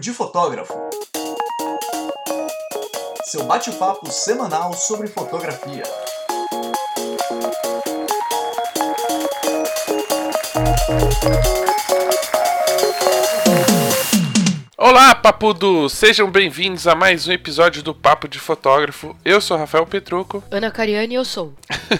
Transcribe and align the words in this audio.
de 0.00 0.14
Fotógrafo. 0.14 0.72
Seu 3.26 3.44
bate-papo 3.44 4.10
semanal 4.10 4.72
sobre 4.72 5.06
fotografia. 5.06 5.82
Olá, 14.78 15.14
papudo! 15.14 15.86
Sejam 15.90 16.30
bem-vindos 16.30 16.86
a 16.86 16.94
mais 16.94 17.28
um 17.28 17.32
episódio 17.32 17.82
do 17.82 17.94
Papo 17.94 18.26
de 18.26 18.38
Fotógrafo. 18.38 19.14
Eu 19.22 19.38
sou 19.38 19.58
Rafael 19.58 19.86
Petruco. 19.86 20.42
Ana 20.50 20.70
Cariani, 20.70 21.14
eu 21.14 21.24
sou. 21.26 21.52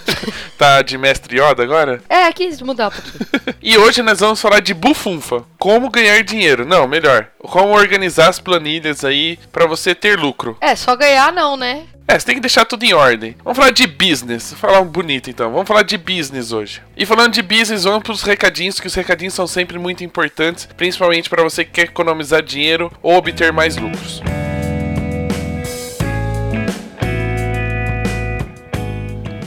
tá 0.60 0.82
de 0.82 0.98
mestre 0.98 1.40
Yoda 1.40 1.62
agora? 1.62 2.02
É, 2.06 2.30
quis 2.34 2.60
mudar 2.60 2.88
um 2.88 2.90
pouquinho. 2.90 3.56
e 3.62 3.78
hoje 3.78 4.02
nós 4.02 4.20
vamos 4.20 4.38
falar 4.38 4.60
de 4.60 4.74
bufunfa. 4.74 5.42
Como 5.58 5.88
ganhar 5.88 6.22
dinheiro. 6.22 6.66
Não, 6.66 6.86
melhor. 6.86 7.28
Como 7.38 7.72
organizar 7.72 8.28
as 8.28 8.38
planilhas 8.38 9.02
aí 9.02 9.38
para 9.50 9.66
você 9.66 9.94
ter 9.94 10.18
lucro. 10.18 10.58
É, 10.60 10.76
só 10.76 10.94
ganhar 10.94 11.32
não, 11.32 11.56
né? 11.56 11.84
É, 12.06 12.18
você 12.18 12.26
tem 12.26 12.34
que 12.34 12.42
deixar 12.42 12.66
tudo 12.66 12.84
em 12.84 12.92
ordem. 12.92 13.36
Vamos 13.42 13.56
falar 13.56 13.70
de 13.70 13.86
business. 13.86 14.50
Vou 14.50 14.58
falar 14.58 14.80
um 14.80 14.86
bonito 14.86 15.30
então. 15.30 15.50
Vamos 15.50 15.66
falar 15.66 15.82
de 15.82 15.96
business 15.96 16.52
hoje. 16.52 16.82
E 16.94 17.06
falando 17.06 17.32
de 17.32 17.40
business, 17.40 17.84
vamos 17.84 18.02
para 18.02 18.12
os 18.12 18.22
recadinhos, 18.22 18.78
que 18.78 18.86
os 18.86 18.94
recadinhos 18.94 19.32
são 19.32 19.46
sempre 19.46 19.78
muito 19.78 20.04
importantes, 20.04 20.68
principalmente 20.76 21.30
para 21.30 21.42
você 21.42 21.64
que 21.64 21.70
quer 21.70 21.84
economizar 21.84 22.42
dinheiro 22.42 22.92
ou 23.02 23.16
obter 23.16 23.50
mais 23.50 23.78
lucros. 23.78 24.20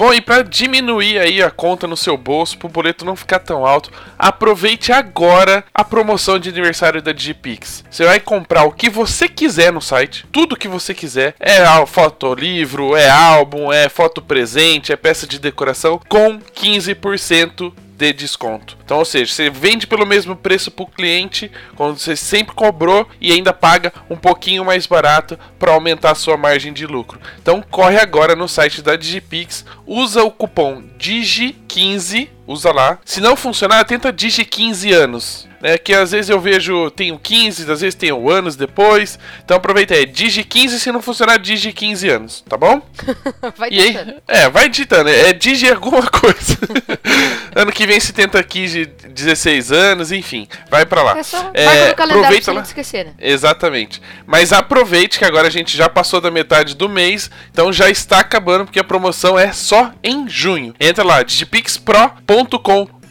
Bom, 0.04 0.14
e 0.14 0.20
para 0.20 0.44
diminuir 0.44 1.18
aí 1.18 1.42
a 1.42 1.50
conta 1.50 1.88
no 1.88 1.96
seu 1.96 2.18
bolso, 2.18 2.58
para 2.58 2.68
o 2.68 2.70
boleto 2.70 3.06
não 3.06 3.16
ficar 3.16 3.40
tão 3.40 3.66
alto, 3.66 3.90
aproveite 4.20 4.92
agora 4.92 5.64
a 5.74 5.82
promoção 5.82 6.38
de 6.38 6.50
aniversário 6.50 7.02
da 7.02 7.14
Digipix. 7.14 7.86
Você 7.90 8.04
vai 8.04 8.20
comprar 8.20 8.66
o 8.66 8.74
que 8.74 8.90
você 8.90 9.30
quiser 9.30 9.72
no 9.72 9.80
site, 9.80 10.26
tudo 10.30 10.58
que 10.58 10.68
você 10.68 10.94
quiser. 10.94 11.36
É 11.40 11.64
fotolivro, 11.86 12.98
é 12.98 13.10
álbum, 13.10 13.72
é 13.72 13.88
foto 13.88 14.22
presente, 14.22 14.92
é 14.92 14.98
peça 14.98 15.26
de 15.26 15.40
decoração 15.40 16.02
com 16.10 16.38
15% 16.38 17.72
de 17.98 18.12
desconto. 18.12 18.78
Então, 18.84 18.98
ou 18.98 19.06
seja, 19.06 19.32
você 19.32 19.50
vende 19.50 19.88
pelo 19.88 20.06
mesmo 20.06 20.36
preço 20.36 20.72
para 20.72 20.84
o 20.84 20.88
cliente, 20.88 21.52
quando 21.76 21.98
você 21.98 22.16
sempre 22.16 22.54
cobrou 22.54 23.08
e 23.22 23.32
ainda 23.32 23.54
paga 23.54 23.94
um 24.10 24.16
pouquinho 24.16 24.66
mais 24.66 24.86
barato 24.86 25.38
para 25.58 25.72
aumentar 25.72 26.12
a 26.12 26.16
sua 26.16 26.36
margem 26.36 26.74
de 26.74 26.86
lucro. 26.86 27.20
Então, 27.42 27.64
corre 27.72 27.98
agora 27.98 28.36
no 28.36 28.48
site 28.48 28.82
da 28.82 28.96
Digipix, 28.96 29.66
usa 29.86 30.24
o 30.24 30.32
cupom 30.32 30.84
DIGI15, 30.98 32.30
usa 32.48 32.72
lá. 32.72 33.00
Se 33.06 33.22
não 33.22 33.36
funcionar, 33.36 33.84
tenta 33.86 34.12
Digi15 34.12 34.94
anos 34.94 35.48
né? 35.64 35.78
Que 35.78 35.94
às 35.94 36.12
vezes 36.12 36.30
eu 36.30 36.40
vejo, 36.42 36.92
tenho 36.92 37.18
15, 37.18 37.72
às 37.72 37.80
vezes 37.80 37.96
tenho 37.96 38.30
anos 38.30 38.58
depois. 38.58 39.18
Então 39.44 39.56
aproveita 39.56 39.94
aí, 39.94 40.06
digi 40.06 40.44
15, 40.44 40.80
se 40.80 40.92
não 40.92 41.02
funcionar, 41.02 41.40
digi 41.40 41.72
15 41.72 42.10
anos, 42.10 42.44
tá 42.48 42.58
bom? 42.58 42.82
vai 43.58 43.70
e 43.72 43.80
aí, 43.80 44.18
É, 44.28 44.50
vai 44.50 44.68
digitando, 44.68 45.10
é, 45.10 45.30
é 45.30 45.34
digi 45.34 45.72
alguma 45.72 46.06
coisa. 46.06 46.58
ano 47.56 47.72
que 47.72 47.88
vem 47.88 48.00
se 48.00 48.12
tenta 48.12 48.38
aqui 48.38 48.68
de 48.68 48.86
16 48.86 49.72
anos, 49.72 50.12
enfim, 50.12 50.48
vai 50.70 50.86
para 50.86 51.02
lá. 51.02 51.18
É 51.18 51.24
só 51.24 51.50
é, 51.54 51.90
no 51.90 51.96
calendário 51.96 52.26
aproveita 52.26 52.52
lá. 52.52 52.62
esquecer, 52.62 53.06
né? 53.06 53.14
Exatamente. 53.18 54.02
Mas 54.26 54.52
aproveite 54.52 55.18
que 55.18 55.24
agora 55.24 55.48
a 55.48 55.52
gente 55.52 55.78
já 55.78 55.88
passou 55.88 56.20
da 56.20 56.30
metade 56.30 56.76
do 56.76 56.90
mês, 56.90 57.32
então 57.50 57.72
já 57.72 57.90
está 57.90 58.20
acabando 58.20 58.66
porque 58.66 58.80
a 58.80 58.84
promoção 58.84 59.40
é 59.40 59.54
só 59.54 59.73
em 60.04 60.28
junho. 60.28 60.74
Entra 60.80 61.04
lá, 61.04 61.24
digipixpro.com 61.24 63.04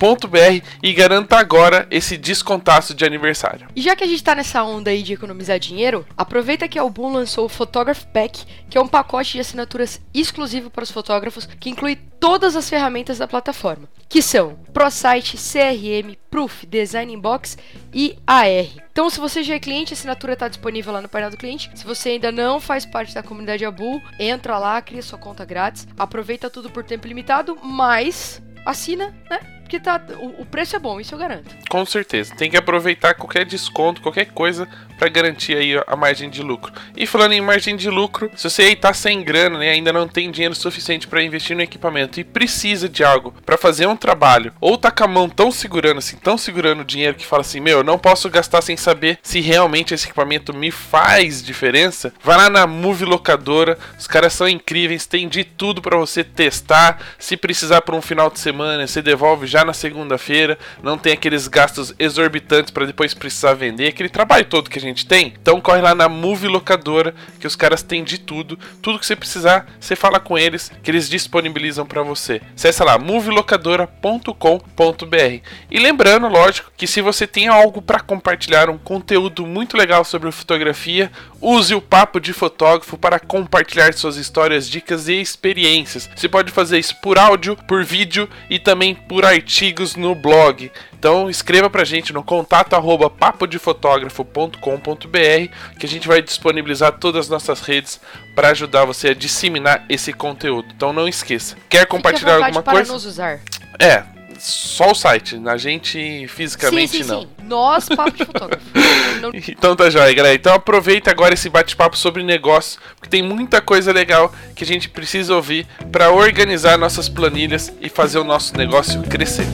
e 0.83 0.93
garanta 0.93 1.37
agora 1.37 1.87
esse 1.89 2.17
descontaço 2.17 2.93
de 2.93 3.05
aniversário. 3.05 3.69
E 3.77 3.81
já 3.81 3.95
que 3.95 4.03
a 4.03 4.07
gente 4.07 4.23
tá 4.23 4.35
nessa 4.35 4.65
onda 4.65 4.91
aí 4.91 5.01
de 5.01 5.13
economizar 5.13 5.61
dinheiro, 5.61 6.05
aproveita 6.17 6.67
que 6.67 6.77
a 6.77 6.83
Album 6.83 7.13
lançou 7.13 7.45
o 7.45 7.49
Photograph 7.49 8.03
Pack, 8.13 8.45
que 8.69 8.77
é 8.77 8.81
um 8.81 8.89
pacote 8.89 9.35
de 9.35 9.41
assinaturas 9.41 10.01
exclusivo 10.13 10.71
para 10.71 10.83
os 10.83 10.91
fotógrafos 10.91 11.49
que 11.61 11.71
inclui 11.71 11.97
todas 12.19 12.57
as 12.57 12.69
ferramentas 12.69 13.19
da 13.19 13.29
plataforma, 13.29 13.89
que 14.13 14.21
são 14.21 14.57
ProSite, 14.75 15.39
CRM, 15.39 16.15
Proof, 16.31 16.67
Design 16.67 17.15
Inbox 17.15 17.57
e 17.95 18.19
AR. 18.27 18.69
Então, 18.93 19.09
se 19.09 19.19
você 19.19 19.43
já 19.43 19.55
é 19.55 19.59
cliente, 19.59 19.95
a 19.95 19.97
assinatura 19.97 20.35
está 20.35 20.49
disponível 20.49 20.93
lá 20.93 21.01
no 21.01 21.09
painel 21.09 21.31
do 21.31 21.37
cliente. 21.39 21.71
Se 21.75 21.87
você 21.87 22.11
ainda 22.11 22.31
não 22.31 22.61
faz 22.61 22.85
parte 22.85 23.15
da 23.15 23.23
comunidade 23.23 23.65
Abu, 23.65 24.03
entra 24.19 24.59
lá, 24.59 24.83
cria 24.83 25.01
sua 25.01 25.19
conta 25.19 25.47
grátis, 25.47 25.89
aproveita 25.99 26.51
tudo 26.51 26.69
por 26.69 26.85
tempo 26.85 27.09
limitado, 27.09 27.57
mas 27.65 28.43
assina, 28.67 29.17
né? 29.31 29.62
Porque 29.73 29.81
tá, 29.81 29.99
o, 30.21 30.43
o, 30.43 30.45
preço 30.45 30.77
é 30.77 30.79
bom, 30.79 31.01
isso 31.01 31.15
eu 31.15 31.19
garanto. 31.19 31.57
Com 31.71 31.87
certeza. 31.87 32.35
Tem 32.37 32.51
que 32.51 32.59
aproveitar 32.59 33.15
qualquer 33.15 33.47
desconto, 33.47 34.03
qualquer 34.03 34.27
coisa 34.27 34.69
para 34.99 35.09
garantir 35.09 35.57
aí 35.57 35.73
a 35.87 35.97
margem 35.97 36.31
de 36.31 36.43
lucro. 36.43 36.73
E 36.97 37.07
falando 37.07 37.33
em 37.33 37.41
margem 37.41 37.75
de 37.75 37.91
lucro, 37.91 38.31
se 38.37 38.49
você 38.49 38.63
aí 38.63 38.77
tá 38.77 38.93
sem 38.95 39.21
grana, 39.25 39.59
né, 39.59 39.71
ainda 39.71 39.93
não 39.93 40.07
tem 40.07 40.31
dinheiro 40.31 40.55
suficiente 40.55 41.09
para 41.09 41.25
investir 41.25 41.57
no 41.57 41.63
equipamento 41.63 42.21
e 42.21 42.25
precisa 42.25 42.89
de 42.89 43.03
algo 43.03 43.35
para 43.45 43.59
fazer 43.59 43.87
um 43.87 43.97
trabalho, 43.97 44.53
ou 44.61 44.79
tá 44.79 44.93
com 44.93 45.03
a 45.03 45.09
mão 45.09 45.29
tão 45.29 45.51
segurando 45.51 45.99
assim, 45.99 46.17
tão 46.19 46.39
segurando 46.39 46.83
o 46.83 46.85
dinheiro 46.85 47.17
que 47.17 47.27
fala 47.27 47.41
assim: 47.41 47.59
"Meu, 47.59 47.79
eu 47.79 47.85
não 47.85 47.99
posso 47.99 48.31
gastar 48.31 48.63
sem 48.63 48.77
saber 48.77 49.19
se 49.23 49.41
realmente 49.41 49.93
esse 49.93 50.07
equipamento 50.07 50.55
me 50.55 50.71
faz 50.71 51.43
diferença". 51.43 52.13
Vai 52.23 52.37
lá 52.37 52.49
na 52.49 52.67
Move 52.67 53.05
Locadora, 53.05 53.77
os 53.99 54.07
caras 54.07 54.35
são 54.35 54.49
incríveis, 54.49 55.05
tem 55.07 55.29
de 55.29 55.43
tudo 55.43 55.83
para 55.83 55.97
você 55.97 56.23
testar. 56.23 57.01
Se 57.19 57.37
precisar 57.37 57.81
por 57.81 57.95
um 57.95 58.03
final 58.03 58.31
de 58.31 58.39
semana, 58.39 58.87
você 58.87 59.03
devolve 59.03 59.49
já 59.49 59.62
na 59.65 59.73
segunda-feira, 59.73 60.59
não 60.83 60.99
tem 60.99 61.13
aqueles 61.13 61.49
gastos 61.49 61.95
exorbitantes 61.99 62.71
para 62.71 62.87
depois 62.87 63.15
precisar 63.15 63.55
vender, 63.55 63.89
aquele 63.89 64.09
trabalho 64.09 64.45
todo 64.45 64.71
que 64.71 64.79
a 64.79 64.83
gente 64.83 65.07
tem. 65.07 65.35
Então 65.41 65.61
corre 65.61 65.81
lá 65.81 65.95
na 65.95 66.09
Move 66.09 66.49
Locadora, 66.49 67.15
que 67.39 67.47
os 67.47 67.57
caras 67.57 67.83
têm 67.83 68.05
de 68.05 68.19
tudo. 68.19 68.59
Tudo 68.81 68.99
que 68.99 69.07
você 69.07 69.17
precisar, 69.17 69.67
você 69.79 69.97
fala 69.97 70.21
com 70.21 70.39
eles, 70.39 70.71
que 70.83 70.91
eles 70.91 71.09
disponibilizam 71.09 71.87
para 71.87 72.03
você. 72.03 72.41
Acesse 72.55 72.83
lá 72.83 72.99
movelocadora.com.br. 72.99 75.47
E 75.71 75.79
lembrando, 75.79 76.29
lógico, 76.29 76.73
que 76.77 76.87
se 76.87 77.01
você 77.01 77.27
tem 77.27 77.49
algo 77.49 77.83
para 77.83 78.01
compartilhar, 78.01 78.71
um 78.71 78.79
conteúdo 78.79 79.47
muito 79.47 79.77
legal 79.77 80.05
sobre 80.05 80.33
fotografia, 80.33 81.11
use 81.41 81.75
o 81.75 81.81
papo 81.81 82.21
de 82.21 82.33
fotógrafo 82.33 82.97
para 82.97 83.19
compartilhar 83.19 83.93
suas 83.95 84.17
histórias, 84.17 84.69
dicas 84.69 85.09
e 85.09 85.21
experiências. 85.21 86.09
Você 86.15 86.29
pode 86.29 86.51
fazer 86.51 86.79
isso 86.79 86.97
por 87.01 87.19
áudio, 87.19 87.57
por 87.69 87.85
vídeo 87.85 88.29
e 88.49 88.59
também 88.59 88.95
por 88.95 89.25
artigos 89.43 89.97
no 89.97 90.15
blog. 90.15 90.71
Então 90.97 91.29
escreva 91.29 91.69
pra 91.69 91.83
gente 91.85 92.13
no 92.13 92.23
contato 92.23 92.75
arroba 92.75 93.11
papodefotógrafo.com.br 93.11 95.79
que 95.79 95.85
a 95.85 95.89
gente 95.89 96.07
vai 96.07 96.23
disponibilizar 96.23 96.93
todas 96.93 97.27
as 97.27 97.29
nossas 97.29 97.61
redes 97.61 98.01
para 98.35 98.51
ajudar 98.51 98.85
você 98.85 99.09
a 99.09 99.15
disseminar 99.15 99.85
esse 99.89 100.13
conteúdo. 100.13 100.69
Então 100.75 100.93
não 100.93 101.09
esqueça. 101.09 101.57
Quer 101.69 101.87
compartilhar 101.87 102.37
alguma 102.37 102.63
para 102.63 102.75
coisa? 102.75 102.93
Nos 102.93 103.05
usar. 103.05 103.41
É, 103.79 104.05
só 104.39 104.91
o 104.93 104.95
site, 104.95 105.41
a 105.47 105.57
gente 105.57 106.27
fisicamente 106.29 106.99
sim, 106.99 107.03
sim, 107.03 107.09
não. 107.09 107.23
Sim. 107.23 107.29
Nós, 107.45 107.89
papo 107.89 108.13
de 108.13 108.25
fotógrafo. 108.25 108.65
então 109.49 109.77
tá 109.77 109.91
jóia, 109.91 110.13
galera. 110.15 110.35
Então 110.35 110.55
aproveita 110.55 111.11
agora 111.11 111.35
esse 111.35 111.49
bate-papo 111.49 111.97
sobre 111.97 112.23
negócio, 112.23 112.81
porque 112.97 113.09
tem 113.09 113.23
muita 113.23 113.61
coisa 113.61 113.93
legal 113.93 114.33
que 114.55 114.65
a 114.65 114.67
gente 114.67 114.89
precisa 114.89 115.35
ouvir 115.35 115.67
para 115.91 116.11
organizar 116.11 116.79
nossas 116.79 117.09
planilhas 117.09 117.73
e 117.81 117.89
fazer 117.89 118.19
o 118.19 118.25
nosso 118.25 118.57
negócio 118.57 119.03
crescer. 119.03 119.47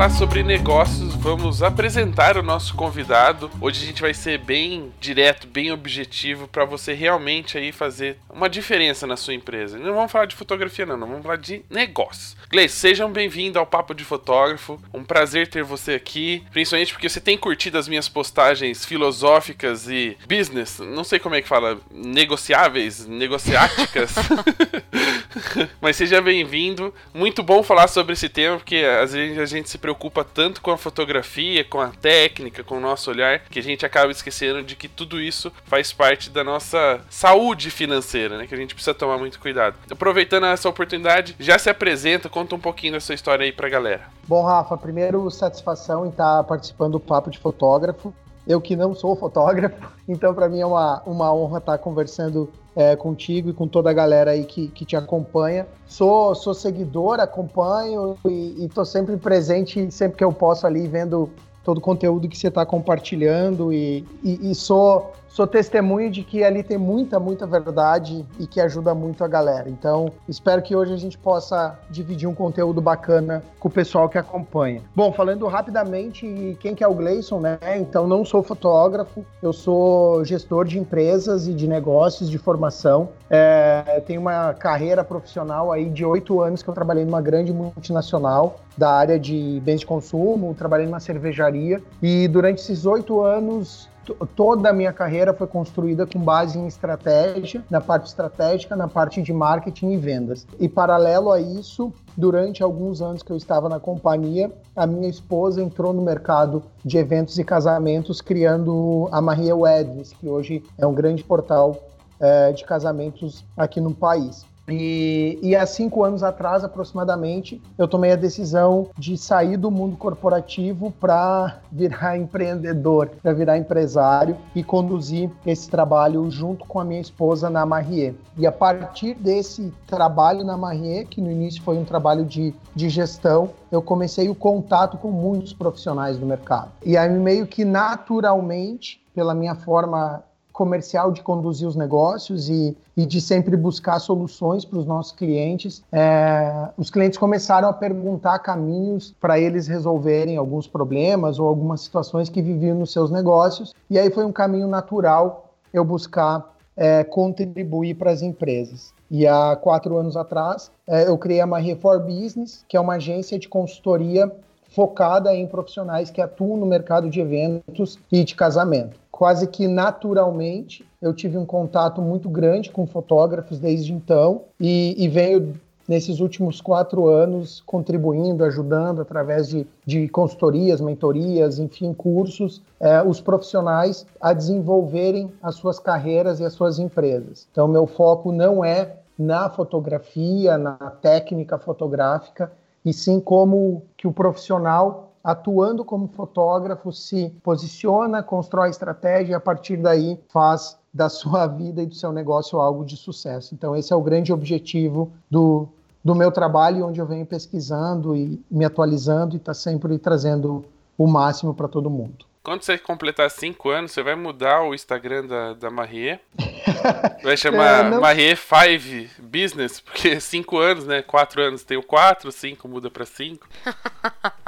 Falar 0.00 0.10
sobre 0.16 0.42
negócios, 0.42 1.14
vamos 1.16 1.62
apresentar 1.62 2.38
o 2.38 2.42
nosso 2.42 2.74
convidado. 2.74 3.50
Hoje 3.60 3.82
a 3.82 3.86
gente 3.86 4.00
vai 4.00 4.14
ser 4.14 4.38
bem 4.38 4.90
direto, 4.98 5.46
bem 5.46 5.72
objetivo 5.72 6.48
para 6.48 6.64
você 6.64 6.94
realmente 6.94 7.58
aí 7.58 7.70
fazer 7.70 8.16
uma 8.30 8.48
diferença 8.48 9.06
na 9.06 9.14
sua 9.14 9.34
empresa. 9.34 9.78
Não 9.78 9.92
vamos 9.92 10.10
falar 10.10 10.24
de 10.24 10.34
fotografia 10.34 10.86
não, 10.86 10.96
não 10.96 11.06
vamos 11.06 11.22
falar 11.22 11.36
de 11.36 11.62
negócios. 11.68 12.34
Gleice, 12.48 12.76
sejam 12.76 13.12
bem-vindos 13.12 13.58
ao 13.58 13.66
Papo 13.66 13.92
de 13.92 14.02
Fotógrafo. 14.02 14.80
Um 14.94 15.04
prazer 15.04 15.48
ter 15.48 15.64
você 15.64 15.92
aqui, 15.92 16.42
principalmente 16.50 16.94
porque 16.94 17.08
você 17.10 17.20
tem 17.20 17.36
curtido 17.36 17.76
as 17.76 17.86
minhas 17.86 18.08
postagens 18.08 18.86
filosóficas 18.86 19.86
e 19.86 20.16
business, 20.26 20.78
não 20.78 21.04
sei 21.04 21.18
como 21.18 21.34
é 21.34 21.42
que 21.42 21.48
fala, 21.48 21.78
negociáveis, 21.92 23.06
negociáticas. 23.06 24.14
Mas 25.80 25.96
seja 25.96 26.20
bem-vindo. 26.20 26.92
Muito 27.14 27.42
bom 27.42 27.62
falar 27.62 27.88
sobre 27.88 28.12
esse 28.12 28.28
tema, 28.28 28.56
porque 28.56 28.76
às 28.76 29.12
vezes 29.12 29.38
a 29.38 29.46
gente 29.46 29.68
se 29.68 29.78
preocupa 29.78 30.24
tanto 30.24 30.60
com 30.60 30.70
a 30.70 30.78
fotografia, 30.78 31.64
com 31.64 31.80
a 31.80 31.88
técnica, 31.88 32.64
com 32.64 32.76
o 32.76 32.80
nosso 32.80 33.10
olhar, 33.10 33.40
que 33.40 33.58
a 33.58 33.62
gente 33.62 33.86
acaba 33.86 34.10
esquecendo 34.10 34.62
de 34.62 34.76
que 34.76 34.88
tudo 34.88 35.20
isso 35.20 35.52
faz 35.64 35.92
parte 35.92 36.30
da 36.30 36.42
nossa 36.42 37.00
saúde 37.08 37.70
financeira, 37.70 38.38
né? 38.38 38.46
Que 38.46 38.54
a 38.54 38.58
gente 38.58 38.74
precisa 38.74 38.94
tomar 38.94 39.18
muito 39.18 39.38
cuidado. 39.38 39.76
Aproveitando 39.90 40.46
essa 40.46 40.68
oportunidade, 40.68 41.36
já 41.38 41.58
se 41.58 41.70
apresenta, 41.70 42.28
conta 42.28 42.54
um 42.54 42.60
pouquinho 42.60 42.94
da 42.94 43.00
sua 43.00 43.14
história 43.14 43.44
aí 43.44 43.52
pra 43.52 43.68
galera. 43.68 44.02
Bom, 44.26 44.44
Rafa, 44.44 44.76
primeiro 44.76 45.30
satisfação 45.30 46.06
em 46.06 46.10
estar 46.10 46.44
participando 46.44 46.92
do 46.92 47.00
Papo 47.00 47.30
de 47.30 47.38
Fotógrafo. 47.38 48.12
eu 48.46 48.60
que 48.60 48.74
não 48.74 48.94
sou 48.94 49.14
fotógrafo, 49.16 49.76
então 50.08 50.34
para 50.34 50.48
mim 50.48 50.60
é 50.60 50.66
uma, 50.66 51.02
uma 51.06 51.32
honra 51.32 51.58
estar 51.58 51.78
conversando 51.78 52.50
é, 52.74 52.94
contigo 52.96 53.50
e 53.50 53.52
com 53.52 53.66
toda 53.66 53.90
a 53.90 53.92
galera 53.92 54.32
aí 54.32 54.44
que, 54.44 54.68
que 54.68 54.84
te 54.84 54.96
acompanha. 54.96 55.66
Sou, 55.86 56.34
sou 56.34 56.54
seguidor, 56.54 57.20
acompanho 57.20 58.16
e 58.26 58.64
estou 58.64 58.84
sempre 58.84 59.16
presente, 59.16 59.90
sempre 59.90 60.18
que 60.18 60.24
eu 60.24 60.32
posso 60.32 60.66
ali, 60.66 60.86
vendo 60.86 61.30
todo 61.64 61.78
o 61.78 61.80
conteúdo 61.80 62.28
que 62.28 62.36
você 62.36 62.48
está 62.48 62.64
compartilhando 62.64 63.72
e, 63.72 64.04
e, 64.22 64.50
e, 64.50 64.54
sou 64.54 65.12
sou 65.30 65.46
testemunho 65.46 66.10
de 66.10 66.22
que 66.22 66.44
ali 66.44 66.62
tem 66.62 66.76
muita, 66.76 67.18
muita 67.18 67.46
verdade 67.46 68.26
e 68.38 68.46
que 68.46 68.60
ajuda 68.60 68.94
muito 68.94 69.24
a 69.24 69.28
galera. 69.28 69.70
Então, 69.70 70.12
espero 70.28 70.60
que 70.60 70.74
hoje 70.74 70.92
a 70.92 70.96
gente 70.96 71.16
possa 71.16 71.78
dividir 71.88 72.28
um 72.28 72.34
conteúdo 72.34 72.80
bacana 72.80 73.42
com 73.58 73.68
o 73.68 73.70
pessoal 73.70 74.08
que 74.08 74.18
acompanha. 74.18 74.82
Bom, 74.94 75.12
falando 75.12 75.46
rapidamente, 75.46 76.56
quem 76.60 76.74
que 76.74 76.82
é 76.82 76.88
o 76.88 76.94
Gleison, 76.94 77.40
né? 77.40 77.58
Então, 77.76 78.06
não 78.06 78.24
sou 78.24 78.42
fotógrafo, 78.42 79.24
eu 79.42 79.52
sou 79.52 80.24
gestor 80.24 80.64
de 80.64 80.78
empresas 80.78 81.46
e 81.46 81.54
de 81.54 81.68
negócios 81.68 82.28
de 82.28 82.36
formação. 82.36 83.10
É, 83.28 84.02
tenho 84.06 84.20
uma 84.20 84.52
carreira 84.54 85.04
profissional 85.04 85.70
aí 85.70 85.88
de 85.88 86.04
oito 86.04 86.40
anos 86.40 86.62
que 86.62 86.68
eu 86.68 86.74
trabalhei 86.74 87.04
numa 87.04 87.22
grande 87.22 87.52
multinacional 87.52 88.58
da 88.76 88.90
área 88.90 89.18
de 89.18 89.60
bens 89.62 89.80
de 89.80 89.86
consumo, 89.86 90.54
trabalhei 90.54 90.86
numa 90.86 91.00
cervejaria 91.00 91.80
e 92.02 92.26
durante 92.26 92.60
esses 92.60 92.86
oito 92.86 93.20
anos 93.20 93.88
toda 94.36 94.70
a 94.70 94.72
minha 94.72 94.92
carreira 94.92 95.32
foi 95.32 95.46
construída 95.46 96.06
com 96.06 96.18
base 96.18 96.58
em 96.58 96.66
estratégia, 96.66 97.62
na 97.70 97.80
parte 97.80 98.06
estratégica, 98.06 98.76
na 98.76 98.88
parte 98.88 99.22
de 99.22 99.32
marketing 99.32 99.92
e 99.92 99.96
vendas. 99.96 100.46
E 100.58 100.68
paralelo 100.68 101.30
a 101.30 101.40
isso, 101.40 101.92
durante 102.16 102.62
alguns 102.62 103.00
anos 103.00 103.22
que 103.22 103.30
eu 103.30 103.36
estava 103.36 103.68
na 103.68 103.80
companhia, 103.80 104.50
a 104.74 104.86
minha 104.86 105.08
esposa 105.08 105.62
entrou 105.62 105.92
no 105.92 106.02
mercado 106.02 106.62
de 106.84 106.98
eventos 106.98 107.38
e 107.38 107.44
casamentos, 107.44 108.20
criando 108.20 109.08
a 109.12 109.20
Maria 109.20 109.54
Weddings, 109.54 110.12
que 110.12 110.28
hoje 110.28 110.62
é 110.78 110.86
um 110.86 110.94
grande 110.94 111.22
portal 111.22 111.76
é, 112.20 112.52
de 112.52 112.64
casamentos 112.64 113.44
aqui 113.56 113.80
no 113.80 113.94
país. 113.94 114.44
E, 114.72 115.38
e 115.42 115.56
há 115.56 115.66
cinco 115.66 116.04
anos 116.04 116.22
atrás, 116.22 116.64
aproximadamente, 116.64 117.60
eu 117.76 117.88
tomei 117.88 118.12
a 118.12 118.16
decisão 118.16 118.88
de 118.96 119.16
sair 119.16 119.56
do 119.56 119.70
mundo 119.70 119.96
corporativo 119.96 120.92
para 121.00 121.58
virar 121.70 122.16
empreendedor, 122.18 123.10
para 123.22 123.32
virar 123.32 123.58
empresário 123.58 124.36
e 124.54 124.62
conduzir 124.62 125.30
esse 125.46 125.68
trabalho 125.68 126.30
junto 126.30 126.66
com 126.66 126.80
a 126.80 126.84
minha 126.84 127.00
esposa 127.00 127.50
na 127.50 127.64
Marrier. 127.64 128.14
E 128.36 128.46
a 128.46 128.52
partir 128.52 129.14
desse 129.14 129.72
trabalho 129.86 130.44
na 130.44 130.56
Marrier, 130.56 131.06
que 131.06 131.20
no 131.20 131.30
início 131.30 131.62
foi 131.62 131.76
um 131.76 131.84
trabalho 131.84 132.24
de, 132.24 132.54
de 132.74 132.88
gestão, 132.88 133.50
eu 133.70 133.80
comecei 133.80 134.28
o 134.28 134.34
contato 134.34 134.96
com 134.96 135.10
muitos 135.10 135.52
profissionais 135.52 136.18
do 136.18 136.26
mercado. 136.26 136.70
E 136.84 136.96
aí, 136.96 137.10
meio 137.10 137.46
que 137.46 137.64
naturalmente, 137.64 139.00
pela 139.14 139.34
minha 139.34 139.54
forma 139.54 140.22
comercial 140.60 141.10
de 141.10 141.22
conduzir 141.22 141.66
os 141.66 141.74
negócios 141.74 142.50
e, 142.50 142.76
e 142.94 143.06
de 143.06 143.18
sempre 143.18 143.56
buscar 143.56 143.98
soluções 143.98 144.62
para 144.62 144.78
os 144.78 144.84
nossos 144.84 145.10
clientes. 145.10 145.82
É, 145.90 146.68
os 146.76 146.90
clientes 146.90 147.18
começaram 147.18 147.66
a 147.66 147.72
perguntar 147.72 148.38
caminhos 148.40 149.14
para 149.18 149.40
eles 149.40 149.66
resolverem 149.66 150.36
alguns 150.36 150.66
problemas 150.66 151.38
ou 151.38 151.48
algumas 151.48 151.80
situações 151.80 152.28
que 152.28 152.42
viviam 152.42 152.76
nos 152.76 152.92
seus 152.92 153.10
negócios, 153.10 153.74
e 153.88 153.98
aí 153.98 154.10
foi 154.10 154.26
um 154.26 154.32
caminho 154.32 154.68
natural 154.68 155.54
eu 155.72 155.82
buscar 155.82 156.54
é, 156.76 157.04
contribuir 157.04 157.94
para 157.94 158.10
as 158.10 158.20
empresas. 158.20 158.92
E 159.10 159.26
há 159.26 159.56
quatro 159.56 159.96
anos 159.96 160.14
atrás, 160.14 160.70
é, 160.86 161.08
eu 161.08 161.16
criei 161.16 161.40
a 161.40 161.46
Marie 161.46 161.74
for 161.76 161.98
Business, 162.00 162.66
que 162.68 162.76
é 162.76 162.80
uma 162.80 162.96
agência 162.96 163.38
de 163.38 163.48
consultoria 163.48 164.30
focada 164.70 165.34
em 165.34 165.46
profissionais 165.46 166.10
que 166.10 166.20
atuam 166.20 166.56
no 166.56 166.66
mercado 166.66 167.10
de 167.10 167.20
eventos 167.20 167.98
e 168.10 168.24
de 168.24 168.34
casamento 168.34 168.98
quase 169.20 169.46
que 169.46 169.68
naturalmente 169.68 170.82
eu 171.02 171.12
tive 171.12 171.36
um 171.36 171.44
contato 171.44 172.00
muito 172.00 172.26
grande 172.26 172.70
com 172.70 172.86
fotógrafos 172.86 173.58
desde 173.58 173.92
então 173.92 174.44
e, 174.58 174.94
e 174.96 175.08
venho 175.10 175.60
nesses 175.86 176.20
últimos 176.20 176.58
quatro 176.62 177.06
anos 177.06 177.62
contribuindo, 177.66 178.42
ajudando 178.44 179.02
através 179.02 179.46
de, 179.46 179.66
de 179.84 180.08
consultorias, 180.08 180.80
mentorias, 180.80 181.58
enfim, 181.58 181.92
cursos, 181.92 182.62
é, 182.80 183.02
os 183.02 183.20
profissionais 183.20 184.06
a 184.18 184.32
desenvolverem 184.32 185.30
as 185.42 185.56
suas 185.56 185.78
carreiras 185.78 186.40
e 186.40 186.44
as 186.46 186.54
suas 186.54 186.78
empresas. 186.78 187.46
Então, 187.52 187.68
meu 187.68 187.86
foco 187.86 188.32
não 188.32 188.64
é 188.64 188.96
na 189.18 189.50
fotografia, 189.50 190.56
na 190.56 190.76
técnica 191.02 191.58
fotográfica, 191.58 192.50
e 192.84 192.92
sim 192.92 193.20
como 193.20 193.82
que 193.96 194.06
o 194.06 194.12
profissional 194.12 195.10
atuando 195.22 195.84
como 195.84 196.08
fotógrafo, 196.08 196.92
se 196.92 197.28
posiciona, 197.42 198.22
constrói 198.22 198.70
estratégia 198.70 199.32
e 199.32 199.34
a 199.34 199.40
partir 199.40 199.76
daí 199.76 200.18
faz 200.28 200.78
da 200.92 201.08
sua 201.08 201.46
vida 201.46 201.82
e 201.82 201.86
do 201.86 201.94
seu 201.94 202.10
negócio 202.12 202.58
algo 202.58 202.84
de 202.84 202.96
sucesso. 202.96 203.54
Então, 203.54 203.76
esse 203.76 203.92
é 203.92 203.96
o 203.96 204.02
grande 204.02 204.32
objetivo 204.32 205.10
do, 205.30 205.68
do 206.02 206.14
meu 206.14 206.32
trabalho, 206.32 206.86
onde 206.86 207.00
eu 207.00 207.06
venho 207.06 207.26
pesquisando 207.26 208.16
e 208.16 208.42
me 208.50 208.64
atualizando 208.64 209.36
e 209.36 209.38
está 209.38 209.52
sempre 209.52 209.98
trazendo 209.98 210.64
o 210.96 211.06
máximo 211.06 211.54
para 211.54 211.68
todo 211.68 211.90
mundo. 211.90 212.29
Quando 212.42 212.62
você 212.62 212.78
completar 212.78 213.30
cinco 213.30 213.68
anos, 213.68 213.92
você 213.92 214.02
vai 214.02 214.14
mudar 214.14 214.62
o 214.62 214.74
Instagram 214.74 215.26
da, 215.26 215.52
da 215.52 215.70
Marie. 215.70 216.18
Vai 217.22 217.36
chamar 217.36 217.84
é, 217.84 217.90
não... 217.90 218.00
Marie 218.00 218.34
5 218.34 219.22
Business, 219.22 219.78
porque 219.78 220.18
cinco 220.20 220.56
anos, 220.56 220.86
né? 220.86 221.02
Quatro 221.02 221.42
anos 221.42 221.62
tem 221.62 221.76
o 221.76 221.82
quatro, 221.82 222.32
cinco 222.32 222.66
muda 222.66 222.90
para 222.90 223.04
cinco. 223.04 223.46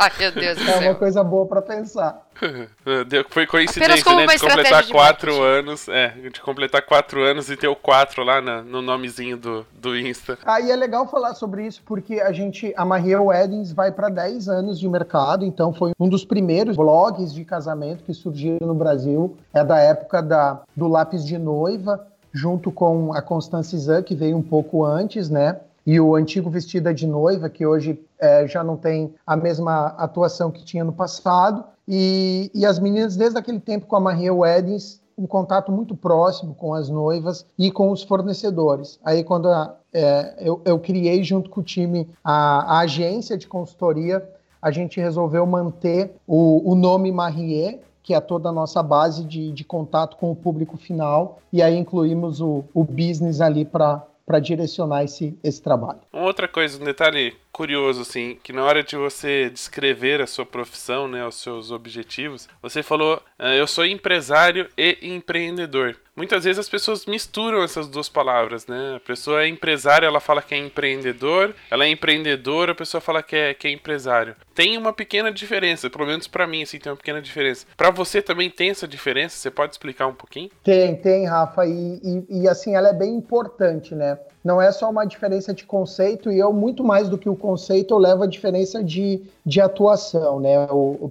Ai, 0.00 0.10
meu 0.18 0.32
Deus 0.32 0.56
do 0.56 0.64
céu. 0.64 0.80
É 0.80 0.88
uma 0.88 0.94
coisa 0.94 1.22
boa 1.22 1.44
para 1.44 1.60
pensar. 1.60 2.26
Foi 3.28 3.46
coincidência, 3.46 4.16
né? 4.16 4.26
De 4.26 4.38
completar 4.40 4.82
de 4.82 4.92
quatro 4.92 5.42
anos. 5.42 5.88
É, 5.88 6.08
de 6.08 6.40
completar 6.40 6.80
quatro 6.80 7.22
anos 7.22 7.50
e 7.50 7.56
ter 7.56 7.68
o 7.68 7.76
quatro 7.76 8.24
lá 8.24 8.40
na, 8.40 8.62
no 8.62 8.80
nomezinho 8.80 9.36
do, 9.36 9.66
do 9.78 9.94
Insta. 9.94 10.38
Aí 10.42 10.70
ah, 10.70 10.72
é 10.72 10.76
legal 10.76 11.06
falar 11.06 11.34
sobre 11.34 11.66
isso, 11.66 11.82
porque 11.84 12.18
a 12.18 12.32
gente, 12.32 12.72
a 12.78 12.84
Maria 12.86 13.20
Weddings 13.20 13.72
vai 13.72 13.92
para 13.92 14.08
10 14.08 14.48
anos 14.48 14.80
de 14.80 14.88
mercado, 14.88 15.44
então 15.44 15.70
foi 15.70 15.92
um 16.00 16.08
dos 16.08 16.24
primeiros 16.24 16.76
blogs 16.76 17.34
de 17.34 17.44
casamento 17.44 18.02
que 18.02 18.14
surgiram 18.14 18.66
no 18.66 18.74
Brasil. 18.74 19.36
É 19.52 19.62
da 19.62 19.78
época 19.80 20.22
da, 20.22 20.62
do 20.74 20.88
lápis 20.88 21.26
de 21.26 21.36
noiva, 21.36 22.06
junto 22.32 22.72
com 22.72 23.12
a 23.12 23.20
Constance 23.20 23.76
Zan, 23.76 24.02
que 24.02 24.14
veio 24.14 24.38
um 24.38 24.42
pouco 24.42 24.82
antes, 24.82 25.28
né? 25.28 25.60
E 25.86 25.98
o 26.00 26.14
antigo 26.14 26.50
Vestida 26.50 26.92
de 26.92 27.06
Noiva, 27.06 27.48
que 27.48 27.66
hoje 27.66 28.00
é, 28.18 28.46
já 28.46 28.62
não 28.62 28.76
tem 28.76 29.14
a 29.26 29.36
mesma 29.36 29.86
atuação 29.98 30.50
que 30.50 30.64
tinha 30.64 30.84
no 30.84 30.92
passado. 30.92 31.64
E, 31.88 32.50
e 32.54 32.64
as 32.64 32.78
meninas, 32.78 33.16
desde 33.16 33.38
aquele 33.38 33.60
tempo 33.60 33.86
com 33.86 33.96
a 33.96 34.00
Maria 34.00 34.32
Weddings, 34.32 35.00
um 35.16 35.26
contato 35.26 35.70
muito 35.70 35.94
próximo 35.94 36.54
com 36.54 36.72
as 36.72 36.88
noivas 36.88 37.44
e 37.58 37.70
com 37.70 37.90
os 37.90 38.02
fornecedores. 38.02 38.98
Aí, 39.04 39.22
quando 39.22 39.48
a, 39.48 39.76
é, 39.92 40.34
eu, 40.38 40.60
eu, 40.64 40.78
criei, 40.78 41.22
junto 41.22 41.50
com 41.50 41.60
o 41.60 41.64
time, 41.64 42.08
a, 42.24 42.76
a, 42.76 42.80
agência 42.80 43.36
de 43.36 43.46
consultoria, 43.46 44.26
a 44.62 44.70
gente 44.70 45.00
resolveu 45.00 45.44
manter 45.46 46.14
o, 46.26 46.70
o 46.70 46.74
nome 46.74 47.12
Marie, 47.12 47.80
que 48.02 48.14
é 48.14 48.20
toda 48.20 48.48
a 48.48 48.52
nossa 48.52 48.82
base 48.82 49.24
de, 49.24 49.52
de 49.52 49.64
contato 49.64 50.16
com 50.16 50.30
o 50.30 50.36
público 50.36 50.76
final, 50.76 51.38
e 51.52 51.62
aí 51.62 51.76
incluímos 51.76 52.40
o, 52.40 52.64
o 52.72 52.82
business 52.82 53.40
ali 53.40 53.64
para 53.64 54.04
para 54.30 54.38
direcionar 54.38 55.02
esse, 55.02 55.36
esse 55.42 55.60
trabalho. 55.60 55.98
Uma 56.12 56.22
outra 56.22 56.46
coisa, 56.46 56.80
um 56.80 56.84
detalhe 56.84 57.34
curioso, 57.50 58.02
assim, 58.02 58.38
que 58.44 58.52
na 58.52 58.62
hora 58.62 58.80
de 58.80 58.94
você 58.94 59.50
descrever 59.50 60.20
a 60.20 60.26
sua 60.26 60.46
profissão, 60.46 61.08
né, 61.08 61.26
os 61.26 61.34
seus 61.34 61.72
objetivos, 61.72 62.48
você 62.62 62.80
falou, 62.80 63.20
ah, 63.36 63.52
eu 63.56 63.66
sou 63.66 63.84
empresário 63.84 64.68
e 64.78 64.98
empreendedor. 65.02 65.96
Muitas 66.20 66.44
vezes 66.44 66.58
as 66.58 66.68
pessoas 66.68 67.06
misturam 67.06 67.62
essas 67.62 67.88
duas 67.88 68.06
palavras, 68.06 68.66
né? 68.66 68.96
A 68.96 69.00
pessoa 69.00 69.42
é 69.42 69.48
empresária, 69.48 70.06
ela 70.06 70.20
fala 70.20 70.42
que 70.42 70.54
é 70.54 70.58
empreendedor, 70.58 71.54
ela 71.70 71.86
é 71.86 71.88
empreendedora, 71.88 72.72
a 72.72 72.74
pessoa 72.74 73.00
fala 73.00 73.22
que 73.22 73.34
é, 73.34 73.54
que 73.54 73.66
é 73.66 73.70
empresário. 73.70 74.36
Tem 74.54 74.76
uma 74.76 74.92
pequena 74.92 75.32
diferença, 75.32 75.88
pelo 75.88 76.04
menos 76.04 76.28
para 76.28 76.46
mim, 76.46 76.62
assim, 76.62 76.78
tem 76.78 76.92
uma 76.92 76.98
pequena 76.98 77.22
diferença. 77.22 77.64
Para 77.74 77.88
você 77.88 78.20
também 78.20 78.50
tem 78.50 78.68
essa 78.68 78.86
diferença? 78.86 79.38
Você 79.38 79.50
pode 79.50 79.72
explicar 79.72 80.08
um 80.08 80.12
pouquinho? 80.12 80.50
Tem, 80.62 80.94
tem, 80.94 81.26
Rafa, 81.26 81.64
e, 81.64 82.00
e, 82.04 82.42
e 82.42 82.48
assim, 82.48 82.76
ela 82.76 82.90
é 82.90 82.92
bem 82.92 83.14
importante, 83.14 83.94
né? 83.94 84.18
Não 84.42 84.60
é 84.60 84.72
só 84.72 84.88
uma 84.88 85.04
diferença 85.04 85.52
de 85.52 85.64
conceito, 85.64 86.32
e 86.32 86.38
eu, 86.38 86.52
muito 86.52 86.82
mais 86.82 87.08
do 87.08 87.18
que 87.18 87.28
o 87.28 87.36
conceito, 87.36 87.92
eu 87.92 87.98
levo 87.98 88.22
a 88.22 88.26
diferença 88.26 88.82
de, 88.82 89.22
de 89.44 89.60
atuação, 89.60 90.40
né? 90.40 90.54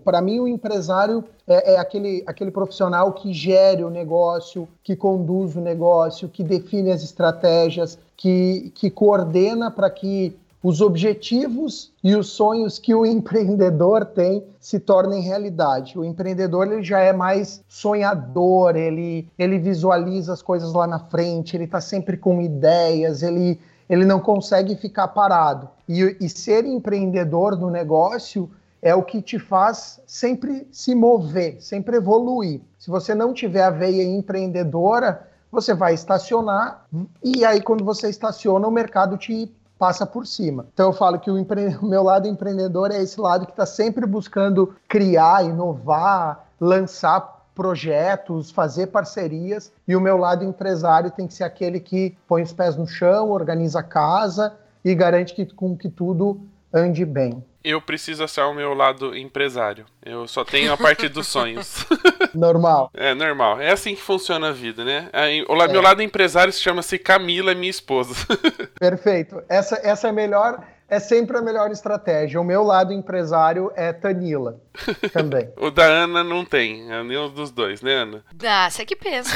Para 0.03 0.19
mim, 0.19 0.39
o 0.39 0.48
empresário 0.48 1.24
é, 1.48 1.74
é, 1.74 1.77
aquele, 1.77 2.24
aquele 2.25 2.50
profissional 2.50 3.13
que 3.13 3.31
gere 3.31 3.83
o 3.83 3.89
negócio, 3.89 4.67
que 4.83 4.95
conduz 4.95 5.55
o 5.55 5.62
negócio, 5.62 6.27
que 6.27 6.43
define 6.43 6.91
as 6.91 7.03
estratégias, 7.03 8.00
que, 8.17 8.71
que 8.75 8.89
coordena 8.89 9.69
para 9.69 9.89
que 9.89 10.36
os 10.61 10.81
objetivos 10.81 11.91
e 12.03 12.15
os 12.15 12.29
sonhos 12.29 12.77
que 12.77 12.93
o 12.93 13.05
empreendedor 13.07 14.05
tem 14.05 14.43
se 14.59 14.79
tornem 14.79 15.21
realidade. 15.21 15.97
O 15.97 16.03
empreendedor 16.03 16.67
ele 16.67 16.83
já 16.83 16.99
é 16.99 17.13
mais 17.13 17.63
sonhador, 17.67 18.75
ele, 18.75 19.27
ele 19.37 19.57
visualiza 19.57 20.33
as 20.33 20.41
coisas 20.41 20.73
lá 20.73 20.85
na 20.85 20.99
frente, 20.99 21.55
ele 21.55 21.63
está 21.63 21.79
sempre 21.79 22.17
com 22.17 22.41
ideias, 22.41 23.23
ele, 23.23 23.59
ele 23.89 24.05
não 24.05 24.19
consegue 24.19 24.75
ficar 24.75 25.07
parado. 25.09 25.69
E, 25.87 26.17
e 26.19 26.29
ser 26.29 26.65
empreendedor 26.65 27.57
no 27.57 27.69
negócio 27.69 28.49
é 28.81 28.93
o 28.95 29.03
que 29.03 29.21
te 29.21 29.39
faz 29.39 29.99
sempre 30.05 30.67
se 30.71 30.95
mover, 30.95 31.61
sempre 31.61 31.97
evoluir. 31.97 32.61
Se 32.77 32.89
você 32.89 33.13
não 33.13 33.33
tiver 33.33 33.63
a 33.63 33.69
veia 33.69 34.03
empreendedora, 34.03 35.27
você 35.51 35.73
vai 35.73 35.93
estacionar 35.93 36.85
e 37.23 37.43
aí 37.43 37.61
quando 37.61 37.83
você 37.83 38.09
estaciona, 38.09 38.67
o 38.67 38.71
mercado 38.71 39.17
te 39.17 39.51
passa 39.79 40.05
por 40.05 40.27
cima. 40.27 40.67
Então 40.74 40.88
eu 40.88 40.93
falo 40.93 41.17
que 41.17 41.31
o, 41.31 41.39
empre... 41.39 41.75
o 41.81 41.86
meu 41.86 42.03
lado 42.03 42.27
empreendedor 42.27 42.91
é 42.91 43.01
esse 43.01 43.19
lado 43.19 43.45
que 43.45 43.53
está 43.53 43.65
sempre 43.65 44.05
buscando 44.05 44.75
criar, 44.88 45.45
inovar, 45.45 46.45
lançar 46.59 47.39
projetos, 47.55 48.51
fazer 48.51 48.88
parcerias, 48.88 49.71
e 49.88 49.95
o 49.95 50.01
meu 50.01 50.17
lado 50.17 50.45
empresário 50.45 51.12
tem 51.12 51.27
que 51.27 51.33
ser 51.33 51.43
aquele 51.43 51.79
que 51.79 52.17
põe 52.27 52.41
os 52.41 52.53
pés 52.53 52.75
no 52.75 52.88
chão, 52.88 53.31
organiza 53.31 53.79
a 53.79 53.83
casa 53.83 54.53
e 54.83 54.93
garante 54.95 55.33
que, 55.33 55.45
com 55.45 55.75
que 55.75 55.89
tudo 55.89 56.39
ande 56.74 57.03
bem. 57.03 57.43
Eu 57.63 57.81
preciso 57.81 58.23
achar 58.23 58.47
o 58.47 58.53
meu 58.53 58.73
lado 58.73 59.15
empresário. 59.15 59.85
Eu 60.05 60.27
só 60.27 60.45
tenho 60.45 60.71
a 60.71 60.77
parte 60.77 61.09
dos 61.09 61.27
sonhos. 61.29 61.85
Normal. 62.33 62.89
É, 62.93 63.13
normal. 63.13 63.59
É 63.59 63.71
assim 63.71 63.95
que 63.95 64.01
funciona 64.01 64.49
a 64.49 64.51
vida, 64.51 64.85
né? 64.85 65.09
O 65.47 65.61
é. 65.61 65.67
meu 65.67 65.81
lado 65.81 66.01
empresário 66.01 66.53
se 66.53 66.61
chama-se 66.61 66.97
Camila, 66.97 67.53
minha 67.53 67.69
esposa. 67.69 68.15
Perfeito. 68.79 69.43
Essa, 69.49 69.79
essa 69.83 70.07
é 70.07 70.09
a 70.09 70.13
melhor 70.13 70.63
é 70.89 70.99
sempre 70.99 71.37
a 71.37 71.41
melhor 71.41 71.69
estratégia. 71.71 72.41
O 72.41 72.43
meu 72.43 72.63
lado 72.63 72.91
empresário 72.91 73.71
é 73.75 73.93
Tanila 73.93 74.59
também. 75.13 75.49
o 75.55 75.69
da 75.69 75.85
Ana 75.85 76.23
não 76.23 76.43
tem, 76.43 76.91
é 76.91 77.03
nenhum 77.03 77.29
dos 77.29 77.51
dois, 77.51 77.81
né, 77.81 77.93
Ana? 77.93 78.23
Ah, 78.43 78.69
você 78.69 78.83
que 78.85 78.95
pensa. 78.95 79.35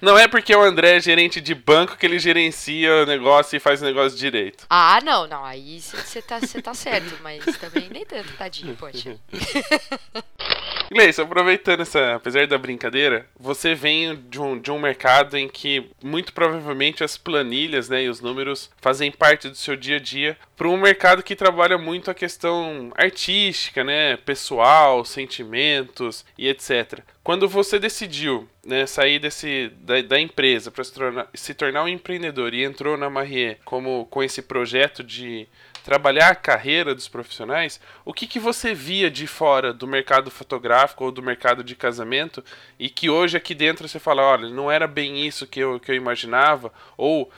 Não 0.00 0.18
é 0.18 0.28
porque 0.28 0.54
o 0.54 0.62
André 0.62 0.96
é 0.96 1.00
gerente 1.00 1.40
de 1.40 1.54
banco 1.54 1.96
que 1.96 2.06
ele 2.06 2.18
gerencia 2.18 3.02
o 3.02 3.06
negócio 3.06 3.56
e 3.56 3.60
faz 3.60 3.82
o 3.82 3.84
negócio 3.84 4.18
direito. 4.18 4.66
Ah, 4.70 5.00
não, 5.02 5.26
não. 5.26 5.44
Aí 5.44 5.80
você 5.80 6.22
tá, 6.22 6.40
tá 6.62 6.74
certo, 6.74 7.18
mas 7.22 7.44
também 7.58 7.88
nem 7.90 8.04
tanto, 8.04 8.32
tadinho, 8.36 8.76
poxa. 8.76 9.16
Gleice, 10.90 11.20
aproveitando 11.20 11.80
essa, 11.80 12.14
apesar 12.14 12.46
da 12.46 12.56
brincadeira, 12.56 13.26
você 13.38 13.74
vem 13.74 14.16
de 14.28 14.40
um, 14.40 14.58
de 14.58 14.70
um 14.70 14.78
mercado 14.78 15.36
em 15.36 15.46
que 15.46 15.90
muito 16.02 16.32
provavelmente 16.32 17.04
as 17.04 17.18
planilhas 17.18 17.88
né, 17.88 18.04
e 18.04 18.08
os 18.08 18.20
números 18.20 18.70
fazem 18.80 19.10
parte 19.10 19.50
do 19.50 19.54
seu 19.54 19.76
dia 19.76 19.96
a 19.96 20.00
dia 20.00 20.36
para 20.58 20.68
um 20.68 20.76
mercado 20.76 21.22
que 21.22 21.36
trabalha 21.36 21.78
muito 21.78 22.10
a 22.10 22.14
questão 22.14 22.90
artística, 22.96 23.84
né, 23.84 24.16
pessoal, 24.16 25.04
sentimentos 25.04 26.24
e 26.36 26.48
etc. 26.48 26.98
Quando 27.22 27.48
você 27.48 27.78
decidiu 27.78 28.48
né, 28.66 28.84
sair 28.84 29.20
desse, 29.20 29.70
da, 29.82 30.02
da 30.02 30.20
empresa 30.20 30.68
para 30.72 30.82
se 30.82 30.92
tornar, 30.92 31.28
se 31.32 31.54
tornar 31.54 31.84
um 31.84 31.88
empreendedor 31.88 32.52
e 32.54 32.64
entrou 32.64 32.96
na 32.96 33.08
Marrier 33.08 33.58
como 33.64 34.06
com 34.06 34.20
esse 34.20 34.42
projeto 34.42 35.04
de 35.04 35.46
trabalhar 35.88 36.28
a 36.28 36.34
carreira 36.34 36.94
dos 36.94 37.08
profissionais, 37.08 37.80
o 38.04 38.12
que, 38.12 38.26
que 38.26 38.38
você 38.38 38.74
via 38.74 39.10
de 39.10 39.26
fora 39.26 39.72
do 39.72 39.86
mercado 39.86 40.30
fotográfico 40.30 41.02
ou 41.02 41.10
do 41.10 41.22
mercado 41.22 41.64
de 41.64 41.74
casamento 41.74 42.44
e 42.78 42.90
que 42.90 43.08
hoje 43.08 43.38
aqui 43.38 43.54
dentro 43.54 43.88
você 43.88 43.98
fala, 43.98 44.20
olha, 44.20 44.50
não 44.50 44.70
era 44.70 44.86
bem 44.86 45.26
isso 45.26 45.46
que 45.46 45.58
eu, 45.58 45.80
que 45.80 45.90
eu 45.90 45.94
imaginava, 45.94 46.70
ou 46.94 47.22
uh, 47.22 47.28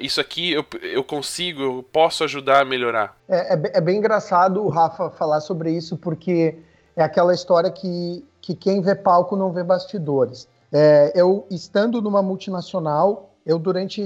isso 0.00 0.18
aqui 0.18 0.50
eu, 0.50 0.64
eu 0.80 1.04
consigo, 1.04 1.62
eu 1.62 1.86
posso 1.92 2.24
ajudar 2.24 2.62
a 2.62 2.64
melhorar? 2.64 3.14
É, 3.28 3.52
é, 3.52 3.62
é 3.74 3.80
bem 3.82 3.98
engraçado 3.98 4.64
o 4.64 4.70
Rafa 4.70 5.10
falar 5.10 5.42
sobre 5.42 5.70
isso, 5.70 5.94
porque 5.98 6.56
é 6.96 7.02
aquela 7.02 7.34
história 7.34 7.70
que, 7.70 8.24
que 8.40 8.54
quem 8.54 8.80
vê 8.80 8.94
palco 8.94 9.36
não 9.36 9.52
vê 9.52 9.62
bastidores. 9.62 10.48
É, 10.72 11.12
eu, 11.14 11.46
estando 11.50 12.00
numa 12.00 12.22
multinacional, 12.22 13.29
eu 13.44 13.58
durante 13.58 14.04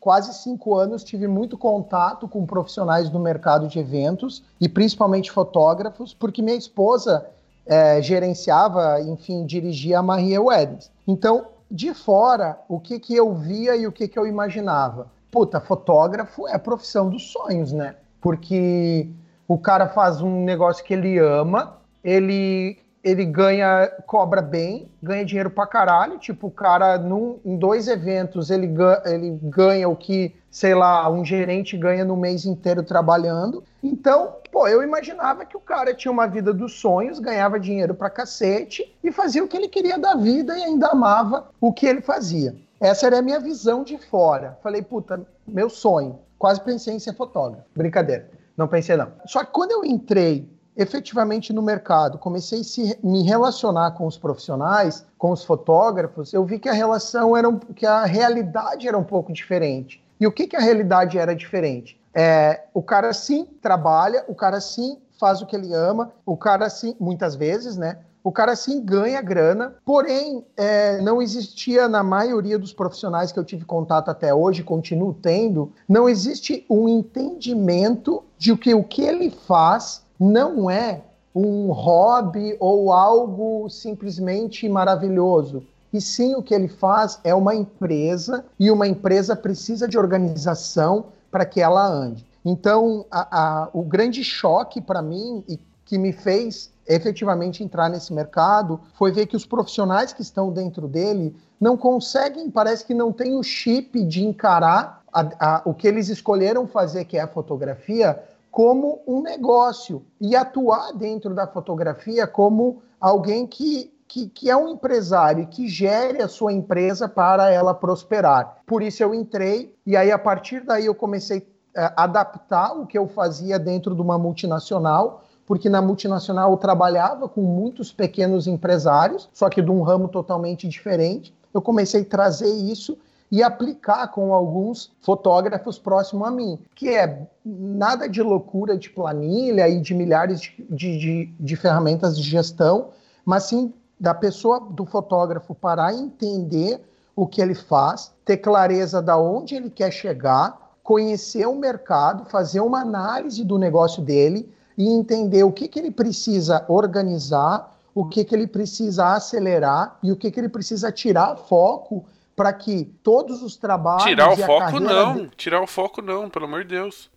quase 0.00 0.32
cinco 0.34 0.74
anos 0.74 1.02
tive 1.02 1.26
muito 1.26 1.58
contato 1.58 2.28
com 2.28 2.46
profissionais 2.46 3.10
do 3.10 3.18
mercado 3.18 3.66
de 3.66 3.78
eventos 3.78 4.42
e 4.60 4.68
principalmente 4.68 5.32
fotógrafos, 5.32 6.14
porque 6.14 6.42
minha 6.42 6.56
esposa 6.56 7.26
é, 7.66 8.00
gerenciava, 8.00 9.00
enfim, 9.00 9.44
dirigia 9.44 9.98
a 9.98 10.02
Maria 10.02 10.40
Weddings. 10.40 10.90
Então, 11.06 11.46
de 11.70 11.92
fora, 11.92 12.58
o 12.68 12.78
que, 12.78 13.00
que 13.00 13.14
eu 13.14 13.34
via 13.34 13.74
e 13.76 13.86
o 13.86 13.92
que, 13.92 14.06
que 14.06 14.18
eu 14.18 14.26
imaginava? 14.26 15.08
Puta, 15.30 15.60
fotógrafo 15.60 16.46
é 16.46 16.54
a 16.54 16.58
profissão 16.58 17.10
dos 17.10 17.32
sonhos, 17.32 17.72
né? 17.72 17.96
Porque 18.20 19.08
o 19.48 19.58
cara 19.58 19.88
faz 19.88 20.20
um 20.20 20.44
negócio 20.44 20.84
que 20.84 20.94
ele 20.94 21.18
ama, 21.18 21.78
ele 22.02 22.78
ele 23.06 23.24
ganha, 23.24 23.86
cobra 24.04 24.42
bem, 24.42 24.90
ganha 25.00 25.24
dinheiro 25.24 25.48
pra 25.48 25.64
caralho. 25.64 26.18
Tipo, 26.18 26.48
o 26.48 26.50
cara, 26.50 26.98
num, 26.98 27.38
em 27.44 27.56
dois 27.56 27.86
eventos, 27.86 28.50
ele, 28.50 28.66
ganha, 28.66 29.00
ele 29.04 29.38
ganha 29.44 29.88
o 29.88 29.94
que, 29.94 30.34
sei 30.50 30.74
lá, 30.74 31.08
um 31.08 31.24
gerente 31.24 31.76
ganha 31.76 32.04
no 32.04 32.16
mês 32.16 32.44
inteiro 32.44 32.82
trabalhando. 32.82 33.62
Então, 33.80 34.34
pô, 34.50 34.66
eu 34.66 34.82
imaginava 34.82 35.44
que 35.44 35.56
o 35.56 35.60
cara 35.60 35.94
tinha 35.94 36.10
uma 36.10 36.26
vida 36.26 36.52
dos 36.52 36.80
sonhos, 36.80 37.20
ganhava 37.20 37.60
dinheiro 37.60 37.94
pra 37.94 38.10
cacete 38.10 38.92
e 39.04 39.12
fazia 39.12 39.44
o 39.44 39.46
que 39.46 39.56
ele 39.56 39.68
queria 39.68 39.96
da 39.96 40.16
vida 40.16 40.58
e 40.58 40.64
ainda 40.64 40.88
amava 40.88 41.46
o 41.60 41.72
que 41.72 41.86
ele 41.86 42.00
fazia. 42.00 42.56
Essa 42.80 43.06
era 43.06 43.20
a 43.20 43.22
minha 43.22 43.38
visão 43.38 43.84
de 43.84 43.98
fora. 43.98 44.58
Falei, 44.64 44.82
puta, 44.82 45.24
meu 45.46 45.70
sonho. 45.70 46.18
Quase 46.36 46.60
pensei 46.60 46.94
em 46.94 46.98
ser 46.98 47.14
fotógrafo. 47.14 47.64
Brincadeira. 47.74 48.28
Não 48.56 48.66
pensei, 48.66 48.96
não. 48.96 49.12
Só 49.26 49.44
que 49.44 49.52
quando 49.52 49.70
eu 49.70 49.84
entrei 49.84 50.50
efetivamente 50.76 51.52
no 51.52 51.62
mercado, 51.62 52.18
comecei 52.18 52.60
a 52.60 53.06
me 53.06 53.22
relacionar 53.22 53.92
com 53.92 54.06
os 54.06 54.18
profissionais, 54.18 55.04
com 55.16 55.30
os 55.30 55.42
fotógrafos, 55.44 56.32
eu 56.32 56.44
vi 56.44 56.58
que 56.58 56.68
a 56.68 56.72
relação 56.72 57.36
era 57.36 57.48
um, 57.48 57.58
que 57.58 57.86
a 57.86 58.04
realidade 58.04 58.86
era 58.86 58.98
um 58.98 59.04
pouco 59.04 59.32
diferente. 59.32 60.04
E 60.20 60.26
o 60.26 60.32
que, 60.32 60.46
que 60.46 60.56
a 60.56 60.60
realidade 60.60 61.18
era 61.18 61.34
diferente? 61.34 62.00
É, 62.14 62.64
o 62.72 62.82
cara 62.82 63.12
sim 63.12 63.46
trabalha, 63.60 64.24
o 64.28 64.34
cara 64.34 64.60
sim 64.60 64.98
faz 65.18 65.40
o 65.40 65.46
que 65.46 65.56
ele 65.56 65.72
ama, 65.74 66.12
o 66.24 66.36
cara 66.36 66.68
sim, 66.68 66.94
muitas 66.98 67.34
vezes, 67.34 67.76
né? 67.76 67.98
O 68.24 68.32
cara 68.32 68.56
sim 68.56 68.84
ganha 68.84 69.22
grana, 69.22 69.76
porém 69.84 70.44
é, 70.56 71.00
não 71.00 71.22
existia 71.22 71.86
na 71.86 72.02
maioria 72.02 72.58
dos 72.58 72.72
profissionais 72.72 73.30
que 73.30 73.38
eu 73.38 73.44
tive 73.44 73.64
contato 73.64 74.08
até 74.08 74.34
hoje, 74.34 74.64
continuo 74.64 75.14
tendo, 75.14 75.72
não 75.88 76.08
existe 76.08 76.66
um 76.68 76.88
entendimento 76.88 78.24
de 78.36 78.56
que 78.56 78.74
o 78.74 78.82
que 78.82 79.02
ele 79.02 79.30
faz 79.30 80.05
não 80.18 80.70
é 80.70 81.02
um 81.34 81.70
hobby 81.70 82.56
ou 82.58 82.92
algo 82.92 83.68
simplesmente 83.68 84.68
maravilhoso. 84.68 85.62
E 85.92 86.00
sim, 86.00 86.34
o 86.34 86.42
que 86.42 86.54
ele 86.54 86.68
faz 86.68 87.20
é 87.22 87.34
uma 87.34 87.54
empresa 87.54 88.44
e 88.58 88.70
uma 88.70 88.86
empresa 88.86 89.36
precisa 89.36 89.86
de 89.86 89.98
organização 89.98 91.06
para 91.30 91.44
que 91.44 91.60
ela 91.60 91.86
ande. 91.86 92.26
Então, 92.44 93.04
a, 93.10 93.64
a, 93.64 93.68
o 93.72 93.82
grande 93.82 94.22
choque 94.24 94.80
para 94.80 95.02
mim 95.02 95.44
e 95.48 95.58
que 95.84 95.98
me 95.98 96.12
fez 96.12 96.70
efetivamente 96.86 97.62
entrar 97.62 97.88
nesse 97.88 98.12
mercado 98.12 98.80
foi 98.94 99.10
ver 99.12 99.26
que 99.26 99.36
os 99.36 99.44
profissionais 99.44 100.12
que 100.12 100.22
estão 100.22 100.52
dentro 100.52 100.86
dele 100.86 101.34
não 101.60 101.76
conseguem, 101.76 102.50
parece 102.50 102.84
que 102.84 102.94
não 102.94 103.12
tem 103.12 103.34
o 103.36 103.42
chip 103.42 104.04
de 104.04 104.24
encarar 104.24 105.02
a, 105.12 105.62
o 105.64 105.72
que 105.72 105.88
eles 105.88 106.08
escolheram 106.08 106.66
fazer, 106.66 107.04
que 107.06 107.16
é 107.16 107.22
a 107.22 107.28
fotografia, 107.28 108.22
como 108.56 109.02
um 109.06 109.20
negócio 109.20 110.02
e 110.18 110.34
atuar 110.34 110.90
dentro 110.94 111.34
da 111.34 111.46
fotografia 111.46 112.26
como 112.26 112.80
alguém 112.98 113.46
que, 113.46 113.92
que, 114.08 114.30
que, 114.30 114.48
é 114.48 114.56
um 114.56 114.70
empresário 114.70 115.46
que 115.46 115.68
gere 115.68 116.22
a 116.22 116.26
sua 116.26 116.54
empresa 116.54 117.06
para 117.06 117.50
ela 117.50 117.74
prosperar. 117.74 118.62
Por 118.66 118.82
isso 118.82 119.02
eu 119.02 119.14
entrei 119.14 119.74
e 119.84 119.94
aí 119.94 120.10
a 120.10 120.18
partir 120.18 120.64
daí 120.64 120.86
eu 120.86 120.94
comecei 120.94 121.46
a 121.76 122.04
adaptar 122.04 122.72
o 122.72 122.86
que 122.86 122.96
eu 122.96 123.06
fazia 123.06 123.58
dentro 123.58 123.94
de 123.94 124.00
uma 124.00 124.16
multinacional, 124.16 125.22
porque 125.44 125.68
na 125.68 125.82
multinacional 125.82 126.50
eu 126.50 126.56
trabalhava 126.56 127.28
com 127.28 127.42
muitos 127.42 127.92
pequenos 127.92 128.46
empresários, 128.46 129.28
só 129.34 129.50
que 129.50 129.60
de 129.60 129.70
um 129.70 129.82
ramo 129.82 130.08
totalmente 130.08 130.66
diferente. 130.66 131.34
Eu 131.52 131.60
comecei 131.60 132.00
a 132.00 132.06
trazer 132.06 132.48
isso 132.48 132.96
e 133.30 133.42
aplicar 133.42 134.08
com 134.08 134.32
alguns 134.32 134.92
fotógrafos 135.00 135.78
próximos 135.78 136.28
a 136.28 136.30
mim, 136.30 136.58
que 136.74 136.88
é 136.88 137.26
nada 137.44 138.08
de 138.08 138.22
loucura 138.22 138.76
de 138.76 138.90
planilha 138.90 139.68
e 139.68 139.80
de 139.80 139.94
milhares 139.94 140.40
de, 140.40 140.66
de, 140.70 140.98
de, 140.98 141.34
de 141.38 141.56
ferramentas 141.56 142.16
de 142.16 142.22
gestão, 142.22 142.90
mas 143.24 143.44
sim 143.44 143.72
da 143.98 144.14
pessoa, 144.14 144.60
do 144.60 144.84
fotógrafo, 144.84 145.54
parar 145.54 145.92
e 145.92 146.00
entender 146.00 146.80
o 147.14 147.26
que 147.26 147.40
ele 147.40 147.54
faz, 147.54 148.12
ter 148.24 148.36
clareza 148.36 149.00
da 149.00 149.16
onde 149.18 149.54
ele 149.54 149.70
quer 149.70 149.90
chegar, 149.90 150.74
conhecer 150.82 151.46
o 151.46 151.56
mercado, 151.56 152.26
fazer 152.26 152.60
uma 152.60 152.82
análise 152.82 153.42
do 153.42 153.58
negócio 153.58 154.02
dele 154.02 154.48
e 154.76 154.86
entender 154.88 155.42
o 155.42 155.50
que, 155.50 155.66
que 155.66 155.78
ele 155.78 155.90
precisa 155.90 156.64
organizar, 156.68 157.74
o 157.94 158.04
que, 158.04 158.22
que 158.22 158.34
ele 158.34 158.46
precisa 158.46 159.14
acelerar 159.14 159.98
e 160.02 160.12
o 160.12 160.16
que, 160.16 160.30
que 160.30 160.38
ele 160.38 160.50
precisa 160.50 160.92
tirar 160.92 161.36
foco 161.36 162.04
para 162.36 162.52
que 162.52 162.84
todos 163.02 163.42
os 163.42 163.56
trabalhos. 163.56 164.04
Tirar 164.04 164.30
o 164.30 164.36
foco, 164.36 164.78
não. 164.78 165.14
De... 165.14 165.30
Tirar 165.30 165.62
o 165.62 165.66
foco, 165.66 166.02
não, 166.02 166.28
pelo 166.28 166.44
amor 166.44 166.64
de 166.64 166.76
Deus. 166.76 167.10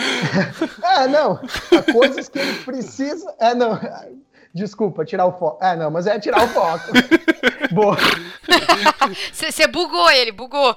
é, 0.82 1.06
não. 1.06 1.38
Coisas 1.92 2.30
que 2.30 2.38
ele 2.38 2.58
precisa. 2.64 3.32
É, 3.38 3.54
não. 3.54 3.78
Desculpa, 4.54 5.04
tirar 5.04 5.26
o 5.26 5.32
foco. 5.32 5.62
É, 5.62 5.76
não, 5.76 5.90
mas 5.90 6.06
é 6.06 6.18
tirar 6.18 6.42
o 6.42 6.48
foco. 6.48 6.86
Boa. 7.70 7.96
Você 9.32 9.66
bugou 9.66 10.10
ele, 10.10 10.32
bugou. 10.32 10.74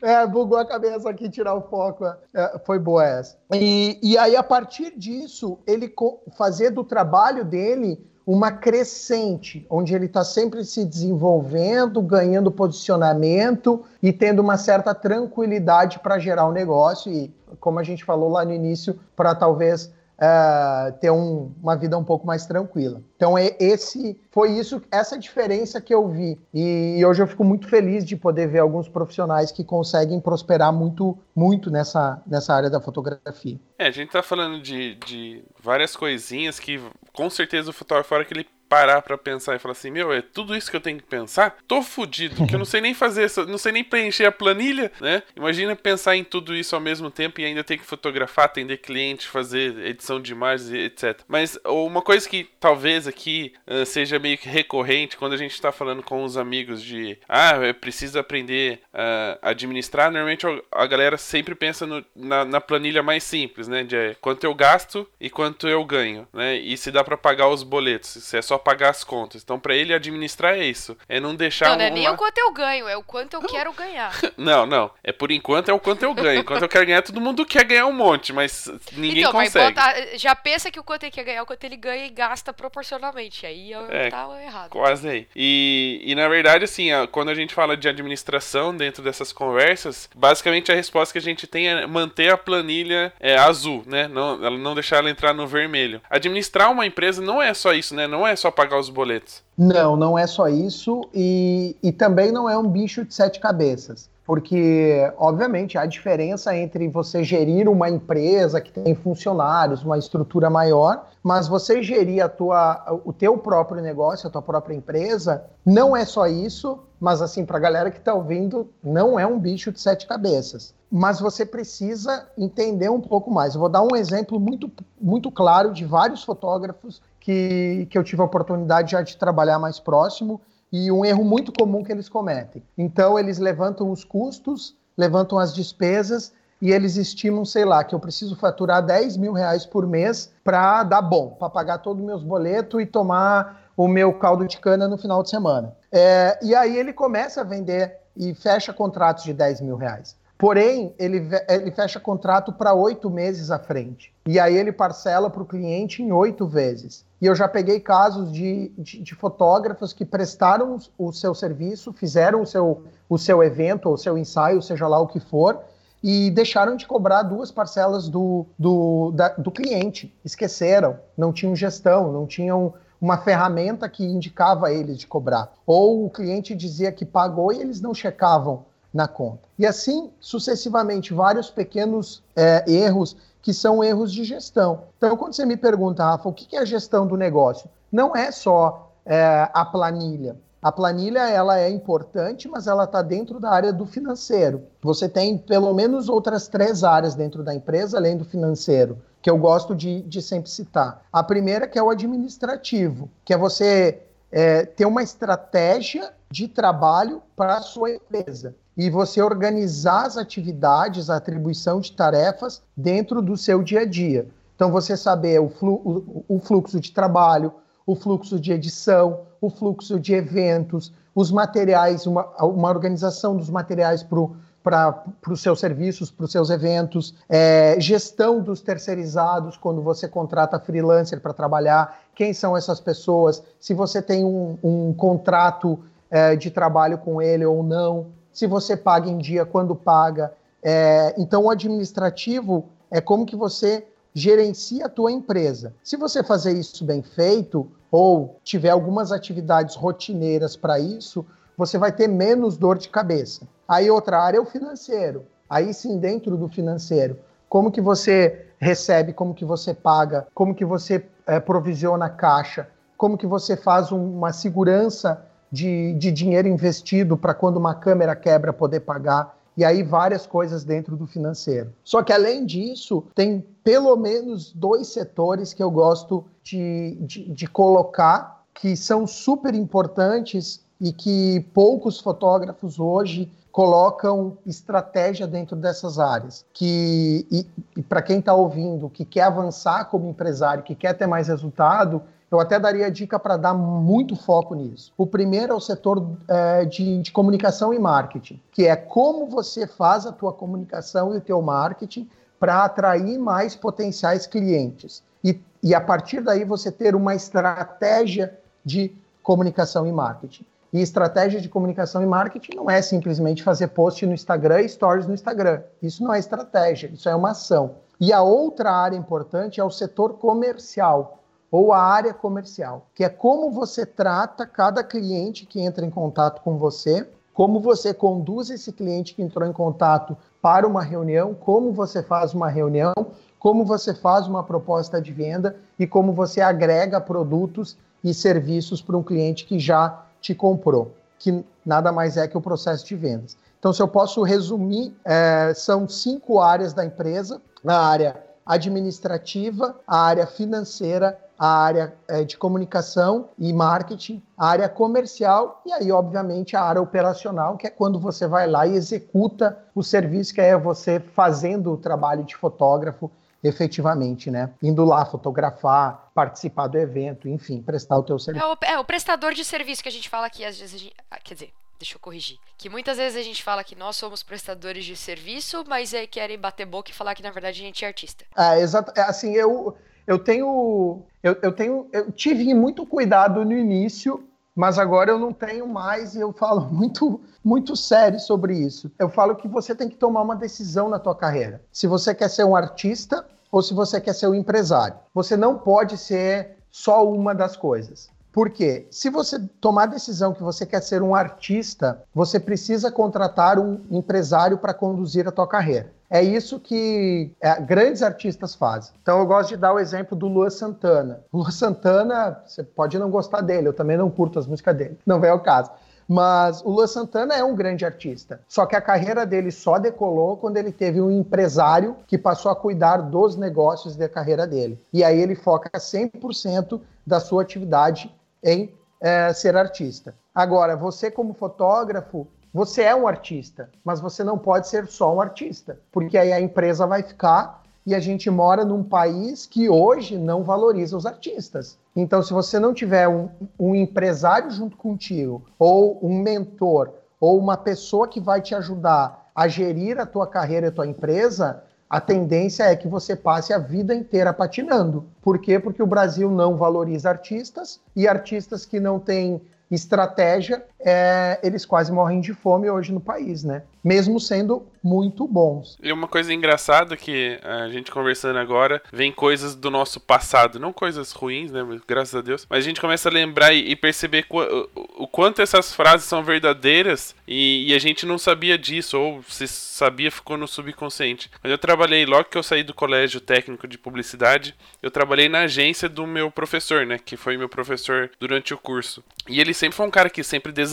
É, 0.00 0.26
bugou 0.26 0.58
a 0.58 0.66
cabeça 0.66 1.10
aqui, 1.10 1.28
tirar 1.28 1.54
o 1.54 1.62
foco. 1.62 2.04
É, 2.34 2.60
foi 2.64 2.76
boa 2.78 3.06
essa. 3.06 3.38
E, 3.54 4.00
e 4.02 4.18
aí, 4.18 4.34
a 4.34 4.42
partir 4.42 4.98
disso, 4.98 5.60
ele 5.64 5.94
fazer 6.36 6.70
do 6.70 6.82
trabalho 6.82 7.44
dele 7.44 8.04
uma 8.26 8.52
crescente, 8.52 9.66
onde 9.68 9.94
ele 9.94 10.06
está 10.06 10.24
sempre 10.24 10.64
se 10.64 10.84
desenvolvendo, 10.84 12.00
ganhando 12.00 12.50
posicionamento 12.50 13.82
e 14.02 14.12
tendo 14.12 14.40
uma 14.40 14.56
certa 14.56 14.94
tranquilidade 14.94 15.98
para 15.98 16.18
gerar 16.18 16.46
o 16.46 16.52
negócio 16.52 17.12
e, 17.12 17.34
como 17.58 17.78
a 17.78 17.82
gente 17.82 18.04
falou 18.04 18.30
lá 18.30 18.44
no 18.44 18.52
início, 18.52 18.98
para 19.16 19.34
talvez 19.34 19.92
uh, 20.22 20.92
ter 21.00 21.10
um, 21.10 21.52
uma 21.60 21.76
vida 21.76 21.98
um 21.98 22.04
pouco 22.04 22.24
mais 22.24 22.46
tranquila. 22.46 23.02
Então 23.16 23.36
é 23.36 23.56
esse 23.58 24.18
foi 24.30 24.52
isso, 24.52 24.80
essa 24.90 25.18
diferença 25.18 25.80
que 25.80 25.92
eu 25.92 26.08
vi 26.08 26.38
e, 26.54 26.98
e, 26.98 27.04
hoje 27.04 27.22
eu 27.22 27.26
fico 27.26 27.44
muito 27.44 27.68
feliz 27.68 28.04
de 28.04 28.16
poder 28.16 28.46
ver 28.48 28.60
alguns 28.60 28.88
profissionais 28.88 29.50
que 29.50 29.64
conseguem 29.64 30.20
prosperar 30.20 30.72
muito, 30.72 31.18
muito 31.34 31.70
nessa, 31.70 32.22
nessa 32.26 32.54
área 32.54 32.70
da 32.70 32.80
fotografia. 32.80 33.58
É, 33.78 33.88
a 33.88 33.90
gente 33.90 34.08
está 34.08 34.22
falando 34.22 34.62
de, 34.62 34.94
de 35.06 35.44
várias 35.60 35.96
coisinhas 35.96 36.60
que 36.60 36.80
com 37.12 37.28
certeza 37.28 37.70
o 37.70 37.72
fotógrafo, 37.72 38.24
que 38.24 38.34
ele 38.34 38.46
parar 38.72 39.02
para 39.02 39.18
pensar 39.18 39.54
e 39.54 39.58
falar 39.58 39.72
assim: 39.72 39.90
meu, 39.90 40.10
é 40.10 40.22
tudo 40.22 40.56
isso 40.56 40.70
que 40.70 40.76
eu 40.76 40.80
tenho 40.80 40.96
que 40.96 41.04
pensar? 41.04 41.58
Tô 41.68 41.82
fudido, 41.82 42.46
que 42.46 42.54
eu 42.54 42.58
não 42.58 42.64
sei 42.64 42.80
nem 42.80 42.94
fazer, 42.94 43.30
não 43.46 43.58
sei 43.58 43.70
nem 43.70 43.84
preencher 43.84 44.24
a 44.24 44.32
planilha, 44.32 44.90
né? 44.98 45.22
Imagina 45.36 45.76
pensar 45.76 46.16
em 46.16 46.24
tudo 46.24 46.54
isso 46.56 46.74
ao 46.74 46.80
mesmo 46.80 47.10
tempo 47.10 47.38
e 47.38 47.44
ainda 47.44 47.62
ter 47.62 47.76
que 47.76 47.84
fotografar, 47.84 48.46
atender 48.46 48.78
cliente, 48.78 49.28
fazer 49.28 49.76
edição 49.84 50.18
de 50.18 50.32
imagens, 50.32 50.72
etc. 50.72 51.20
Mas 51.28 51.58
uma 51.66 52.00
coisa 52.00 52.26
que 52.26 52.48
talvez 52.58 53.06
aqui 53.06 53.52
uh, 53.66 53.84
seja 53.84 54.18
meio 54.18 54.38
que 54.38 54.48
recorrente 54.48 55.18
quando 55.18 55.34
a 55.34 55.36
gente 55.36 55.60
tá 55.60 55.70
falando 55.70 56.02
com 56.02 56.24
os 56.24 56.38
amigos 56.38 56.82
de 56.82 57.18
ah, 57.28 57.56
eu 57.56 57.74
preciso 57.74 58.18
aprender 58.18 58.80
a 58.90 59.36
uh, 59.44 59.48
administrar, 59.50 60.10
normalmente 60.10 60.46
a 60.72 60.86
galera 60.86 61.18
sempre 61.18 61.54
pensa 61.54 61.86
no, 61.86 62.02
na, 62.16 62.46
na, 62.46 62.60
planilha 62.60 63.02
mais 63.02 63.22
simples, 63.22 63.68
né? 63.68 63.84
De 63.84 63.96
é, 63.96 64.16
quanto 64.18 64.44
eu 64.44 64.54
gasto 64.54 65.06
e 65.20 65.28
quanto 65.28 65.68
eu 65.68 65.84
ganho, 65.84 66.26
né? 66.32 66.56
E 66.56 66.74
se 66.78 66.90
dá 66.90 67.04
para 67.04 67.18
pagar 67.18 67.48
os 67.48 67.62
boletos, 67.62 68.08
se 68.08 68.38
é 68.38 68.40
só 68.40 68.61
pagar 68.62 68.90
as 68.90 69.04
contas. 69.04 69.42
Então, 69.42 69.58
para 69.58 69.74
ele 69.74 69.92
administrar 69.92 70.54
é 70.54 70.64
isso. 70.64 70.96
É 71.08 71.20
não 71.20 71.34
deixar. 71.34 71.70
Não, 71.70 71.76
não 71.76 71.84
é 71.84 71.90
nem 71.90 72.08
o 72.08 72.16
quanto 72.16 72.38
eu 72.38 72.52
ganho, 72.52 72.88
é 72.88 72.96
o 72.96 73.02
quanto 73.02 73.34
eu 73.34 73.42
quero 73.42 73.72
ganhar. 73.72 74.12
não, 74.36 74.66
não. 74.66 74.90
É 75.02 75.12
por 75.12 75.30
enquanto 75.30 75.68
é 75.68 75.72
o 75.72 75.78
quanto 75.78 76.02
eu 76.02 76.14
ganho. 76.14 76.40
Enquanto 76.40 76.62
eu 76.62 76.68
quero 76.68 76.86
ganhar, 76.86 77.02
todo 77.02 77.20
mundo 77.20 77.44
quer 77.44 77.64
ganhar 77.64 77.86
um 77.86 77.92
monte, 77.92 78.32
mas 78.32 78.70
ninguém 78.92 79.20
então, 79.20 79.32
consegue. 79.32 79.76
Mas 79.76 80.20
já 80.20 80.34
pensa 80.34 80.70
que 80.70 80.80
o 80.80 80.84
quanto 80.84 81.04
ele 81.04 81.12
quer 81.12 81.24
ganhar, 81.24 81.42
o 81.42 81.46
quanto 81.46 81.64
ele 81.64 81.76
ganha 81.76 82.06
e 82.06 82.10
gasta 82.10 82.52
proporcionalmente. 82.52 83.46
Aí 83.46 83.72
é, 83.90 84.10
tá 84.10 84.28
errado. 84.42 84.70
Quase 84.70 85.08
aí. 85.08 85.28
E, 85.34 86.02
e 86.04 86.14
na 86.14 86.28
verdade, 86.28 86.64
assim, 86.64 86.88
quando 87.10 87.30
a 87.30 87.34
gente 87.34 87.54
fala 87.54 87.76
de 87.76 87.88
administração 87.88 88.76
dentro 88.76 89.02
dessas 89.02 89.32
conversas, 89.32 90.08
basicamente 90.14 90.70
a 90.70 90.74
resposta 90.74 91.12
que 91.12 91.18
a 91.18 91.22
gente 91.22 91.46
tem 91.46 91.68
é 91.68 91.86
manter 91.86 92.32
a 92.32 92.36
planilha 92.36 93.12
é, 93.18 93.36
azul, 93.36 93.82
né? 93.86 94.08
Não, 94.08 94.36
não 94.36 94.74
deixar 94.74 94.98
ela 94.98 95.10
entrar 95.10 95.32
no 95.32 95.46
vermelho. 95.46 96.00
Administrar 96.08 96.70
uma 96.70 96.86
empresa 96.86 97.22
não 97.22 97.40
é 97.40 97.52
só 97.54 97.72
isso, 97.72 97.94
né? 97.94 98.06
Não 98.06 98.26
é 98.26 98.36
só 98.42 98.50
pagar 98.50 98.78
os 98.78 98.90
boletos. 98.90 99.42
Não, 99.56 99.96
não 99.96 100.18
é 100.18 100.26
só 100.26 100.48
isso 100.48 101.02
e, 101.14 101.76
e 101.82 101.92
também 101.92 102.30
não 102.30 102.48
é 102.48 102.58
um 102.58 102.68
bicho 102.68 103.04
de 103.04 103.14
sete 103.14 103.40
cabeças. 103.40 104.10
Porque, 104.24 105.12
obviamente, 105.16 105.76
há 105.76 105.84
diferença 105.84 106.56
entre 106.56 106.88
você 106.88 107.24
gerir 107.24 107.68
uma 107.68 107.90
empresa 107.90 108.60
que 108.60 108.72
tem 108.72 108.94
funcionários, 108.94 109.82
uma 109.82 109.98
estrutura 109.98 110.48
maior, 110.48 111.08
mas 111.22 111.48
você 111.48 111.82
gerir 111.82 112.24
a 112.24 112.28
tua, 112.28 113.00
o 113.04 113.12
teu 113.12 113.36
próprio 113.36 113.82
negócio, 113.82 114.28
a 114.28 114.30
tua 114.30 114.42
própria 114.42 114.74
empresa, 114.74 115.44
não 115.66 115.96
é 115.96 116.04
só 116.04 116.26
isso, 116.28 116.78
mas 117.00 117.20
assim, 117.20 117.44
para 117.44 117.56
a 117.58 117.60
galera 117.60 117.90
que 117.90 117.98
está 117.98 118.14
ouvindo, 118.14 118.68
não 118.82 119.18
é 119.18 119.26
um 119.26 119.38
bicho 119.38 119.72
de 119.72 119.80
sete 119.80 120.06
cabeças. 120.06 120.72
Mas 120.90 121.18
você 121.18 121.44
precisa 121.44 122.28
entender 122.38 122.90
um 122.90 123.00
pouco 123.00 123.30
mais. 123.30 123.54
Eu 123.54 123.60
vou 123.60 123.68
dar 123.68 123.82
um 123.82 123.96
exemplo 123.96 124.38
muito, 124.38 124.70
muito 125.00 125.32
claro 125.32 125.72
de 125.72 125.84
vários 125.84 126.22
fotógrafos 126.22 127.02
que, 127.22 127.86
que 127.88 127.96
eu 127.96 128.02
tive 128.02 128.20
a 128.20 128.24
oportunidade 128.24 128.90
já 128.92 129.00
de 129.00 129.16
trabalhar 129.16 129.56
mais 129.56 129.78
próximo 129.78 130.40
e 130.72 130.90
um 130.90 131.04
erro 131.04 131.24
muito 131.24 131.52
comum 131.52 131.84
que 131.84 131.92
eles 131.92 132.08
cometem. 132.08 132.62
Então, 132.76 133.16
eles 133.16 133.38
levantam 133.38 133.90
os 133.92 134.02
custos, 134.04 134.76
levantam 134.98 135.38
as 135.38 135.54
despesas 135.54 136.32
e 136.60 136.72
eles 136.72 136.96
estimam, 136.96 137.44
sei 137.44 137.64
lá, 137.64 137.84
que 137.84 137.94
eu 137.94 138.00
preciso 138.00 138.34
faturar 138.34 138.84
10 138.84 139.16
mil 139.18 139.32
reais 139.32 139.64
por 139.64 139.86
mês 139.86 140.32
para 140.42 140.82
dar 140.82 141.00
bom, 141.00 141.36
para 141.38 141.48
pagar 141.48 141.78
todos 141.78 142.00
os 142.00 142.06
meus 142.06 142.24
boletos 142.24 142.82
e 142.82 142.86
tomar 142.86 143.70
o 143.76 143.86
meu 143.86 144.12
caldo 144.14 144.44
de 144.44 144.58
cana 144.58 144.88
no 144.88 144.98
final 144.98 145.22
de 145.22 145.30
semana. 145.30 145.76
É, 145.92 146.38
e 146.42 146.56
aí 146.56 146.76
ele 146.76 146.92
começa 146.92 147.42
a 147.42 147.44
vender 147.44 147.98
e 148.16 148.34
fecha 148.34 148.72
contratos 148.72 149.22
de 149.22 149.32
10 149.32 149.60
mil 149.60 149.76
reais. 149.76 150.16
Porém, 150.36 150.92
ele, 150.98 151.28
ele 151.48 151.70
fecha 151.70 152.00
contrato 152.00 152.52
para 152.52 152.74
oito 152.74 153.08
meses 153.08 153.48
à 153.52 153.60
frente. 153.60 154.12
E 154.26 154.40
aí 154.40 154.56
ele 154.56 154.72
parcela 154.72 155.30
para 155.30 155.40
o 155.40 155.46
cliente 155.46 156.02
em 156.02 156.10
oito 156.10 156.48
vezes. 156.48 157.04
E 157.22 157.26
eu 157.26 157.36
já 157.36 157.46
peguei 157.46 157.78
casos 157.78 158.32
de, 158.32 158.72
de, 158.76 159.00
de 159.00 159.14
fotógrafos 159.14 159.92
que 159.92 160.04
prestaram 160.04 160.76
o 160.98 161.12
seu 161.12 161.32
serviço, 161.36 161.92
fizeram 161.92 162.42
o 162.42 162.46
seu, 162.46 162.82
o 163.08 163.16
seu 163.16 163.44
evento, 163.44 163.88
o 163.90 163.96
seu 163.96 164.18
ensaio, 164.18 164.60
seja 164.60 164.88
lá 164.88 164.98
o 164.98 165.06
que 165.06 165.20
for, 165.20 165.60
e 166.02 166.32
deixaram 166.32 166.74
de 166.74 166.84
cobrar 166.84 167.22
duas 167.22 167.52
parcelas 167.52 168.08
do, 168.08 168.44
do, 168.58 169.12
da, 169.12 169.28
do 169.28 169.52
cliente. 169.52 170.12
Esqueceram, 170.24 170.98
não 171.16 171.32
tinham 171.32 171.54
gestão, 171.54 172.12
não 172.12 172.26
tinham 172.26 172.74
uma 173.00 173.16
ferramenta 173.16 173.88
que 173.88 174.04
indicava 174.04 174.72
eles 174.72 174.98
de 174.98 175.06
cobrar. 175.06 175.52
Ou 175.64 176.04
o 176.04 176.10
cliente 176.10 176.56
dizia 176.56 176.90
que 176.90 177.04
pagou 177.04 177.52
e 177.52 177.60
eles 177.60 177.80
não 177.80 177.94
checavam 177.94 178.64
na 178.92 179.06
conta. 179.06 179.48
E 179.56 179.64
assim, 179.64 180.10
sucessivamente, 180.18 181.14
vários 181.14 181.48
pequenos 181.50 182.20
é, 182.34 182.64
erros 182.68 183.16
que 183.42 183.52
são 183.52 183.82
erros 183.82 184.12
de 184.12 184.22
gestão. 184.22 184.84
Então, 184.96 185.16
quando 185.16 185.34
você 185.34 185.44
me 185.44 185.56
pergunta, 185.56 186.04
Rafa, 186.04 186.28
o 186.28 186.32
que 186.32 186.56
é 186.56 186.60
a 186.60 186.64
gestão 186.64 187.06
do 187.06 187.16
negócio? 187.16 187.68
Não 187.90 188.14
é 188.14 188.30
só 188.30 188.92
é, 189.04 189.50
a 189.52 189.64
planilha. 189.64 190.36
A 190.62 190.70
planilha 190.70 191.28
ela 191.28 191.58
é 191.58 191.68
importante, 191.68 192.48
mas 192.48 192.68
ela 192.68 192.84
está 192.84 193.02
dentro 193.02 193.40
da 193.40 193.50
área 193.50 193.72
do 193.72 193.84
financeiro. 193.84 194.62
Você 194.80 195.08
tem 195.08 195.36
pelo 195.36 195.74
menos 195.74 196.08
outras 196.08 196.46
três 196.46 196.84
áreas 196.84 197.16
dentro 197.16 197.42
da 197.42 197.52
empresa, 197.52 197.98
além 197.98 198.16
do 198.16 198.24
financeiro, 198.24 198.96
que 199.20 199.28
eu 199.28 199.36
gosto 199.36 199.74
de, 199.74 200.02
de 200.02 200.22
sempre 200.22 200.48
citar. 200.48 201.02
A 201.12 201.20
primeira 201.24 201.66
que 201.66 201.76
é 201.76 201.82
o 201.82 201.90
administrativo, 201.90 203.10
que 203.24 203.34
é 203.34 203.36
você 203.36 204.02
é, 204.30 204.64
ter 204.64 204.86
uma 204.86 205.02
estratégia 205.02 206.12
de 206.30 206.46
trabalho 206.46 207.20
para 207.34 207.56
a 207.56 207.60
sua 207.60 207.90
empresa 207.90 208.54
e 208.76 208.88
você 208.88 209.20
organizar 209.20 210.06
as 210.06 210.16
atividades, 210.16 211.10
a 211.10 211.16
atribuição 211.16 211.80
de 211.80 211.92
tarefas 211.92 212.62
dentro 212.76 213.20
do 213.20 213.36
seu 213.36 213.62
dia 213.62 213.80
a 213.80 213.84
dia. 213.84 214.26
Então, 214.54 214.70
você 214.70 214.96
saber 214.96 215.40
o, 215.40 215.48
flu 215.48 216.24
o 216.28 216.38
fluxo 216.38 216.80
de 216.80 216.92
trabalho, 216.92 217.52
o 217.86 217.94
fluxo 217.94 218.38
de 218.38 218.52
edição, 218.52 219.22
o 219.40 219.50
fluxo 219.50 219.98
de 219.98 220.14
eventos, 220.14 220.92
os 221.14 221.30
materiais, 221.30 222.06
uma, 222.06 222.24
uma 222.44 222.68
organização 222.68 223.36
dos 223.36 223.50
materiais 223.50 224.02
para 224.02 225.04
os 225.28 225.42
seus 225.42 225.58
serviços, 225.58 226.10
para 226.10 226.24
os 226.24 226.32
seus 226.32 226.48
eventos, 226.48 227.14
é, 227.28 227.76
gestão 227.78 228.40
dos 228.40 228.60
terceirizados 228.60 229.56
quando 229.56 229.82
você 229.82 230.08
contrata 230.08 230.58
freelancer 230.58 231.20
para 231.20 231.32
trabalhar, 231.32 232.00
quem 232.14 232.32
são 232.32 232.56
essas 232.56 232.80
pessoas, 232.80 233.42
se 233.58 233.74
você 233.74 234.00
tem 234.00 234.24
um, 234.24 234.56
um 234.62 234.94
contrato 234.94 235.78
é, 236.10 236.36
de 236.36 236.50
trabalho 236.50 236.98
com 236.98 237.20
ele 237.20 237.44
ou 237.44 237.62
não 237.62 238.21
se 238.32 238.46
você 238.46 238.76
paga 238.76 239.08
em 239.08 239.18
dia, 239.18 239.44
quando 239.44 239.74
paga. 239.74 240.32
É, 240.62 241.14
então, 241.18 241.44
o 241.44 241.50
administrativo 241.50 242.68
é 242.90 243.00
como 243.00 243.26
que 243.26 243.36
você 243.36 243.86
gerencia 244.14 244.86
a 244.86 244.88
tua 244.88 245.10
empresa. 245.10 245.74
Se 245.82 245.96
você 245.96 246.22
fazer 246.22 246.52
isso 246.52 246.84
bem 246.84 247.02
feito 247.02 247.70
ou 247.90 248.38
tiver 248.42 248.70
algumas 248.70 249.12
atividades 249.12 249.74
rotineiras 249.74 250.56
para 250.56 250.78
isso, 250.78 251.24
você 251.56 251.78
vai 251.78 251.92
ter 251.92 252.08
menos 252.08 252.56
dor 252.56 252.78
de 252.78 252.88
cabeça. 252.88 253.46
Aí 253.66 253.90
outra 253.90 254.18
área 254.20 254.38
é 254.38 254.40
o 254.40 254.46
financeiro. 254.46 255.24
Aí 255.48 255.72
sim, 255.74 255.98
dentro 255.98 256.36
do 256.36 256.48
financeiro, 256.48 257.18
como 257.48 257.70
que 257.70 257.80
você 257.80 258.46
recebe, 258.58 259.12
como 259.12 259.34
que 259.34 259.44
você 259.44 259.74
paga, 259.74 260.26
como 260.34 260.54
que 260.54 260.64
você 260.64 261.04
é, 261.26 261.38
provisiona 261.38 262.06
a 262.06 262.10
caixa, 262.10 262.68
como 262.96 263.18
que 263.18 263.26
você 263.26 263.56
faz 263.56 263.92
um, 263.92 264.18
uma 264.18 264.32
segurança 264.32 265.26
de, 265.52 265.92
de 265.94 266.10
dinheiro 266.10 266.48
investido 266.48 267.16
para 267.16 267.34
quando 267.34 267.58
uma 267.58 267.74
câmera 267.74 268.16
quebra 268.16 268.52
poder 268.52 268.80
pagar. 268.80 269.38
E 269.54 269.66
aí 269.66 269.82
várias 269.82 270.26
coisas 270.26 270.64
dentro 270.64 270.96
do 270.96 271.06
financeiro. 271.06 271.74
Só 271.84 272.02
que 272.02 272.10
além 272.10 272.46
disso, 272.46 273.04
tem 273.14 273.44
pelo 273.62 273.94
menos 273.96 274.50
dois 274.50 274.86
setores 274.86 275.52
que 275.52 275.62
eu 275.62 275.70
gosto 275.70 276.24
de, 276.42 276.96
de, 277.02 277.28
de 277.28 277.46
colocar, 277.46 278.44
que 278.54 278.74
são 278.74 279.06
super 279.06 279.54
importantes 279.54 280.64
e 280.80 280.90
que 280.90 281.46
poucos 281.52 282.00
fotógrafos 282.00 282.80
hoje 282.80 283.30
colocam 283.52 284.38
estratégia 284.46 285.26
dentro 285.26 285.54
dessas 285.54 285.98
áreas. 285.98 286.46
Que 286.54 287.26
e, 287.30 287.46
e 287.76 287.82
para 287.82 288.00
quem 288.00 288.20
está 288.20 288.32
ouvindo, 288.32 288.88
que 288.88 289.04
quer 289.04 289.24
avançar 289.24 289.84
como 289.90 290.08
empresário, 290.08 290.64
que 290.64 290.74
quer 290.74 290.94
ter 290.94 291.06
mais 291.06 291.28
resultado, 291.28 292.02
Eu 292.32 292.40
até 292.40 292.58
daria 292.58 292.90
dica 292.90 293.18
para 293.18 293.36
dar 293.36 293.52
muito 293.52 294.16
foco 294.16 294.54
nisso. 294.54 294.90
O 294.96 295.06
primeiro 295.06 295.52
é 295.52 295.54
o 295.54 295.60
setor 295.60 296.16
é, 296.26 296.64
de, 296.64 297.02
de 297.02 297.12
comunicação 297.12 297.74
e 297.74 297.78
marketing, 297.78 298.40
que 298.50 298.66
é 298.66 298.74
como 298.74 299.26
você 299.26 299.66
faz 299.66 300.06
a 300.06 300.12
tua 300.12 300.32
comunicação 300.32 301.12
e 301.12 301.18
o 301.18 301.20
teu 301.20 301.42
marketing 301.42 302.08
para 302.40 302.64
atrair 302.64 303.18
mais 303.18 303.54
potenciais 303.54 304.26
clientes. 304.26 305.02
E, 305.22 305.38
e 305.62 305.74
a 305.74 305.80
partir 305.80 306.22
daí 306.22 306.42
você 306.42 306.72
ter 306.72 306.94
uma 306.94 307.14
estratégia 307.14 308.38
de 308.64 308.96
comunicação 309.22 309.86
e 309.86 309.92
marketing. 309.92 310.46
E 310.72 310.80
estratégia 310.80 311.38
de 311.38 311.50
comunicação 311.50 312.02
e 312.02 312.06
marketing 312.06 312.56
não 312.56 312.70
é 312.70 312.80
simplesmente 312.80 313.42
fazer 313.42 313.68
post 313.68 314.06
no 314.06 314.14
Instagram 314.14 314.62
e 314.62 314.68
stories 314.70 315.06
no 315.06 315.12
Instagram. 315.12 315.60
Isso 315.82 316.02
não 316.02 316.14
é 316.14 316.18
estratégia, 316.18 316.88
isso 316.94 317.10
é 317.10 317.14
uma 317.14 317.32
ação. 317.32 317.74
E 318.00 318.10
a 318.10 318.22
outra 318.22 318.72
área 318.72 318.96
importante 318.96 319.60
é 319.60 319.64
o 319.64 319.70
setor 319.70 320.14
comercial 320.14 321.18
ou 321.52 321.70
a 321.70 321.78
área 321.78 322.14
comercial, 322.14 322.86
que 322.94 323.04
é 323.04 323.10
como 323.10 323.50
você 323.50 323.84
trata 323.84 324.46
cada 324.46 324.82
cliente 324.82 325.44
que 325.44 325.60
entra 325.60 325.84
em 325.84 325.90
contato 325.90 326.40
com 326.40 326.56
você, 326.56 327.06
como 327.34 327.60
você 327.60 327.92
conduz 327.92 328.48
esse 328.48 328.72
cliente 328.72 329.14
que 329.14 329.22
entrou 329.22 329.46
em 329.46 329.52
contato 329.52 330.16
para 330.40 330.66
uma 330.66 330.82
reunião, 330.82 331.34
como 331.34 331.70
você 331.70 332.02
faz 332.02 332.32
uma 332.32 332.48
reunião, 332.48 332.94
como 333.38 333.66
você 333.66 333.94
faz 333.94 334.26
uma 334.26 334.42
proposta 334.42 335.00
de 335.00 335.12
venda 335.12 335.56
e 335.78 335.86
como 335.86 336.12
você 336.12 336.40
agrega 336.40 336.98
produtos 337.00 337.76
e 338.02 338.14
serviços 338.14 338.80
para 338.80 338.96
um 338.96 339.02
cliente 339.02 339.44
que 339.44 339.58
já 339.58 340.06
te 340.22 340.34
comprou, 340.34 340.92
que 341.18 341.44
nada 341.64 341.92
mais 341.92 342.16
é 342.16 342.26
que 342.26 342.36
o 342.36 342.40
processo 342.40 342.86
de 342.86 342.96
vendas. 342.96 343.36
Então, 343.58 343.72
se 343.72 343.82
eu 343.82 343.88
posso 343.88 344.22
resumir, 344.22 344.94
é, 345.04 345.52
são 345.54 345.88
cinco 345.88 346.40
áreas 346.40 346.72
da 346.72 346.84
empresa: 346.84 347.40
a 347.66 347.76
área 347.76 348.16
administrativa, 348.44 349.76
a 349.86 350.00
área 350.00 350.26
financeira, 350.26 351.18
a 351.42 351.64
área 351.64 351.92
é, 352.06 352.22
de 352.22 352.36
comunicação 352.36 353.30
e 353.36 353.52
marketing, 353.52 354.22
a 354.38 354.46
área 354.46 354.68
comercial 354.68 355.60
e 355.66 355.72
aí, 355.72 355.90
obviamente, 355.90 356.54
a 356.54 356.62
área 356.62 356.80
operacional, 356.80 357.56
que 357.56 357.66
é 357.66 357.70
quando 357.70 357.98
você 357.98 358.28
vai 358.28 358.46
lá 358.46 358.64
e 358.64 358.76
executa 358.76 359.58
o 359.74 359.82
serviço, 359.82 360.32
que 360.32 360.40
é 360.40 360.56
você 360.56 361.00
fazendo 361.00 361.72
o 361.72 361.76
trabalho 361.76 362.22
de 362.22 362.36
fotógrafo 362.36 363.10
efetivamente, 363.42 364.30
né? 364.30 364.50
Indo 364.62 364.84
lá 364.84 365.04
fotografar, 365.04 366.12
participar 366.14 366.68
do 366.68 366.78
evento, 366.78 367.28
enfim, 367.28 367.60
prestar 367.60 367.98
o 367.98 368.04
teu 368.04 368.20
serviço. 368.20 368.46
É 368.46 368.48
o, 368.48 368.76
é 368.76 368.78
o 368.78 368.84
prestador 368.84 369.34
de 369.34 369.44
serviço 369.44 369.82
que 369.82 369.88
a 369.88 369.92
gente 369.92 370.08
fala 370.08 370.28
aqui, 370.28 370.44
às 370.44 370.60
vezes, 370.60 370.80
gente, 370.80 370.94
ah, 371.10 371.18
quer 371.18 371.34
dizer, 371.34 371.52
deixa 371.76 371.96
eu 371.96 371.98
corrigir. 371.98 372.38
Que 372.56 372.68
muitas 372.68 372.98
vezes 372.98 373.18
a 373.18 373.24
gente 373.24 373.42
fala 373.42 373.64
que 373.64 373.74
nós 373.74 373.96
somos 373.96 374.22
prestadores 374.22 374.84
de 374.84 374.94
serviço, 374.94 375.64
mas 375.66 375.92
aí 375.92 376.06
querem 376.06 376.38
bater 376.38 376.66
boca 376.66 376.92
e 376.92 376.94
falar 376.94 377.16
que 377.16 377.22
na 377.22 377.32
verdade 377.32 377.60
a 377.60 377.64
gente 377.64 377.84
é 377.84 377.88
artista. 377.88 378.24
É, 378.38 378.60
exato. 378.60 378.92
É, 378.96 379.02
assim, 379.02 379.34
eu, 379.34 379.76
eu 380.06 380.18
tenho. 380.18 381.02
Eu, 381.22 381.36
eu 381.42 381.52
tenho. 381.52 381.86
Eu 381.92 382.12
tive 382.12 382.52
muito 382.54 382.86
cuidado 382.86 383.44
no 383.44 383.52
início, 383.52 384.24
mas 384.54 384.78
agora 384.78 385.10
eu 385.10 385.18
não 385.18 385.32
tenho 385.32 385.66
mais 385.66 386.14
e 386.14 386.20
eu 386.20 386.32
falo 386.32 386.62
muito, 386.72 387.20
muito 387.44 387.76
sério 387.76 388.18
sobre 388.20 388.56
isso. 388.56 388.90
Eu 388.98 389.08
falo 389.08 389.36
que 389.36 389.48
você 389.48 389.74
tem 389.74 389.88
que 389.88 389.96
tomar 389.96 390.22
uma 390.22 390.36
decisão 390.36 390.88
na 390.88 390.98
tua 390.98 391.14
carreira. 391.14 391.62
Se 391.72 391.86
você 391.86 392.14
quer 392.14 392.28
ser 392.28 392.44
um 392.44 392.56
artista 392.56 393.26
ou 393.50 393.62
se 393.62 393.74
você 393.74 394.00
quer 394.00 394.14
ser 394.14 394.28
um 394.28 394.34
empresário. 394.34 394.96
Você 395.14 395.36
não 395.36 395.58
pode 395.58 395.98
ser 395.98 396.56
só 396.70 397.06
uma 397.06 397.34
das 397.34 397.54
coisas. 397.54 398.10
Por 398.32 398.48
quê? 398.48 398.86
Se 398.90 399.10
você 399.10 399.38
tomar 399.60 399.82
a 399.82 399.86
decisão 399.86 400.32
que 400.32 400.42
você 400.42 400.64
quer 400.64 400.80
ser 400.80 401.02
um 401.02 401.14
artista, 401.14 402.02
você 402.14 402.40
precisa 402.40 402.90
contratar 402.90 403.58
um 403.58 403.80
empresário 403.90 404.56
para 404.56 404.72
conduzir 404.72 405.28
a 405.28 405.30
tua 405.30 405.46
carreira. 405.46 405.92
É 406.08 406.22
isso 406.22 406.58
que 406.58 407.30
é, 407.40 407.60
grandes 407.60 408.02
artistas 408.02 408.54
fazem. 408.54 408.94
Então 409.02 409.18
eu 409.18 409.26
gosto 409.26 409.50
de 409.50 409.56
dar 409.56 409.74
o 409.74 409.78
exemplo 409.78 410.16
do 410.16 410.28
Luan 410.28 410.50
Santana. 410.50 411.20
O 411.30 411.38
Luan 411.38 411.50
Santana, 411.50 412.42
você 412.46 412.62
pode 412.62 412.98
não 412.98 413.10
gostar 413.10 413.42
dele, 413.42 413.68
eu 413.68 413.72
também 413.72 413.96
não 413.96 414.10
curto 414.10 414.38
as 414.38 414.46
músicas 414.46 414.76
dele, 414.76 414.98
não 415.06 415.20
vem 415.20 415.30
ao 415.30 415.40
caso. 415.40 415.70
Mas 416.08 416.60
o 416.62 416.70
Luan 416.70 416.86
Santana 416.86 417.34
é 417.34 417.44
um 417.44 417.54
grande 417.54 417.84
artista. 417.84 418.40
Só 418.48 418.66
que 418.66 418.76
a 418.76 418.80
carreira 418.80 419.24
dele 419.24 419.50
só 419.50 419.78
decolou 419.78 420.36
quando 420.36 420.56
ele 420.56 420.72
teve 420.72 421.00
um 421.00 421.10
empresário 421.10 421.96
que 422.06 422.18
passou 422.18 422.50
a 422.50 422.56
cuidar 422.56 422.98
dos 422.98 423.36
negócios 423.36 423.96
da 423.96 424.08
carreira 424.08 424.46
dele. 424.46 424.78
E 424.92 425.02
aí 425.02 425.18
ele 425.18 425.34
foca 425.34 425.70
100% 425.78 426.80
da 427.06 427.20
sua 427.20 427.42
atividade 427.42 428.14
em 428.42 428.72
é, 429.00 429.32
ser 429.32 429.56
artista. 429.56 430.14
Agora, 430.34 430.76
você 430.76 431.10
como 431.10 431.34
fotógrafo, 431.34 432.26
você 432.52 432.82
é 432.82 432.94
um 432.94 433.08
artista, 433.08 433.70
mas 433.84 434.00
você 434.00 434.22
não 434.22 434.38
pode 434.38 434.68
ser 434.68 434.86
só 434.86 435.14
um 435.14 435.20
artista, 435.20 435.78
porque 435.90 436.18
aí 436.18 436.32
a 436.32 436.40
empresa 436.40 436.86
vai 436.86 437.02
ficar 437.02 437.62
e 437.84 437.94
a 437.94 438.00
gente 438.00 438.30
mora 438.30 438.64
num 438.64 438.82
país 438.82 439.46
que 439.46 439.68
hoje 439.68 440.16
não 440.16 440.44
valoriza 440.44 440.96
os 440.96 441.06
artistas. 441.06 441.78
Então, 441.96 442.22
se 442.22 442.32
você 442.32 442.58
não 442.58 442.72
tiver 442.72 443.08
um, 443.08 443.28
um 443.58 443.74
empresário 443.74 444.50
junto 444.50 444.76
contigo, 444.76 445.42
ou 445.58 445.98
um 446.02 446.22
mentor, 446.22 446.92
ou 447.20 447.38
uma 447.38 447.56
pessoa 447.56 448.06
que 448.06 448.20
vai 448.20 448.40
te 448.40 448.54
ajudar 448.54 449.30
a 449.34 449.48
gerir 449.48 449.98
a 449.98 450.06
tua 450.06 450.26
carreira 450.26 450.66
e 450.66 450.68
a 450.68 450.72
tua 450.72 450.86
empresa, 450.86 451.62
a 451.92 452.00
tendência 452.00 452.62
é 452.62 452.74
que 452.74 452.88
você 452.88 453.14
passe 453.14 453.52
a 453.52 453.58
vida 453.58 453.94
inteira 453.94 454.32
patinando. 454.32 455.04
Por 455.20 455.38
quê? 455.38 455.58
Porque 455.58 455.82
o 455.82 455.86
Brasil 455.86 456.30
não 456.30 456.56
valoriza 456.56 457.10
artistas 457.10 457.82
e 457.94 458.08
artistas 458.08 458.64
que 458.64 458.80
não 458.80 458.98
têm 458.98 459.42
estratégia, 459.70 460.64
é, 460.84 461.38
eles 461.42 461.64
quase 461.64 461.92
morrem 461.92 462.20
de 462.20 462.32
fome 462.32 462.68
hoje 462.68 462.92
no 462.92 463.00
país, 463.00 463.44
né? 463.44 463.62
Mesmo 463.82 464.20
sendo 464.20 464.64
muito 464.82 465.26
bons. 465.26 465.78
E 465.82 465.92
uma 465.92 466.08
coisa 466.08 466.32
engraçada 466.32 466.96
que 466.96 467.38
a 467.42 467.68
gente 467.68 467.90
conversando 467.90 468.38
agora, 468.38 468.82
vem 468.92 469.12
coisas 469.12 469.54
do 469.54 469.70
nosso 469.70 470.00
passado, 470.00 470.58
não 470.58 470.72
coisas 470.72 471.12
ruins, 471.12 471.52
né? 471.52 471.64
Graças 471.86 472.14
a 472.14 472.20
Deus. 472.20 472.46
Mas 472.48 472.64
a 472.64 472.68
gente 472.68 472.80
começa 472.80 473.08
a 473.08 473.12
lembrar 473.12 473.52
e, 473.52 473.74
perceber 473.76 474.26
o, 474.28 475.06
quanto 475.06 475.42
essas 475.42 475.72
frases 475.74 476.06
são 476.06 476.22
verdadeiras 476.22 477.14
e, 477.26 477.70
e, 477.70 477.74
a 477.74 477.78
gente 477.78 478.04
não 478.04 478.18
sabia 478.18 478.58
disso, 478.58 478.98
ou 478.98 479.22
se 479.28 479.46
sabia, 479.46 480.10
ficou 480.10 480.36
no 480.36 480.48
subconsciente. 480.48 481.30
Mas 481.42 481.50
eu 481.50 481.58
trabalhei, 481.58 482.04
logo 482.04 482.24
que 482.24 482.38
eu 482.38 482.42
saí 482.42 482.62
do 482.62 482.74
colégio 482.74 483.20
técnico 483.20 483.66
de 483.66 483.78
publicidade, 483.78 484.54
eu 484.82 484.90
trabalhei 484.90 485.28
na 485.28 485.42
agência 485.42 485.88
do 485.88 486.06
meu 486.06 486.30
professor, 486.30 486.84
né? 486.86 486.98
Que 486.98 487.16
foi 487.16 487.36
meu 487.36 487.48
professor 487.48 488.10
durante 488.18 488.52
o 488.52 488.58
curso. 488.58 489.02
E 489.28 489.40
ele 489.40 489.54
sempre 489.54 489.76
foi 489.76 489.86
um 489.86 489.90
cara 489.90 490.10
que 490.10 490.24
sempre 490.24 490.50
desenhou, 490.52 490.71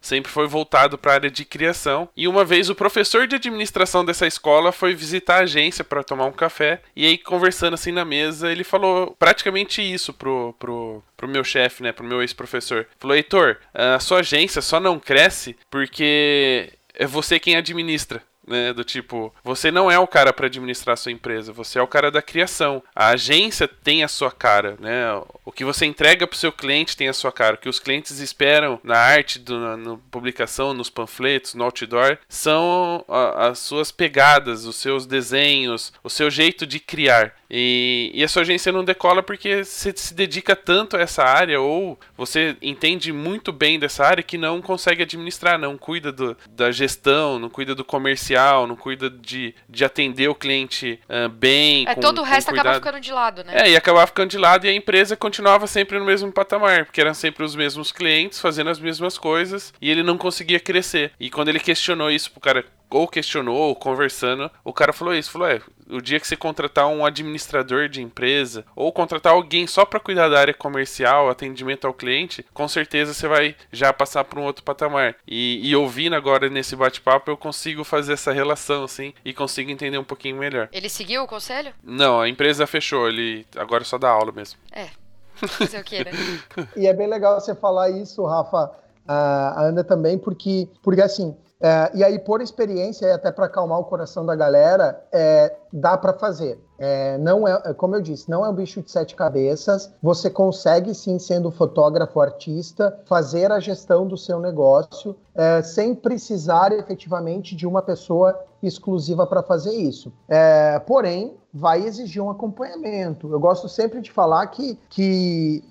sempre 0.00 0.30
foi 0.30 0.46
voltado 0.46 0.96
para 0.96 1.12
a 1.12 1.14
área 1.14 1.30
de 1.30 1.44
criação. 1.44 2.08
E 2.16 2.26
uma 2.26 2.44
vez 2.44 2.70
o 2.70 2.74
professor 2.74 3.26
de 3.26 3.36
administração 3.36 4.04
dessa 4.04 4.26
escola 4.26 4.72
foi 4.72 4.94
visitar 4.94 5.36
a 5.36 5.42
agência 5.42 5.84
para 5.84 6.04
tomar 6.04 6.26
um 6.26 6.32
café. 6.32 6.80
E 6.94 7.06
aí, 7.06 7.18
conversando 7.18 7.74
assim 7.74 7.92
na 7.92 8.04
mesa, 8.04 8.50
ele 8.50 8.64
falou 8.64 9.14
praticamente 9.18 9.82
isso 9.82 10.12
pro, 10.12 10.54
pro, 10.58 11.02
pro 11.16 11.28
meu 11.28 11.44
chefe, 11.44 11.82
né? 11.82 11.92
Pro 11.92 12.06
meu 12.06 12.22
ex-professor. 12.22 12.86
Falou, 12.98 13.16
Heitor, 13.16 13.58
a 13.74 13.98
sua 13.98 14.20
agência 14.20 14.62
só 14.62 14.80
não 14.80 14.98
cresce 14.98 15.56
porque 15.70 16.72
é 16.94 17.06
você 17.06 17.38
quem 17.38 17.56
administra 17.56 18.22
né? 18.48 18.72
Do 18.72 18.84
tipo, 18.84 19.34
você 19.44 19.70
não 19.70 19.90
é 19.90 19.98
o 19.98 20.06
cara 20.06 20.32
para 20.32 20.46
administrar 20.46 20.94
a 20.94 20.96
sua 20.96 21.12
empresa, 21.12 21.52
você 21.52 21.78
é 21.78 21.82
o 21.82 21.86
cara 21.86 22.10
da 22.10 22.22
criação. 22.22 22.82
A 22.94 23.08
agência 23.08 23.68
tem 23.68 24.02
a 24.02 24.08
sua 24.08 24.30
cara, 24.30 24.76
né? 24.80 25.06
O 25.44 25.52
que 25.52 25.64
você 25.64 25.86
entrega 25.86 26.26
para 26.26 26.34
o 26.34 26.38
seu 26.38 26.52
cliente 26.52 26.96
tem 26.96 27.08
a 27.08 27.12
sua 27.12 27.32
cara. 27.32 27.54
O 27.54 27.58
que 27.58 27.68
os 27.68 27.78
clientes 27.78 28.18
esperam 28.18 28.80
na 28.82 28.96
arte, 28.96 29.38
do, 29.38 29.58
na, 29.58 29.76
na 29.76 29.96
publicação, 30.10 30.74
nos 30.74 30.90
panfletos, 30.90 31.54
no 31.54 31.64
outdoor, 31.64 32.18
são 32.28 33.04
a, 33.08 33.48
as 33.48 33.58
suas 33.58 33.90
pegadas, 33.90 34.64
os 34.64 34.76
seus 34.76 35.06
desenhos, 35.06 35.92
o 36.02 36.10
seu 36.10 36.30
jeito 36.30 36.66
de 36.66 36.80
criar. 36.80 37.34
E, 37.50 38.10
e, 38.14 38.22
a 38.22 38.28
sua 38.28 38.42
agência 38.42 38.70
não 38.70 38.84
decola 38.84 39.22
porque 39.22 39.64
você 39.64 39.92
se 39.96 40.12
dedica 40.12 40.54
tanto 40.54 40.96
a 40.96 41.00
essa 41.00 41.24
área 41.24 41.58
ou 41.60 41.98
você 42.16 42.56
entende 42.60 43.10
muito 43.10 43.52
bem 43.52 43.78
dessa 43.78 44.04
área 44.04 44.22
que 44.22 44.36
não 44.36 44.60
consegue 44.60 45.02
administrar, 45.02 45.58
não 45.58 45.78
cuida 45.78 46.12
do, 46.12 46.36
da 46.50 46.70
gestão, 46.70 47.38
não 47.38 47.48
cuida 47.48 47.74
do 47.74 47.84
comercial, 47.84 48.37
não 48.66 48.76
cuida 48.76 49.10
de, 49.10 49.54
de 49.68 49.84
atender 49.84 50.28
o 50.28 50.34
cliente 50.34 51.00
uh, 51.08 51.28
bem. 51.28 51.86
É, 51.88 51.94
com, 51.94 52.00
todo 52.00 52.20
o 52.20 52.24
resto 52.24 52.50
acaba 52.50 52.74
ficando 52.74 53.00
de 53.00 53.12
lado, 53.12 53.44
né? 53.44 53.62
É, 53.62 53.70
e 53.70 53.76
acabava 53.76 54.06
ficando 54.06 54.30
de 54.30 54.38
lado 54.38 54.66
e 54.66 54.70
a 54.70 54.72
empresa 54.72 55.16
continuava 55.16 55.66
sempre 55.66 55.98
no 55.98 56.04
mesmo 56.04 56.32
patamar, 56.32 56.84
porque 56.84 57.00
eram 57.00 57.14
sempre 57.14 57.44
os 57.44 57.54
mesmos 57.54 57.92
clientes 57.92 58.40
fazendo 58.40 58.70
as 58.70 58.78
mesmas 58.78 59.18
coisas 59.18 59.72
e 59.80 59.90
ele 59.90 60.02
não 60.02 60.16
conseguia 60.18 60.60
crescer. 60.60 61.12
E 61.18 61.30
quando 61.30 61.48
ele 61.48 61.60
questionou 61.60 62.10
isso 62.10 62.30
pro 62.30 62.40
cara 62.40 62.64
ou 62.90 63.06
questionou, 63.06 63.56
ou 63.56 63.76
conversando, 63.76 64.50
o 64.64 64.72
cara 64.72 64.92
falou 64.92 65.14
isso, 65.14 65.30
falou, 65.30 65.48
é, 65.48 65.60
o 65.90 66.00
dia 66.00 66.20
que 66.20 66.26
você 66.26 66.36
contratar 66.36 66.86
um 66.86 67.04
administrador 67.04 67.88
de 67.88 68.02
empresa, 68.02 68.64
ou 68.74 68.92
contratar 68.92 69.32
alguém 69.32 69.66
só 69.66 69.84
para 69.84 70.00
cuidar 70.00 70.28
da 70.28 70.38
área 70.38 70.54
comercial, 70.54 71.28
atendimento 71.28 71.86
ao 71.86 71.94
cliente, 71.94 72.44
com 72.52 72.68
certeza 72.68 73.14
você 73.14 73.26
vai 73.26 73.56
já 73.72 73.92
passar 73.92 74.24
para 74.24 74.40
um 74.40 74.44
outro 74.44 74.62
patamar. 74.62 75.16
E, 75.26 75.60
e 75.68 75.74
ouvindo 75.74 76.14
agora 76.14 76.48
nesse 76.48 76.76
bate-papo, 76.76 77.30
eu 77.30 77.36
consigo 77.36 77.84
fazer 77.84 78.14
essa 78.14 78.32
relação, 78.32 78.84
assim, 78.84 79.12
e 79.24 79.32
consigo 79.32 79.70
entender 79.70 79.98
um 79.98 80.04
pouquinho 80.04 80.36
melhor. 80.36 80.68
Ele 80.72 80.88
seguiu 80.88 81.22
o 81.22 81.26
conselho? 81.26 81.72
Não, 81.82 82.20
a 82.20 82.28
empresa 82.28 82.66
fechou, 82.66 83.08
ele 83.08 83.46
agora 83.56 83.84
só 83.84 83.98
dá 83.98 84.08
aula 84.08 84.32
mesmo. 84.32 84.58
É, 84.72 84.88
fazer 85.34 85.80
o 85.80 85.84
quê, 85.84 86.04
né? 86.04 86.12
e 86.76 86.86
é 86.86 86.92
bem 86.92 87.06
legal 87.06 87.40
você 87.40 87.54
falar 87.54 87.90
isso, 87.90 88.24
Rafa, 88.24 88.70
a 89.06 89.62
Ana 89.62 89.82
também, 89.82 90.18
porque, 90.18 90.68
porque 90.82 91.00
assim, 91.00 91.34
é, 91.60 91.90
e 91.94 92.04
aí, 92.04 92.18
por 92.18 92.40
experiência, 92.40 93.14
até 93.14 93.32
para 93.32 93.46
acalmar 93.46 93.80
o 93.80 93.84
coração 93.84 94.24
da 94.24 94.36
galera, 94.36 95.02
é, 95.10 95.54
dá 95.72 95.96
para 95.96 96.12
fazer. 96.12 96.60
É, 96.78 97.18
não 97.18 97.48
é, 97.48 97.74
como 97.74 97.96
eu 97.96 98.00
disse, 98.00 98.30
não 98.30 98.46
é 98.46 98.48
um 98.48 98.54
bicho 98.54 98.80
de 98.80 98.90
sete 98.90 99.16
cabeças. 99.16 99.92
Você 100.00 100.30
consegue, 100.30 100.94
sim, 100.94 101.18
sendo 101.18 101.50
fotógrafo 101.50 102.20
artista, 102.20 103.00
fazer 103.06 103.50
a 103.50 103.58
gestão 103.58 104.06
do 104.06 104.16
seu 104.16 104.38
negócio 104.38 105.16
é, 105.34 105.60
sem 105.62 105.94
precisar 105.94 106.72
efetivamente 106.72 107.56
de 107.56 107.66
uma 107.66 107.82
pessoa 107.82 108.38
exclusiva 108.62 109.26
para 109.26 109.42
fazer 109.42 109.74
isso. 109.74 110.12
É, 110.28 110.78
porém, 110.80 111.36
vai 111.52 111.84
exigir 111.84 112.22
um 112.22 112.30
acompanhamento. 112.30 113.30
Eu 113.32 113.40
gosto 113.40 113.68
sempre 113.68 114.00
de 114.00 114.12
falar 114.12 114.46
que, 114.48 114.78
que 114.88 115.64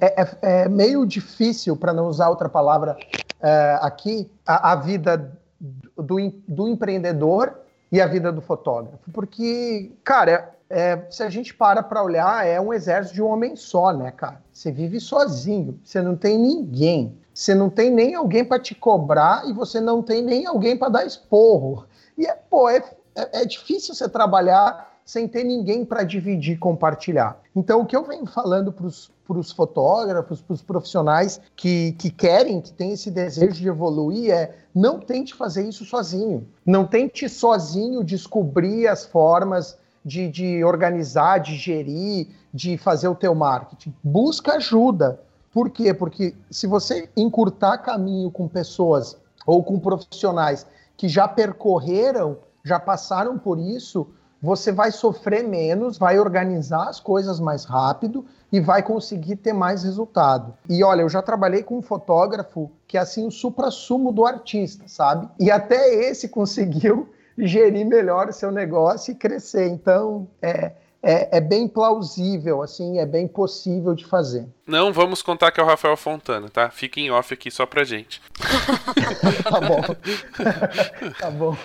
é, 0.00 0.22
é, 0.22 0.38
é 0.42 0.68
meio 0.68 1.06
difícil, 1.06 1.76
para 1.76 1.92
não 1.92 2.06
usar 2.06 2.28
outra 2.28 2.48
palavra 2.48 2.96
é, 3.42 3.78
aqui, 3.80 4.30
a, 4.46 4.72
a 4.72 4.76
vida 4.76 5.32
do, 5.96 6.16
do 6.46 6.68
empreendedor 6.68 7.60
e 7.90 8.00
a 8.00 8.06
vida 8.06 8.32
do 8.32 8.40
fotógrafo. 8.40 9.10
Porque, 9.12 9.92
cara, 10.02 10.54
é, 10.70 11.06
se 11.10 11.22
a 11.22 11.28
gente 11.28 11.52
para 11.52 11.82
para 11.82 12.02
olhar, 12.02 12.46
é 12.46 12.60
um 12.60 12.72
exército 12.72 13.14
de 13.14 13.22
um 13.22 13.26
homem 13.26 13.54
só, 13.56 13.92
né, 13.92 14.10
cara? 14.10 14.40
Você 14.50 14.72
vive 14.72 14.98
sozinho, 14.98 15.78
você 15.84 16.00
não 16.00 16.16
tem 16.16 16.38
ninguém. 16.38 17.14
Você 17.34 17.54
não 17.54 17.70
tem 17.70 17.90
nem 17.90 18.14
alguém 18.14 18.44
para 18.44 18.58
te 18.58 18.74
cobrar 18.74 19.48
e 19.48 19.52
você 19.52 19.80
não 19.80 20.02
tem 20.02 20.22
nem 20.22 20.46
alguém 20.46 20.76
para 20.76 20.88
dar 20.88 21.06
esporro. 21.06 21.86
E, 22.16 22.26
é, 22.26 22.34
pô, 22.34 22.68
é, 22.68 22.82
é, 23.14 23.42
é 23.42 23.44
difícil 23.44 23.94
você 23.94 24.08
trabalhar 24.08 24.91
sem 25.04 25.26
ter 25.28 25.44
ninguém 25.44 25.84
para 25.84 26.04
dividir, 26.04 26.58
compartilhar. 26.58 27.40
Então, 27.54 27.80
o 27.80 27.86
que 27.86 27.96
eu 27.96 28.04
venho 28.04 28.26
falando 28.26 28.72
para 28.72 28.86
os 28.86 29.52
fotógrafos, 29.52 30.40
para 30.40 30.54
os 30.54 30.62
profissionais 30.62 31.40
que, 31.56 31.92
que 31.92 32.10
querem, 32.10 32.60
que 32.60 32.72
têm 32.72 32.92
esse 32.92 33.10
desejo 33.10 33.60
de 33.60 33.68
evoluir, 33.68 34.30
é 34.30 34.54
não 34.74 34.98
tente 34.98 35.34
fazer 35.34 35.68
isso 35.68 35.84
sozinho. 35.84 36.46
Não 36.64 36.86
tente 36.86 37.28
sozinho 37.28 38.02
descobrir 38.02 38.88
as 38.88 39.04
formas 39.04 39.76
de, 40.04 40.28
de 40.28 40.64
organizar, 40.64 41.38
de 41.38 41.56
gerir, 41.56 42.28
de 42.52 42.76
fazer 42.76 43.08
o 43.08 43.14
teu 43.14 43.34
marketing. 43.34 43.94
Busca 44.02 44.54
ajuda. 44.54 45.20
Por 45.52 45.70
quê? 45.70 45.92
Porque 45.92 46.34
se 46.50 46.66
você 46.66 47.08
encurtar 47.16 47.78
caminho 47.78 48.30
com 48.30 48.48
pessoas 48.48 49.16
ou 49.46 49.62
com 49.62 49.78
profissionais 49.78 50.66
que 50.96 51.08
já 51.08 51.28
percorreram, 51.28 52.38
já 52.64 52.78
passaram 52.78 53.38
por 53.38 53.58
isso, 53.58 54.06
você 54.42 54.72
vai 54.72 54.90
sofrer 54.90 55.44
menos, 55.44 55.96
vai 55.96 56.18
organizar 56.18 56.88
as 56.88 56.98
coisas 56.98 57.38
mais 57.38 57.64
rápido 57.64 58.26
e 58.50 58.60
vai 58.60 58.82
conseguir 58.82 59.36
ter 59.36 59.52
mais 59.52 59.84
resultado. 59.84 60.52
E 60.68 60.82
olha, 60.82 61.02
eu 61.02 61.08
já 61.08 61.22
trabalhei 61.22 61.62
com 61.62 61.78
um 61.78 61.82
fotógrafo 61.82 62.70
que 62.88 62.98
é 62.98 63.00
assim 63.00 63.26
o 63.26 63.30
supra-sumo 63.30 64.10
do 64.10 64.26
artista, 64.26 64.84
sabe? 64.88 65.28
E 65.38 65.50
até 65.50 65.94
esse 65.94 66.28
conseguiu 66.28 67.08
gerir 67.38 67.86
melhor 67.86 68.28
o 68.28 68.32
seu 68.32 68.50
negócio 68.50 69.12
e 69.12 69.14
crescer. 69.14 69.68
Então, 69.68 70.28
é, 70.42 70.72
é, 71.02 71.38
é, 71.38 71.40
bem 71.40 71.66
plausível, 71.66 72.62
assim, 72.62 72.98
é 72.98 73.06
bem 73.06 73.26
possível 73.26 73.94
de 73.94 74.04
fazer. 74.04 74.46
Não 74.66 74.92
vamos 74.92 75.22
contar 75.22 75.50
que 75.50 75.60
é 75.60 75.62
o 75.62 75.66
Rafael 75.66 75.96
Fontana, 75.96 76.48
tá? 76.48 76.68
Fica 76.68 77.00
em 77.00 77.10
off 77.10 77.32
aqui 77.32 77.50
só 77.50 77.64
pra 77.64 77.84
gente. 77.84 78.20
tá 79.42 79.60
bom. 79.60 79.82
tá 81.18 81.30
bom. 81.30 81.56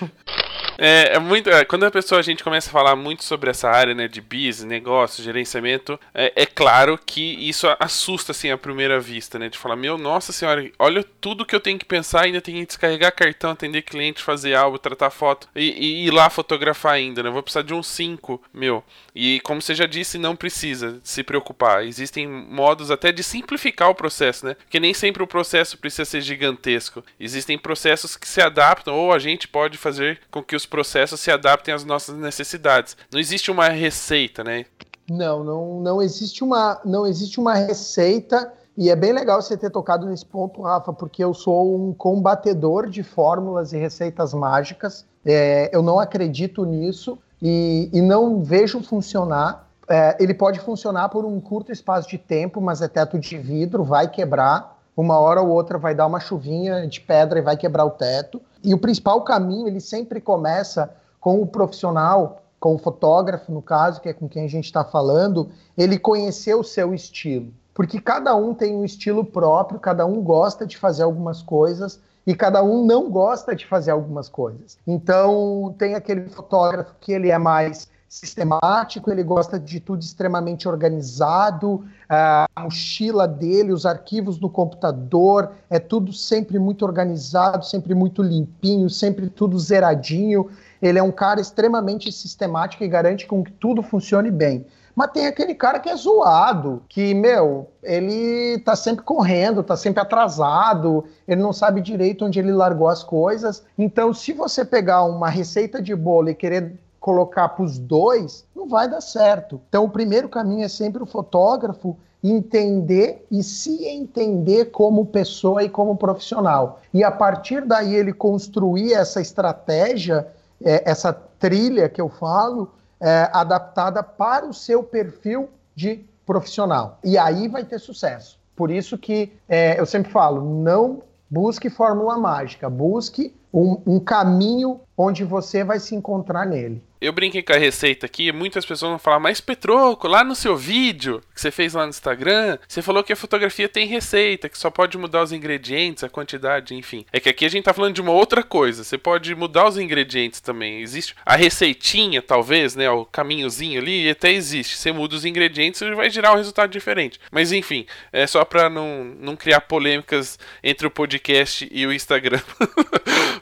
É, 0.78 1.16
é 1.16 1.20
muito. 1.20 1.50
É, 1.50 1.66
quando 1.66 1.86
a 1.86 1.92
pessoa 1.92 2.20
a 2.20 2.24
gente 2.24 2.44
começa 2.44 2.70
a 2.70 2.72
falar 2.72 2.96
muito 2.96 3.24
sobre 3.24 3.50
essa 3.50 3.70
área, 3.70 3.96
né, 3.96 4.08
de 4.08 4.22
business, 4.22 4.64
negócio, 4.64 5.24
gerenciamento, 5.24 6.00
é, 6.14 6.32
é, 6.36 6.46
claro 6.46 7.00
que 7.04 7.22
isso 7.50 7.68
assusta 7.80 8.32
assim 8.32 8.52
à 8.52 8.58
primeira 8.58 9.00
vista, 9.00 9.40
né? 9.40 9.50
De 9.50 9.58
falar, 9.58 9.76
meu, 9.76 9.98
nossa 9.98 10.32
senhora, 10.32 10.70
olha 10.78 11.04
tudo 11.20 11.46
que 11.46 11.56
eu 11.56 11.60
tenho 11.60 11.80
que 11.80 11.86
pensar, 11.86 12.26
ainda 12.26 12.42
tenho 12.42 12.60
que 12.60 12.68
descarregar 12.68 13.16
cartão, 13.16 13.52
atender 13.52 13.82
cliente, 13.82 14.22
fazer 14.22 14.54
algo, 14.54 14.78
tratar 14.78 15.10
foto 15.10 15.50
e, 15.56 15.72
e 15.72 16.08
ir 16.08 16.12
lá 16.12 16.30
fotografar 16.30 16.94
ainda, 16.94 17.24
né? 17.24 17.30
Vou 17.30 17.42
precisar 17.42 17.64
de 17.64 17.74
uns 17.74 17.88
5, 17.88 18.42
meu. 18.54 18.84
E 19.16 19.40
como 19.40 19.62
você 19.62 19.74
já 19.74 19.88
disse, 19.88 20.20
não 20.20 20.36
precisa 20.36 21.00
se 21.04 21.24
preocupar. 21.24 21.84
Existem 21.84 22.28
modos 22.28 22.92
até 22.92 23.12
de 23.12 23.24
simplificar 23.24 23.90
o 23.90 23.96
processo, 23.96 24.46
né? 24.46 24.54
Porque 24.54 24.80
nem 24.80 24.94
sempre 24.94 25.24
o 25.24 25.28
processo 25.28 25.78
precisa 25.78 26.06
ser 26.06 26.22
gigantesco. 26.22 27.04
Existem 27.20 27.58
processos 27.58 28.16
que 28.16 28.28
se 28.28 28.42
adaptam 28.42 28.94
ou 28.94 29.12
a 29.12 29.18
gente 29.18 29.48
pode 29.48 29.78
fazer 29.78 30.20
com 30.30 30.44
que 30.44 30.56
os 30.56 30.67
processos 30.68 31.20
se 31.20 31.32
adaptem 31.32 31.74
às 31.74 31.84
nossas 31.84 32.16
necessidades. 32.16 32.96
Não 33.12 33.20
existe 33.20 33.50
uma 33.50 33.70
receita, 33.70 34.44
né? 34.44 34.66
Não, 35.10 35.44
não, 35.44 35.80
não 35.80 36.02
existe 36.02 36.44
uma, 36.44 36.80
não 36.84 37.08
existe 37.08 37.40
uma 37.40 37.56
receita. 37.56 38.54
E 38.78 38.92
é 38.92 38.96
bem 38.96 39.12
legal 39.12 39.42
você 39.42 39.58
ter 39.58 39.72
tocado 39.72 40.06
nesse 40.06 40.26
ponto, 40.26 40.62
Rafa, 40.62 40.94
porque 40.94 41.24
eu 41.24 41.34
sou 41.34 41.76
um 41.76 41.94
combatedor 41.94 42.88
de 42.88 43.02
fórmulas 43.02 43.74
e 43.74 43.78
receitas 43.78 44.34
mágicas. 44.34 45.04
É, 45.26 45.70
eu 45.74 45.82
não 45.82 46.00
acredito 46.00 46.64
nisso 46.64 47.18
e, 47.42 47.90
e 47.92 48.02
não 48.02 48.44
vejo 48.44 48.84
funcionar. 48.84 49.68
É, 49.90 50.16
ele 50.20 50.34
pode 50.34 50.60
funcionar 50.60 51.10
por 51.10 51.26
um 51.26 51.40
curto 51.40 51.72
espaço 51.72 52.08
de 52.08 52.18
tempo, 52.18 52.62
mas 52.62 52.82
é 52.82 52.88
teto 52.88 53.18
de 53.18 53.38
vidro, 53.38 53.84
vai 53.84 54.08
quebrar. 54.10 54.78
Uma 54.96 55.18
hora 55.20 55.42
ou 55.42 55.50
outra 55.50 55.78
vai 55.78 55.96
dar 55.96 56.06
uma 56.06 56.20
chuvinha 56.20 56.88
de 56.88 57.00
pedra 57.02 57.40
e 57.40 57.42
vai 57.42 57.56
quebrar 57.56 57.86
o 57.86 57.92
teto. 57.92 58.42
E 58.64 58.74
o 58.74 58.78
principal 58.78 59.22
caminho, 59.22 59.68
ele 59.68 59.80
sempre 59.80 60.20
começa 60.20 60.94
com 61.20 61.42
o 61.42 61.48
profissional, 61.48 62.42
com 62.60 62.76
o 62.76 62.78
fotógrafo, 62.78 63.52
no 63.52 63.62
caso, 63.62 64.02
que 64.02 64.10
é 64.10 64.14
com 64.14 64.28
quem 64.28 64.46
a 64.46 64.50
gente 64.50 64.66
está 64.66 64.84
falando, 64.84 65.50
ele 65.78 65.98
conhecer 66.00 66.56
o 66.56 66.64
seu 66.64 66.94
estilo. 66.94 67.52
Porque 67.74 68.02
cada 68.02 68.36
um 68.36 68.54
tem 68.54 68.76
um 68.76 68.84
estilo 68.84 69.24
próprio, 69.24 69.80
cada 69.80 70.06
um 70.06 70.22
gosta 70.22 70.66
de 70.66 70.78
fazer 70.78 71.04
algumas 71.04 71.44
coisas 71.44 72.00
e 72.26 72.36
cada 72.36 72.64
um 72.64 72.86
não 72.86 73.10
gosta 73.10 73.56
de 73.56 73.66
fazer 73.66 73.92
algumas 73.92 74.28
coisas. 74.28 74.78
Então, 74.86 75.76
tem 75.78 75.94
aquele 75.94 76.28
fotógrafo 76.30 76.96
que 77.00 77.14
ele 77.14 77.30
é 77.30 77.38
mais 77.38 77.88
sistemático, 78.08 79.12
ele 79.12 79.22
gosta 79.22 79.60
de 79.60 79.80
tudo 79.80 80.02
extremamente 80.02 80.68
organizado, 80.68 81.86
a 82.10 82.48
mochila 82.58 83.28
dele, 83.28 83.74
os 83.74 83.86
arquivos 83.86 84.40
no 84.40 84.50
computador, 84.50 85.52
é 85.70 85.78
tudo 85.78 86.14
sempre 86.14 86.58
muito 86.58 86.86
organizado, 86.86 87.66
sempre 87.66 87.94
muito 87.94 88.24
limpinho, 88.24 88.90
sempre 88.90 89.30
tudo 89.30 89.60
zeradinho. 89.60 90.50
Ele 90.82 91.00
é 91.00 91.04
um 91.04 91.12
cara 91.12 91.42
extremamente 91.42 92.12
sistemático 92.12 92.84
e 92.84 92.88
garante 92.88 93.26
com 93.26 93.44
que 93.44 93.52
tudo 93.52 93.84
funcione 93.84 94.32
bem. 94.32 94.66
Mas 94.96 95.12
tem 95.12 95.28
aquele 95.28 95.54
cara 95.54 95.80
que 95.80 95.90
é 95.90 95.96
zoado, 95.96 96.82
que, 96.90 97.14
meu, 97.14 97.70
ele 97.84 98.58
tá 98.66 98.76
sempre 98.76 99.04
correndo, 99.04 99.62
tá 99.62 99.78
sempre 99.78 100.02
atrasado, 100.02 101.06
ele 101.28 101.40
não 101.40 101.54
sabe 101.54 101.82
direito 101.82 102.26
onde 102.26 102.40
ele 102.40 102.52
largou 102.52 102.88
as 102.88 103.04
coisas. 103.04 103.64
Então, 103.78 104.12
se 104.12 104.34
você 104.34 104.66
pegar 104.66 105.04
uma 105.04 105.30
receita 105.30 105.80
de 105.80 105.96
bolo 105.96 106.30
e 106.30 106.36
querer 106.36 106.80
colocar 107.08 107.48
para 107.48 107.64
os 107.64 107.80
dois, 107.80 108.46
não 108.54 108.68
vai 108.68 108.90
dar 108.90 109.00
certo. 109.00 109.62
Então, 109.70 109.86
o 109.86 109.90
primeiro 109.90 110.28
caminho 110.28 110.66
é 110.66 110.68
sempre 110.68 111.02
o 111.02 111.06
fotógrafo 111.06 111.96
entender 112.22 113.26
e 113.32 113.42
se 113.42 113.86
entender 113.86 114.72
como 114.72 115.06
pessoa 115.06 115.64
e 115.64 115.70
como 115.70 115.96
profissional. 115.96 116.82
E 116.94 117.06
a 117.06 117.10
partir 117.10 117.64
daí 117.64 117.96
ele 117.96 118.12
construir 118.12 118.92
essa 118.92 119.22
estratégia, 119.22 120.28
é, 120.62 120.84
essa 120.92 121.14
trilha 121.14 121.88
que 121.88 122.02
eu 122.02 122.10
falo, 122.10 122.74
é, 123.00 123.30
adaptada 123.32 124.04
para 124.04 124.46
o 124.46 124.54
seu 124.54 124.84
perfil 124.84 125.48
de 125.74 126.04
profissional. 126.26 127.00
E 127.06 127.18
aí 127.18 127.48
vai 127.48 127.64
ter 127.64 127.80
sucesso. 127.80 128.38
Por 128.54 128.70
isso 128.70 128.98
que 128.98 129.32
é, 129.48 129.80
eu 129.80 129.86
sempre 129.86 130.12
falo, 130.12 130.42
não 130.42 131.02
busque 131.30 131.70
fórmula 131.70 132.18
mágica, 132.18 132.70
busque 132.70 133.34
um, 133.54 133.82
um 133.86 133.98
caminho 133.98 134.82
onde 134.98 135.24
você 135.24 135.64
vai 135.64 135.80
se 135.80 135.96
encontrar 135.96 136.46
nele. 136.46 136.84
Eu 137.00 137.14
brinquei 137.14 137.44
com 137.44 137.54
a 137.54 137.58
receita 137.58 138.06
aqui, 138.06 138.32
muitas 138.32 138.66
pessoas 138.66 138.90
vão 138.90 139.00
falar, 139.00 139.20
mas 139.20 139.40
Petroco, 139.40 140.08
lá 140.08 140.24
no 140.24 140.36
seu 140.36 140.58
vídeo 140.58 141.22
que 141.34 141.40
você 141.40 141.52
fez 141.52 141.74
lá 141.74 141.84
no 141.84 141.90
Instagram, 141.90 142.58
você 142.68 142.82
falou 142.82 143.04
que 143.04 143.14
a 143.14 143.16
fotografia 143.16 143.70
tem 143.70 143.86
receita, 143.86 144.50
que 144.50 144.58
só 144.58 144.72
pode 144.72 144.98
mudar 144.98 145.22
os 145.22 145.32
ingredientes, 145.32 146.04
a 146.04 146.10
quantidade, 146.10 146.74
enfim. 146.74 147.06
É 147.14 147.20
que 147.20 147.30
aqui 147.30 147.46
a 147.46 147.50
gente 147.50 147.66
tá 147.66 147.74
falando 147.74 147.94
de 147.94 148.02
uma 148.02 148.12
outra 148.12 148.42
coisa, 148.42 148.84
você 148.84 148.98
pode 148.98 149.34
mudar 149.36 149.68
os 149.68 149.78
ingredientes 149.78 150.42
também. 150.42 150.82
Existe 150.82 151.16
a 151.24 151.36
receitinha, 151.36 152.22
talvez, 152.22 152.76
né, 152.76 152.90
o 152.90 153.06
caminhozinho 153.06 153.80
ali, 153.80 154.10
até 154.10 154.32
existe. 154.32 154.78
Você 154.78 154.92
muda 154.92 155.16
os 155.16 155.26
ingredientes 155.26 155.82
e 155.82 155.94
vai 155.94 156.10
gerar 156.10 156.34
um 156.34 156.38
resultado 156.38 156.72
diferente. 156.72 157.20
Mas 157.32 157.52
enfim, 157.52 157.86
é 158.12 158.26
só 158.26 158.44
pra 158.44 158.70
não, 158.70 159.04
não 159.20 159.36
criar 159.36 159.62
polêmicas 159.62 160.40
entre 160.64 160.88
o 160.88 160.92
podcast 160.92 161.68
e 161.72 161.86
o 161.86 161.94
Instagram. 161.94 162.42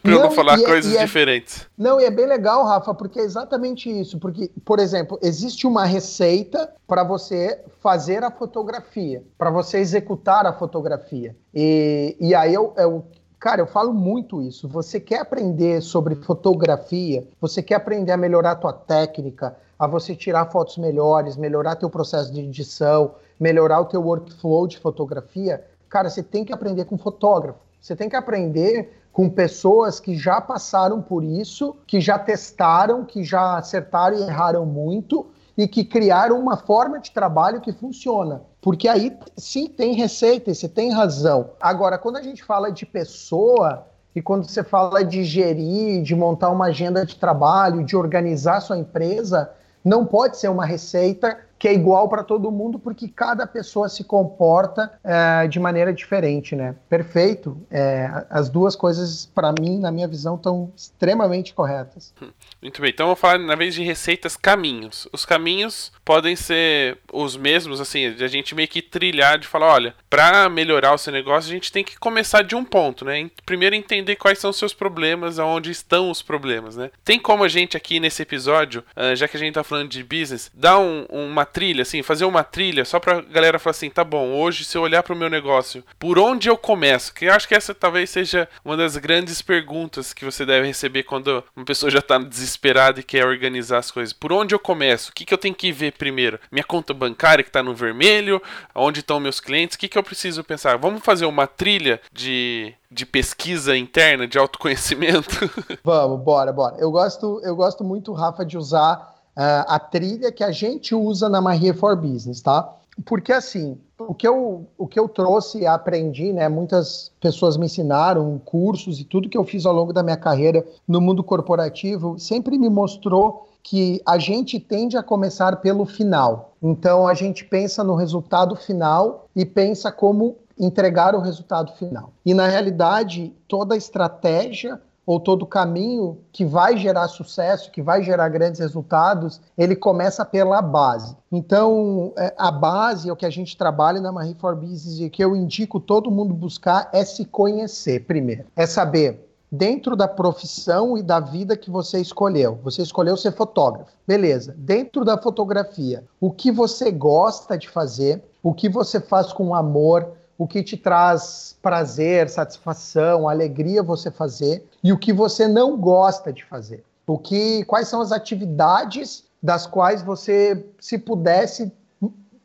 pra 0.02 0.12
não, 0.12 0.18
eu 0.18 0.24
não 0.24 0.32
falar 0.32 0.60
é, 0.60 0.64
coisas 0.64 0.94
é, 0.94 1.06
diferentes. 1.06 1.68
Não, 1.78 2.00
e 2.00 2.06
é 2.06 2.12
bem 2.12 2.26
legal, 2.26 2.64
Rafa, 2.64 2.94
porque 2.94 3.20
é 3.20 3.24
exatamente 3.24 3.90
isso, 3.90 4.18
porque, 4.18 4.50
por 4.64 4.80
exemplo, 4.80 5.20
existe 5.22 5.68
uma 5.68 5.86
receita 5.86 6.74
para 6.88 7.04
você 7.04 7.62
fazer 7.82 8.24
a 8.24 8.32
fotografia, 8.32 9.24
para 9.38 9.50
você 9.50 9.80
executar 9.80 10.46
a 10.46 10.54
fotografia. 10.54 11.36
E, 11.54 12.16
e 12.20 12.34
aí 12.34 12.54
eu, 12.54 12.74
eu 12.78 13.06
Cara, 13.38 13.62
eu 13.62 13.68
falo 13.68 13.94
muito 13.94 14.42
isso. 14.42 14.68
Você 14.68 15.00
quer 15.00 15.20
aprender 15.20 15.80
sobre 15.80 16.16
fotografia, 16.16 17.28
você 17.40 17.62
quer 17.62 17.76
aprender 17.76 18.12
a 18.12 18.18
melhorar 18.18 18.52
a 18.52 18.56
tua 18.56 18.74
técnica, 18.74 19.56
a 19.78 19.86
você 19.86 20.16
tirar 20.16 20.50
fotos 20.52 20.80
melhores, 20.80 21.38
melhorar 21.38 21.76
teu 21.76 21.88
processo 21.88 22.34
de 22.34 22.40
edição, 22.40 23.14
melhorar 23.40 23.82
o 23.82 23.86
teu 23.86 24.02
workflow 24.02 24.66
de 24.66 24.80
fotografia, 24.80 25.64
cara, 25.88 26.10
você 26.10 26.24
tem 26.24 26.44
que 26.44 26.54
aprender 26.54 26.86
com 26.86 26.98
fotógrafo. 26.98 27.60
Você 27.80 27.96
tem 27.96 28.10
que 28.10 28.16
aprender 28.16 29.05
com 29.16 29.30
pessoas 29.30 29.98
que 29.98 30.18
já 30.18 30.42
passaram 30.42 31.02
por 31.02 31.24
isso, 31.24 31.78
que 31.88 32.02
já 32.02 32.20
testaram, 32.20 33.06
que 33.06 33.24
já 33.24 33.58
acertaram 33.58 34.18
e 34.18 34.24
erraram 34.24 34.66
muito 34.66 35.28
e 35.58 35.70
que 35.70 35.86
criaram 35.86 36.38
uma 36.38 36.58
forma 36.58 37.00
de 37.00 37.12
trabalho 37.12 37.62
que 37.62 37.72
funciona. 37.72 38.42
Porque 38.62 38.90
aí 38.90 39.18
sim 39.38 39.68
tem 39.68 39.94
receita, 39.94 40.54
você 40.54 40.68
tem 40.68 40.92
razão. 40.92 41.52
Agora, 41.62 41.98
quando 41.98 42.18
a 42.18 42.22
gente 42.22 42.44
fala 42.44 42.70
de 42.70 42.86
pessoa, 42.86 43.88
e 44.14 44.22
quando 44.22 44.50
você 44.50 44.62
fala 44.62 45.02
de 45.02 45.24
gerir, 45.24 46.04
de 46.04 46.14
montar 46.14 46.50
uma 46.50 46.66
agenda 46.66 47.06
de 47.06 47.16
trabalho, 47.16 47.86
de 47.86 47.96
organizar 47.96 48.60
sua 48.60 48.78
empresa, 48.78 49.50
não 49.82 50.06
pode 50.06 50.36
ser 50.36 50.50
uma 50.50 50.66
receita 50.66 51.40
que 51.66 51.70
é 51.70 51.74
igual 51.74 52.08
para 52.08 52.24
todo 52.24 52.52
mundo, 52.52 52.78
porque 52.78 53.08
cada 53.08 53.48
pessoa 53.48 53.90
se 53.90 54.04
comporta 54.04 55.00
é, 55.04 55.48
de 55.48 55.60
maneira 55.60 55.92
diferente, 55.92 56.56
né? 56.56 56.76
Perfeito. 56.88 57.58
É, 57.72 58.24
as 58.30 58.50
duas 58.50 58.76
coisas, 58.76 59.26
para 59.34 59.52
mim, 59.52 59.80
na 59.80 59.92
minha 59.92 60.08
visão, 60.08 60.36
estão 60.36 60.72
extremamente 60.78 61.56
corretas. 61.56 62.14
Muito 62.62 62.80
bem. 62.80 62.92
Então, 62.92 63.08
vou 63.08 63.16
falar, 63.16 63.40
na 63.40 63.56
vez 63.56 63.74
de 63.74 63.84
receitas, 63.84 64.38
caminhos. 64.38 65.08
Os 65.12 65.26
caminhos 65.26 65.92
podem 66.06 66.36
ser 66.36 67.00
os 67.12 67.36
mesmos, 67.36 67.82
assim, 67.82 68.06
a 68.06 68.28
gente 68.28 68.54
meio 68.54 68.68
que 68.68 68.84
trilhar 68.84 69.40
de 69.40 69.48
falar, 69.48 69.74
olha, 69.74 69.96
para 70.08 70.48
melhorar 70.48 70.94
o 70.94 71.00
seu 71.00 71.12
negócio, 71.12 71.50
a 71.50 71.54
gente 71.54 71.72
tem 71.72 71.84
que 71.84 71.98
começar 71.98 72.44
de 72.44 72.56
um 72.56 72.64
ponto, 72.64 73.04
né? 73.04 73.28
Primeiro 73.44 73.74
entender 73.74 74.18
quais 74.18 74.38
são 74.38 74.52
os 74.52 74.58
seus 74.58 74.76
problemas, 74.76 75.40
aonde 75.40 75.72
estão 75.72 76.12
os 76.12 76.22
problemas, 76.22 76.76
né? 76.76 76.92
Tem 77.04 77.20
como 77.20 77.44
a 77.44 77.48
gente 77.48 77.76
aqui 77.76 78.00
nesse 78.00 78.22
episódio, 78.22 78.84
já 79.16 79.28
que 79.28 79.36
a 79.36 79.40
gente 79.40 79.56
tá 79.56 79.64
falando 79.64 79.90
de 79.90 80.04
business, 80.04 80.52
dar 80.54 80.78
um, 80.78 81.08
uma 81.10 81.44
trilha, 81.56 81.84
assim, 81.84 82.04
fazer 82.04 82.26
uma 82.26 82.44
trilha 82.44 82.84
só 82.84 83.00
pra 83.00 83.22
galera 83.22 83.58
falar 83.58 83.72
assim, 83.72 83.90
tá 83.90 84.04
bom, 84.04 84.34
hoje 84.34 84.66
se 84.66 84.78
eu 84.78 84.82
olhar 84.82 85.02
pro 85.02 85.16
meu 85.16 85.30
negócio, 85.30 85.86
por 85.98 86.20
onde 86.20 86.50
eu 86.50 86.58
começo? 86.58 87.14
Que 87.14 87.26
eu 87.26 87.34
acho 87.34 87.48
que 87.48 87.56
essa 87.56 87.74
talvez 87.74 88.10
seja 88.10 88.50
uma 88.66 88.76
das 88.76 88.98
grandes 88.98 89.42
perguntas 89.42 90.12
que 90.12 90.26
você 90.26 90.46
deve 90.46 90.68
receber 90.68 91.04
quando 91.04 91.42
uma 91.56 91.66
pessoa 91.66 91.90
já 91.90 92.02
tá 92.02 92.18
desesperada 92.18 93.00
e 93.00 93.04
quer 93.04 93.26
organizar 93.26 93.78
as 93.78 93.90
coisas. 93.90 94.12
Por 94.12 94.34
onde 94.34 94.54
eu 94.54 94.60
começo? 94.60 95.12
O 95.12 95.14
que, 95.14 95.24
que 95.24 95.34
eu 95.34 95.38
tenho 95.38 95.56
que 95.56 95.72
ver 95.72 95.94
primeiro? 95.94 96.38
Minha 96.52 96.66
conta 96.66 96.94
bancária 96.94 97.42
que 97.42 97.50
tá 97.50 97.64
no 97.64 97.74
vermelho? 97.74 98.42
Onde 98.74 99.00
estão 99.00 99.18
meus 99.18 99.40
clientes? 99.40 99.78
O 99.78 99.80
que, 99.80 99.88
que 99.88 99.98
eu 99.98 100.04
preciso 100.04 100.44
pensar? 100.44 100.76
Vamos 100.78 101.06
fazer 101.06 101.26
uma 101.26 101.48
trilha 101.48 102.02
de 102.12 102.76
de 102.96 103.06
pesquisa 103.06 103.76
interna, 103.76 104.26
de 104.26 104.38
autoconhecimento? 104.38 105.52
Vamos, 105.84 106.22
bora, 106.22 106.54
bora. 106.54 106.78
Eu 106.78 106.90
gosto, 106.92 107.42
eu 107.44 107.54
gosto 107.54 107.84
muito, 107.84 108.14
Rafa, 108.14 108.46
de 108.46 108.58
usar 108.58 109.15
a 109.36 109.80
trilha 109.80 110.32
que 110.32 110.44
a 110.44 110.52
gente 110.52 110.96
usa 110.96 111.28
na 111.28 111.42
Maria 111.42 111.74
for 111.74 111.96
Business, 111.96 112.42
tá? 112.42 112.74
Porque 113.04 113.34
assim, 113.34 113.78
o 114.00 114.14
que 114.14 114.26
eu, 114.26 114.66
o 114.78 114.88
que 114.88 114.98
eu 114.98 115.10
trouxe 115.10 115.60
e 115.60 115.68
aprendi, 115.68 116.32
né? 116.32 116.48
Muitas 116.48 117.12
pessoas 117.20 117.58
me 117.58 117.66
ensinaram, 117.66 118.40
cursos 118.46 119.00
e 119.00 119.04
tudo 119.04 119.28
que 119.28 119.38
eu 119.38 119.44
fiz 119.44 119.66
ao 119.66 119.74
longo 119.74 119.92
da 119.92 120.02
minha 120.02 120.16
carreira 120.16 120.66
no 120.88 121.02
mundo 121.02 121.24
corporativo 121.24 122.18
sempre 122.18 122.58
me 122.58 122.70
mostrou 122.70 123.50
que 123.62 124.02
a 124.06 124.18
gente 124.18 124.60
tende 124.60 124.96
a 124.96 125.04
começar 125.04 125.58
pelo 125.58 125.86
final. 125.86 126.54
Então 126.62 127.08
a 127.08 127.14
gente 127.14 127.44
pensa 127.44 127.84
no 127.84 127.96
resultado 127.96 128.56
final 128.56 129.28
e 129.36 129.44
pensa 129.44 129.92
como 129.92 130.38
entregar 130.58 131.16
o 131.16 131.20
resultado 131.20 131.74
final. 131.74 132.14
E 132.26 132.34
na 132.34 132.48
realidade, 132.48 133.34
toda 133.48 133.76
a 133.76 133.78
estratégia 133.78 134.80
ou 135.06 135.20
todo 135.20 135.46
caminho 135.46 136.18
que 136.32 136.44
vai 136.44 136.78
gerar 136.78 137.08
sucesso, 137.08 137.72
que 137.72 137.82
vai 137.82 138.02
gerar 138.02 138.30
grandes 138.30 138.60
resultados, 138.60 139.40
ele 139.58 139.76
começa 139.76 140.26
pela 140.26 140.62
base. 140.62 141.16
Então, 141.32 142.12
é, 142.18 142.34
a 142.38 142.52
base 142.52 143.10
é 143.10 143.14
o 143.14 143.16
que 143.16 143.26
a 143.26 143.30
gente 143.30 143.56
trabalha 143.56 144.02
na 144.02 144.12
Marie 144.12 144.36
for 144.36 144.56
Business 144.56 145.00
e 145.00 145.10
que 145.10 145.24
eu 145.24 145.36
indico 145.36 145.80
todo 145.80 146.10
mundo 146.10 146.34
buscar 146.34 146.90
é 146.92 147.06
se 147.06 147.26
conhecer 147.26 148.06
primeiro. 148.06 148.46
É 148.56 148.66
saber 148.66 149.26
dentro 149.52 149.96
da 149.96 150.08
profissão 150.08 150.98
e 150.98 151.04
da 151.04 151.20
vida 151.20 151.56
que 151.56 151.70
você 151.70 152.00
escolheu. 152.00 152.60
Você 152.64 152.82
escolheu 152.82 153.16
ser 153.16 153.32
fotógrafo. 153.32 153.92
Beleza. 154.08 154.56
Dentro 154.58 155.06
da 155.06 155.18
fotografia, 155.18 156.04
o 156.20 156.32
que 156.32 156.52
você 156.52 156.92
gosta 156.92 157.58
de 157.58 157.70
fazer, 157.70 158.24
o 158.42 158.54
que 158.54 158.68
você 158.68 159.00
faz 159.00 159.32
com 159.32 159.56
amor, 159.56 160.08
o 160.38 160.48
que 160.48 160.62
te 160.62 160.76
traz 160.76 161.56
prazer, 161.62 162.30
satisfação, 162.30 163.30
alegria 163.30 163.82
você 163.82 164.12
fazer 164.12 164.66
e 164.86 164.94
o 164.94 165.00
que 165.00 165.12
você 165.12 165.48
não 165.48 165.76
gosta 165.76 166.32
de 166.32 166.46
fazer. 166.46 166.84
O 167.08 167.18
que, 167.18 167.66
quais 167.66 167.88
são 167.88 168.02
as 168.02 168.12
atividades 168.12 169.24
das 169.42 169.66
quais 169.66 170.04
você, 170.04 170.64
se 170.80 171.00
pudesse, 171.00 171.72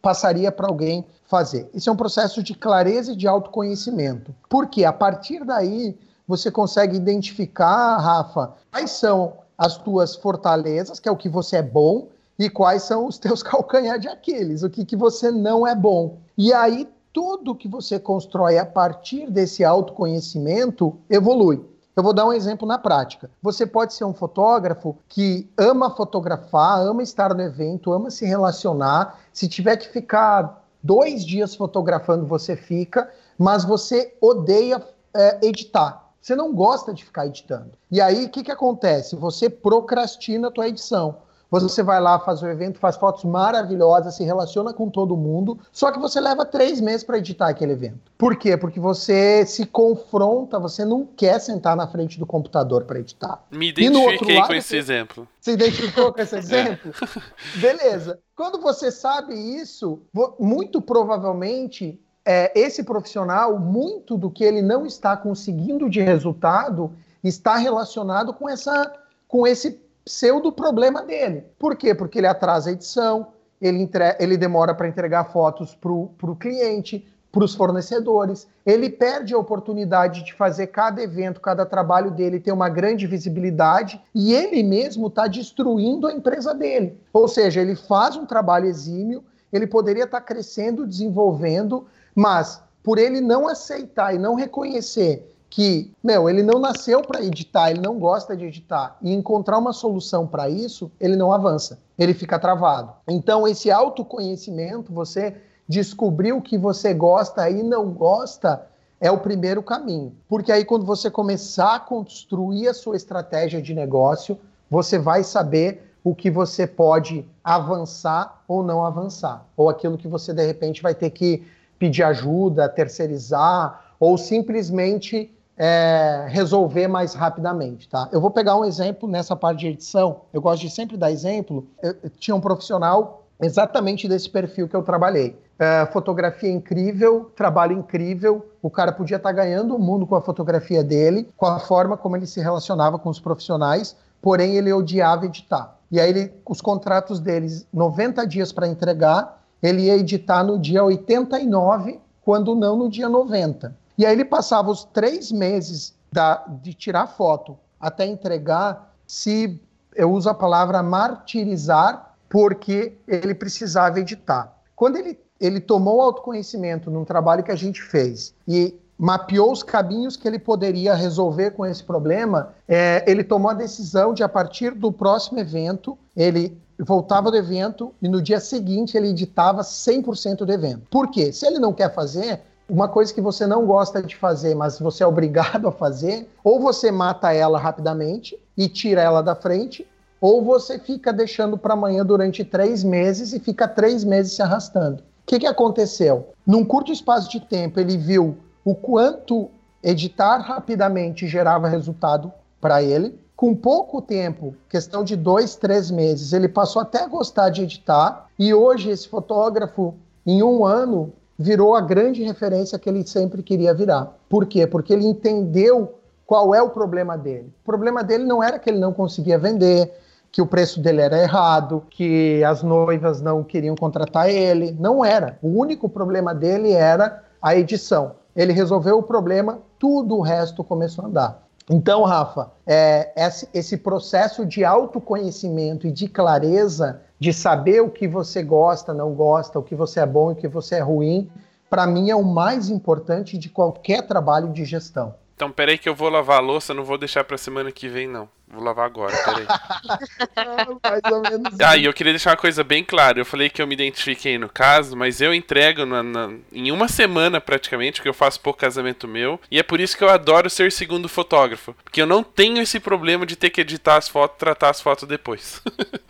passaria 0.01 0.51
para 0.51 0.67
alguém 0.67 1.05
fazer. 1.27 1.69
Isso 1.75 1.91
é 1.91 1.93
um 1.93 1.97
processo 1.97 2.43
de 2.43 2.55
clareza 2.55 3.13
e 3.13 3.17
de 3.17 3.29
autoconhecimento. 3.29 4.35
Porque 4.49 4.87
a 4.87 4.93
partir 4.93 5.45
daí 5.45 5.95
você 6.27 6.51
consegue 6.51 6.97
identificar, 6.97 7.99
Rafa, 7.99 8.55
quais 8.73 8.91
são 8.93 9.35
as 9.59 9.77
tuas 9.77 10.17
fortalezas, 10.17 10.99
que 10.99 11.11
é 11.11 11.13
o 11.13 11.17
que 11.19 11.29
você 11.29 11.57
é 11.57 11.63
bom, 11.63 12.09
e 12.39 12.49
quais 12.49 12.85
são 12.85 13.07
os 13.07 13.19
teus 13.19 13.43
calcanhar 13.45 13.99
de 13.99 14.09
Aquiles, 14.09 14.63
o 14.63 14.71
que, 14.71 14.87
que 14.87 14.97
você 14.97 15.31
não 15.31 15.67
é 15.67 15.75
bom. 15.75 16.17
E 16.39 16.55
aí 16.55 16.89
tudo 17.13 17.55
que 17.55 17.69
você 17.69 17.99
constrói 17.99 18.57
a 18.57 18.65
partir 18.65 19.31
desse 19.31 19.63
autoconhecimento 19.63 20.97
evolui. 21.11 21.69
Eu 21.97 22.03
vou 22.03 22.13
dar 22.13 22.25
um 22.25 22.33
exemplo 22.33 22.67
na 22.67 22.79
prática. 22.79 23.31
Você 23.43 23.67
pode 23.67 23.95
ser 23.95 24.05
um 24.05 24.15
fotógrafo 24.15 24.97
que 25.09 25.51
ama 25.59 25.91
fotografar, 25.91 26.81
ama 26.81 27.03
estar 27.03 27.35
no 27.35 27.43
evento, 27.43 27.93
ama 27.93 28.11
se 28.11 28.25
relacionar. 28.25 29.19
Se 29.33 29.49
tiver 29.49 29.77
que 29.77 29.89
ficar 29.89 30.65
dois 30.83 31.25
dias 31.25 31.55
fotografando, 31.55 32.27
você 32.27 32.57
fica, 32.57 33.11
mas 33.37 33.65
você 33.65 34.17
odeia 34.21 34.83
é, 35.15 35.47
editar. 35.47 36.11
Você 36.21 36.37
não 36.37 36.55
gosta 36.55 36.93
de 36.93 37.05
ficar 37.05 37.27
editando. 37.27 37.73
E 37.91 38.01
aí, 38.01 38.27
o 38.27 38.29
que, 38.29 38.45
que 38.45 38.53
acontece? 38.53 39.17
Você 39.17 39.49
procrastina 39.49 40.49
a 40.49 40.51
tua 40.51 40.69
edição. 40.69 41.17
Você 41.51 41.83
vai 41.83 42.01
lá, 42.01 42.19
faz 42.21 42.43
o 42.43 42.47
evento, 42.47 42.79
faz 42.79 42.97
fotos 42.97 43.25
maravilhosas, 43.25 44.15
se 44.15 44.23
relaciona 44.23 44.73
com 44.73 44.89
todo 44.89 45.17
mundo, 45.17 45.59
só 45.73 45.91
que 45.91 45.99
você 45.99 46.21
leva 46.21 46.45
três 46.45 46.81
meses 46.81 47.03
para 47.03 47.19
editar 47.19 47.49
aquele 47.49 47.73
evento. 47.73 48.13
Por 48.17 48.37
quê? 48.37 48.57
Porque 48.57 48.79
você 48.79 49.45
se 49.45 49.67
confronta, 49.67 50.61
você 50.61 50.85
não 50.85 51.05
quer 51.05 51.41
sentar 51.41 51.75
na 51.75 51.89
frente 51.89 52.19
do 52.19 52.27
computador 52.27 52.85
para 52.85 53.01
editar. 53.01 53.43
Me 53.51 53.71
identifiquei 53.71 54.37
lado, 54.37 54.47
com 54.47 54.55
esse 54.55 54.69
você... 54.69 54.77
exemplo. 54.77 55.29
Se 55.41 55.51
identificou 55.53 56.13
com 56.13 56.21
esse 56.21 56.37
exemplo? 56.39 56.93
É. 56.95 57.59
Beleza. 57.59 58.21
Quando 58.37 58.61
você 58.61 58.93
sabe 58.93 59.35
isso, 59.35 60.01
muito 60.39 60.81
provavelmente 60.81 62.01
é, 62.25 62.53
esse 62.55 62.85
profissional, 62.85 63.59
muito 63.59 64.17
do 64.17 64.31
que 64.31 64.45
ele 64.45 64.63
não 64.63 64.87
está 64.87 65.17
conseguindo 65.17 65.91
de 65.91 66.01
resultado 66.01 66.93
está 67.23 67.57
relacionado 67.57 68.33
com 68.33 68.49
essa 68.49 68.93
com 69.29 69.47
esse 69.47 69.81
pseudo 70.05 70.53
problema 70.53 71.03
dele. 71.03 71.45
Por 71.59 71.77
quê? 71.77 71.95
Porque 71.95 72.19
ele 72.19 72.27
atrasa 72.27 72.71
a 72.71 72.73
edição, 72.73 73.29
ele, 73.61 73.79
entre... 73.79 74.17
ele 74.19 74.37
demora 74.37 74.75
para 74.75 74.89
entregar 74.89 75.25
fotos 75.25 75.75
para 75.75 75.91
o 75.93 76.37
cliente, 76.37 77.07
para 77.33 77.45
os 77.45 77.55
fornecedores, 77.55 78.49
ele 78.67 78.91
perde 78.91 79.33
a 79.33 79.39
oportunidade 79.39 80.25
de 80.25 80.35
fazer 80.35 80.69
cada 80.69 81.01
evento, 81.01 81.41
cada 81.41 81.65
trabalho 81.65 82.11
dele 82.11 82.41
ter 82.41 82.51
uma 82.51 82.69
grande 82.69 83.07
visibilidade 83.07 84.03
e 84.15 84.35
ele 84.35 84.63
mesmo 84.63 85.07
está 85.07 85.27
destruindo 85.29 86.07
a 86.07 86.13
empresa 86.13 86.53
dele. 86.53 86.99
Ou 87.13 87.29
seja, 87.29 87.61
ele 87.61 87.77
faz 87.77 88.17
um 88.17 88.27
trabalho 88.27 88.67
exímio, 88.67 89.23
ele 89.53 89.67
poderia 89.67 90.05
estar 90.05 90.21
tá 90.21 90.27
crescendo, 90.27 90.87
desenvolvendo, 90.87 91.87
mas 92.15 92.61
por 92.83 92.99
ele 92.99 93.21
não 93.21 93.47
aceitar 93.47 94.15
e 94.15 94.19
não 94.19 94.35
reconhecer 94.35 95.31
que, 95.51 95.93
meu, 96.03 96.31
ele 96.31 96.45
não 96.45 96.61
nasceu 96.61 97.03
para 97.03 97.25
editar, 97.25 97.73
ele 97.73 97.81
não 97.81 97.99
gosta 97.99 98.37
de 98.37 98.45
editar, 98.45 98.97
e 99.03 99.13
encontrar 99.13 99.59
uma 99.59 99.73
solução 99.73 100.25
para 100.25 100.49
isso, 100.49 100.91
ele 101.01 101.17
não 101.17 101.33
avança, 101.33 101.81
ele 101.99 102.15
fica 102.15 102.39
travado. 102.39 102.93
Então, 103.09 103.49
esse 103.49 103.69
autoconhecimento, 103.69 104.93
você 104.93 105.37
descobrir 105.69 106.33
o 106.33 106.41
que 106.41 106.57
você 106.57 106.95
gosta 106.95 107.51
e 107.51 107.65
não 107.65 107.91
gosta, 107.91 108.65
é 109.01 109.11
o 109.11 109.19
primeiro 109.19 109.63
caminho. 109.63 110.15
Porque 110.29 110.53
aí, 110.53 110.65
quando 110.65 110.87
você 110.87 111.11
começar 111.11 111.75
a 111.75 111.81
construir 111.81 112.69
a 112.69 112.75
sua 112.75 112.97
estratégia 112.97 113.61
de 113.61 113.75
negócio, 113.75 114.39
você 114.71 114.99
vai 114.99 115.25
saber 115.25 115.95
o 116.05 116.15
que 116.15 116.31
você 116.31 116.67
pode 116.67 117.27
avançar 117.43 118.43
ou 118.47 118.63
não 118.63 118.85
avançar, 118.85 119.45
ou 119.57 119.69
aquilo 119.69 119.99
que 119.99 120.09
você 120.09 120.33
de 120.33 120.47
repente 120.47 120.81
vai 120.81 120.95
ter 120.95 121.11
que 121.11 121.45
pedir 121.79 122.05
ajuda, 122.05 122.69
terceirizar, 122.69 123.95
ou 123.99 124.17
simplesmente 124.17 125.31
é, 125.63 126.25
resolver 126.31 126.89
mais 126.89 127.13
rapidamente, 127.13 127.87
tá? 127.87 128.09
Eu 128.11 128.19
vou 128.19 128.31
pegar 128.31 128.57
um 128.57 128.65
exemplo 128.65 129.07
nessa 129.07 129.37
parte 129.37 129.61
de 129.61 129.67
edição. 129.67 130.23
Eu 130.33 130.41
gosto 130.41 130.63
de 130.63 130.71
sempre 130.71 130.97
dar 130.97 131.13
exemplo. 131.13 131.67
Eu, 131.83 131.95
eu 132.03 132.09
tinha 132.09 132.35
um 132.35 132.41
profissional 132.41 133.27
exatamente 133.39 134.09
desse 134.09 134.31
perfil 134.31 134.67
que 134.67 134.75
eu 134.75 134.83
trabalhei. 134.83 135.39
É, 135.59 135.85
fotografia 135.93 136.51
incrível, 136.51 137.31
trabalho 137.37 137.77
incrível. 137.77 138.49
O 138.63 138.71
cara 138.71 138.91
podia 138.91 139.19
estar 139.19 139.29
tá 139.29 139.35
ganhando 139.35 139.77
o 139.77 139.79
mundo 139.79 140.07
com 140.07 140.15
a 140.15 140.23
fotografia 140.23 140.83
dele, 140.83 141.29
com 141.37 141.45
a 141.45 141.59
forma 141.59 141.95
como 141.95 142.17
ele 142.17 142.27
se 142.27 142.41
relacionava 142.41 142.99
com 142.99 143.11
os 143.11 143.21
profissionais, 143.21 143.95
porém 144.23 144.57
ele 144.57 144.73
odiava 144.73 145.27
editar. 145.27 145.77
E 145.91 146.01
aí 146.01 146.09
ele, 146.09 146.33
os 146.49 146.63
contratos 146.63 147.21
deles, 147.21 147.67
90 147.71 148.27
dias 148.27 148.51
para 148.51 148.67
entregar, 148.67 149.43
ele 149.63 149.83
ia 149.83 149.97
editar 149.99 150.43
no 150.43 150.59
dia 150.59 150.83
89, 150.83 152.01
quando 152.23 152.55
não 152.55 152.79
no 152.79 152.89
dia 152.89 153.11
90. 153.11 153.79
E 154.01 154.07
aí 154.07 154.15
ele 154.15 154.25
passava 154.25 154.71
os 154.71 154.83
três 154.83 155.31
meses 155.31 155.95
da, 156.11 156.43
de 156.63 156.73
tirar 156.73 157.07
foto 157.07 157.59
até 157.79 158.07
entregar, 158.07 158.95
se 159.07 159.61
eu 159.95 160.11
uso 160.11 160.27
a 160.31 160.33
palavra 160.33 160.83
martirizar, 160.83 162.15
porque 162.27 162.97
ele 163.07 163.35
precisava 163.35 164.01
editar. 164.01 164.57
Quando 164.75 164.97
ele, 164.97 165.21
ele 165.39 165.61
tomou 165.61 166.01
autoconhecimento 166.01 166.91
num 166.91 167.05
trabalho 167.05 167.43
que 167.43 167.53
a 167.53 167.57
gente 167.57 167.83
fez 167.83 168.33
e 168.49 168.75
mapeou 168.97 169.53
os 169.53 169.63
caminhos 169.63 170.17
que 170.17 170.27
ele 170.27 170.39
poderia 170.39 170.95
resolver 170.95 171.51
com 171.51 171.67
esse 171.67 171.85
problema, 171.85 172.55
é, 172.67 173.05
ele 173.07 173.23
tomou 173.23 173.51
a 173.51 173.55
decisão 173.55 174.15
de, 174.15 174.23
a 174.23 174.29
partir 174.31 174.71
do 174.71 174.91
próximo 174.91 175.39
evento, 175.39 175.99
ele 176.17 176.59
voltava 176.79 177.31
do 177.31 177.37
evento 177.37 177.95
e 178.01 178.09
no 178.09 178.23
dia 178.23 178.41
seguinte 178.41 178.97
ele 178.97 179.09
editava 179.09 179.61
100% 179.61 180.37
do 180.39 180.53
evento. 180.53 180.87
Por 180.91 181.11
quê? 181.11 181.35
Se 181.35 181.47
ele 181.47 181.59
não 181.59 181.75
quer 181.75 181.93
fazer, 181.95 182.41
uma 182.71 182.89
coisa 182.89 183.13
que 183.13 183.21
você 183.21 183.47
não 183.47 183.67
gosta 183.67 184.03
de 184.03 184.17
fazer, 184.17 184.55
mas 184.55 184.79
você 184.79 185.03
é 185.03 185.07
obrigado 185.07 185.67
a 185.67 185.73
fazer, 185.73 186.29
ou 186.43 186.61
você 186.61 186.91
mata 186.91 187.33
ela 187.33 187.59
rapidamente 187.59 188.39
e 188.57 188.69
tira 188.69 189.03
ela 189.03 189.23
da 189.23 189.35
frente, 189.35 189.87
ou 190.21 190.45
você 190.45 190.79
fica 190.79 191.13
deixando 191.13 191.59
para 191.59 191.75
amanhã 191.75 192.05
durante 192.05 192.45
três 192.45 192.85
meses 192.85 193.33
e 193.33 193.41
fica 193.41 193.67
três 193.67 194.05
meses 194.05 194.33
se 194.33 194.43
arrastando. 194.43 195.03
O 195.03 195.27
que, 195.27 195.41
que 195.41 195.47
aconteceu? 195.47 196.29
Num 196.47 196.65
curto 196.65 196.93
espaço 196.93 197.31
de 197.31 197.41
tempo, 197.41 197.81
ele 197.81 197.97
viu 197.97 198.37
o 198.65 198.75
quanto 198.75 199.51
editar 199.83 200.39
rapidamente 200.39 201.27
gerava 201.27 201.69
resultado 201.69 202.33
para 202.61 202.83
ele. 202.83 203.19
Com 203.35 203.55
pouco 203.55 204.03
tempo, 204.03 204.55
questão 204.69 205.03
de 205.03 205.17
dois, 205.17 205.57
três 205.57 205.91
meses, 205.91 206.35
ele 206.35 206.49
passou 206.49 206.83
até 206.83 207.03
a 207.03 207.09
gostar 207.09 207.49
de 207.49 207.63
editar. 207.63 208.27
E 208.39 208.53
hoje, 208.53 208.91
esse 208.91 209.09
fotógrafo, 209.09 209.95
em 210.27 210.43
um 210.43 210.67
ano, 210.67 211.13
virou 211.41 211.75
a 211.75 211.81
grande 211.81 212.23
referência 212.23 212.79
que 212.79 212.87
ele 212.87 213.07
sempre 213.07 213.43
queria 213.43 213.73
virar. 213.73 214.15
Por 214.29 214.45
quê? 214.45 214.67
Porque 214.67 214.93
ele 214.93 215.07
entendeu 215.07 215.95
qual 216.27 216.55
é 216.55 216.61
o 216.61 216.69
problema 216.69 217.17
dele. 217.17 217.51
O 217.63 217.65
problema 217.65 218.05
dele 218.05 218.25
não 218.25 218.43
era 218.43 218.59
que 218.59 218.69
ele 218.69 218.79
não 218.79 218.93
conseguia 218.93 219.39
vender, 219.39 219.91
que 220.31 220.43
o 220.43 220.47
preço 220.47 220.83
dele 220.83 221.01
era 221.01 221.19
errado, 221.19 221.83
que 221.89 222.45
as 222.45 222.63
noivas 222.63 223.23
não 223.23 223.43
queriam 223.43 223.75
contratar 223.75 224.29
ele. 224.29 224.77
Não 224.79 225.03
era. 225.03 225.39
O 225.41 225.49
único 225.49 225.89
problema 225.89 226.35
dele 226.35 226.73
era 226.73 227.25
a 227.41 227.57
edição. 227.57 228.13
Ele 228.37 228.53
resolveu 228.53 228.99
o 228.99 229.03
problema, 229.03 229.61
tudo 229.79 230.19
o 230.19 230.21
resto 230.21 230.63
começou 230.63 231.07
a 231.07 231.09
andar. 231.09 231.49
Então, 231.73 232.03
Rafa, 232.03 232.51
é, 232.67 233.13
esse, 233.17 233.49
esse 233.55 233.77
processo 233.77 234.45
de 234.45 234.65
autoconhecimento 234.65 235.87
e 235.87 235.93
de 235.93 236.09
clareza, 236.09 237.01
de 237.17 237.33
saber 237.33 237.81
o 237.81 237.89
que 237.89 238.09
você 238.09 238.43
gosta, 238.43 238.93
não 238.93 239.15
gosta, 239.15 239.57
o 239.57 239.63
que 239.63 239.77
você 239.77 240.01
é 240.01 240.07
bom 240.07 240.31
e 240.31 240.33
o 240.33 240.37
que 240.37 240.49
você 240.49 240.75
é 240.77 240.81
ruim, 240.81 241.31
para 241.71 241.87
mim 241.87 242.11
é 242.11 242.17
o 242.17 242.25
mais 242.25 242.69
importante 242.69 243.39
de 243.39 243.49
qualquer 243.49 244.05
trabalho 244.05 244.53
de 244.53 244.65
gestão. 244.65 245.15
Então, 245.37 245.53
peraí 245.53 245.79
que 245.79 245.89
eu 245.89 245.95
vou 245.95 246.09
lavar 246.09 246.39
a 246.39 246.43
louça, 246.43 246.75
não 246.75 246.83
vou 246.83 246.99
deixar 246.99 247.23
pra 247.23 247.39
semana 247.39 247.71
que 247.71 247.89
vem, 247.89 248.09
não. 248.09 248.29
Vou 248.53 248.65
lavar 248.65 248.87
agora, 248.87 249.17
peraí. 249.25 249.47
Mais 250.83 251.13
ou 251.13 251.23
menos. 251.23 251.61
Ah, 251.61 251.77
e 251.77 251.85
eu 251.85 251.93
queria 251.93 252.13
deixar 252.13 252.31
uma 252.31 252.37
coisa 252.37 252.65
bem 252.65 252.83
clara. 252.83 253.21
Eu 253.21 253.25
falei 253.25 253.49
que 253.49 253.63
eu 253.63 253.67
me 253.67 253.75
identifiquei 253.75 254.39
no 254.39 254.49
caso, 254.49 254.97
mas 254.97 255.21
eu 255.21 255.33
entrego 255.33 255.87
na, 255.87 256.03
na, 256.03 256.33
em 256.53 256.73
uma 256.73 256.89
semana 256.89 257.41
praticamente, 257.41 258.01
porque 258.01 258.09
eu 258.09 258.15
faço 258.15 258.41
pouco 258.41 258.59
casamento 258.59 259.07
meu. 259.07 259.39
E 259.51 259.59
é 259.59 259.63
por 259.63 259.79
isso 259.79 259.97
que 259.97 260.03
eu 260.03 260.11
adoro 260.11 260.51
ser 260.51 260.73
segundo 260.73 261.09
fotógrafo. 261.09 261.75
Porque 261.85 262.03
eu 262.03 262.07
não 262.07 262.25
tenho 262.25 262.61
esse 262.61 262.81
problema 262.81 263.25
de 263.25 263.37
ter 263.37 263.51
que 263.51 263.61
editar 263.61 263.97
as 263.97 264.09
fotos 264.09 264.37
tratar 264.37 264.71
as 264.71 264.81
fotos 264.81 265.07
depois. 265.07 265.63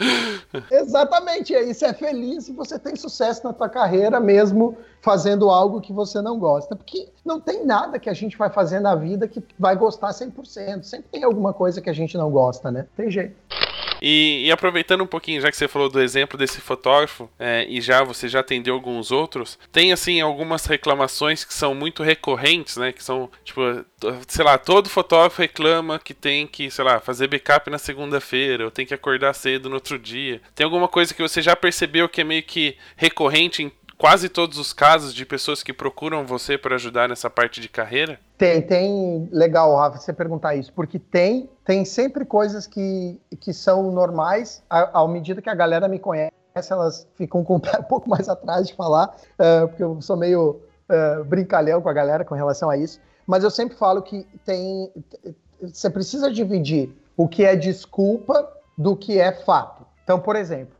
Exatamente. 0.70 1.52
E 1.52 1.56
aí 1.56 1.74
você 1.74 1.86
é 1.86 1.92
feliz 1.92 2.48
e 2.48 2.52
você 2.52 2.78
tem 2.78 2.96
sucesso 2.96 3.44
na 3.44 3.52
tua 3.52 3.68
carreira 3.68 4.18
mesmo 4.18 4.78
fazendo 5.02 5.48
algo 5.50 5.80
que 5.80 5.92
você 5.92 6.20
não 6.20 6.38
gosta. 6.38 6.76
Porque 6.76 7.08
não 7.24 7.40
tem 7.40 7.64
nada 7.64 7.98
que 7.98 8.08
a 8.08 8.14
gente 8.14 8.36
vai 8.36 8.50
fazer 8.50 8.80
na 8.80 8.94
vida 8.94 9.28
que 9.28 9.42
vai 9.58 9.76
gostar 9.76 10.10
100%. 10.10 10.82
Sempre 10.82 11.08
tem 11.10 11.24
alguma 11.24 11.52
coisa 11.52 11.80
que 11.80 11.90
a 11.90 11.92
gente 11.92 12.16
não 12.16 12.29
gosta, 12.30 12.70
né? 12.70 12.86
Tem 12.96 13.10
jeito. 13.10 13.34
E, 14.00 14.46
e, 14.46 14.52
aproveitando 14.52 15.02
um 15.02 15.06
pouquinho, 15.06 15.40
já 15.40 15.50
que 15.50 15.56
você 15.56 15.68
falou 15.68 15.88
do 15.88 16.00
exemplo 16.00 16.38
desse 16.38 16.60
fotógrafo, 16.60 17.28
é, 17.38 17.66
e 17.68 17.80
já 17.80 18.02
você 18.02 18.28
já 18.28 18.40
atendeu 18.40 18.74
alguns 18.74 19.10
outros, 19.12 19.58
tem 19.70 19.92
assim 19.92 20.20
algumas 20.20 20.64
reclamações 20.64 21.44
que 21.44 21.52
são 21.52 21.74
muito 21.74 22.02
recorrentes, 22.02 22.76
né? 22.76 22.92
Que 22.92 23.04
são, 23.04 23.30
tipo, 23.44 23.60
sei 24.26 24.44
lá, 24.44 24.56
todo 24.56 24.88
fotógrafo 24.88 25.42
reclama 25.42 25.98
que 25.98 26.14
tem 26.14 26.46
que, 26.46 26.70
sei 26.70 26.84
lá, 26.84 26.98
fazer 26.98 27.28
backup 27.28 27.68
na 27.68 27.78
segunda-feira, 27.78 28.64
ou 28.64 28.70
tem 28.70 28.86
que 28.86 28.94
acordar 28.94 29.34
cedo 29.34 29.68
no 29.68 29.74
outro 29.74 29.98
dia. 29.98 30.40
Tem 30.54 30.64
alguma 30.64 30.88
coisa 30.88 31.12
que 31.12 31.22
você 31.22 31.42
já 31.42 31.54
percebeu 31.54 32.08
que 32.08 32.22
é 32.22 32.24
meio 32.24 32.42
que 32.42 32.76
recorrente 32.96 33.62
em 33.62 33.70
quase 34.00 34.30
todos 34.30 34.56
os 34.56 34.72
casos 34.72 35.12
de 35.12 35.26
pessoas 35.26 35.62
que 35.62 35.74
procuram 35.74 36.24
você 36.24 36.56
para 36.56 36.76
ajudar 36.76 37.06
nessa 37.06 37.28
parte 37.28 37.60
de 37.60 37.68
carreira? 37.68 38.18
Tem, 38.38 38.62
tem. 38.62 39.28
Legal, 39.30 39.76
Rafa, 39.76 39.98
você 39.98 40.10
perguntar 40.10 40.54
isso, 40.54 40.72
porque 40.72 40.98
tem, 40.98 41.50
tem 41.66 41.84
sempre 41.84 42.24
coisas 42.24 42.66
que, 42.66 43.20
que 43.38 43.52
são 43.52 43.92
normais, 43.92 44.62
à, 44.70 45.06
medida 45.06 45.42
que 45.42 45.50
a 45.50 45.54
galera 45.54 45.86
me 45.86 45.98
conhece, 45.98 46.32
elas 46.70 47.06
ficam 47.14 47.44
com 47.44 47.56
um, 47.56 47.60
pé 47.60 47.76
um 47.78 47.82
pouco 47.82 48.08
mais 48.08 48.26
atrás 48.26 48.66
de 48.66 48.74
falar, 48.74 49.14
uh, 49.38 49.68
porque 49.68 49.82
eu 49.82 50.00
sou 50.00 50.16
meio 50.16 50.62
uh, 50.88 51.22
brincalhão 51.24 51.82
com 51.82 51.90
a 51.90 51.92
galera 51.92 52.24
com 52.24 52.34
relação 52.34 52.70
a 52.70 52.78
isso. 52.78 52.98
Mas 53.26 53.44
eu 53.44 53.50
sempre 53.50 53.76
falo 53.76 54.00
que 54.00 54.26
tem. 54.46 54.90
Você 55.60 55.90
precisa 55.90 56.32
dividir 56.32 56.90
o 57.18 57.28
que 57.28 57.44
é 57.44 57.54
desculpa 57.54 58.50
do 58.78 58.96
que 58.96 59.20
é 59.20 59.30
fato. 59.30 59.84
Então, 60.02 60.18
por 60.18 60.34
exemplo, 60.34 60.74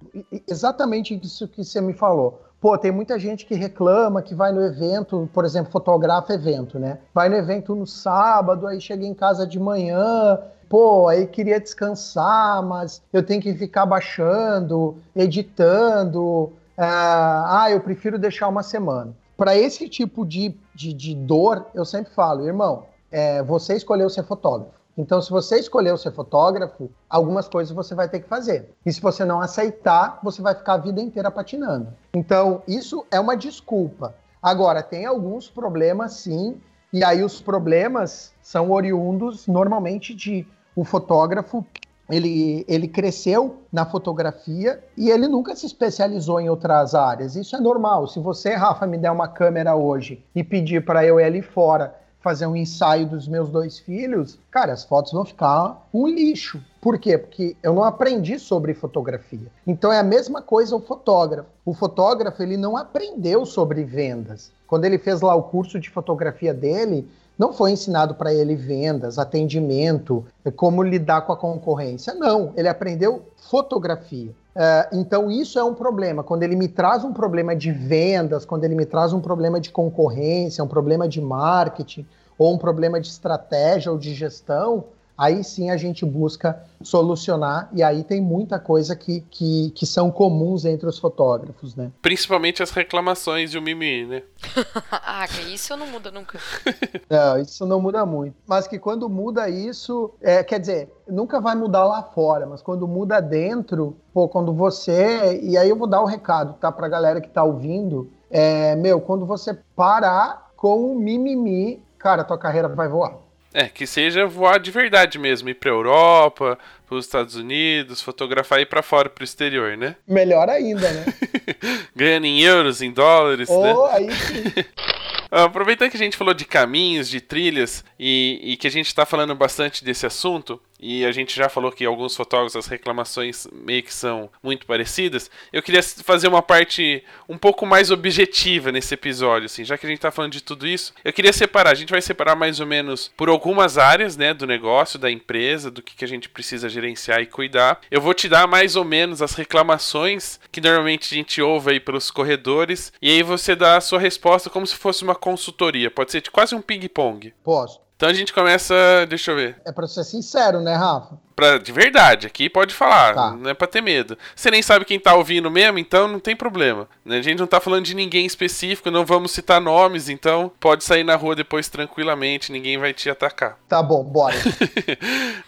exatamente 0.49 1.15
isso 1.23 1.47
que 1.47 1.63
você 1.63 1.83
me 1.83 1.93
falou. 1.93 2.50
Pô, 2.61 2.77
tem 2.77 2.93
muita 2.93 3.19
gente 3.19 3.47
que 3.47 3.55
reclama 3.55 4.21
que 4.21 4.35
vai 4.35 4.53
no 4.53 4.63
evento, 4.63 5.29
por 5.33 5.47
exemplo, 5.47 5.73
fotografa 5.73 6.35
evento, 6.35 6.79
né? 6.79 6.99
Vai 7.15 7.31
no 7.31 7.37
evento 7.37 7.75
no 7.75 7.87
sábado, 7.87 8.67
aí 8.67 8.79
chega 8.79 9.07
em 9.07 9.15
casa 9.15 9.47
de 9.47 9.59
manhã, 9.59 10.39
pô, 10.69 11.09
aí 11.09 11.27
queria 11.27 11.59
descansar, 11.59 12.63
mas 12.63 13.03
eu 13.13 13.23
tenho 13.23 13.41
que 13.41 13.55
ficar 13.55 13.87
baixando, 13.87 14.99
editando. 15.17 16.53
É, 16.77 16.85
ah, 16.85 17.69
eu 17.71 17.81
prefiro 17.81 18.19
deixar 18.19 18.47
uma 18.49 18.63
semana. 18.63 19.15
Para 19.39 19.57
esse 19.57 19.89
tipo 19.89 20.27
de, 20.27 20.55
de, 20.75 20.93
de, 20.93 21.15
dor, 21.15 21.67
eu 21.75 21.87
sempre 21.87 22.13
falo, 22.13 22.47
irmão, 22.47 22.85
é, 23.11 23.43
você 23.43 23.75
escolheu 23.75 24.11
ser 24.11 24.23
fotógrafo. 24.25 24.80
Então, 25.01 25.23
se 25.23 25.31
você 25.31 25.59
escolheu 25.59 25.97
ser 25.97 26.13
fotógrafo, 26.13 26.91
algumas 27.09 27.49
coisas 27.49 27.75
você 27.75 27.95
vai 27.95 28.07
ter 28.07 28.21
que 28.21 28.29
fazer. 28.29 28.71
E 28.85 28.93
se 28.93 29.01
você 29.01 29.25
não 29.25 29.41
aceitar, 29.41 30.21
você 30.23 30.43
vai 30.43 30.55
ficar 30.55 30.75
a 30.75 30.77
vida 30.77 31.01
inteira 31.01 31.31
patinando. 31.31 31.89
Então, 32.13 32.63
isso 32.69 33.07
é 33.11 33.19
uma 33.19 33.35
desculpa. 33.35 34.15
Agora, 34.43 34.83
tem 34.83 35.07
alguns 35.07 35.49
problemas 35.49 36.13
sim, 36.13 36.61
e 36.93 37.03
aí 37.03 37.23
os 37.23 37.41
problemas 37.41 38.35
são 38.43 38.71
oriundos 38.71 39.47
normalmente 39.47 40.15
de 40.15 40.47
o 40.77 40.85
fotógrafo 40.85 41.65
ele, 42.11 42.65
ele 42.69 42.89
cresceu 42.89 43.63
na 43.73 43.87
fotografia 43.87 44.83
e 44.97 45.09
ele 45.09 45.29
nunca 45.29 45.55
se 45.57 45.65
especializou 45.65 46.41
em 46.41 46.51
outras 46.51 46.95
áreas. 46.95 47.37
Isso 47.37 47.57
é 47.57 47.61
normal. 47.61 48.07
Se 48.07 48.19
você, 48.19 48.55
Rafa, 48.55 48.87
me 48.87 48.99
der 48.99 49.13
uma 49.13 49.29
câmera 49.29 49.75
hoje 49.77 50.23
e 50.35 50.45
pedir 50.45 50.85
para 50.85 51.07
eu 51.07 51.19
ir 51.21 51.25
ali 51.25 51.41
fora 51.41 51.95
fazer 52.21 52.47
um 52.47 52.55
ensaio 52.55 53.07
dos 53.07 53.27
meus 53.27 53.49
dois 53.49 53.79
filhos, 53.79 54.39
cara, 54.51 54.73
as 54.73 54.85
fotos 54.85 55.13
vão 55.13 55.25
ficar 55.25 55.89
um 55.93 56.07
lixo. 56.07 56.63
Por 56.81 56.99
quê? 56.99 57.17
Porque 57.17 57.57
eu 57.63 57.73
não 57.73 57.83
aprendi 57.83 58.39
sobre 58.39 58.75
fotografia. 58.75 59.49
Então 59.67 59.93
é 59.93 59.99
a 59.99 60.05
mesma 60.05 60.43
coisa 60.43 60.77
o 60.77 60.81
fotógrafo. 60.81 61.49
O 61.65 61.75
fotógrafo, 61.75 62.43
ele 62.43 62.57
não 62.57 62.77
aprendeu 62.77 63.45
sobre 63.47 63.85
vendas. 63.85 64.53
Quando 64.67 64.85
ele 64.85 64.99
fez 64.99 65.21
lá 65.21 65.35
o 65.35 65.45
curso 65.45 65.81
de 65.81 65.91
fotografia 65.91 66.55
dele, 66.55 67.09
não 67.41 67.55
foi 67.55 67.71
ensinado 67.71 68.15
para 68.17 68.35
ele 68.35 68.55
vendas, 68.55 69.19
atendimento, 69.19 70.27
como 70.57 70.83
lidar 70.83 71.23
com 71.23 71.33
a 71.33 71.37
concorrência. 71.39 72.13
Não, 72.13 72.53
ele 72.55 72.69
aprendeu 72.69 73.23
fotografia. 73.35 74.31
Uh, 74.55 74.99
então, 74.99 75.31
isso 75.31 75.59
é 75.59 75.65
um 75.65 75.73
problema. 75.73 76.23
Quando 76.23 76.43
ele 76.43 76.55
me 76.55 76.69
traz 76.69 77.03
um 77.03 77.15
problema 77.15 77.57
de 77.57 77.73
vendas, 77.73 78.45
quando 78.45 78.65
ele 78.65 78.75
me 78.75 78.85
traz 78.85 79.15
um 79.15 79.21
problema 79.21 79.59
de 79.59 79.71
concorrência, 79.71 80.63
um 80.63 80.69
problema 80.69 81.09
de 81.09 81.19
marketing, 81.19 82.07
ou 82.37 82.53
um 82.53 82.59
problema 82.59 83.01
de 83.01 83.09
estratégia 83.09 83.91
ou 83.91 83.97
de 83.97 84.13
gestão, 84.13 84.85
aí 85.21 85.45
sim 85.45 85.69
a 85.69 85.77
gente 85.77 86.03
busca 86.03 86.59
solucionar, 86.83 87.69
e 87.75 87.83
aí 87.83 88.03
tem 88.03 88.23
muita 88.23 88.59
coisa 88.59 88.97
que, 88.97 89.21
que, 89.31 89.71
que 89.73 89.85
são 89.85 90.11
comuns 90.11 90.65
entre 90.65 90.89
os 90.89 90.99
fotógrafos, 90.99 91.77
né? 91.77 91.93
Principalmente 92.01 92.63
as 92.63 92.71
reclamações 92.71 93.53
e 93.53 93.59
o 93.59 93.63
mimimi, 93.63 94.07
né? 94.07 94.23
ah, 94.91 95.27
que 95.29 95.53
isso 95.53 95.77
não 95.77 95.87
muda 95.89 96.11
nunca. 96.11 96.39
não, 97.11 97.39
isso 97.39 97.67
não 97.67 97.83
muda 97.83 98.07
muito. 98.07 98.35
Mas 98.47 98.67
que 98.67 98.79
quando 98.79 99.11
muda 99.11 99.47
isso, 99.47 100.11
é, 100.23 100.43
quer 100.43 100.59
dizer, 100.59 100.91
nunca 101.07 101.39
vai 101.39 101.55
mudar 101.55 101.85
lá 101.85 102.03
fora, 102.03 102.47
mas 102.47 102.63
quando 102.63 102.89
muda 102.89 103.21
dentro, 103.21 103.99
pô, 104.15 104.27
quando 104.27 104.55
você. 104.55 105.39
E 105.43 105.59
aí 105.59 105.69
eu 105.69 105.77
vou 105.77 105.87
dar 105.87 106.01
o 106.01 106.05
um 106.05 106.07
recado, 106.07 106.55
tá? 106.55 106.73
Pra 106.73 106.89
galera 106.89 107.21
que 107.21 107.29
tá 107.29 107.45
ouvindo. 107.45 108.11
É, 108.31 108.75
meu, 108.77 109.03
quando 109.03 109.27
você 109.27 109.53
parar 109.77 110.51
com 110.57 110.93
o 110.93 110.99
mimimi, 110.99 111.83
cara, 111.99 112.25
tua 112.25 112.39
carreira 112.39 112.69
vai 112.69 112.89
voar. 112.89 113.20
É, 113.53 113.69
que 113.69 113.87
seja 113.87 114.27
voar 114.27 114.61
de 114.61 114.71
verdade 114.71 115.19
mesmo, 115.19 115.49
ir 115.49 115.55
pra 115.55 115.71
Europa, 115.71 116.57
pros 116.87 117.05
Estados 117.05 117.35
Unidos, 117.35 118.01
fotografar 118.01 118.61
e 118.61 118.63
ir 118.63 118.67
pra 118.67 118.83
fora, 118.83 119.09
pro 119.09 119.25
exterior, 119.25 119.77
né? 119.77 119.97
Melhor 120.07 120.49
ainda, 120.49 120.91
né? 120.91 121.05
Ganhando 121.95 122.27
em 122.27 122.41
euros, 122.43 122.81
em 122.81 122.93
dólares, 122.93 123.49
oh, 123.51 123.63
né? 123.63 123.75
aí 123.93 124.13
sim. 124.13 124.45
Aproveitando 125.31 125.91
que 125.91 125.97
a 125.97 126.01
gente 126.01 126.17
falou 126.17 126.35
de 126.35 126.45
caminhos, 126.45 127.09
de 127.09 127.21
trilhas 127.21 127.85
e, 127.99 128.41
e 128.43 128.57
que 128.57 128.67
a 128.67 128.71
gente 128.71 128.87
está 128.87 129.07
falando 129.07 129.35
bastante 129.35 129.85
desse 129.85 130.05
assunto, 130.05 130.61
e 130.81 131.05
a 131.05 131.13
gente 131.13 131.37
já 131.37 131.49
falou 131.49 131.71
que 131.71 131.85
alguns 131.85 132.17
fotógrafos 132.17 132.57
as 132.57 132.67
reclamações 132.67 133.47
meio 133.53 133.83
que 133.83 133.93
são 133.93 134.31
muito 134.43 134.67
parecidas. 134.67 135.31
Eu 135.53 135.63
queria 135.63 135.83
fazer 135.83 136.29
uma 136.29 136.43
parte 136.43 137.05
um 137.29 137.37
pouco 137.37 137.67
mais 137.67 137.91
objetiva 137.91 138.73
nesse 138.73 138.95
episódio, 138.95 139.47
assim, 139.47 139.65
já 139.65 139.77
que 139.77 139.87
a 139.87 139.89
gente 139.89 139.99
está 139.99 140.11
falando 140.11 140.33
de 140.33 140.43
tudo 140.43 140.67
isso. 140.67 140.95
Eu 141.05 141.13
queria 141.13 141.33
separar, 141.33 141.71
a 141.71 141.75
gente 141.75 141.91
vai 141.91 142.01
separar 142.01 142.35
mais 142.35 142.61
ou 142.61 142.67
menos 142.67 143.13
por 143.17 143.29
algumas 143.29 143.77
áreas, 143.77 144.17
né, 144.17 144.33
do 144.33 144.47
negócio, 144.47 144.99
da 144.99 145.11
empresa, 145.11 145.71
do 145.71 145.83
que, 145.83 145.95
que 145.95 146.05
a 146.05 146.09
gente 146.09 146.29
precisa 146.29 146.69
gerenciar 146.69 147.21
e 147.21 147.27
cuidar. 147.27 147.81
Eu 147.91 148.01
vou 148.01 148.15
te 148.15 148.29
dar 148.29 148.47
mais 148.47 148.77
ou 148.77 148.85
menos 148.85 149.21
as 149.21 149.35
reclamações 149.35 150.41
que 150.51 150.61
normalmente 150.61 151.15
a 151.15 151.17
gente 151.17 151.43
ouve 151.43 151.73
aí 151.73 151.81
pelos 151.81 152.11
corredores, 152.11 152.93
e 153.03 153.11
aí 153.11 153.23
você 153.23 153.55
dá 153.55 153.77
a 153.77 153.81
sua 153.81 153.99
resposta 153.99 154.49
como 154.49 154.67
se 154.67 154.77
fosse 154.77 155.03
uma 155.05 155.15
consultoria. 155.15 155.91
Pode 155.91 156.11
ser 156.13 156.23
quase 156.31 156.55
um 156.55 156.63
ping-pong. 156.63 157.33
Posso. 157.45 157.90
Então 158.01 158.09
a 158.09 158.15
gente 158.15 158.33
começa. 158.33 158.75
Deixa 159.11 159.31
eu 159.31 159.37
ver. 159.37 159.61
É 159.63 159.71
pra 159.71 159.87
ser 159.87 160.05
sincero, 160.05 160.63
né, 160.63 160.75
Rafa? 160.75 161.19
Pra, 161.41 161.57
de 161.57 161.73
verdade, 161.73 162.27
aqui 162.27 162.51
pode 162.51 162.75
falar, 162.75 163.15
Tá. 163.15 163.31
não 163.31 163.49
é 163.49 163.55
pra 163.55 163.67
ter 163.67 163.81
medo. 163.81 164.17
Você 164.37 164.51
nem 164.51 164.61
sabe 164.61 164.85
quem 164.85 165.01
tá 165.01 165.15
ouvindo 165.15 165.51
mesmo, 165.51 165.79
então 165.79 166.07
não 166.07 166.21
tem 166.21 166.37
problema. 166.37 166.87
né? 167.03 167.17
A 167.17 167.23
gente 167.23 167.39
não 167.39 167.47
tá 167.47 167.59
falando 167.61 167.87
de 167.87 167.95
ninguém 167.95 168.27
específico, 168.27 168.91
não 168.91 169.07
vamos 169.07 169.31
citar 169.31 169.59
nomes, 169.59 170.11
então 170.11 170.53
pode 170.61 170.85
sair 170.85 171.03
na 171.03 171.17
rua 171.17 171.35
depois 171.35 171.67
tranquilamente, 171.69 172.53
ninguém 172.53 172.77
vai 172.77 172.93
te 172.93 173.09
atacar. 173.09 173.57
Tá 173.67 173.83
bom, 173.83 174.05
bora. 174.05 174.37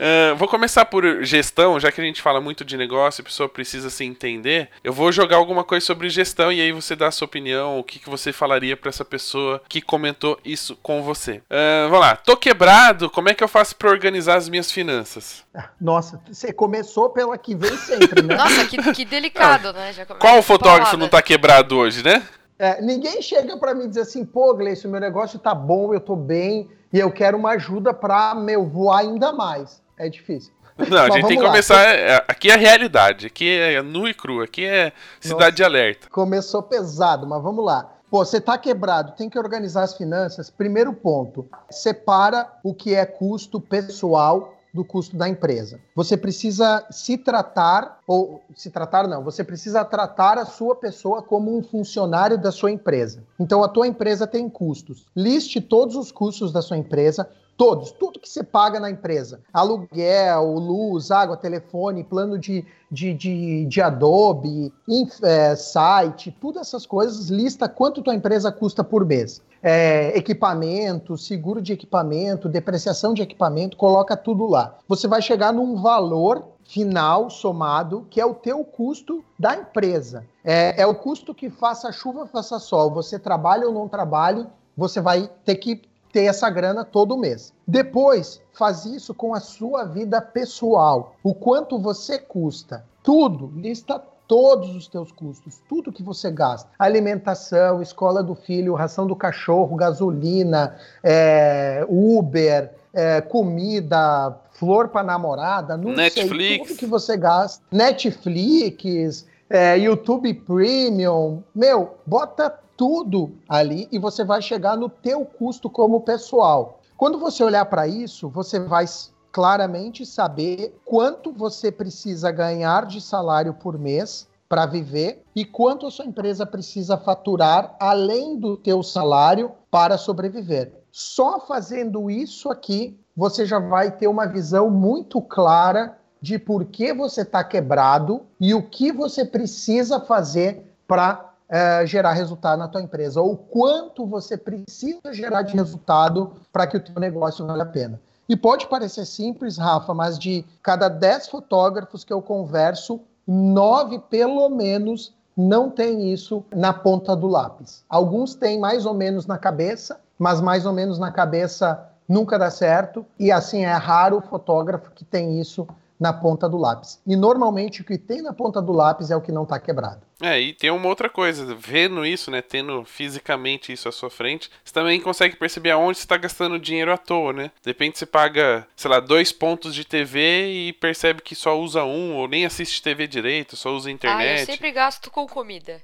Ah, 0.01 0.35
vou 0.39 0.49
começar 0.49 0.85
por 0.87 1.23
gestão, 1.25 1.79
já 1.79 1.93
que 1.93 2.01
a 2.01 2.05
gente 2.05 2.23
fala 2.23 2.41
muito 2.41 2.65
de 2.65 2.77
negócio 2.79 3.21
e 3.21 3.23
a 3.23 3.25
pessoa 3.25 3.49
precisa 3.49 3.91
se 3.91 4.03
entender. 4.05 4.71
Eu 4.83 4.93
vou 4.95 5.13
jogar 5.13 5.37
alguma 5.37 5.63
coisa 5.63 5.85
sobre 5.85 6.09
gestão 6.09 6.51
e 6.51 6.61
aí 6.61 6.73
você 6.73 6.97
dá 6.97 7.09
a 7.09 7.11
sua 7.11 7.27
opinião, 7.27 7.79
o 7.79 7.85
que, 7.85 7.99
que 7.99 8.09
você 8.09 8.33
falaria 8.33 8.77
pra 8.77 8.89
essa 8.89 9.05
pessoa 9.05 9.63
que 9.69 9.83
comentou 9.83 10.39
isso 10.45 10.75
com 10.83 11.03
você. 11.03 11.43
Ah, 11.51 11.87
vamos 11.91 12.01
lá, 12.01 12.17
tô 12.17 12.35
quebrado, 12.37 13.11
como 13.11 13.29
é 13.29 13.35
que 13.35 13.45
eu 13.45 13.49
faço 13.49 13.77
pra 13.77 13.91
organizar 13.91 14.37
as 14.37 14.49
minhas 14.49 14.71
finanças? 14.73 15.45
Nossa, 15.83 16.21
você 16.31 16.53
começou 16.53 17.11
pela 17.11 17.37
que 17.37 17.57
vem 17.57 17.77
sempre, 17.77 18.23
né? 18.23 18.37
Nossa, 18.39 18.65
que, 18.67 18.93
que 18.93 19.05
delicado, 19.05 19.73
né? 19.73 19.93
Já 19.93 20.07
começa 20.07 20.25
Qual 20.25 20.41
fotógrafo 20.41 20.97
não 20.97 21.09
tá 21.09 21.21
quebrado 21.21 21.77
hoje, 21.77 22.05
né? 22.05 22.23
É, 22.57 22.81
ninguém 22.81 23.21
chega 23.21 23.57
pra 23.57 23.75
mim 23.75 23.87
e 23.87 23.89
diz 23.89 23.99
assim, 23.99 24.25
pô, 24.25 24.55
Gleice, 24.55 24.87
o 24.87 24.91
meu 24.91 25.01
negócio 25.01 25.41
tá 25.41 25.53
bom, 25.53 25.93
eu 25.93 25.99
tô 25.99 26.15
bem 26.15 26.71
e 26.93 27.01
eu 27.01 27.11
quero 27.11 27.37
uma 27.37 27.51
ajuda 27.51 27.93
pra, 27.93 28.33
meu, 28.33 28.65
voar 28.65 29.01
ainda 29.01 29.33
mais. 29.33 29.83
É 29.99 30.09
difícil. 30.09 30.53
Não, 30.89 30.99
a 30.99 31.11
gente 31.11 31.27
tem 31.27 31.37
que 31.37 31.43
lá. 31.43 31.51
começar. 31.51 31.83
é, 31.83 32.25
Aqui 32.29 32.49
é 32.49 32.55
a 32.55 32.59
realidade, 32.59 33.27
aqui 33.27 33.51
é 33.51 33.83
nu 33.83 34.07
e 34.07 34.15
cru, 34.15 34.41
aqui 34.41 34.65
é 34.65 34.93
cidade 35.21 35.57
de 35.57 35.65
alerta. 35.65 36.09
Começou 36.09 36.63
pesado, 36.63 37.27
mas 37.27 37.43
vamos 37.43 37.65
lá. 37.65 37.93
Pô, 38.09 38.25
você 38.25 38.41
tá 38.41 38.57
quebrado, 38.57 39.17
tem 39.17 39.29
que 39.29 39.39
organizar 39.39 39.83
as 39.83 39.97
finanças. 39.97 40.49
Primeiro 40.49 40.93
ponto, 40.93 41.49
separa 41.69 42.47
o 42.63 42.73
que 42.73 42.95
é 42.95 43.05
custo 43.05 43.61
pessoal 43.61 44.55
do 44.73 44.85
custo 44.85 45.17
da 45.17 45.29
empresa. 45.29 45.79
Você 45.95 46.17
precisa 46.17 46.85
se 46.91 47.19
tratar, 47.19 47.99
ou 48.07 48.43
se 48.57 48.71
tratar 48.71 49.07
não, 49.07 49.23
você 49.23 49.45
precisa 49.45 49.85
tratar 49.85 50.39
a 50.39 50.47
sua 50.47 50.75
pessoa 50.75 51.23
como 51.23 51.57
um 51.57 51.63
funcionário 51.63 52.39
da 52.39 52.51
sua 52.51 52.71
empresa. 52.71 53.23
Então 53.39 53.63
a 53.63 53.69
tua 53.69 53.87
empresa 53.87 54.27
tem 54.27 54.49
custos. 54.49 55.05
Liste 55.15 55.61
todos 55.61 55.95
os 55.95 56.11
custos 56.11 56.53
da 56.53 56.63
sua 56.63 56.79
empresa, 56.79 57.29
todos, 57.55 57.93
tudo 57.93 58.19
que 58.19 58.29
você 58.29 58.43
paga 58.43 58.81
na 58.81 58.91
empresa. 58.91 59.41
Aluguel, 59.53 60.55
luz, 60.55 61.11
água, 61.11 61.37
telefone, 61.37 62.03
plano 62.03 62.39
de, 62.39 62.65
de, 62.91 63.13
de, 63.13 63.67
de 63.67 63.81
Adobe, 63.83 64.73
inf- 64.89 65.23
é, 65.23 65.55
site, 65.55 66.35
todas 66.41 66.69
essas 66.69 66.87
coisas, 66.87 67.29
lista 67.29 67.69
quanto 67.69 68.03
tua 68.03 68.15
empresa 68.15 68.51
custa 68.51 68.83
por 68.83 69.05
mês. 69.05 69.43
É, 69.63 70.17
equipamento, 70.19 71.17
seguro 71.17 71.63
de 71.63 71.73
equipamento, 71.73 72.49
depreciação 72.49 73.15
de 73.15 73.23
equipamento, 73.23 73.77
coloca 73.77 74.17
tudo 74.17 74.47
lá. 74.47 74.77
Você 74.89 75.07
vai 75.07 75.23
chegar 75.23 75.53
num 75.53 75.81
valor 75.81 76.45
final 76.65 77.31
somado, 77.31 78.07
que 78.11 78.21
é 78.21 78.27
o 78.27 78.35
teu 78.35 78.65
custo 78.65 79.23
da 79.39 79.55
empresa. 79.55 80.25
É, 80.45 80.83
é 80.83 80.87
o 80.87 80.95
custo 80.95 81.35
que 81.35 81.51
faça 81.51 81.93
chuva, 81.93 82.27
faça 82.27 82.59
sol. 82.59 82.91
Você 82.91 83.19
trabalha 83.19 83.67
ou 83.67 83.73
não 83.73 83.89
trabalhe, 83.89 84.47
você 84.77 85.01
vai 85.01 85.31
ter 85.45 85.57
que 85.57 85.83
ter 86.13 86.25
essa 86.25 86.49
grana 86.51 86.85
todo 86.85 87.17
mês. 87.17 87.53
Depois, 87.67 88.41
faz 88.53 88.85
isso 88.85 89.15
com 89.15 89.35
a 89.35 89.41
sua 89.41 89.85
vida 89.85 90.21
pessoal. 90.21 91.15
O 91.23 91.35
quanto 91.35 91.79
você 91.79 92.19
custa. 92.19 92.85
Tudo, 93.03 93.51
lista 93.57 93.99
todos 94.33 94.75
os 94.75 94.89
teus 94.89 95.13
custos, 95.13 95.61
tudo 95.69 95.93
que 95.93 96.03
você 96.03 96.31
gasta. 96.31 96.71
Alimentação, 96.79 97.83
escola 97.83 98.23
do 98.23 98.35
filho, 98.35 98.73
ração 98.73 99.07
do 99.07 99.15
cachorro, 99.15 99.77
gasolina, 99.77 100.75
é, 101.03 101.85
Uber, 101.87 102.73
é, 102.95 103.21
comida, 103.21 104.35
flor 104.53 104.89
para 104.89 105.03
namorada, 105.03 105.77
não 105.77 105.93
Netflix. 105.93 106.39
sei, 106.39 106.59
tudo 106.61 106.79
que 106.79 106.87
você 106.87 107.15
gasta. 107.15 107.63
Netflix, 107.71 109.27
é, 109.51 109.77
YouTube 109.77 110.33
Premium, 110.33 111.43
meu, 111.55 111.99
bota 112.07 112.59
tudo 112.75 113.33
ali 113.47 113.87
e 113.93 113.99
você 113.99 114.25
vai 114.25 114.41
chegar 114.41 114.79
no 114.79 114.89
teu 114.89 115.27
custo 115.27 115.69
como 115.69 116.01
pessoal. 116.01 116.81
Quando 116.97 117.19
você 117.19 117.45
olhar 117.45 117.67
para 117.67 117.87
isso, 117.87 118.31
você 118.31 118.59
vai 118.59 118.87
claramente 119.33 120.05
saber 120.05 120.79
quanto 120.85 121.33
você 121.33 121.73
precisa 121.73 122.31
ganhar 122.31 122.87
de 122.87 123.01
salário 123.01 123.55
por 123.55 123.79
mês 123.79 124.29
para 124.49 124.67
viver 124.67 125.25
e 125.35 125.47
quanto 125.47 125.87
a 125.87 125.91
sua 125.91 126.05
empresa 126.05 126.45
precisa 126.45 126.99
faturar 126.99 127.75
além 127.81 128.39
do 128.39 128.55
teu 128.57 128.83
salário 128.83 129.53
para 129.71 129.97
sobreviver. 129.97 130.75
Só 130.93 131.41
fazendo 131.41 132.11
isso 132.11 132.51
aqui, 132.51 133.01
você 133.17 133.47
já 133.47 133.59
vai 133.59 133.91
ter 133.91 134.07
uma 134.07 134.27
visão 134.27 134.71
muito 134.71 135.23
clara 135.23 135.97
de 136.21 136.39
por 136.39 136.67
que 136.67 136.93
você 136.93 137.23
está 137.23 137.43
quebrado 137.43 138.27
e 138.39 138.53
o 138.53 138.63
que 138.63 138.93
você 138.93 139.25
precisa 139.25 139.99
fazer 139.99 140.71
para 140.87 141.33
eh, 141.49 141.87
gerar 141.87 142.13
resultado 142.13 142.59
na 142.59 142.69
tua 142.69 142.81
empresa, 142.81 143.21
ou 143.21 143.37
quanto 143.37 144.07
você 144.07 144.37
precisa 144.37 145.13
gerar 145.13 145.43
de 145.43 145.55
resultado 145.55 146.33
para 146.53 146.67
que 146.67 146.77
o 146.77 146.81
teu 146.81 147.01
negócio 147.01 147.47
valha 147.47 147.63
a 147.63 147.67
pena. 147.67 148.01
E 148.29 148.37
pode 148.37 148.67
parecer 148.67 149.05
simples, 149.05 149.57
Rafa, 149.57 149.93
mas 149.93 150.19
de 150.19 150.45
cada 150.63 150.89
10 150.89 151.29
fotógrafos 151.29 152.05
que 152.05 152.13
eu 152.13 152.23
converso, 152.23 153.01
nove 153.27 153.99
pelo 153.99 154.49
menos 154.49 155.15
não 155.37 155.71
tem 155.71 156.13
isso 156.13 156.45
na 156.55 156.73
ponta 156.73 157.17
do 157.17 157.27
lápis. 157.27 157.85
Alguns 157.89 158.35
têm 158.35 158.59
mais 158.59 158.87
ou 158.87 158.95
menos 158.95 159.27
na 159.27 159.39
cabeça, 159.39 160.01
mas 160.19 160.41
mais 160.41 160.67
ou 160.67 160.73
menos 160.73 160.99
na 160.99 161.11
cabeça 161.11 161.89
nunca 162.09 162.39
dá 162.39 162.51
certo. 162.51 163.05
E 163.19 163.33
assim 163.33 163.65
é 163.65 163.73
raro 163.73 164.19
o 164.19 164.23
fotógrafo 164.23 164.91
que 164.91 165.05
tem 165.05 165.41
isso 165.41 165.67
na 166.03 166.13
ponta 166.13 166.49
do 166.49 166.57
lápis. 166.59 167.01
E 167.07 167.15
normalmente 167.15 167.81
o 167.81 167.85
que 167.85 167.97
tem 167.97 168.21
na 168.21 168.33
ponta 168.33 168.61
do 168.61 168.73
lápis 168.73 169.09
é 169.13 169.17
o 169.17 169.21
que 169.21 169.31
não 169.31 169.45
está 169.45 169.61
quebrado. 169.61 170.03
É, 170.21 170.41
e 170.41 170.53
tem 170.53 170.69
uma 170.69 170.89
outra 170.89 171.09
coisa, 171.09 171.55
vendo 171.55 172.05
isso, 172.05 172.29
né, 172.29 172.43
tendo 172.43 172.85
fisicamente 172.85 173.73
isso 173.73 173.89
à 173.89 173.93
sua 173.93 174.11
frente, 174.11 174.51
você 174.65 174.73
também 174.73 175.01
consegue 175.01 175.37
perceber 175.37 175.71
aonde 175.71 175.99
você 175.99 176.05
está 176.05 176.17
gastando 176.17 176.59
dinheiro 176.59 176.93
à 176.93 176.97
toa, 176.97 177.33
né? 177.33 177.53
De 177.63 177.71
repente 177.71 177.99
você 177.99 178.07
paga, 178.07 178.67
sei 178.75 178.91
lá, 178.91 178.99
dois 178.99 179.31
pontos 179.31 179.73
de 179.75 179.85
TV 179.85 180.49
e 180.69 180.73
percebe 180.73 181.23
que 181.23 181.37
só 181.37 181.57
usa 181.59 181.85
um, 181.85 182.17
ou 182.17 182.27
nem 182.27 182.45
assiste 182.45 182.83
TV 182.83 183.07
direito, 183.07 183.57
só 183.57 183.71
usa 183.73 183.89
Ah, 183.89 183.93
internet. 183.93 184.41
eu 184.41 184.47
sempre 184.47 184.73
gasto 184.73 185.09
com 185.09 185.27
comida. 185.27 185.81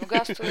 Não 0.00 0.08
gasto 0.08 0.42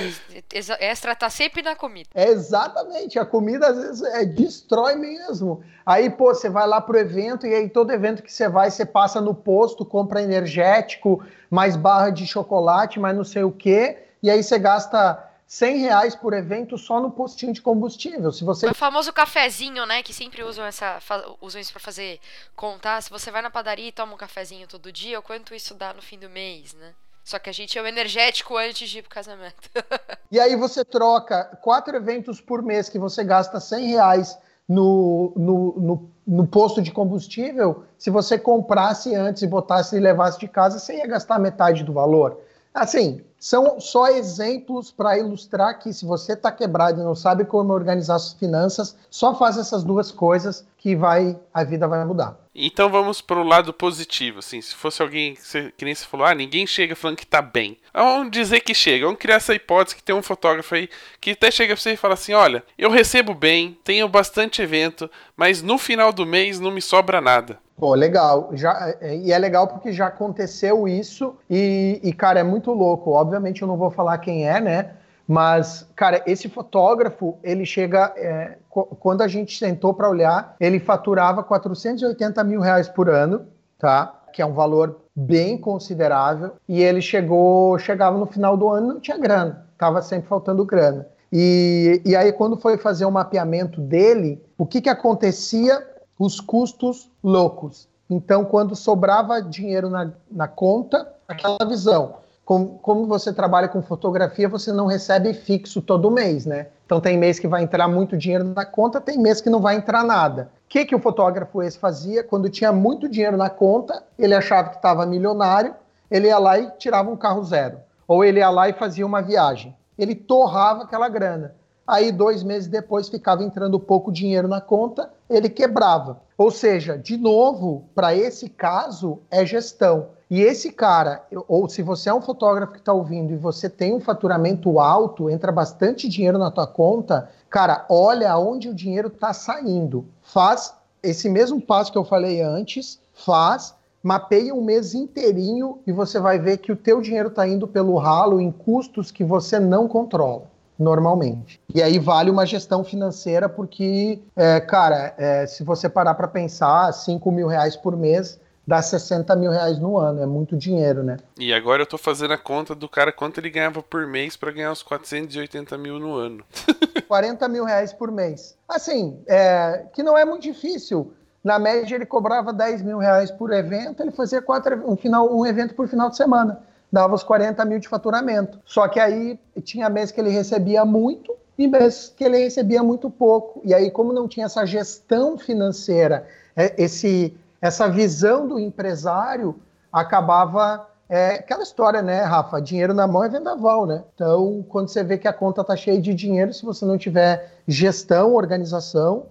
ex- 0.52 0.70
extra, 0.80 1.16
tá 1.16 1.30
sempre 1.30 1.62
na 1.62 1.76
comida. 1.76 2.10
É 2.14 2.30
exatamente, 2.30 3.18
a 3.20 3.26
comida 3.26 3.68
às 3.68 3.78
vezes 3.78 4.02
é, 4.02 4.26
destrói 4.26 4.96
mesmo. 4.96 5.64
Aí, 5.86 6.10
pô, 6.10 6.34
você 6.34 6.50
vai 6.50 6.68
lá 6.68 6.80
pro 6.80 6.98
evento 6.98 7.46
e 7.48 7.54
aí 7.54 7.70
todo 7.70 7.92
evento 7.92 8.24
que 8.24 8.32
você 8.32 8.48
vai, 8.48 8.70
você 8.70 8.86
passa 8.86 9.20
no 9.20 9.34
posto, 9.34 9.86
compra 9.86 10.22
energético, 10.22 11.24
mais 11.50 11.76
barra 11.76 12.10
de 12.10 12.26
chocolate, 12.26 13.00
mais 13.00 13.16
não 13.16 13.24
sei 13.24 13.44
o 13.44 13.52
quê, 13.52 13.98
e 14.22 14.30
aí 14.30 14.44
você 14.44 14.58
gasta 14.60 15.28
100 15.52 15.80
reais 15.80 16.16
por 16.16 16.34
evento 16.34 16.78
só 16.78 17.02
no 17.02 17.12
postinho 17.12 17.52
de 17.52 17.62
combustível. 17.62 18.32
Se 18.32 18.44
você 18.46 18.68
O 18.68 18.74
famoso 18.74 19.12
cafezinho, 19.12 19.86
né? 19.86 20.02
Que 20.02 20.14
sempre 20.14 20.42
usam, 20.44 20.64
essa, 20.66 20.98
usam 21.42 21.60
isso 21.60 21.74
pra 21.74 21.82
fazer 21.82 22.22
contar. 22.56 23.02
Se 23.02 23.10
você 23.10 23.30
vai 23.30 23.42
na 23.42 23.50
padaria 23.50 23.90
e 23.90 23.92
toma 23.92 24.14
um 24.14 24.18
cafezinho 24.18 24.66
todo 24.66 24.94
dia, 24.94 25.20
o 25.20 25.22
quanto 25.22 25.54
isso 25.54 25.74
dá 25.74 25.94
no 25.94 26.02
fim 26.02 26.18
do 26.18 26.30
mês, 26.30 26.74
né? 26.74 26.94
Só 27.24 27.40
que 27.40 27.50
a 27.50 27.54
gente 27.54 27.78
é 27.78 27.82
o 27.82 27.88
energético 27.88 28.58
antes 28.58 28.90
de 28.90 29.00
ir 29.00 29.02
pro 29.02 29.12
casamento. 29.12 29.70
E 30.34 30.40
aí 30.40 30.56
você 30.56 30.86
troca 30.86 31.44
quatro 31.62 31.94
eventos 31.94 32.40
por 32.40 32.62
mês 32.62 32.88
que 32.88 32.98
você 32.98 33.22
gasta 33.22 33.60
100 33.60 33.88
reais 33.88 34.38
no, 34.66 35.34
no, 35.36 35.74
no, 35.78 36.10
no 36.26 36.48
posto 36.48 36.82
de 36.82 36.90
combustível. 36.90 37.84
Se 37.98 38.10
você 38.10 38.40
comprasse 38.40 39.14
antes 39.14 39.44
e 39.44 39.48
botasse 39.48 39.98
e 39.98 40.00
levasse 40.00 40.40
de 40.40 40.48
casa, 40.48 40.80
você 40.80 40.96
ia 40.96 41.06
gastar 41.06 41.38
metade 41.38 41.84
do 41.84 41.92
valor. 41.92 42.40
Assim, 42.74 43.22
são 43.38 43.80
só 43.82 44.08
exemplos 44.08 44.92
para 44.92 45.18
ilustrar 45.18 45.78
que 45.80 45.92
se 45.92 46.06
você 46.06 46.34
está 46.34 46.50
quebrado 46.52 47.02
e 47.02 47.04
não 47.04 47.16
sabe 47.16 47.44
como 47.44 47.74
organizar 47.74 48.18
suas 48.18 48.40
finanças, 48.40 48.96
só 49.10 49.36
faz 49.36 49.58
essas 49.58 49.84
duas 49.84 50.12
coisas 50.12 50.66
que 50.78 50.96
vai 50.96 51.38
a 51.54 51.64
vida 51.64 51.88
vai 51.88 52.06
mudar. 52.06 52.38
Então 52.54 52.90
vamos 52.90 53.22
para 53.22 53.40
o 53.40 53.48
lado 53.48 53.72
positivo, 53.72 54.40
assim, 54.40 54.62
se 54.62 54.76
fosse 54.76 55.02
alguém 55.02 55.38
que 55.78 55.86
nem 55.86 55.96
você 55.96 56.06
falou, 56.06 56.26
ah, 56.26 56.36
ninguém 56.36 56.68
chega 56.68 56.96
falando 56.96 57.18
que 57.18 57.26
tá 57.26 57.42
bem. 57.42 57.78
Vamos 57.94 58.30
dizer 58.30 58.60
que 58.60 58.74
chega, 58.74 59.06
vamos 59.06 59.20
criar 59.20 59.36
essa 59.36 59.56
hipótese 59.56 59.96
que 59.96 60.04
tem 60.04 60.14
um 60.14 60.22
fotógrafo 60.22 60.76
aí 60.76 60.90
que 61.20 61.32
até 61.32 61.50
chega 61.50 61.74
pra 61.74 61.82
você 61.82 61.94
e 61.94 61.98
fala 61.98 62.16
assim, 62.16 62.34
olha, 62.34 62.62
eu 62.78 62.90
recebo 62.90 63.34
bem, 63.34 63.78
tenho 63.86 64.08
bastante 64.10 64.62
evento, 64.62 65.10
mas 65.36 65.62
no 65.62 65.78
final 65.78 66.12
do 66.12 66.26
mês 66.26 66.60
não 66.60 66.72
me 66.72 66.82
sobra 66.82 67.22
nada. 67.22 67.58
Pô, 67.78 67.96
legal. 67.96 68.52
Já, 68.54 68.96
é, 69.02 69.16
e 69.16 69.32
é 69.32 69.38
legal 69.40 69.68
porque 69.68 69.92
já 69.92 70.08
aconteceu 70.08 70.88
isso 70.88 71.36
e, 71.50 72.00
e, 72.04 72.14
cara, 72.14 72.40
é 72.40 72.44
muito 72.44 72.72
louco. 72.72 73.10
Obviamente 73.12 73.64
eu 73.64 73.68
não 73.68 73.76
vou 73.76 73.90
falar 73.90 74.20
quem 74.20 74.48
é, 74.48 74.62
né? 74.62 74.92
Mas, 75.32 75.88
cara, 75.96 76.22
esse 76.28 76.50
fotógrafo, 76.50 77.38
ele 77.42 77.66
chega. 77.66 78.14
É, 78.18 78.58
quando 78.70 79.22
a 79.22 79.30
gente 79.30 79.58
sentou 79.58 79.94
para 79.94 80.10
olhar, 80.10 80.58
ele 80.60 80.78
faturava 80.78 81.42
480 81.42 82.44
mil 82.44 82.60
reais 82.60 82.90
por 82.90 83.10
ano, 83.10 83.46
tá? 83.80 84.14
Que 84.34 84.42
é 84.42 84.46
um 84.46 84.52
valor 84.52 85.00
bem 85.16 85.58
considerável. 85.58 86.52
E 86.68 86.82
ele 86.82 87.02
chegou, 87.02 87.80
chegava 87.80 88.18
no 88.18 88.26
final 88.26 88.58
do 88.58 88.68
ano 88.68 88.96
não 88.96 89.00
tinha 89.00 89.18
grana, 89.18 89.66
tava 89.78 90.02
sempre 90.02 90.28
faltando 90.28 90.66
grana. 90.66 91.08
E, 91.32 92.02
e 92.04 92.14
aí, 92.14 92.34
quando 92.34 92.58
foi 92.58 92.78
fazer 92.78 93.06
o 93.06 93.12
mapeamento 93.12 93.80
dele, 93.80 94.44
o 94.58 94.66
que, 94.66 94.82
que 94.82 94.90
acontecia? 94.90 95.82
Os 96.20 96.42
custos 96.42 97.10
loucos. 97.24 97.88
Então, 98.10 98.44
quando 98.44 98.76
sobrava 98.76 99.42
dinheiro 99.42 99.90
na, 99.90 100.12
na 100.30 100.50
conta, 100.50 101.10
aquela 101.26 101.66
visão 101.66 102.21
como, 102.52 102.80
como 102.82 103.08
você 103.08 103.32
trabalha 103.32 103.70
com 103.70 103.82
fotografia, 103.82 104.50
você 104.50 104.74
não 104.74 104.86
recebe 104.86 105.34
fixo 105.34 105.82
todo 105.82 106.12
mês, 106.12 106.46
né? 106.46 106.68
Então 106.86 107.00
tem 107.00 107.18
mês 107.18 107.40
que 107.40 107.48
vai 107.48 107.64
entrar 107.64 107.88
muito 107.88 108.18
dinheiro 108.18 108.44
na 108.44 108.66
conta, 108.66 109.00
tem 109.00 109.18
mês 109.18 109.40
que 109.40 109.50
não 109.50 109.62
vai 109.62 109.78
entrar 109.78 110.04
nada. 110.04 110.52
O 110.66 110.68
que, 110.68 110.84
que 110.84 110.94
o 110.94 111.00
fotógrafo 111.00 111.64
esse 111.64 111.80
fazia? 111.80 112.26
Quando 112.26 112.50
tinha 112.50 112.74
muito 112.74 113.08
dinheiro 113.08 113.38
na 113.38 113.50
conta, 113.50 114.04
ele 114.20 114.36
achava 114.36 114.68
que 114.68 114.76
estava 114.76 115.06
milionário, 115.06 115.74
ele 116.10 116.28
ia 116.28 116.38
lá 116.38 116.60
e 116.60 116.70
tirava 116.72 117.10
um 117.10 117.16
carro 117.16 117.42
zero. 117.42 117.78
Ou 118.06 118.22
ele 118.22 118.40
ia 118.40 118.50
lá 118.50 118.68
e 118.68 118.74
fazia 118.74 119.06
uma 119.06 119.22
viagem. 119.22 119.74
Ele 119.98 120.14
torrava 120.14 120.84
aquela 120.84 121.08
grana. 121.08 121.56
Aí, 121.88 122.12
dois 122.12 122.44
meses 122.44 122.68
depois, 122.68 123.08
ficava 123.08 123.46
entrando 123.46 123.80
pouco 123.80 124.12
dinheiro 124.12 124.50
na 124.50 124.60
conta, 124.60 125.10
ele 125.30 125.48
quebrava. 125.48 126.20
Ou 126.38 126.52
seja, 126.52 126.98
de 126.98 127.16
novo, 127.16 127.86
para 127.96 128.14
esse 128.14 128.50
caso, 128.50 129.20
é 129.32 129.46
gestão. 129.46 130.10
E 130.32 130.40
esse 130.40 130.72
cara, 130.72 131.26
ou 131.46 131.68
se 131.68 131.84
você 131.84 132.10
é 132.10 132.14
um 132.14 132.22
fotógrafo 132.22 132.72
que 132.72 132.80
está 132.80 132.94
ouvindo 132.94 133.34
e 133.34 133.36
você 133.36 133.70
tem 133.70 133.94
um 133.94 134.00
faturamento 134.00 134.80
alto, 134.80 135.30
entra 135.30 135.52
bastante 135.52 136.08
dinheiro 136.08 136.38
na 136.38 136.50
tua 136.50 136.66
conta, 136.66 137.28
cara, 137.50 137.86
olha 137.90 138.32
aonde 138.32 138.70
o 138.70 138.74
dinheiro 138.74 139.10
está 139.10 139.34
saindo. 139.34 140.06
Faz 140.22 140.74
esse 141.04 141.28
mesmo 141.28 141.60
passo 141.60 141.92
que 141.92 141.98
eu 141.98 142.06
falei 142.06 142.42
antes, 142.42 142.98
faz, 143.14 143.76
mapeia 144.02 144.56
um 144.56 144.64
mês 144.64 144.94
inteirinho 144.94 145.80
e 145.86 145.92
você 145.92 146.18
vai 146.18 146.40
ver 146.40 146.60
que 146.60 146.72
o 146.72 146.78
teu 146.78 147.02
dinheiro 147.02 147.28
está 147.28 147.46
indo 147.46 147.68
pelo 147.68 147.98
ralo 147.98 148.40
em 148.40 148.54
custos 148.54 149.12
que 149.12 149.26
você 149.26 149.60
não 149.60 149.86
controla 149.86 150.44
normalmente. 150.80 151.60
E 151.76 151.84
aí 151.84 152.00
vale 152.00 152.32
uma 152.32 152.46
gestão 152.46 152.86
financeira 152.86 153.50
porque, 153.50 154.22
é, 154.38 154.62
cara, 154.62 155.14
é, 155.18 155.46
se 155.46 155.62
você 155.62 155.90
parar 155.90 156.14
para 156.14 156.30
pensar, 156.30 156.94
5 156.94 157.30
mil 157.34 157.48
reais 157.48 157.76
por 157.76 157.98
mês 157.98 158.40
dá 158.72 158.82
60 158.82 159.36
mil 159.36 159.52
reais 159.52 159.78
no 159.78 159.98
ano, 159.98 160.24
é 160.24 160.26
muito 160.26 160.56
dinheiro, 160.56 161.04
né? 161.04 161.18
E 161.38 161.54
agora 161.54 161.82
eu 161.82 161.86
tô 161.86 161.98
fazendo 161.98 162.32
a 162.32 162.38
conta 162.38 162.74
do 162.74 162.88
cara 162.88 163.12
quanto 163.12 163.38
ele 163.38 163.50
ganhava 163.50 163.84
por 163.84 164.08
mês 164.08 164.38
para 164.38 164.50
ganhar 164.50 164.72
os 164.72 164.82
480 164.82 165.78
mil 165.78 166.00
no 166.00 166.16
ano. 166.16 166.42
40 167.06 167.50
mil 167.50 167.66
reais 167.66 167.92
por 167.92 168.10
mês. 168.10 168.56
Assim, 168.70 169.20
é, 169.28 169.84
que 169.92 170.02
não 170.02 170.18
é 170.18 170.24
muito 170.24 170.44
difícil. 170.44 171.12
Na 171.44 171.60
média 171.60 171.96
ele 171.96 172.06
cobrava 172.06 172.54
10 172.54 172.82
mil 172.84 172.98
reais 172.98 173.30
por 173.30 173.52
evento, 173.52 174.02
ele 174.02 174.12
fazia 174.12 174.42
quatro, 174.42 174.90
um, 174.90 174.96
final, 174.96 175.38
um 175.38 175.46
evento 175.46 175.76
por 175.76 175.90
final 175.90 176.10
de 176.10 176.16
semana. 176.16 176.62
Dava 176.90 177.14
os 177.14 177.24
40 177.24 177.66
mil 177.66 177.78
de 177.78 177.90
faturamento. 177.90 178.58
Só 178.64 178.88
que 178.88 179.02
aí 179.02 179.38
tinha 179.64 179.90
mês 179.90 180.12
que 180.12 180.22
ele 180.22 180.30
recebia 180.30 180.86
muito 180.86 181.36
e 181.58 181.68
mês 181.68 182.14
que 182.16 182.24
ele 182.24 182.38
recebia 182.38 182.82
muito 182.82 183.10
pouco. 183.10 183.62
E 183.66 183.74
aí, 183.74 183.92
como 183.92 184.14
não 184.14 184.30
tinha 184.30 184.46
essa 184.46 184.66
gestão 184.66 185.38
financeira, 185.38 186.26
é, 186.56 186.74
esse 186.82 187.36
essa 187.62 187.88
visão 187.88 188.48
do 188.48 188.60
empresário 188.60 189.62
acabava 189.92 190.88
é 191.14 191.36
aquela 191.36 191.62
história, 191.62 192.02
né, 192.02 192.22
Rafa? 192.22 192.62
Dinheiro 192.62 192.94
na 192.94 193.06
mão 193.06 193.22
é 193.22 193.28
vendaval, 193.28 193.86
né? 193.86 194.02
Então, 194.16 194.66
quando 194.70 194.88
você 194.88 195.04
vê 195.04 195.18
que 195.18 195.28
a 195.28 195.34
conta 195.34 195.62
tá 195.62 195.76
cheia 195.76 196.02
de 196.02 196.14
dinheiro, 196.14 196.54
se 196.54 196.64
você 196.64 196.86
não 196.86 196.98
tiver 196.98 197.52
gestão, 197.68 198.34
organização, 198.34 199.26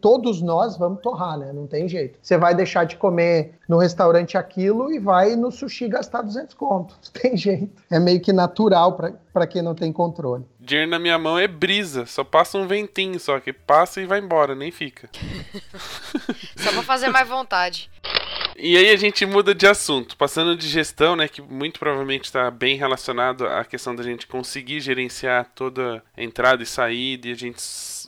todos 0.00 0.40
nós 0.40 0.76
vamos 0.76 1.00
torrar, 1.00 1.36
né? 1.36 1.52
Não 1.52 1.66
tem 1.66 1.88
jeito. 1.88 2.16
Você 2.22 2.38
vai 2.38 2.54
deixar 2.54 2.84
de 2.84 2.94
comer 2.94 3.58
no 3.68 3.76
restaurante 3.76 4.38
aquilo 4.38 4.92
e 4.92 5.00
vai 5.00 5.34
no 5.34 5.50
sushi 5.50 5.88
gastar 5.88 6.22
200 6.22 6.54
contos. 6.54 6.96
Não 7.04 7.10
tem 7.20 7.36
jeito. 7.36 7.82
É 7.90 7.98
meio 7.98 8.20
que 8.20 8.32
natural 8.32 8.96
para 9.32 9.46
quem 9.48 9.62
não 9.62 9.74
tem 9.74 9.92
controle. 9.92 10.44
Dinheiro 10.66 10.90
na 10.90 10.98
minha 10.98 11.16
mão 11.16 11.38
é 11.38 11.46
brisa, 11.46 12.06
só 12.06 12.24
passa 12.24 12.58
um 12.58 12.66
ventinho 12.66 13.20
só, 13.20 13.38
que 13.38 13.52
passa 13.52 14.00
e 14.00 14.04
vai 14.04 14.18
embora, 14.18 14.52
nem 14.52 14.72
fica. 14.72 15.08
só 16.58 16.72
pra 16.72 16.82
fazer 16.82 17.08
mais 17.08 17.28
vontade. 17.28 17.88
E 18.56 18.76
aí 18.76 18.90
a 18.90 18.96
gente 18.96 19.24
muda 19.24 19.54
de 19.54 19.64
assunto, 19.64 20.16
passando 20.16 20.56
de 20.56 20.66
gestão, 20.66 21.14
né, 21.14 21.28
que 21.28 21.40
muito 21.40 21.78
provavelmente 21.78 22.24
está 22.24 22.50
bem 22.50 22.76
relacionado 22.76 23.46
à 23.46 23.64
questão 23.64 23.94
da 23.94 24.02
gente 24.02 24.26
conseguir 24.26 24.80
gerenciar 24.80 25.48
toda 25.54 26.02
a 26.16 26.20
entrada 26.20 26.64
e 26.64 26.66
saída 26.66 27.28
e 27.28 27.32
a 27.32 27.36
gente 27.36 27.62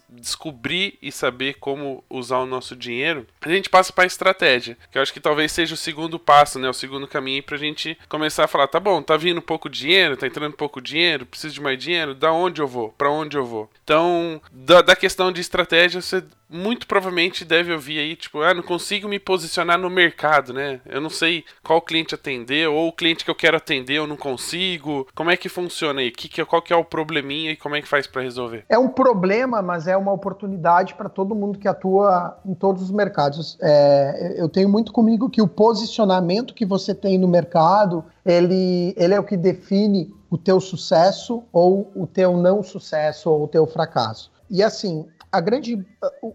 descobrir 0.09 0.99
e 1.03 1.13
saber 1.13 1.55
como 1.55 2.03
usar 2.09 2.39
o 2.39 2.47
nosso 2.47 2.75
dinheiro, 2.75 3.27
a 3.41 3.49
gente 3.49 3.69
passa 3.69 3.93
para 3.93 4.05
a 4.05 4.07
estratégia, 4.07 4.77
que 4.91 4.99
eu 4.99 5.03
acho 5.03 5.13
que 5.13 5.21
talvez 5.21 5.53
seja 5.53 5.75
o 5.75 5.77
segundo 5.77 6.19
passo, 6.19 6.59
né, 6.59 6.69
o 6.69 6.75
segundo 6.75 7.07
caminho 7.07 7.43
para 7.43 7.57
a 7.57 7.59
gente 7.59 7.97
começar 8.09 8.45
a 8.45 8.49
falar, 8.49 8.69
tá 8.69 8.81
bom, 8.81 9.03
tá 9.03 9.17
vindo 9.17 9.43
pouco 9.43 9.69
dinheiro, 9.69 10.17
tá 10.17 10.27
entrando 10.27 10.57
pouco 10.57 10.81
dinheiro, 10.81 11.27
preciso 11.27 11.55
de 11.55 11.61
mais 11.61 11.79
dinheiro, 11.79 12.15
da 12.15 12.33
onde 12.33 12.61
eu 12.61 12.67
vou, 12.67 12.91
para 12.91 13.11
onde 13.11 13.37
eu 13.37 13.45
vou. 13.45 13.71
Então, 13.85 14.41
da, 14.53 14.83
da 14.83 14.97
questão 14.97 15.31
de 15.31 15.41
estratégia, 15.41 16.01
você 16.01 16.23
muito 16.49 16.87
provavelmente 16.87 17.45
deve 17.45 17.73
ouvir 17.73 17.99
aí, 17.99 18.17
tipo, 18.17 18.41
ah, 18.41 18.55
não 18.55 18.63
consigo 18.63 19.09
me 19.09 19.19
posicionar 19.19 19.79
no 19.79 19.91
mercado, 19.91 20.53
né? 20.53 20.81
Eu 20.87 21.01
não 21.01 21.11
sei 21.11 21.45
qual 21.63 21.81
cliente 21.81 22.15
atender, 22.15 22.69
ou 22.69 22.89
o 22.89 22.93
cliente 22.93 23.25
que 23.25 23.31
eu 23.31 23.35
quero 23.35 23.57
atender 23.57 23.95
eu 23.95 24.07
não 24.07 24.17
consigo. 24.17 25.07
Como 25.15 25.31
é 25.31 25.37
que 25.37 25.49
funciona 25.49 26.01
aí? 26.01 26.11
Que, 26.11 26.29
que, 26.29 26.45
qual 26.45 26.63
que 26.63 26.73
é 26.73 26.77
o 26.77 26.85
probleminha 26.85 27.53
e 27.53 27.57
como 27.57 27.77
é 27.77 27.83
que 27.83 27.89
faz 27.89 28.07
para 28.07 28.23
resolver? 28.23 28.65
É 28.69 28.79
um 28.79 28.89
problema, 28.89 29.61
mas 29.61 29.87
é 29.87 29.97
uma 29.97 30.13
oportunidade 30.13 30.95
para 30.95 31.09
todo 31.09 31.35
mundo 31.35 31.59
que 31.59 31.69
atua 31.69 32.39
em 32.45 32.55
todos 32.55 32.83
os 32.83 32.91
mercados. 32.91 33.59
É, 33.61 34.35
eu 34.39 34.49
tenho 34.49 34.69
muito 34.69 34.93
comigo 34.93 35.29
que 35.29 35.43
o 35.43 35.49
posicionamento 35.49 36.55
que 36.55 36.65
você 36.65 36.95
tem 36.95 37.19
no 37.19 37.29
mercado, 37.29 38.05
ele, 38.25 38.95
ele 38.97 39.15
é 39.15 39.21
o 39.21 39.25
que 39.25 39.37
define 39.37 40.15
o 40.31 40.37
teu 40.37 40.61
sucesso 40.61 41.45
ou 41.53 41.91
o 41.95 42.07
teu 42.07 42.37
não 42.37 42.63
sucesso 42.63 43.31
ou 43.31 43.45
o 43.45 43.49
teu 43.49 43.67
fracasso. 43.67 44.31
E 44.51 44.63
assim, 44.63 45.07
a 45.31 45.41
grande, 45.41 45.87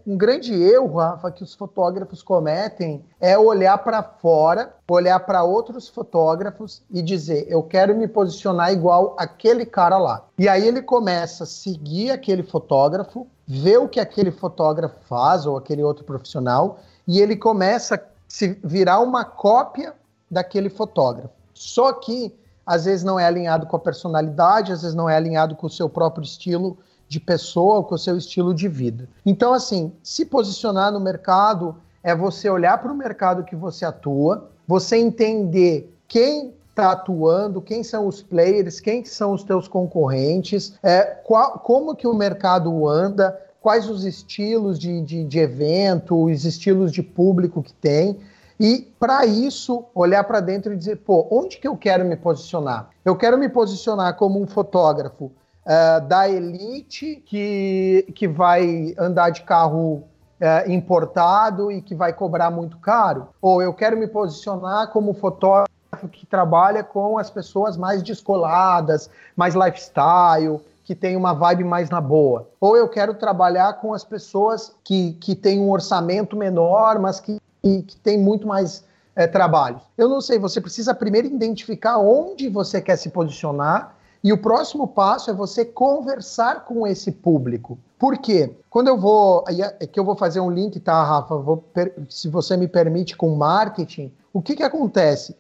um 0.06 0.16
grande 0.16 0.54
erro, 0.54 0.98
Rafa, 0.98 1.32
que 1.32 1.44
os 1.44 1.54
fotógrafos 1.54 2.22
cometem 2.22 3.04
é 3.20 3.38
olhar 3.38 3.78
para 3.80 4.04
fora, 4.04 4.74
olhar 4.88 5.20
para 5.22 5.44
outros 5.44 5.88
fotógrafos 5.88 6.82
e 6.92 7.02
dizer: 7.02 7.46
eu 7.50 7.64
quero 7.64 7.96
me 7.96 8.08
posicionar 8.08 8.72
igual 8.72 9.16
aquele 9.18 9.66
cara 9.66 9.98
lá. 9.98 10.26
E 10.38 10.48
aí 10.48 10.68
ele 10.68 10.82
começa 10.82 11.44
a 11.44 11.48
seguir 11.48 12.12
aquele 12.12 12.44
fotógrafo, 12.44 13.28
ver 13.48 13.78
o 13.78 13.90
que 13.90 14.00
aquele 14.00 14.32
fotógrafo 14.32 14.96
faz 15.08 15.46
ou 15.46 15.58
aquele 15.58 15.84
outro 15.84 16.04
profissional, 16.04 16.80
e 17.08 17.20
ele 17.20 17.36
começa 17.36 17.96
a 17.96 18.00
se 18.28 18.60
virar 18.64 19.00
uma 19.00 19.26
cópia 19.26 19.94
daquele 20.30 20.70
fotógrafo. 20.70 21.34
Só 21.54 21.94
que 21.94 22.34
às 22.66 22.86
vezes 22.86 23.04
não 23.04 23.20
é 23.20 23.26
alinhado 23.26 23.66
com 23.66 23.76
a 23.76 23.80
personalidade, 23.80 24.72
às 24.72 24.82
vezes 24.82 24.96
não 24.96 25.10
é 25.10 25.16
alinhado 25.16 25.56
com 25.56 25.68
o 25.68 25.70
seu 25.70 25.90
próprio 25.90 26.24
estilo 26.24 26.78
de 27.08 27.20
pessoa, 27.20 27.84
com 27.84 27.96
o 27.96 27.98
seu 27.98 28.18
estilo 28.18 28.54
de 28.54 28.68
vida. 28.68 29.08
Então, 29.26 29.54
assim, 29.54 29.92
se 30.02 30.26
posicionar 30.26 30.92
no 30.92 31.00
mercado 31.00 31.76
é 32.04 32.16
você 32.16 32.50
olhar 32.50 32.78
para 32.82 32.92
o 32.92 32.96
mercado 32.96 33.44
que 33.44 33.56
você 33.56 33.86
atua, 33.86 34.50
você 34.68 34.98
entender 34.98 35.96
quem 36.08 36.54
está 36.70 36.92
atuando, 36.92 37.62
quem 37.62 37.84
são 37.84 38.08
os 38.08 38.22
players, 38.22 38.80
quem 38.80 39.06
são 39.06 39.34
os 39.34 39.44
teus 39.44 39.68
concorrentes, 39.68 40.74
é, 40.82 41.04
qual, 41.04 41.60
como 41.60 41.96
que 41.96 42.08
o 42.08 42.14
mercado 42.14 42.88
anda, 42.88 43.40
quais 43.62 43.88
os 43.88 44.04
estilos 44.04 44.78
de, 44.80 45.02
de, 45.02 45.24
de 45.24 45.40
evento, 45.40 46.22
os 46.22 46.46
estilos 46.46 46.92
de 46.92 47.04
público 47.04 47.62
que 47.62 47.74
tem. 47.74 48.20
E 48.60 48.92
para 49.00 49.26
isso, 49.26 49.86
olhar 49.94 50.24
para 50.24 50.40
dentro 50.40 50.74
e 50.74 50.78
dizer, 50.78 50.98
pô, 50.98 51.28
onde 51.32 51.58
que 51.58 51.68
eu 51.68 51.78
quero 51.78 52.04
me 52.04 52.16
posicionar? 52.16 52.90
Eu 53.06 53.16
quero 53.16 53.38
me 53.38 53.50
posicionar 53.50 54.16
como 54.16 54.42
um 54.42 54.48
fotógrafo 54.48 55.32
uh, 55.66 56.06
da 56.08 56.30
elite 56.30 57.22
que, 57.26 58.08
que 58.16 58.28
vai 58.28 58.94
andar 58.98 59.30
de 59.30 59.42
carro 59.44 60.04
uh, 60.40 60.72
importado 60.72 61.72
e 61.72 61.82
que 61.82 61.96
vai 61.96 62.14
cobrar 62.14 62.50
muito 62.50 62.78
caro? 62.78 63.30
Ou 63.42 63.62
eu 63.62 63.74
quero 63.74 63.98
me 63.98 64.08
posicionar 64.08 64.92
como 64.92 65.14
fotógrafo 65.14 65.70
que 66.12 66.26
trabalha 66.26 66.84
com 66.84 67.18
as 67.18 67.30
pessoas 67.30 67.78
mais 67.78 68.02
descoladas, 68.02 69.10
mais 69.36 69.56
lifestyle, 69.56 70.60
que 70.84 70.94
tem 70.94 71.16
uma 71.16 71.34
vibe 71.34 71.64
mais 71.64 71.90
na 71.90 72.02
boa. 72.02 72.50
Ou 72.60 72.76
eu 72.76 72.90
quero 72.90 73.14
trabalhar 73.14 73.74
com 73.74 73.94
as 73.94 74.04
pessoas 74.04 74.76
que, 74.84 75.14
que 75.14 75.36
têm 75.36 75.60
um 75.60 75.70
orçamento 75.70 76.36
menor, 76.36 77.00
mas 77.00 77.20
que 77.20 77.40
e 77.64 77.82
que 77.82 77.96
tem 77.96 78.18
muito 78.18 78.46
mais 78.46 78.84
é, 79.16 79.26
trabalho. 79.26 79.80
Eu 79.98 80.10
não 80.10 80.20
sei, 80.20 80.38
você 80.38 80.60
precisa 80.60 80.94
primeiro 80.94 81.28
identificar 81.28 81.98
onde 81.98 82.50
você 82.50 82.82
quer 82.82 82.98
se 82.98 83.10
posicionar 83.10 83.96
e 84.24 84.32
o 84.32 84.38
próximo 84.38 84.88
passo 84.88 85.30
é 85.30 85.34
você 85.34 85.66
conversar 85.66 86.64
com 86.64 86.88
esse 86.88 87.12
público. 87.12 87.78
Por 88.00 88.18
quê? 88.18 88.56
Quando 88.70 88.88
eu 88.88 88.98
vou. 88.98 89.44
É 89.80 89.86
que 89.86 90.00
eu 90.00 90.06
vou 90.06 90.16
fazer 90.16 90.40
um 90.40 90.50
link, 90.50 90.80
tá, 90.80 91.04
Rafa? 91.04 91.36
Vou, 91.36 91.64
se 92.10 92.30
você 92.30 92.56
me 92.56 92.68
permite, 92.68 93.18
com 93.18 93.36
marketing, 93.36 94.12
o 94.32 94.42
que, 94.42 94.56
que 94.56 94.64
acontece? 94.64 95.36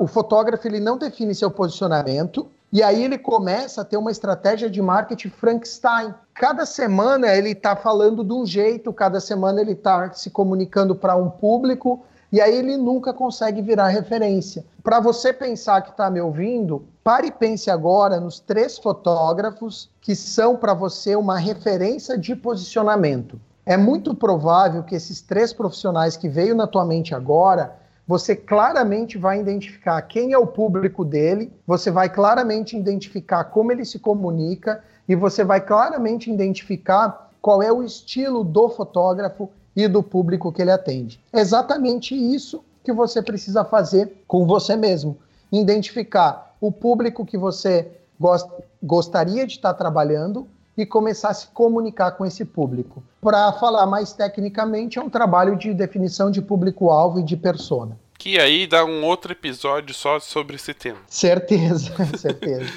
o 0.00 0.06
fotógrafo 0.06 0.66
ele 0.66 0.80
não 0.80 0.98
define 0.98 1.34
seu 1.34 1.48
posicionamento 1.50 2.48
e 2.72 2.82
aí 2.82 3.04
ele 3.04 3.18
começa 3.18 3.82
a 3.82 3.84
ter 3.84 3.96
uma 3.96 4.10
estratégia 4.10 4.68
de 4.68 4.80
marketing 4.80 5.28
Frankenstein. 5.28 6.14
Cada 6.34 6.64
semana 6.64 7.28
ele 7.36 7.50
está 7.50 7.76
falando 7.76 8.24
de 8.24 8.32
um 8.32 8.46
jeito, 8.46 8.92
cada 8.92 9.20
semana 9.20 9.60
ele 9.60 9.72
está 9.72 10.10
se 10.14 10.30
comunicando 10.30 10.94
para 10.94 11.14
um 11.14 11.28
público 11.28 12.02
e 12.32 12.40
aí 12.40 12.56
ele 12.56 12.78
nunca 12.78 13.12
consegue 13.12 13.60
virar 13.60 13.88
referência. 13.88 14.64
Para 14.82 14.98
você 14.98 15.34
pensar 15.34 15.82
que 15.82 15.90
está 15.90 16.10
me 16.10 16.18
ouvindo, 16.18 16.86
pare 17.04 17.26
e 17.26 17.30
pense 17.30 17.70
agora 17.70 18.18
nos 18.18 18.40
três 18.40 18.78
fotógrafos 18.78 19.90
que 20.00 20.16
são 20.16 20.56
para 20.56 20.72
você 20.72 21.14
uma 21.14 21.38
referência 21.38 22.16
de 22.16 22.34
posicionamento. 22.34 23.38
É 23.66 23.76
muito 23.76 24.14
provável 24.14 24.82
que 24.82 24.94
esses 24.94 25.20
três 25.20 25.52
profissionais 25.52 26.16
que 26.16 26.28
veio 26.28 26.54
na 26.54 26.66
tua 26.66 26.86
mente 26.86 27.14
agora, 27.14 27.76
você 28.08 28.34
claramente 28.34 29.18
vai 29.18 29.38
identificar 29.38 30.00
quem 30.02 30.32
é 30.32 30.38
o 30.38 30.46
público 30.46 31.04
dele, 31.04 31.52
você 31.66 31.90
vai 31.90 32.08
claramente 32.08 32.76
identificar 32.76 33.44
como 33.44 33.70
ele 33.70 33.84
se 33.84 33.98
comunica 33.98 34.82
e 35.06 35.14
você 35.14 35.44
vai 35.44 35.60
claramente 35.60 36.32
identificar 36.32 37.30
qual 37.42 37.62
é 37.62 37.70
o 37.70 37.82
estilo 37.82 38.42
do 38.42 38.68
fotógrafo 38.68 39.50
e 39.74 39.88
do 39.88 40.02
público 40.02 40.52
que 40.52 40.62
ele 40.62 40.70
atende. 40.70 41.20
É 41.32 41.40
exatamente 41.40 42.14
isso 42.14 42.64
que 42.84 42.92
você 42.92 43.22
precisa 43.22 43.64
fazer 43.64 44.24
com 44.26 44.46
você 44.46 44.76
mesmo. 44.76 45.18
Identificar 45.50 46.56
o 46.60 46.70
público 46.70 47.24
que 47.24 47.38
você 47.38 47.88
gost 48.18 48.48
gostaria 48.82 49.46
de 49.46 49.54
estar 49.54 49.74
trabalhando 49.74 50.48
e 50.76 50.84
começar 50.84 51.30
a 51.30 51.34
se 51.34 51.46
comunicar 51.48 52.12
com 52.12 52.24
esse 52.24 52.44
público. 52.44 53.02
Para 53.20 53.52
falar 53.52 53.86
mais 53.86 54.12
tecnicamente, 54.12 54.98
é 54.98 55.02
um 55.02 55.10
trabalho 55.10 55.56
de 55.56 55.72
definição 55.72 56.30
de 56.30 56.40
público-alvo 56.40 57.20
e 57.20 57.22
de 57.22 57.36
persona. 57.36 57.98
Que 58.18 58.38
aí 58.38 58.66
dá 58.66 58.84
um 58.84 59.04
outro 59.04 59.32
episódio 59.32 59.94
só 59.94 60.18
sobre 60.18 60.56
esse 60.56 60.72
tema. 60.72 60.98
Certeza, 61.06 61.92
certeza. 62.16 62.70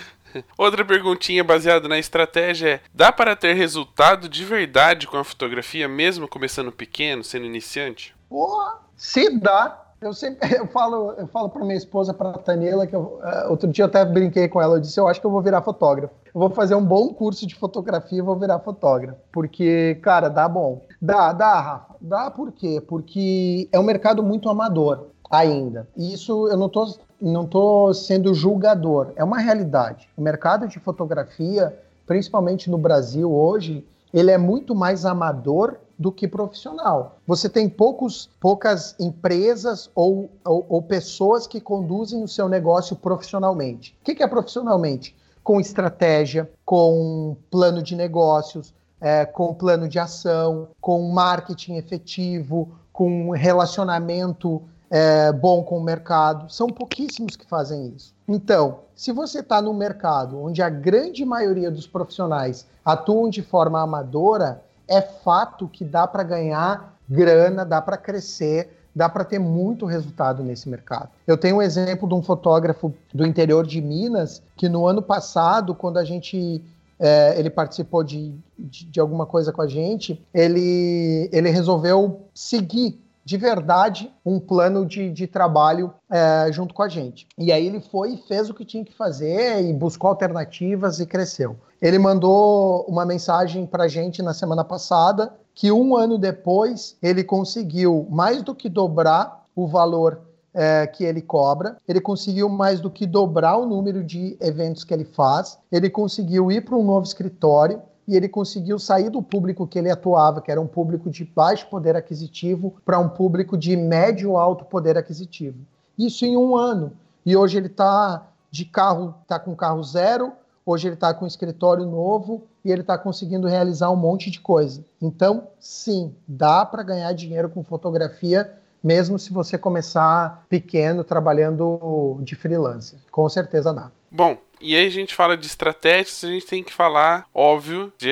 Outra 0.58 0.84
perguntinha 0.84 1.44
baseada 1.44 1.88
na 1.88 2.00
estratégia 2.00 2.70
é: 2.70 2.80
dá 2.94 3.12
para 3.12 3.36
ter 3.36 3.54
resultado 3.54 4.28
de 4.28 4.44
verdade 4.44 5.08
com 5.08 5.18
a 5.18 5.24
fotografia, 5.24 5.88
mesmo 5.88 6.28
começando 6.28 6.72
pequeno, 6.72 7.24
sendo 7.24 7.46
iniciante? 7.46 8.16
Porra, 8.30 8.80
se 8.96 9.30
dá. 9.40 9.82
Eu 10.02 10.14
sempre 10.14 10.54
eu 10.56 10.68
falo, 10.68 11.14
eu 11.18 11.28
falo 11.28 11.50
para 11.50 11.64
minha 11.64 11.78
esposa, 11.78 12.14
para 12.14 12.34
Tanela, 12.34 12.86
que 12.86 12.96
eu, 12.96 13.20
uh, 13.24 13.50
outro 13.50 13.68
dia 13.72 13.84
eu 13.84 13.88
até 13.88 14.04
brinquei 14.06 14.48
com 14.48 14.62
ela, 14.62 14.76
eu 14.76 14.82
disse: 14.82 15.00
eu 15.00 15.08
acho 15.08 15.20
que 15.20 15.26
eu 15.26 15.32
vou 15.32 15.42
virar 15.42 15.62
fotógrafo. 15.62 16.14
Eu 16.34 16.40
vou 16.40 16.50
fazer 16.50 16.76
um 16.76 16.84
bom 16.84 17.14
curso 17.14 17.48
de 17.48 17.56
fotografia 17.56 18.20
e 18.20 18.22
vou 18.22 18.38
virar 18.38 18.60
fotógrafo. 18.60 19.18
Porque, 19.32 19.98
cara, 20.02 20.28
dá 20.28 20.50
bom. 20.50 20.82
Dá, 21.02 21.32
dá, 21.32 21.62
Rafa. 21.62 21.96
Dá 22.02 22.30
por 22.30 22.52
quê? 22.52 22.84
Porque 22.86 23.70
é 23.72 23.80
um 23.80 23.84
mercado 23.84 24.22
muito 24.22 24.50
amador 24.50 25.08
ainda. 25.32 25.88
E 25.96 26.14
isso 26.14 26.48
eu 26.50 26.58
não 26.58 26.68
estou 26.68 26.88
não 27.32 27.46
tô 27.46 27.94
sendo 27.94 28.34
julgador, 28.34 29.12
é 29.16 29.24
uma 29.24 29.40
realidade. 29.40 30.08
O 30.16 30.22
mercado 30.22 30.68
de 30.68 30.80
fotografia, 30.80 31.78
principalmente 32.06 32.70
no 32.70 32.78
Brasil 32.78 33.34
hoje, 33.34 33.86
ele 34.14 34.32
é 34.32 34.38
muito 34.38 34.76
mais 34.76 35.06
amador 35.06 35.78
do 35.98 36.12
que 36.12 36.28
profissional. 36.28 37.18
Você 37.26 37.50
tem 37.50 37.68
poucos, 37.68 38.30
poucas 38.40 38.96
empresas 39.00 39.90
ou, 39.96 40.30
ou, 40.44 40.66
ou 40.70 40.82
pessoas 40.82 41.48
que 41.48 41.60
conduzem 41.60 42.24
o 42.24 42.28
seu 42.28 42.48
negócio 42.48 42.96
profissionalmente. 42.96 43.98
O 44.02 44.06
que, 44.06 44.16
que 44.16 44.24
é 44.24 44.28
profissionalmente? 44.28 45.16
Com 45.44 45.60
estratégia, 45.60 46.50
com 46.64 47.36
plano 47.50 47.82
de 47.82 47.96
negócios, 47.96 48.74
é, 49.02 49.26
com 49.26 49.54
plano 49.54 49.88
de 49.88 50.00
ação, 50.00 50.68
com 50.80 51.10
marketing 51.10 51.76
efetivo, 51.76 52.70
com 52.92 53.32
relacionamento 53.32 54.62
é, 54.90 55.32
bom 55.32 55.64
com 55.64 55.78
o 55.78 55.84
mercado. 55.84 56.52
São 56.52 56.68
pouquíssimos 56.68 57.36
que 57.36 57.46
fazem 57.46 57.94
isso. 57.96 58.14
Então, 58.28 58.80
se 58.96 59.12
você 59.12 59.40
está 59.40 59.62
no 59.62 59.74
mercado 59.74 60.42
onde 60.42 60.62
a 60.62 60.70
grande 60.70 61.26
maioria 61.26 61.70
dos 61.70 61.88
profissionais 61.88 62.66
atuam 62.84 63.30
de 63.30 63.42
forma 63.42 63.82
amadora, 63.82 64.64
é 64.88 65.02
fato 65.02 65.68
que 65.68 65.84
dá 65.84 66.08
para 66.08 66.24
ganhar 66.24 66.96
grana, 67.10 67.66
dá 67.66 67.82
para 67.82 67.98
crescer, 67.98 68.70
dá 68.96 69.10
para 69.10 69.24
ter 69.24 69.40
muito 69.40 69.86
resultado 69.86 70.44
nesse 70.44 70.70
mercado. 70.70 71.10
Eu 71.28 71.38
tenho 71.38 71.58
um 71.58 71.62
exemplo 71.62 72.08
de 72.08 72.14
um 72.14 72.22
fotógrafo 72.22 72.94
do 73.14 73.26
interior 73.26 73.66
de 73.66 73.82
Minas 73.82 74.42
que 74.56 74.70
no 74.70 74.88
ano 74.88 75.02
passado, 75.02 75.76
quando 75.76 75.98
a 75.98 76.04
gente 76.04 76.64
é, 77.00 77.38
ele 77.38 77.50
participou 77.50 78.04
de, 78.04 78.34
de, 78.58 78.86
de, 78.86 79.00
alguma 79.00 79.26
coisa 79.26 79.52
com 79.52 79.62
a 79.62 79.68
gente, 79.68 80.24
ele, 80.34 81.30
ele 81.32 81.50
resolveu 81.50 82.22
seguir 82.34 83.02
de 83.26 83.38
verdade 83.38 84.14
um 84.24 84.40
plano 84.40 84.86
de, 84.86 85.10
de 85.10 85.26
trabalho 85.26 85.92
é, 86.10 86.52
junto 86.52 86.76
com 86.76 86.84
a 86.84 86.88
gente. 86.88 87.28
E 87.36 87.52
aí 87.52 87.66
ele 87.66 87.82
foi 87.82 88.14
e 88.14 88.18
fez 88.18 88.50
o 88.50 88.54
que 88.54 88.64
tinha 88.64 88.86
que 88.86 88.94
fazer 88.94 89.68
e 89.68 89.74
buscou 89.74 90.12
alternativas 90.12 91.00
e 91.00 91.08
cresceu. 91.08 91.58
Ele 91.82 91.98
mandou 91.98 92.86
uma 92.88 93.04
mensagem 93.04 93.66
para 93.66 93.86
a 93.86 93.88
gente 93.88 94.22
na 94.22 94.34
semana 94.34 94.64
passada 94.64 95.34
que 95.56 95.72
um 95.72 95.96
ano 95.96 96.18
depois 96.18 96.98
ele 97.02 97.24
conseguiu 97.24 98.06
mais 98.12 98.44
do 98.44 98.54
que 98.54 98.70
dobrar 98.70 99.44
o 99.56 99.68
valor 99.68 100.22
é, 100.54 100.88
que 100.88 101.04
ele 101.04 101.22
cobra, 101.22 101.78
ele 101.88 102.00
conseguiu 102.00 102.48
mais 102.48 102.80
do 102.80 102.90
que 102.90 103.06
dobrar 103.06 103.58
o 103.58 103.66
número 103.66 104.04
de 104.04 104.38
eventos 104.40 104.84
que 104.84 104.94
ele 104.94 105.04
faz, 105.04 105.58
ele 105.70 105.90
conseguiu 105.90 106.50
ir 106.52 106.64
para 106.64 106.76
um 106.76 106.84
novo 106.84 107.06
escritório, 107.06 107.82
e 108.08 108.16
ele 108.16 108.30
conseguiu 108.30 108.78
sair 108.78 109.10
do 109.10 109.22
público 109.22 109.66
que 109.66 109.80
ele 109.80 109.90
atuava, 109.90 110.42
que 110.42 110.52
era 110.52 110.62
um 110.62 110.68
público 110.68 111.10
de 111.10 111.26
baixo 111.26 111.68
poder 111.70 111.96
aquisitivo, 111.96 112.76
para 112.86 113.00
um 113.00 113.10
público 113.10 113.58
de 113.58 113.76
médio 113.76 114.38
alto 114.38 114.66
poder 114.66 114.98
aquisitivo. 114.98 115.58
Isso 115.98 116.26
em 116.26 116.38
um 116.38 116.56
ano. 116.56 116.94
E 117.26 117.36
hoje 117.36 117.58
ele 117.58 117.68
está 117.68 118.28
de 118.52 118.66
carro, 118.66 119.16
está 119.24 119.40
com 119.40 119.56
carro 119.56 119.84
zero, 119.84 120.34
hoje 120.66 120.88
ele 120.88 120.96
está 120.96 121.14
com 121.14 121.26
escritório 121.26 121.86
novo 121.86 122.44
e 122.64 122.72
ele 122.72 122.82
está 122.82 122.98
conseguindo 122.98 123.48
realizar 123.48 123.90
um 123.92 123.96
monte 123.96 124.30
de 124.30 124.40
coisa. 124.40 124.84
Então, 125.02 125.48
sim, 125.60 126.14
dá 126.28 126.66
para 126.66 126.84
ganhar 126.84 127.12
dinheiro 127.14 127.50
com 127.50 127.64
fotografia, 127.64 128.54
mesmo 128.84 129.18
se 129.18 129.34
você 129.34 129.58
começar 129.58 130.46
pequeno, 130.48 131.04
trabalhando 131.04 132.20
de 132.22 132.36
freelancer. 132.36 133.00
Com 133.12 133.28
certeza 133.28 133.74
dá. 133.74 133.92
Bom, 134.12 134.38
e 134.60 134.76
aí 134.76 134.86
a 134.86 134.90
gente 134.90 135.14
fala 135.14 135.38
de 135.38 135.46
estratégias, 135.46 136.24
a 136.24 136.28
gente 136.28 136.46
tem 136.46 136.64
que 136.64 136.74
falar, 136.74 137.28
óbvio, 137.34 137.92
de 137.98 138.10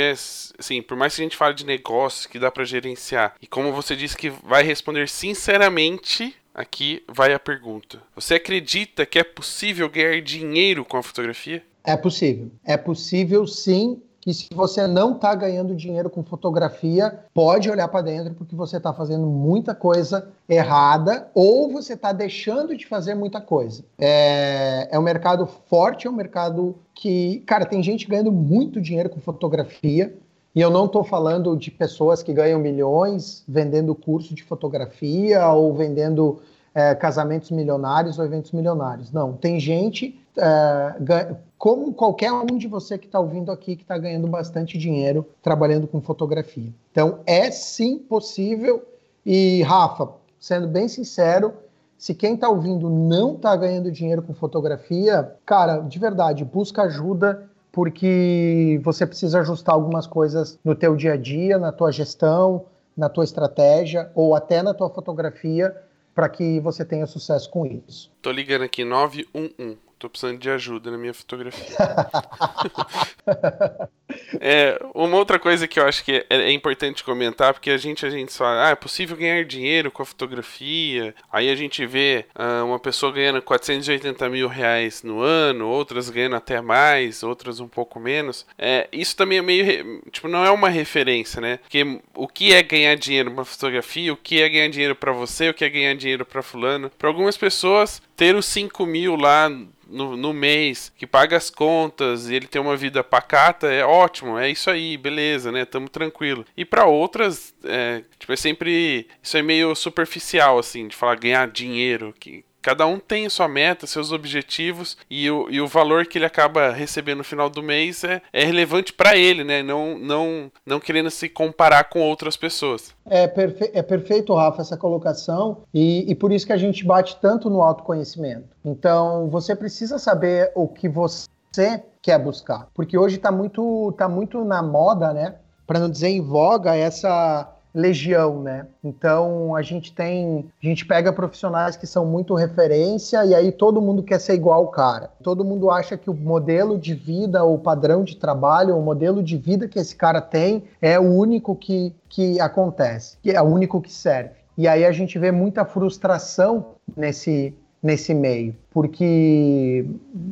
assim, 0.60 0.82
por 0.82 0.98
mais 0.98 1.16
que 1.16 1.22
a 1.22 1.26
gente 1.26 1.38
fale 1.38 1.54
de 1.54 1.66
negócios 1.66 2.26
que 2.26 2.40
dá 2.40 2.52
para 2.52 2.64
gerenciar. 2.64 3.36
E 3.42 3.48
como 3.48 3.72
você 3.72 3.96
disse 3.96 4.18
que 4.18 4.30
vai 4.30 4.64
responder 4.64 5.10
sinceramente, 5.10 6.36
aqui 6.54 7.04
vai 7.08 7.34
a 7.34 7.40
pergunta. 7.40 8.02
Você 8.16 8.36
acredita 8.36 9.06
que 9.06 9.20
é 9.20 9.24
possível 9.24 9.90
ganhar 9.90 10.22
dinheiro 10.22 10.86
com 10.86 10.98
a 10.98 11.04
fotografia? 11.04 11.64
É 11.84 11.98
possível. 11.98 12.52
É 12.64 12.78
possível 12.78 13.46
sim 13.46 14.02
que 14.24 14.34
se 14.34 14.48
você 14.54 14.88
não 14.88 15.16
está 15.16 15.36
ganhando 15.36 15.76
dinheiro 15.76 16.10
com 16.10 16.24
fotografia, 16.24 17.26
pode 17.34 17.70
olhar 17.70 17.90
para 17.90 18.04
dentro 18.04 18.34
porque 18.34 18.56
você 18.56 18.78
está 18.78 18.94
fazendo 18.94 19.28
muita 19.28 19.76
coisa 19.76 20.30
errada 20.48 21.28
ou 21.36 21.70
você 21.70 21.92
está 21.92 22.14
deixando 22.14 22.74
de 22.74 22.88
fazer 22.88 23.16
muita 23.16 23.42
coisa. 23.42 23.84
É, 24.00 24.88
é 24.90 24.98
um 24.98 25.02
mercado 25.02 25.46
forte, 25.46 26.08
é 26.08 26.10
um 26.10 26.14
mercado 26.14 26.74
que, 26.96 27.44
cara, 27.46 27.66
tem 27.66 27.84
gente 27.84 28.08
ganhando 28.08 28.32
muito 28.32 28.80
dinheiro 28.80 29.10
com 29.10 29.20
fotografia. 29.20 30.16
E 30.56 30.62
eu 30.62 30.70
não 30.70 30.86
estou 30.86 31.04
falando 31.04 31.58
de 31.58 31.70
pessoas 31.70 32.24
que 32.24 32.32
ganham 32.32 32.62
milhões 32.62 33.44
vendendo 33.46 33.94
curso 33.94 34.34
de 34.34 34.42
fotografia 34.42 35.46
ou 35.50 35.74
vendendo 35.74 36.40
é, 36.74 36.96
casamentos 36.96 37.52
milionários 37.52 38.18
ou 38.18 38.24
eventos 38.24 38.54
milionários. 38.54 39.12
Não, 39.12 39.34
tem 39.34 39.60
gente 39.60 40.18
é, 40.38 41.36
como 41.58 41.94
qualquer 41.94 42.32
um 42.32 42.58
de 42.58 42.68
você 42.68 42.98
que 42.98 43.06
está 43.06 43.20
ouvindo 43.20 43.52
aqui 43.52 43.76
que 43.76 43.84
está 43.84 43.98
ganhando 43.98 44.28
bastante 44.28 44.78
dinheiro 44.78 45.26
trabalhando 45.42 45.88
com 45.88 46.02
fotografia. 46.02 46.72
Então 46.92 47.20
é 47.26 47.50
sim 47.52 47.98
possível. 47.98 48.84
E 49.26 49.62
Rafa, 49.64 50.10
sendo 50.40 50.68
bem 50.68 50.88
sincero, 50.88 51.54
se 51.98 52.14
quem 52.14 52.36
está 52.36 52.50
ouvindo 52.50 52.90
não 52.90 53.36
está 53.36 53.56
ganhando 53.56 53.90
dinheiro 53.92 54.22
com 54.22 54.34
fotografia, 54.34 55.34
cara, 55.46 55.80
de 55.80 55.98
verdade, 55.98 56.44
busca 56.44 56.84
ajuda 56.84 57.50
porque 57.72 58.80
você 58.84 59.08
precisa 59.08 59.40
ajustar 59.40 59.74
algumas 59.74 60.06
coisas 60.06 60.60
no 60.64 60.76
teu 60.76 60.96
dia 60.96 61.14
a 61.14 61.18
dia, 61.18 61.58
na 61.58 61.72
tua 61.72 61.92
gestão, 61.92 62.66
na 62.96 63.10
tua 63.10 63.24
estratégia 63.24 64.12
ou 64.14 64.36
até 64.36 64.62
na 64.62 64.74
tua 64.74 64.90
fotografia 64.90 65.76
para 66.14 66.30
que 66.30 66.60
você 66.60 66.86
tenha 66.86 67.08
sucesso 67.08 67.50
com 67.50 67.66
isso. 67.66 68.12
Tô 68.22 68.32
ligando 68.32 68.62
aqui 68.64 68.84
911 68.84 69.78
Tô 70.04 70.10
precisando 70.10 70.38
de 70.38 70.50
ajuda 70.50 70.92
na 70.92 70.98
minha 70.98 71.14
fotografia. 71.14 71.78
é, 74.38 74.78
uma 74.94 75.16
outra 75.16 75.40
coisa 75.40 75.66
que 75.66 75.80
eu 75.80 75.86
acho 75.86 76.04
que 76.04 76.26
é, 76.30 76.42
é, 76.42 76.52
importante 76.52 77.06
comentar, 77.06 77.54
porque 77.54 77.72
a 77.72 77.78
gente, 77.78 78.06
a 78.06 78.10
gente 78.10 78.34
fala, 78.34 78.68
ah, 78.68 78.72
é 78.72 78.76
possível 78.76 79.16
ganhar 79.16 79.46
dinheiro 79.46 79.90
com 79.90 80.04
a 80.04 80.06
fotografia. 80.06 81.16
Aí 81.32 81.50
a 81.50 81.56
gente 81.56 81.86
vê 81.86 82.26
ah, 82.36 82.66
uma 82.66 82.80
pessoa 82.80 83.14
ganhando 83.14 83.42
480 83.42 84.28
mil 84.28 84.50
reais 84.50 85.04
no 85.04 85.22
ano, 85.22 85.70
outras 85.70 86.10
ganhando 86.10 86.36
até 86.36 86.60
mais, 86.60 87.24
outras 87.24 87.62
um 87.62 87.68
pouco 87.70 87.98
menos. 87.98 88.46
É, 88.58 88.90
isso 88.92 89.16
também 89.16 89.38
é 89.38 89.42
meio, 89.42 90.02
tipo, 90.12 90.28
não 90.28 90.44
é 90.44 90.52
uma 90.52 90.68
referência, 90.68 91.40
né? 91.40 91.60
Porque 91.60 92.02
o 92.14 92.28
que 92.28 92.52
é 92.52 92.62
ganhar 92.62 92.96
dinheiro 92.96 93.30
numa 93.30 93.46
fotografia, 93.46 94.12
o 94.12 94.18
que 94.18 94.42
é 94.42 94.50
ganhar 94.50 94.68
dinheiro 94.68 94.98
para 94.98 95.14
você, 95.14 95.48
o 95.48 95.54
que 95.54 95.64
é 95.64 95.70
ganhar 95.70 95.96
dinheiro 95.96 96.26
para 96.26 96.44
fulano. 96.44 96.90
Para 96.90 97.08
algumas 97.08 97.38
pessoas, 97.38 98.02
ter 98.16 98.36
os 98.36 98.46
5 98.46 98.86
mil 98.86 99.16
lá 99.16 99.50
no, 99.88 100.18
no, 100.18 100.34
mês, 100.34 100.92
que 100.98 101.06
paga 101.06 101.38
as 101.38 101.50
contas 101.50 102.30
e 102.30 102.36
ele 102.36 102.48
tem 102.48 102.62
uma 102.62 102.76
vida 102.76 103.04
pacata, 103.04 103.72
é 103.72 103.86
ótimo, 103.86 104.38
é 104.38 104.50
isso 104.50 104.70
aí, 104.70 104.98
beleza, 104.98 105.52
né? 105.52 105.66
Tamo 105.66 105.88
tranquilo. 105.88 106.46
E 106.58 106.66
para 106.66 106.86
outras, 106.86 107.54
é, 107.64 108.04
tipo, 108.18 108.34
é 108.34 108.36
sempre. 108.36 109.08
Isso 109.22 109.38
é 109.38 109.42
meio 109.42 109.76
superficial, 109.76 110.58
assim, 110.58 110.88
de 110.88 110.96
falar 110.96 111.16
ganhar 111.16 111.48
dinheiro, 111.48 112.14
que 112.20 112.44
Cada 112.64 112.88
um 112.88 112.98
tem 112.98 113.28
sua 113.28 113.48
meta, 113.50 113.86
seus 113.86 114.14
objetivos 114.14 114.98
e 115.10 115.30
o, 115.30 115.50
e 115.50 115.60
o 115.60 115.68
valor 115.68 116.06
que 116.06 116.18
ele 116.18 116.26
acaba 116.26 116.72
recebendo 116.72 117.18
no 117.18 117.24
final 117.26 117.50
do 117.50 117.62
mês 117.62 118.06
é, 118.06 118.22
é 118.32 118.46
relevante 118.46 118.94
para 118.94 119.18
ele, 119.18 119.44
né? 119.44 119.62
Não, 119.62 120.00
não, 120.00 120.50
não 120.66 120.80
querendo 120.80 121.12
se 121.12 121.28
comparar 121.28 121.90
com 121.90 122.00
outras 122.00 122.38
pessoas. 122.38 122.96
É, 123.06 123.28
perfe 123.28 123.70
é 123.74 123.82
perfeito, 123.84 124.34
Rafa, 124.34 124.62
essa 124.62 124.78
colocação 124.78 125.64
e, 125.74 126.10
e 126.10 126.16
por 126.16 126.32
isso 126.32 126.48
que 126.48 126.54
a 126.54 126.58
gente 126.58 126.86
bate 126.86 127.18
tanto 127.20 127.50
no 127.50 127.62
autoconhecimento. 127.62 128.48
Então, 128.64 129.30
você 129.30 129.54
precisa 129.54 130.00
saber 130.00 130.50
o 130.56 130.66
que 130.66 130.88
você 130.88 131.84
quer 132.02 132.18
buscar, 132.18 132.70
porque 132.74 132.98
hoje 132.98 133.18
está 133.18 133.30
muito, 133.30 133.94
tá 133.98 134.08
muito 134.08 134.46
na 134.46 134.64
moda, 134.64 135.12
né? 135.12 135.36
Para 135.68 135.80
não 135.80 135.90
dizer 135.90 136.10
em 136.10 136.22
voga, 136.22 136.74
essa 136.74 137.54
legião, 137.74 138.42
né? 138.42 138.68
Então 138.84 139.56
a 139.56 139.62
gente 139.62 139.94
tem, 139.94 140.46
a 140.62 140.66
gente 140.66 140.86
pega 140.86 141.12
profissionais 141.12 141.76
que 141.76 141.88
são 141.88 142.06
muito 142.06 142.36
referência 142.36 143.26
e 143.26 143.34
aí 143.34 143.52
todo 143.52 143.82
mundo 143.82 144.04
quer 144.04 144.20
ser 144.20 144.36
igual 144.36 144.60
ao 144.60 144.68
cara. 144.68 145.10
Todo 145.24 145.44
mundo 145.44 145.72
acha 145.72 145.98
que 145.98 146.10
o 146.10 146.14
modelo 146.14 146.78
de 146.78 146.94
vida, 146.94 147.44
o 147.44 147.58
padrão 147.58 148.04
de 148.04 148.16
trabalho, 148.16 148.78
o 148.78 148.82
modelo 148.82 149.24
de 149.24 149.38
vida 149.38 149.68
que 149.68 149.80
esse 149.80 149.96
cara 149.96 150.22
tem 150.22 150.64
é 150.82 151.00
o 151.00 151.04
único 151.04 151.56
que, 151.56 151.96
que 152.08 152.40
acontece, 152.40 153.18
que 153.24 153.32
é 153.32 153.42
o 153.42 153.46
único 153.46 153.82
que 153.82 153.92
serve. 153.92 154.32
E 154.56 154.68
aí 154.68 154.86
a 154.86 154.92
gente 154.92 155.18
vê 155.18 155.32
muita 155.32 155.66
frustração 155.66 156.76
nesse 156.96 157.56
nesse 157.82 158.14
meio, 158.14 158.56
porque 158.72 159.86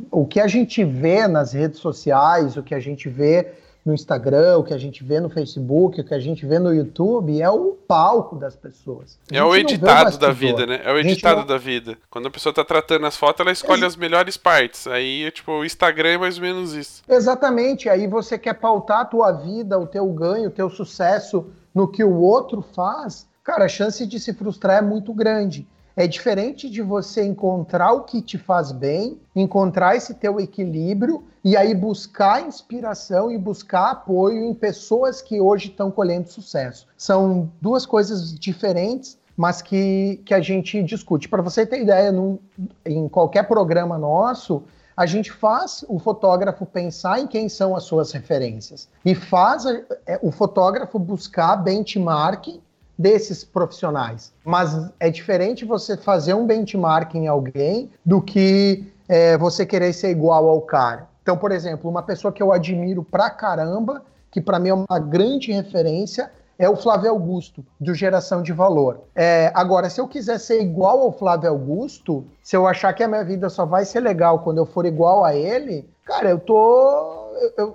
o 0.10 0.26
que 0.26 0.40
a 0.40 0.48
gente 0.48 0.86
vê 0.86 1.28
nas 1.28 1.52
redes 1.52 1.82
sociais, 1.82 2.56
o 2.56 2.64
que 2.64 2.74
a 2.74 2.80
gente 2.80 3.10
vê 3.10 3.52
no 3.84 3.94
Instagram, 3.94 4.58
o 4.58 4.64
que 4.64 4.74
a 4.74 4.78
gente 4.78 5.04
vê 5.04 5.20
no 5.20 5.30
Facebook, 5.30 6.00
o 6.00 6.04
que 6.04 6.14
a 6.14 6.20
gente 6.20 6.46
vê 6.46 6.60
no 6.60 6.74
YouTube 6.74 7.42
é 7.42 7.50
o 7.50 7.78
palco 7.88 8.36
das 8.36 8.56
pessoas. 8.56 9.18
É 9.32 9.44
o 9.44 9.56
editado 9.56 10.18
da 10.18 10.32
vida, 10.32 10.66
né? 10.68 10.82
É 10.84 10.94
o 10.94 11.00
editado 11.00 11.42
não... 11.42 11.48
da 11.48 11.58
vida. 11.58 11.98
Quando 12.10 12.28
a 12.28 12.32
pessoa 12.32 12.54
tá 12.54 12.64
tratando 12.64 13.06
as 13.08 13.18
fotos, 13.18 13.40
ela 13.40 13.52
escolhe 13.52 13.84
as 13.84 13.96
melhores 13.96 14.38
partes. 14.38 14.86
Aí, 14.86 15.30
tipo, 15.32 15.52
o 15.52 15.66
Instagram 15.66 16.10
é 16.10 16.18
mais 16.18 16.38
ou 16.38 16.44
menos 16.44 16.74
isso. 16.74 17.02
Exatamente. 17.10 17.90
Aí 17.90 18.08
você 18.08 18.38
quer 18.38 18.54
pautar 18.54 19.02
a 19.02 19.06
tua 19.06 19.32
vida, 19.32 19.80
o 19.80 19.88
teu 19.88 20.06
ganho, 20.08 20.50
o 20.50 20.52
teu 20.52 20.70
sucesso 20.70 21.48
no 21.74 21.88
que 21.88 22.04
o 22.04 22.20
outro 22.20 22.62
faz, 22.62 23.28
cara, 23.44 23.66
a 23.66 23.70
chance 23.70 24.06
de 24.06 24.20
se 24.20 24.34
frustrar 24.34 24.78
é 24.78 24.82
muito 24.82 25.14
grande. 25.14 25.68
É 25.96 26.08
diferente 26.08 26.70
de 26.70 26.82
você 26.82 27.24
encontrar 27.24 27.92
o 27.92 28.04
que 28.04 28.22
te 28.22 28.38
faz 28.38 28.72
bem, 28.72 29.20
encontrar 29.36 29.96
esse 29.96 30.14
teu 30.14 30.40
equilíbrio 30.40 31.24
e 31.44 31.58
aí 31.58 31.74
buscar 31.76 32.42
inspiração 32.42 33.32
e 33.32 33.38
buscar 33.38 33.92
apoio 33.92 34.46
em 34.46 34.54
pessoas 34.54 35.22
que 35.22 35.42
hoje 35.42 35.70
estão 35.70 35.92
colhendo 35.92 36.30
sucesso. 36.30 36.88
São 36.98 37.52
duas 37.60 37.86
coisas 37.86 38.34
diferentes, 38.34 39.18
mas 39.36 39.62
que, 39.62 40.22
que 40.26 40.34
a 40.34 40.40
gente 40.40 40.82
discute. 40.84 41.28
Para 41.28 41.42
você 41.42 41.66
ter 41.66 41.82
ideia, 41.82 42.12
num, 42.12 42.38
em 42.86 43.10
qualquer 43.10 43.44
programa 43.48 43.98
nosso, 43.98 44.64
a 44.96 45.06
gente 45.06 45.32
faz 45.32 45.84
o 45.88 45.98
fotógrafo 45.98 46.66
pensar 46.66 47.20
em 47.20 47.28
quem 47.28 47.50
são 47.50 47.76
as 47.76 47.84
suas 47.84 48.12
referências 48.12 48.88
e 49.04 49.16
faz 49.16 49.66
é, 49.66 50.20
o 50.22 50.32
fotógrafo 50.32 51.00
buscar 51.00 51.56
benchmark 51.56 52.62
desses 53.02 53.44
profissionais. 53.44 54.32
Mas 54.46 54.90
é 55.00 55.10
diferente 55.10 55.66
você 55.66 55.98
fazer 55.98 56.34
um 56.34 56.46
benchmark 56.46 57.16
em 57.16 57.28
alguém 57.28 57.90
do 58.06 58.22
que 58.22 58.86
é, 59.10 59.38
você 59.38 59.66
querer 59.66 59.92
ser 59.94 60.12
igual 60.12 60.48
ao 60.48 60.62
cara. 60.62 61.10
Então, 61.24 61.38
por 61.38 61.52
exemplo, 61.52 61.90
uma 61.90 62.04
pessoa 62.04 62.32
que 62.32 62.42
eu 62.42 62.52
admiro 62.52 63.04
pra 63.04 63.30
caramba, 63.30 64.04
que 64.32 64.40
para 64.40 64.60
mim 64.60 64.70
é 64.70 64.74
uma 64.74 65.00
grande 65.00 65.52
referência, 65.52 66.32
é 66.58 66.70
o 66.70 66.76
Flávio 66.76 67.10
Augusto, 67.10 67.66
do 67.80 67.94
Geração 67.96 68.44
de 68.44 68.54
Valor. 68.54 69.02
É, 69.16 69.52
agora, 69.56 69.90
se 69.90 70.00
eu 70.00 70.08
quiser 70.08 70.40
ser 70.40 70.62
igual 70.62 71.00
ao 71.00 71.12
Flávio 71.12 71.50
Augusto, 71.50 72.24
se 72.44 72.56
eu 72.56 72.68
achar 72.68 72.94
que 72.94 73.04
a 73.04 73.08
minha 73.08 73.24
vida 73.24 73.50
só 73.50 73.66
vai 73.66 73.84
ser 73.84 74.00
legal 74.00 74.40
quando 74.40 74.60
eu 74.60 74.66
for 74.66 74.86
igual 74.86 75.26
a 75.26 75.36
ele, 75.36 75.90
cara, 76.06 76.30
eu 76.30 76.40
tô. 76.40 77.20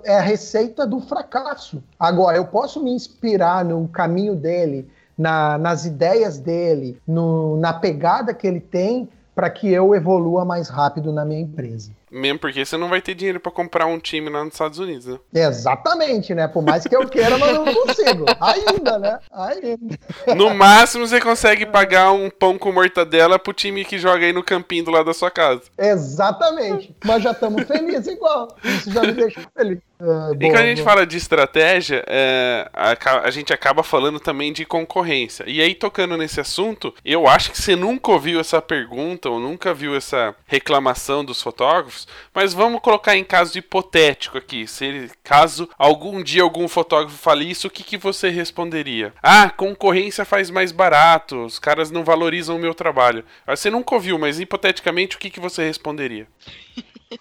É 0.05 0.17
a 0.17 0.21
receita 0.21 0.87
do 0.87 1.01
fracasso. 1.01 1.83
Agora, 1.99 2.37
eu 2.37 2.45
posso 2.45 2.81
me 2.81 2.91
inspirar 2.91 3.65
no 3.65 3.87
caminho 3.89 4.33
dele, 4.33 4.89
na, 5.17 5.57
nas 5.57 5.85
ideias 5.85 6.37
dele, 6.37 6.99
no, 7.07 7.57
na 7.57 7.73
pegada 7.73 8.33
que 8.33 8.47
ele 8.47 8.59
tem 8.59 9.09
para 9.33 9.49
que 9.49 9.71
eu 9.71 9.93
evolua 9.93 10.43
mais 10.43 10.67
rápido 10.67 11.13
na 11.13 11.23
minha 11.23 11.41
empresa. 11.41 11.91
Mesmo 12.09 12.39
porque 12.39 12.65
você 12.65 12.77
não 12.77 12.87
vai 12.87 13.01
ter 13.01 13.13
dinheiro 13.13 13.39
para 13.39 13.51
comprar 13.51 13.85
um 13.85 13.99
time 13.99 14.29
lá 14.29 14.43
nos 14.43 14.53
Estados 14.53 14.79
Unidos, 14.79 15.05
né? 15.05 15.19
Exatamente, 15.33 16.33
né? 16.33 16.47
Por 16.47 16.63
mais 16.63 16.85
que 16.85 16.95
eu 16.95 17.07
queira, 17.07 17.37
mas 17.37 17.53
não 17.53 17.65
consigo. 17.65 18.25
Ainda, 18.39 18.97
né? 18.97 19.19
Ainda. 19.31 20.35
No 20.35 20.55
máximo 20.55 21.05
você 21.05 21.19
consegue 21.19 21.65
pagar 21.65 22.13
um 22.13 22.29
pão 22.29 22.57
com 22.57 22.71
mortadela 22.71 23.37
pro 23.37 23.53
time 23.53 23.83
que 23.85 23.99
joga 23.99 24.25
aí 24.25 24.33
no 24.33 24.41
campinho 24.41 24.85
do 24.85 24.91
lado 24.91 25.05
da 25.05 25.13
sua 25.13 25.29
casa. 25.29 25.63
Exatamente. 25.77 26.95
Mas 27.05 27.21
já 27.21 27.31
estamos 27.31 27.63
felizes 27.67 28.07
igual. 28.07 28.47
Isso 28.63 28.89
já 28.89 29.01
me 29.01 29.11
deixa 29.11 29.41
feliz. 29.55 29.79
É, 29.99 30.33
e 30.33 30.49
quando 30.51 30.57
a 30.57 30.65
gente 30.65 30.83
fala 30.83 31.07
de 31.07 31.17
estratégia, 31.17 32.03
é, 32.07 32.69
a, 32.71 32.95
a, 33.23 33.31
gente 33.31 33.51
acaba 33.51 33.81
falando 33.81 34.19
também 34.19 34.53
de 34.53 34.63
concorrência. 34.63 35.43
E 35.47 35.59
aí, 35.59 35.73
tocando 35.73 36.15
nesse 36.15 36.39
assunto, 36.39 36.93
eu 37.03 37.27
acho 37.27 37.51
que 37.51 37.59
você 37.59 37.75
nunca 37.75 38.11
ouviu 38.11 38.39
essa 38.39 38.61
pergunta 38.61 39.29
ou 39.29 39.39
nunca 39.39 39.73
viu 39.73 39.95
essa 39.95 40.35
reclamação 40.45 41.25
dos 41.25 41.41
fotógrafos, 41.41 42.07
mas 42.33 42.53
vamos 42.53 42.81
colocar 42.81 43.17
em 43.17 43.23
caso 43.23 43.57
hipotético 43.57 44.37
aqui. 44.37 44.67
Se 44.67 45.09
caso 45.23 45.67
algum 45.79 46.21
dia 46.21 46.43
algum 46.43 46.67
fotógrafo 46.67 47.17
fale 47.17 47.49
isso, 47.49 47.67
o 47.67 47.71
que, 47.71 47.83
que 47.83 47.97
você 47.97 48.29
responderia? 48.29 49.13
Ah, 49.21 49.49
concorrência 49.49 50.23
faz 50.25 50.51
mais 50.51 50.71
barato, 50.71 51.43
os 51.43 51.57
caras 51.57 51.89
não 51.89 52.03
valorizam 52.03 52.55
o 52.55 52.59
meu 52.59 52.75
trabalho. 52.75 53.25
Você 53.47 53.71
nunca 53.71 53.95
ouviu, 53.95 54.19
mas 54.19 54.39
hipoteticamente, 54.39 55.15
o 55.15 55.19
que, 55.19 55.31
que 55.31 55.39
você 55.39 55.65
responderia? 55.65 56.27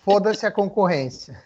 Foda-se 0.05 0.45
a 0.45 0.51
concorrência. 0.51 1.46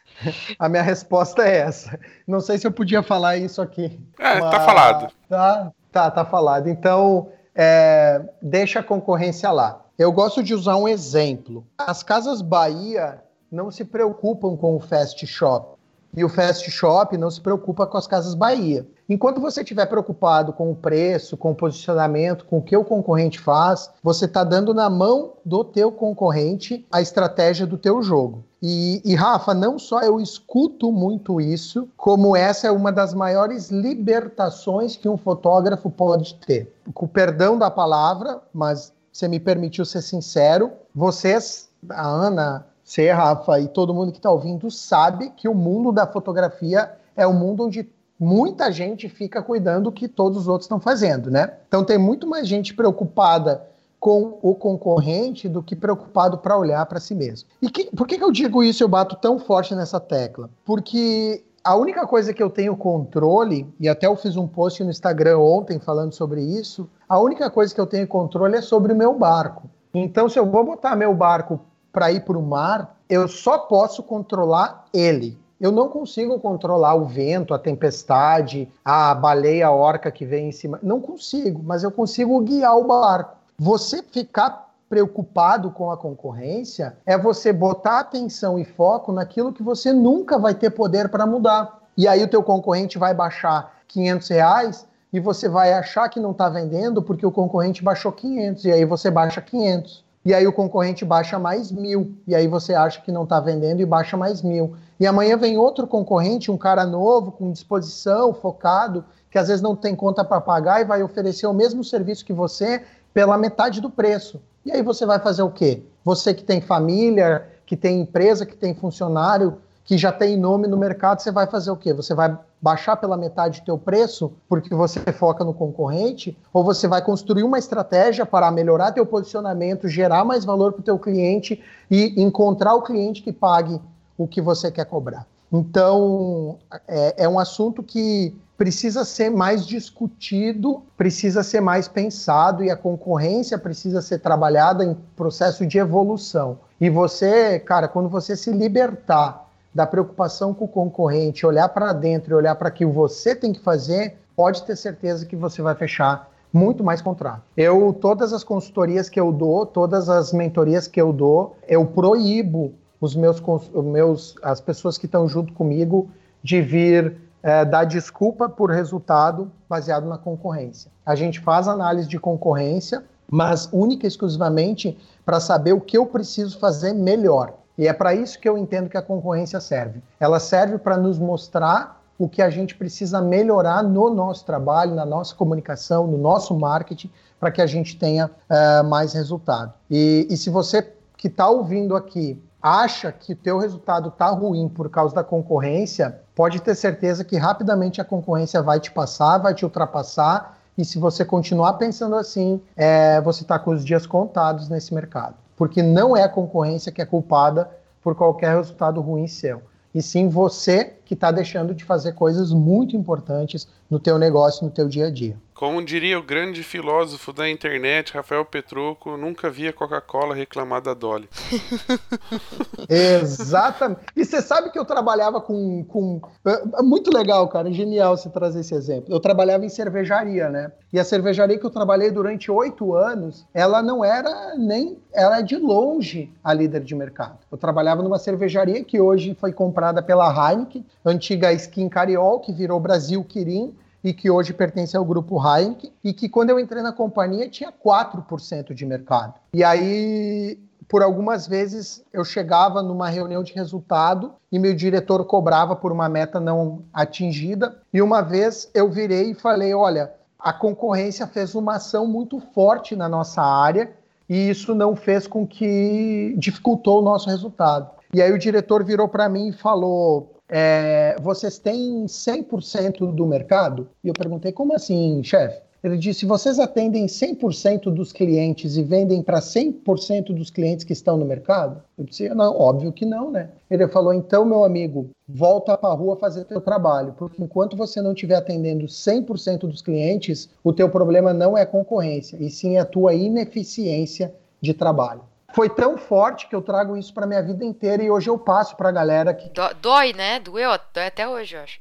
A 0.58 0.68
minha 0.68 0.82
resposta 0.82 1.42
é 1.42 1.58
essa. 1.58 1.98
Não 2.26 2.40
sei 2.40 2.58
se 2.58 2.66
eu 2.66 2.72
podia 2.72 3.02
falar 3.02 3.36
isso 3.36 3.60
aqui. 3.60 4.00
É, 4.18 4.34
tá 4.34 4.40
mas... 4.40 4.50
tá 4.50 4.60
falado. 4.60 5.12
Tá, 5.28 5.72
tá, 5.92 6.10
tá 6.10 6.24
falado. 6.24 6.68
Então, 6.68 7.28
é, 7.54 8.22
deixa 8.40 8.80
a 8.80 8.82
concorrência 8.82 9.50
lá. 9.50 9.82
Eu 9.98 10.12
gosto 10.12 10.42
de 10.42 10.54
usar 10.54 10.76
um 10.76 10.88
exemplo. 10.88 11.66
As 11.78 12.02
casas 12.02 12.40
Bahia 12.40 13.22
não 13.50 13.70
se 13.70 13.84
preocupam 13.84 14.56
com 14.56 14.76
o 14.76 14.80
fast 14.80 15.26
shop. 15.26 15.78
E 16.16 16.24
o 16.24 16.28
fast 16.28 16.70
shop 16.70 17.16
não 17.16 17.30
se 17.30 17.40
preocupa 17.40 17.86
com 17.86 17.96
as 17.96 18.06
casas 18.06 18.34
Bahia. 18.34 18.86
Enquanto 19.10 19.40
você 19.40 19.62
estiver 19.62 19.86
preocupado 19.86 20.52
com 20.52 20.70
o 20.70 20.76
preço, 20.76 21.36
com 21.36 21.50
o 21.50 21.54
posicionamento, 21.54 22.44
com 22.44 22.58
o 22.58 22.62
que 22.62 22.76
o 22.76 22.84
concorrente 22.84 23.40
faz, 23.40 23.90
você 24.00 24.26
está 24.26 24.44
dando 24.44 24.72
na 24.72 24.88
mão 24.88 25.32
do 25.44 25.64
teu 25.64 25.90
concorrente 25.90 26.86
a 26.92 27.00
estratégia 27.00 27.66
do 27.66 27.76
teu 27.76 28.00
jogo. 28.04 28.44
E, 28.62 29.02
e, 29.04 29.16
Rafa, 29.16 29.52
não 29.52 29.80
só 29.80 30.00
eu 30.02 30.20
escuto 30.20 30.92
muito 30.92 31.40
isso, 31.40 31.88
como 31.96 32.36
essa 32.36 32.68
é 32.68 32.70
uma 32.70 32.92
das 32.92 33.12
maiores 33.12 33.68
libertações 33.68 34.94
que 34.94 35.08
um 35.08 35.16
fotógrafo 35.16 35.90
pode 35.90 36.34
ter. 36.34 36.72
Com 36.94 37.08
perdão 37.08 37.58
da 37.58 37.68
palavra, 37.68 38.40
mas 38.54 38.92
você 39.12 39.26
me 39.26 39.40
permitiu 39.40 39.84
ser 39.84 40.02
sincero, 40.02 40.70
vocês, 40.94 41.68
a 41.88 42.06
Ana, 42.06 42.64
você, 42.84 43.10
Rafa, 43.10 43.58
e 43.58 43.66
todo 43.66 43.92
mundo 43.92 44.12
que 44.12 44.18
está 44.18 44.30
ouvindo 44.30 44.70
sabe 44.70 45.30
que 45.30 45.48
o 45.48 45.54
mundo 45.54 45.90
da 45.90 46.06
fotografia 46.06 46.92
é 47.16 47.26
um 47.26 47.34
mundo 47.34 47.66
onde 47.66 47.88
muita 48.20 48.70
gente 48.70 49.08
fica 49.08 49.42
cuidando 49.42 49.84
do 49.84 49.92
que 49.92 50.06
todos 50.06 50.42
os 50.42 50.48
outros 50.48 50.66
estão 50.66 50.78
fazendo, 50.78 51.30
né? 51.30 51.54
Então 51.66 51.82
tem 51.82 51.96
muito 51.96 52.26
mais 52.26 52.46
gente 52.46 52.74
preocupada 52.74 53.66
com 53.98 54.38
o 54.42 54.54
concorrente 54.54 55.48
do 55.48 55.62
que 55.62 55.74
preocupado 55.74 56.38
para 56.38 56.56
olhar 56.56 56.84
para 56.86 57.00
si 57.00 57.14
mesmo. 57.14 57.48
E 57.60 57.70
que, 57.70 57.84
por 57.94 58.06
que, 58.06 58.18
que 58.18 58.24
eu 58.24 58.30
digo 58.30 58.62
isso? 58.62 58.82
Eu 58.82 58.88
bato 58.88 59.16
tão 59.16 59.38
forte 59.38 59.74
nessa 59.74 59.98
tecla? 59.98 60.50
Porque 60.64 61.42
a 61.62 61.76
única 61.76 62.06
coisa 62.06 62.32
que 62.32 62.42
eu 62.42 62.48
tenho 62.48 62.76
controle, 62.76 63.66
e 63.78 63.88
até 63.88 64.06
eu 64.06 64.16
fiz 64.16 64.36
um 64.36 64.46
post 64.46 64.82
no 64.82 64.90
Instagram 64.90 65.38
ontem 65.38 65.78
falando 65.78 66.14
sobre 66.14 66.42
isso, 66.42 66.88
a 67.08 67.18
única 67.18 67.50
coisa 67.50 67.74
que 67.74 67.80
eu 67.80 67.86
tenho 67.86 68.06
controle 68.06 68.56
é 68.56 68.62
sobre 68.62 68.92
o 68.92 68.96
meu 68.96 69.14
barco. 69.14 69.68
Então, 69.92 70.28
se 70.28 70.38
eu 70.38 70.46
vou 70.46 70.64
botar 70.64 70.96
meu 70.96 71.14
barco 71.14 71.60
para 71.92 72.12
ir 72.12 72.24
para 72.24 72.38
o 72.38 72.42
mar, 72.42 72.96
eu 73.08 73.28
só 73.28 73.58
posso 73.58 74.02
controlar 74.02 74.86
ele. 74.94 75.38
Eu 75.60 75.70
não 75.70 75.88
consigo 75.88 76.40
controlar 76.40 76.94
o 76.94 77.04
vento, 77.04 77.52
a 77.52 77.58
tempestade, 77.58 78.72
a 78.82 79.14
baleia 79.14 79.66
a 79.66 79.70
orca 79.70 80.10
que 80.10 80.24
vem 80.24 80.48
em 80.48 80.52
cima. 80.52 80.78
Não 80.82 81.00
consigo, 81.00 81.62
mas 81.62 81.84
eu 81.84 81.90
consigo 81.90 82.40
guiar 82.40 82.78
o 82.78 82.84
barco. 82.84 83.36
Você 83.58 84.02
ficar 84.02 84.70
preocupado 84.88 85.70
com 85.70 85.90
a 85.90 85.96
concorrência 85.96 86.96
é 87.04 87.16
você 87.16 87.52
botar 87.52 88.00
atenção 88.00 88.58
e 88.58 88.64
foco 88.64 89.12
naquilo 89.12 89.52
que 89.52 89.62
você 89.62 89.92
nunca 89.92 90.38
vai 90.38 90.54
ter 90.54 90.70
poder 90.70 91.10
para 91.10 91.26
mudar. 91.26 91.78
E 91.96 92.08
aí 92.08 92.24
o 92.24 92.28
teu 92.28 92.42
concorrente 92.42 92.98
vai 92.98 93.12
baixar 93.12 93.80
500 93.86 94.28
reais 94.28 94.86
e 95.12 95.20
você 95.20 95.48
vai 95.48 95.74
achar 95.74 96.08
que 96.08 96.18
não 96.18 96.30
está 96.30 96.48
vendendo 96.48 97.02
porque 97.02 97.26
o 97.26 97.30
concorrente 97.30 97.84
baixou 97.84 98.10
500 98.10 98.64
e 98.64 98.72
aí 98.72 98.84
você 98.86 99.10
baixa 99.10 99.40
500. 99.42 100.04
E 100.24 100.34
aí 100.34 100.46
o 100.46 100.52
concorrente 100.52 101.04
baixa 101.04 101.38
mais 101.38 101.70
mil 101.70 102.14
e 102.26 102.34
aí 102.34 102.48
você 102.48 102.74
acha 102.74 103.00
que 103.00 103.12
não 103.12 103.24
está 103.24 103.38
vendendo 103.38 103.80
e 103.80 103.86
baixa 103.86 104.16
mais 104.16 104.42
mil. 104.42 104.74
E 105.00 105.06
amanhã 105.06 105.34
vem 105.38 105.56
outro 105.56 105.86
concorrente, 105.86 106.50
um 106.50 106.58
cara 106.58 106.84
novo, 106.84 107.32
com 107.32 107.50
disposição, 107.50 108.34
focado, 108.34 109.02
que 109.30 109.38
às 109.38 109.48
vezes 109.48 109.62
não 109.62 109.74
tem 109.74 109.96
conta 109.96 110.22
para 110.22 110.42
pagar 110.42 110.82
e 110.82 110.84
vai 110.84 111.02
oferecer 111.02 111.46
o 111.46 111.54
mesmo 111.54 111.82
serviço 111.82 112.22
que 112.22 112.34
você 112.34 112.84
pela 113.14 113.38
metade 113.38 113.80
do 113.80 113.88
preço. 113.88 114.42
E 114.62 114.70
aí 114.70 114.82
você 114.82 115.06
vai 115.06 115.18
fazer 115.18 115.42
o 115.42 115.50
quê? 115.50 115.82
Você 116.04 116.34
que 116.34 116.44
tem 116.44 116.60
família, 116.60 117.48
que 117.64 117.78
tem 117.78 118.02
empresa, 118.02 118.44
que 118.44 118.54
tem 118.54 118.74
funcionário, 118.74 119.56
que 119.84 119.96
já 119.96 120.12
tem 120.12 120.36
nome 120.36 120.68
no 120.68 120.76
mercado, 120.76 121.20
você 121.20 121.32
vai 121.32 121.46
fazer 121.46 121.70
o 121.70 121.76
quê? 121.76 121.94
Você 121.94 122.14
vai 122.14 122.38
baixar 122.60 122.94
pela 122.96 123.16
metade 123.16 123.60
o 123.60 123.64
teu 123.64 123.78
preço 123.78 124.30
porque 124.50 124.74
você 124.74 125.00
foca 125.12 125.42
no 125.42 125.54
concorrente? 125.54 126.36
Ou 126.52 126.62
você 126.62 126.86
vai 126.86 127.02
construir 127.02 127.42
uma 127.42 127.58
estratégia 127.58 128.26
para 128.26 128.50
melhorar 128.50 128.92
teu 128.92 129.06
posicionamento, 129.06 129.88
gerar 129.88 130.26
mais 130.26 130.44
valor 130.44 130.72
para 130.72 130.80
o 130.80 130.84
teu 130.84 130.98
cliente 130.98 131.58
e 131.90 132.22
encontrar 132.22 132.74
o 132.74 132.82
cliente 132.82 133.22
que 133.22 133.32
pague 133.32 133.80
o 134.22 134.28
que 134.28 134.40
você 134.40 134.70
quer 134.70 134.84
cobrar? 134.84 135.26
Então, 135.50 136.58
é, 136.86 137.24
é 137.24 137.28
um 137.28 137.38
assunto 137.38 137.82
que 137.82 138.36
precisa 138.56 139.04
ser 139.04 139.30
mais 139.30 139.66
discutido, 139.66 140.82
precisa 140.94 141.42
ser 141.42 141.62
mais 141.62 141.88
pensado 141.88 142.62
e 142.62 142.70
a 142.70 142.76
concorrência 142.76 143.58
precisa 143.58 144.02
ser 144.02 144.18
trabalhada 144.18 144.84
em 144.84 144.94
processo 145.16 145.66
de 145.66 145.78
evolução. 145.78 146.58
E 146.78 146.90
você, 146.90 147.58
cara, 147.58 147.88
quando 147.88 148.10
você 148.10 148.36
se 148.36 148.52
libertar 148.52 149.48
da 149.74 149.86
preocupação 149.86 150.52
com 150.52 150.66
o 150.66 150.68
concorrente, 150.68 151.46
olhar 151.46 151.70
para 151.70 151.92
dentro 151.94 152.32
e 152.32 152.34
olhar 152.34 152.54
para 152.56 152.68
o 152.68 152.72
que 152.72 152.84
você 152.84 153.34
tem 153.34 153.54
que 153.54 153.60
fazer, 153.60 154.18
pode 154.36 154.62
ter 154.64 154.76
certeza 154.76 155.24
que 155.24 155.36
você 155.36 155.62
vai 155.62 155.74
fechar 155.74 156.28
muito 156.52 156.84
mais 156.84 157.00
contrato. 157.00 157.42
Eu 157.56 157.96
todas 157.98 158.32
as 158.32 158.44
consultorias 158.44 159.08
que 159.08 159.18
eu 159.18 159.32
dou, 159.32 159.64
todas 159.64 160.08
as 160.08 160.32
mentorias 160.32 160.86
que 160.86 161.00
eu 161.00 161.12
dou, 161.12 161.56
eu 161.66 161.86
proíbo 161.86 162.74
os 163.00 163.16
meus, 163.16 163.42
meus 163.84 164.34
as 164.42 164.60
pessoas 164.60 164.98
que 164.98 165.06
estão 165.06 165.26
junto 165.26 165.52
comigo 165.52 166.10
de 166.42 166.60
vir 166.60 167.16
é, 167.42 167.64
dar 167.64 167.84
desculpa 167.84 168.48
por 168.48 168.70
resultado 168.70 169.50
baseado 169.68 170.06
na 170.06 170.18
concorrência. 170.18 170.90
A 171.04 171.14
gente 171.14 171.40
faz 171.40 171.66
análise 171.66 172.08
de 172.08 172.18
concorrência, 172.18 173.04
mas 173.30 173.68
única 173.72 174.06
e 174.06 174.08
exclusivamente 174.08 174.98
para 175.24 175.40
saber 175.40 175.72
o 175.72 175.80
que 175.80 175.96
eu 175.96 176.06
preciso 176.06 176.58
fazer 176.58 176.92
melhor. 176.92 177.54
E 177.78 177.86
é 177.86 177.92
para 177.92 178.14
isso 178.14 178.38
que 178.38 178.48
eu 178.48 178.58
entendo 178.58 178.90
que 178.90 178.96
a 178.98 179.02
concorrência 179.02 179.60
serve. 179.60 180.02
Ela 180.18 180.38
serve 180.38 180.76
para 180.76 180.96
nos 180.98 181.18
mostrar 181.18 182.02
o 182.18 182.28
que 182.28 182.42
a 182.42 182.50
gente 182.50 182.74
precisa 182.74 183.22
melhorar 183.22 183.82
no 183.82 184.12
nosso 184.12 184.44
trabalho, 184.44 184.94
na 184.94 185.06
nossa 185.06 185.34
comunicação, 185.34 186.06
no 186.06 186.18
nosso 186.18 186.54
marketing, 186.54 187.10
para 187.38 187.50
que 187.50 187.62
a 187.62 187.66
gente 187.66 187.98
tenha 187.98 188.26
uh, 188.26 188.84
mais 188.86 189.14
resultado. 189.14 189.72
E, 189.90 190.26
e 190.28 190.36
se 190.36 190.50
você 190.50 190.86
que 191.16 191.28
está 191.28 191.48
ouvindo 191.48 191.96
aqui 191.96 192.38
acha 192.62 193.10
que 193.10 193.32
o 193.32 193.36
teu 193.36 193.58
resultado 193.58 194.08
está 194.08 194.28
ruim 194.28 194.68
por 194.68 194.90
causa 194.90 195.14
da 195.14 195.24
concorrência, 195.24 196.20
pode 196.34 196.60
ter 196.60 196.74
certeza 196.74 197.24
que 197.24 197.36
rapidamente 197.36 198.00
a 198.00 198.04
concorrência 198.04 198.62
vai 198.62 198.80
te 198.80 198.90
passar, 198.90 199.38
vai 199.38 199.54
te 199.54 199.64
ultrapassar, 199.64 200.58
e 200.76 200.84
se 200.84 200.98
você 200.98 201.24
continuar 201.24 201.74
pensando 201.74 202.16
assim, 202.16 202.60
é, 202.76 203.20
você 203.20 203.42
está 203.42 203.58
com 203.58 203.70
os 203.70 203.84
dias 203.84 204.06
contados 204.06 204.68
nesse 204.68 204.94
mercado. 204.94 205.34
Porque 205.56 205.82
não 205.82 206.16
é 206.16 206.22
a 206.22 206.28
concorrência 206.28 206.90
que 206.90 207.02
é 207.02 207.04
culpada 207.04 207.70
por 208.02 208.14
qualquer 208.14 208.56
resultado 208.56 209.00
ruim 209.00 209.26
seu. 209.26 209.62
E 209.94 210.00
sim 210.00 210.28
você 210.28 210.94
que 211.10 211.14
está 211.14 211.32
deixando 211.32 211.74
de 211.74 211.82
fazer 211.82 212.12
coisas 212.12 212.52
muito 212.52 212.96
importantes 212.96 213.66
no 213.90 213.98
teu 213.98 214.16
negócio, 214.16 214.64
no 214.64 214.70
teu 214.70 214.88
dia 214.88 215.08
a 215.08 215.10
dia. 215.10 215.36
Como 215.52 215.84
diria 215.84 216.18
o 216.18 216.22
grande 216.22 216.62
filósofo 216.62 217.34
da 217.34 217.50
internet, 217.50 218.14
Rafael 218.14 218.44
Petrucco, 218.46 219.16
nunca 219.16 219.50
via 219.50 219.74
Coca-Cola 219.74 220.34
reclamar 220.34 220.80
da 220.80 220.94
Dolly. 220.94 221.28
Exatamente. 222.88 224.00
E 224.16 224.24
você 224.24 224.40
sabe 224.40 224.70
que 224.70 224.78
eu 224.78 224.86
trabalhava 224.86 225.40
com, 225.40 225.84
com. 225.84 226.20
É, 226.46 226.78
é 226.78 226.82
muito 226.82 227.14
legal, 227.14 227.46
cara. 227.48 227.70
Genial 227.70 228.16
você 228.16 228.30
trazer 228.30 228.60
esse 228.60 228.74
exemplo. 228.74 229.12
Eu 229.12 229.20
trabalhava 229.20 229.64
em 229.66 229.68
cervejaria, 229.68 230.48
né? 230.48 230.72
E 230.92 230.98
a 230.98 231.04
cervejaria 231.04 231.58
que 231.58 231.66
eu 231.66 231.70
trabalhei 231.70 232.10
durante 232.10 232.50
oito 232.50 232.94
anos, 232.94 233.46
ela 233.52 233.82
não 233.82 234.04
era 234.04 234.54
nem. 234.56 234.98
Ela 235.12 235.40
é 235.40 235.42
de 235.42 235.56
longe 235.56 236.32
a 236.42 236.54
líder 236.54 236.82
de 236.82 236.94
mercado. 236.94 237.38
Eu 237.50 237.58
trabalhava 237.58 238.02
numa 238.02 238.18
cervejaria 238.18 238.82
que 238.82 238.98
hoje 238.98 239.36
foi 239.38 239.52
comprada 239.52 240.02
pela 240.02 240.30
Heineken, 240.30 240.86
antiga 241.04 241.52
Skin 241.52 241.88
Cariol, 241.88 242.40
que 242.40 242.52
virou 242.52 242.80
Brasil 242.80 243.22
Quirim 243.24 243.74
e 244.02 244.12
que 244.12 244.30
hoje 244.30 244.52
pertence 244.52 244.96
ao 244.96 245.04
grupo 245.04 245.38
Heineken, 245.38 245.92
e 246.02 246.12
que 246.12 246.28
quando 246.28 246.50
eu 246.50 246.58
entrei 246.58 246.82
na 246.82 246.92
companhia 246.92 247.48
tinha 247.48 247.70
4% 247.70 248.72
de 248.72 248.86
mercado. 248.86 249.34
E 249.52 249.62
aí, 249.62 250.58
por 250.88 251.02
algumas 251.02 251.46
vezes, 251.46 252.02
eu 252.12 252.24
chegava 252.24 252.82
numa 252.82 253.08
reunião 253.08 253.42
de 253.42 253.52
resultado 253.52 254.32
e 254.50 254.58
meu 254.58 254.74
diretor 254.74 255.24
cobrava 255.24 255.76
por 255.76 255.92
uma 255.92 256.08
meta 256.08 256.40
não 256.40 256.82
atingida, 256.92 257.76
e 257.92 258.00
uma 258.00 258.22
vez 258.22 258.70
eu 258.74 258.90
virei 258.90 259.32
e 259.32 259.34
falei: 259.34 259.74
olha, 259.74 260.12
a 260.38 260.52
concorrência 260.52 261.26
fez 261.26 261.54
uma 261.54 261.76
ação 261.76 262.06
muito 262.06 262.40
forte 262.54 262.96
na 262.96 263.08
nossa 263.08 263.42
área 263.42 263.92
e 264.28 264.48
isso 264.48 264.74
não 264.74 264.96
fez 264.96 265.26
com 265.26 265.46
que 265.46 266.34
dificultou 266.38 267.00
o 267.00 267.02
nosso 267.02 267.28
resultado. 267.28 267.90
E 268.12 268.22
aí 268.22 268.32
o 268.32 268.38
diretor 268.38 268.82
virou 268.84 269.06
para 269.08 269.28
mim 269.28 269.48
e 269.48 269.52
falou: 269.52 270.34
é, 270.50 271.16
vocês 271.22 271.58
têm 271.58 272.06
100% 272.06 273.14
do 273.14 273.24
mercado? 273.24 273.88
E 274.02 274.08
eu 274.08 274.14
perguntei, 274.14 274.50
como 274.50 274.74
assim, 274.74 275.22
chefe? 275.22 275.62
Ele 275.82 275.96
disse: 275.96 276.26
vocês 276.26 276.58
atendem 276.58 277.06
100% 277.06 277.84
dos 277.90 278.12
clientes 278.12 278.76
e 278.76 278.82
vendem 278.82 279.22
para 279.22 279.38
100% 279.38 280.34
dos 280.34 280.50
clientes 280.50 280.84
que 280.84 280.92
estão 280.92 281.16
no 281.16 281.24
mercado? 281.24 281.80
Eu 281.96 282.04
disse: 282.04 282.28
não, 282.30 282.54
óbvio 282.54 282.92
que 282.92 283.06
não, 283.06 283.30
né? 283.30 283.48
Ele 283.70 283.88
falou: 283.88 284.12
então, 284.12 284.44
meu 284.44 284.64
amigo, 284.64 285.08
volta 285.26 285.78
para 285.78 285.90
a 285.90 285.96
rua 285.96 286.16
fazer 286.16 286.44
teu 286.44 286.60
trabalho, 286.60 287.14
porque 287.16 287.42
enquanto 287.42 287.76
você 287.76 288.02
não 288.02 288.12
estiver 288.12 288.36
atendendo 288.36 288.86
100% 288.86 289.60
dos 289.60 289.80
clientes, 289.80 290.50
o 290.62 290.72
teu 290.72 290.90
problema 290.90 291.32
não 291.32 291.56
é 291.56 291.64
concorrência, 291.64 292.36
e 292.38 292.50
sim 292.50 292.76
a 292.76 292.84
tua 292.84 293.14
ineficiência 293.14 294.34
de 294.60 294.74
trabalho 294.74 295.29
foi 295.52 295.68
tão 295.68 295.96
forte 295.96 296.48
que 296.48 296.54
eu 296.54 296.62
trago 296.62 296.96
isso 296.96 297.12
para 297.12 297.26
minha 297.26 297.42
vida 297.42 297.64
inteira 297.64 298.02
e 298.02 298.10
hoje 298.10 298.28
eu 298.28 298.38
passo 298.38 298.76
para 298.76 298.88
a 298.88 298.92
galera 298.92 299.34
que 299.34 299.50
dói, 299.80 300.12
né? 300.12 300.40
Doeu, 300.40 300.78
dói 300.94 301.06
até 301.06 301.28
hoje, 301.28 301.56
eu 301.56 301.62
acho. 301.62 301.80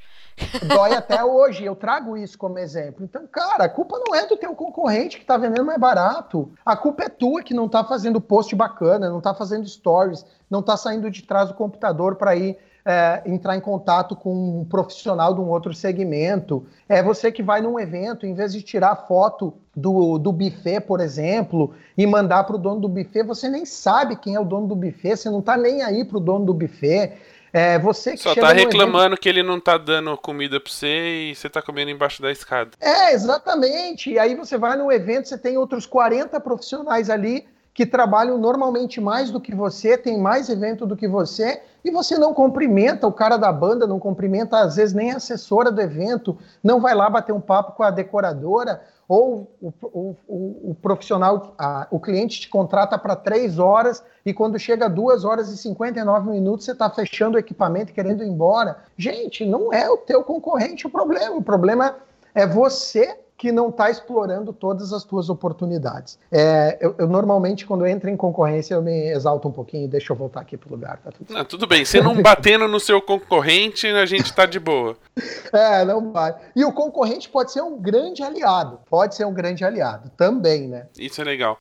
Dói 0.65 0.93
até 0.93 1.23
hoje, 1.25 1.65
eu 1.65 1.75
trago 1.75 2.17
isso 2.17 2.37
como 2.37 2.57
exemplo. 2.57 3.03
Então, 3.03 3.27
cara, 3.27 3.65
a 3.65 3.69
culpa 3.69 3.99
não 3.99 4.15
é 4.15 4.25
do 4.25 4.37
teu 4.37 4.55
concorrente 4.55 5.17
que 5.17 5.23
está 5.23 5.37
vendendo 5.37 5.65
mais 5.65 5.79
barato. 5.79 6.51
A 6.65 6.75
culpa 6.75 7.03
é 7.03 7.09
tua 7.09 7.43
que 7.43 7.53
não 7.53 7.65
está 7.65 7.83
fazendo 7.83 8.21
post 8.21 8.55
bacana, 8.55 9.09
não 9.09 9.19
está 9.19 9.33
fazendo 9.33 9.67
stories, 9.67 10.25
não 10.49 10.61
está 10.61 10.75
saindo 10.77 11.11
de 11.11 11.23
trás 11.23 11.49
do 11.49 11.55
computador 11.55 12.15
para 12.15 12.35
ir 12.35 12.57
é, 12.89 13.21
entrar 13.23 13.55
em 13.55 13.59
contato 13.59 14.15
com 14.15 14.61
um 14.61 14.65
profissional 14.65 15.31
de 15.35 15.39
um 15.39 15.47
outro 15.47 15.71
segmento. 15.75 16.65
É 16.87 17.03
você 17.03 17.31
que 17.31 17.43
vai 17.43 17.61
num 17.61 17.79
evento, 17.79 18.25
em 18.25 18.33
vez 18.33 18.51
de 18.51 18.63
tirar 18.63 18.95
foto 19.07 19.53
do, 19.75 20.17
do 20.17 20.31
buffet, 20.31 20.79
por 20.79 20.99
exemplo, 20.99 21.75
e 21.95 22.07
mandar 22.07 22.45
para 22.45 22.55
o 22.55 22.57
dono 22.57 22.81
do 22.81 22.89
buffet, 22.89 23.21
você 23.21 23.47
nem 23.47 23.63
sabe 23.63 24.15
quem 24.15 24.33
é 24.33 24.39
o 24.39 24.43
dono 24.43 24.65
do 24.65 24.75
buffet, 24.75 25.15
você 25.15 25.29
não 25.29 25.37
está 25.37 25.55
nem 25.55 25.83
aí 25.83 26.03
para 26.03 26.17
o 26.17 26.19
dono 26.19 26.45
do 26.45 26.53
buffet. 26.53 27.13
É, 27.53 27.77
você 27.77 28.17
Só 28.17 28.33
tá 28.33 28.51
reclamando 28.51 29.09
evento... 29.09 29.21
que 29.21 29.29
ele 29.29 29.43
não 29.43 29.59
tá 29.59 29.77
dando 29.77 30.17
comida 30.17 30.59
para 30.59 30.71
você 30.71 31.29
e 31.29 31.35
você 31.35 31.47
tá 31.47 31.61
comendo 31.61 31.91
embaixo 31.91 32.23
da 32.23 32.31
escada. 32.31 32.71
É, 32.81 33.13
exatamente. 33.13 34.09
E 34.09 34.17
aí 34.17 34.33
você 34.33 34.57
vai 34.57 34.75
no 34.75 34.91
evento, 34.91 35.27
você 35.27 35.37
tem 35.37 35.59
outros 35.59 35.85
40 35.85 36.39
profissionais 36.39 37.07
ali 37.07 37.45
que 37.71 37.85
trabalham 37.85 38.39
normalmente 38.39 38.99
mais 38.99 39.29
do 39.29 39.39
que 39.39 39.53
você, 39.53 39.95
tem 39.95 40.19
mais 40.19 40.49
evento 40.49 40.87
do 40.87 40.97
que 40.97 41.07
você, 41.07 41.61
e 41.83 41.91
você 41.91 42.17
não 42.17 42.33
cumprimenta 42.33 43.07
o 43.07 43.13
cara 43.13 43.37
da 43.37 43.51
banda, 43.51 43.87
não 43.87 43.99
cumprimenta 43.99 44.59
às 44.59 44.75
vezes 44.75 44.93
nem 44.93 45.11
a 45.11 45.17
assessora 45.17 45.71
do 45.71 45.81
evento, 45.81 46.37
não 46.63 46.79
vai 46.81 46.93
lá 46.93 47.09
bater 47.09 47.33
um 47.33 47.41
papo 47.41 47.73
com 47.73 47.83
a 47.83 47.91
decoradora, 47.91 48.81
ou 49.07 49.51
o, 49.59 49.73
o, 49.81 50.15
o, 50.27 50.69
o 50.71 50.75
profissional, 50.79 51.55
a, 51.57 51.87
o 51.89 51.99
cliente 51.99 52.41
te 52.41 52.47
contrata 52.47 52.95
para 52.95 53.15
três 53.15 53.57
horas 53.57 54.03
e 54.23 54.31
quando 54.31 54.59
chega 54.59 54.87
duas 54.87 55.25
horas 55.25 55.49
e 55.49 55.57
59 55.57 56.29
minutos 56.29 56.65
você 56.65 56.73
está 56.73 56.87
fechando 56.91 57.35
o 57.35 57.39
equipamento 57.39 57.91
querendo 57.91 58.23
ir 58.23 58.27
embora. 58.27 58.77
Gente, 58.95 59.43
não 59.45 59.73
é 59.73 59.89
o 59.89 59.97
teu 59.97 60.23
concorrente 60.23 60.85
o 60.85 60.91
problema, 60.91 61.35
o 61.35 61.41
problema 61.41 61.95
é 62.35 62.45
você 62.45 63.17
que 63.39 63.53
não 63.53 63.69
está 63.69 63.89
explorando 63.89 64.51
todas 64.51 64.91
as 64.91 65.05
tuas 65.05 65.29
oportunidades. 65.29 66.19
É, 66.29 66.77
eu, 66.81 66.93
eu, 66.97 67.07
normalmente, 67.07 67.65
quando 67.65 67.85
eu 67.85 67.87
entro 67.87 68.09
em 68.09 68.17
concorrência, 68.17 68.73
eu 68.75 68.81
me 68.81 69.09
exalto 69.11 69.47
um 69.47 69.51
pouquinho, 69.51 69.87
deixa 69.87 70.11
eu 70.11 70.17
voltar 70.17 70.41
aqui 70.41 70.57
pro 70.57 70.69
lugar. 70.69 70.99
Tá 71.01 71.09
tudo, 71.09 71.33
não, 71.33 71.45
tudo 71.45 71.65
bem, 71.65 71.85
você 71.85 72.01
não 72.01 72.21
batendo 72.21 72.67
no 72.67 72.81
seu 72.81 73.01
concorrente, 73.01 73.87
a 73.87 74.05
gente 74.05 74.33
tá 74.35 74.45
de 74.45 74.59
boa. 74.59 74.95
É, 75.51 75.83
não 75.83 76.11
vai. 76.11 76.35
E 76.55 76.63
o 76.63 76.71
concorrente 76.71 77.27
pode 77.27 77.51
ser 77.51 77.61
um 77.61 77.77
grande 77.77 78.21
aliado, 78.21 78.79
pode 78.89 79.15
ser 79.15 79.25
um 79.25 79.33
grande 79.33 79.65
aliado 79.65 80.09
também, 80.15 80.67
né? 80.67 80.87
Isso 80.97 81.19
é 81.19 81.23
legal. 81.23 81.57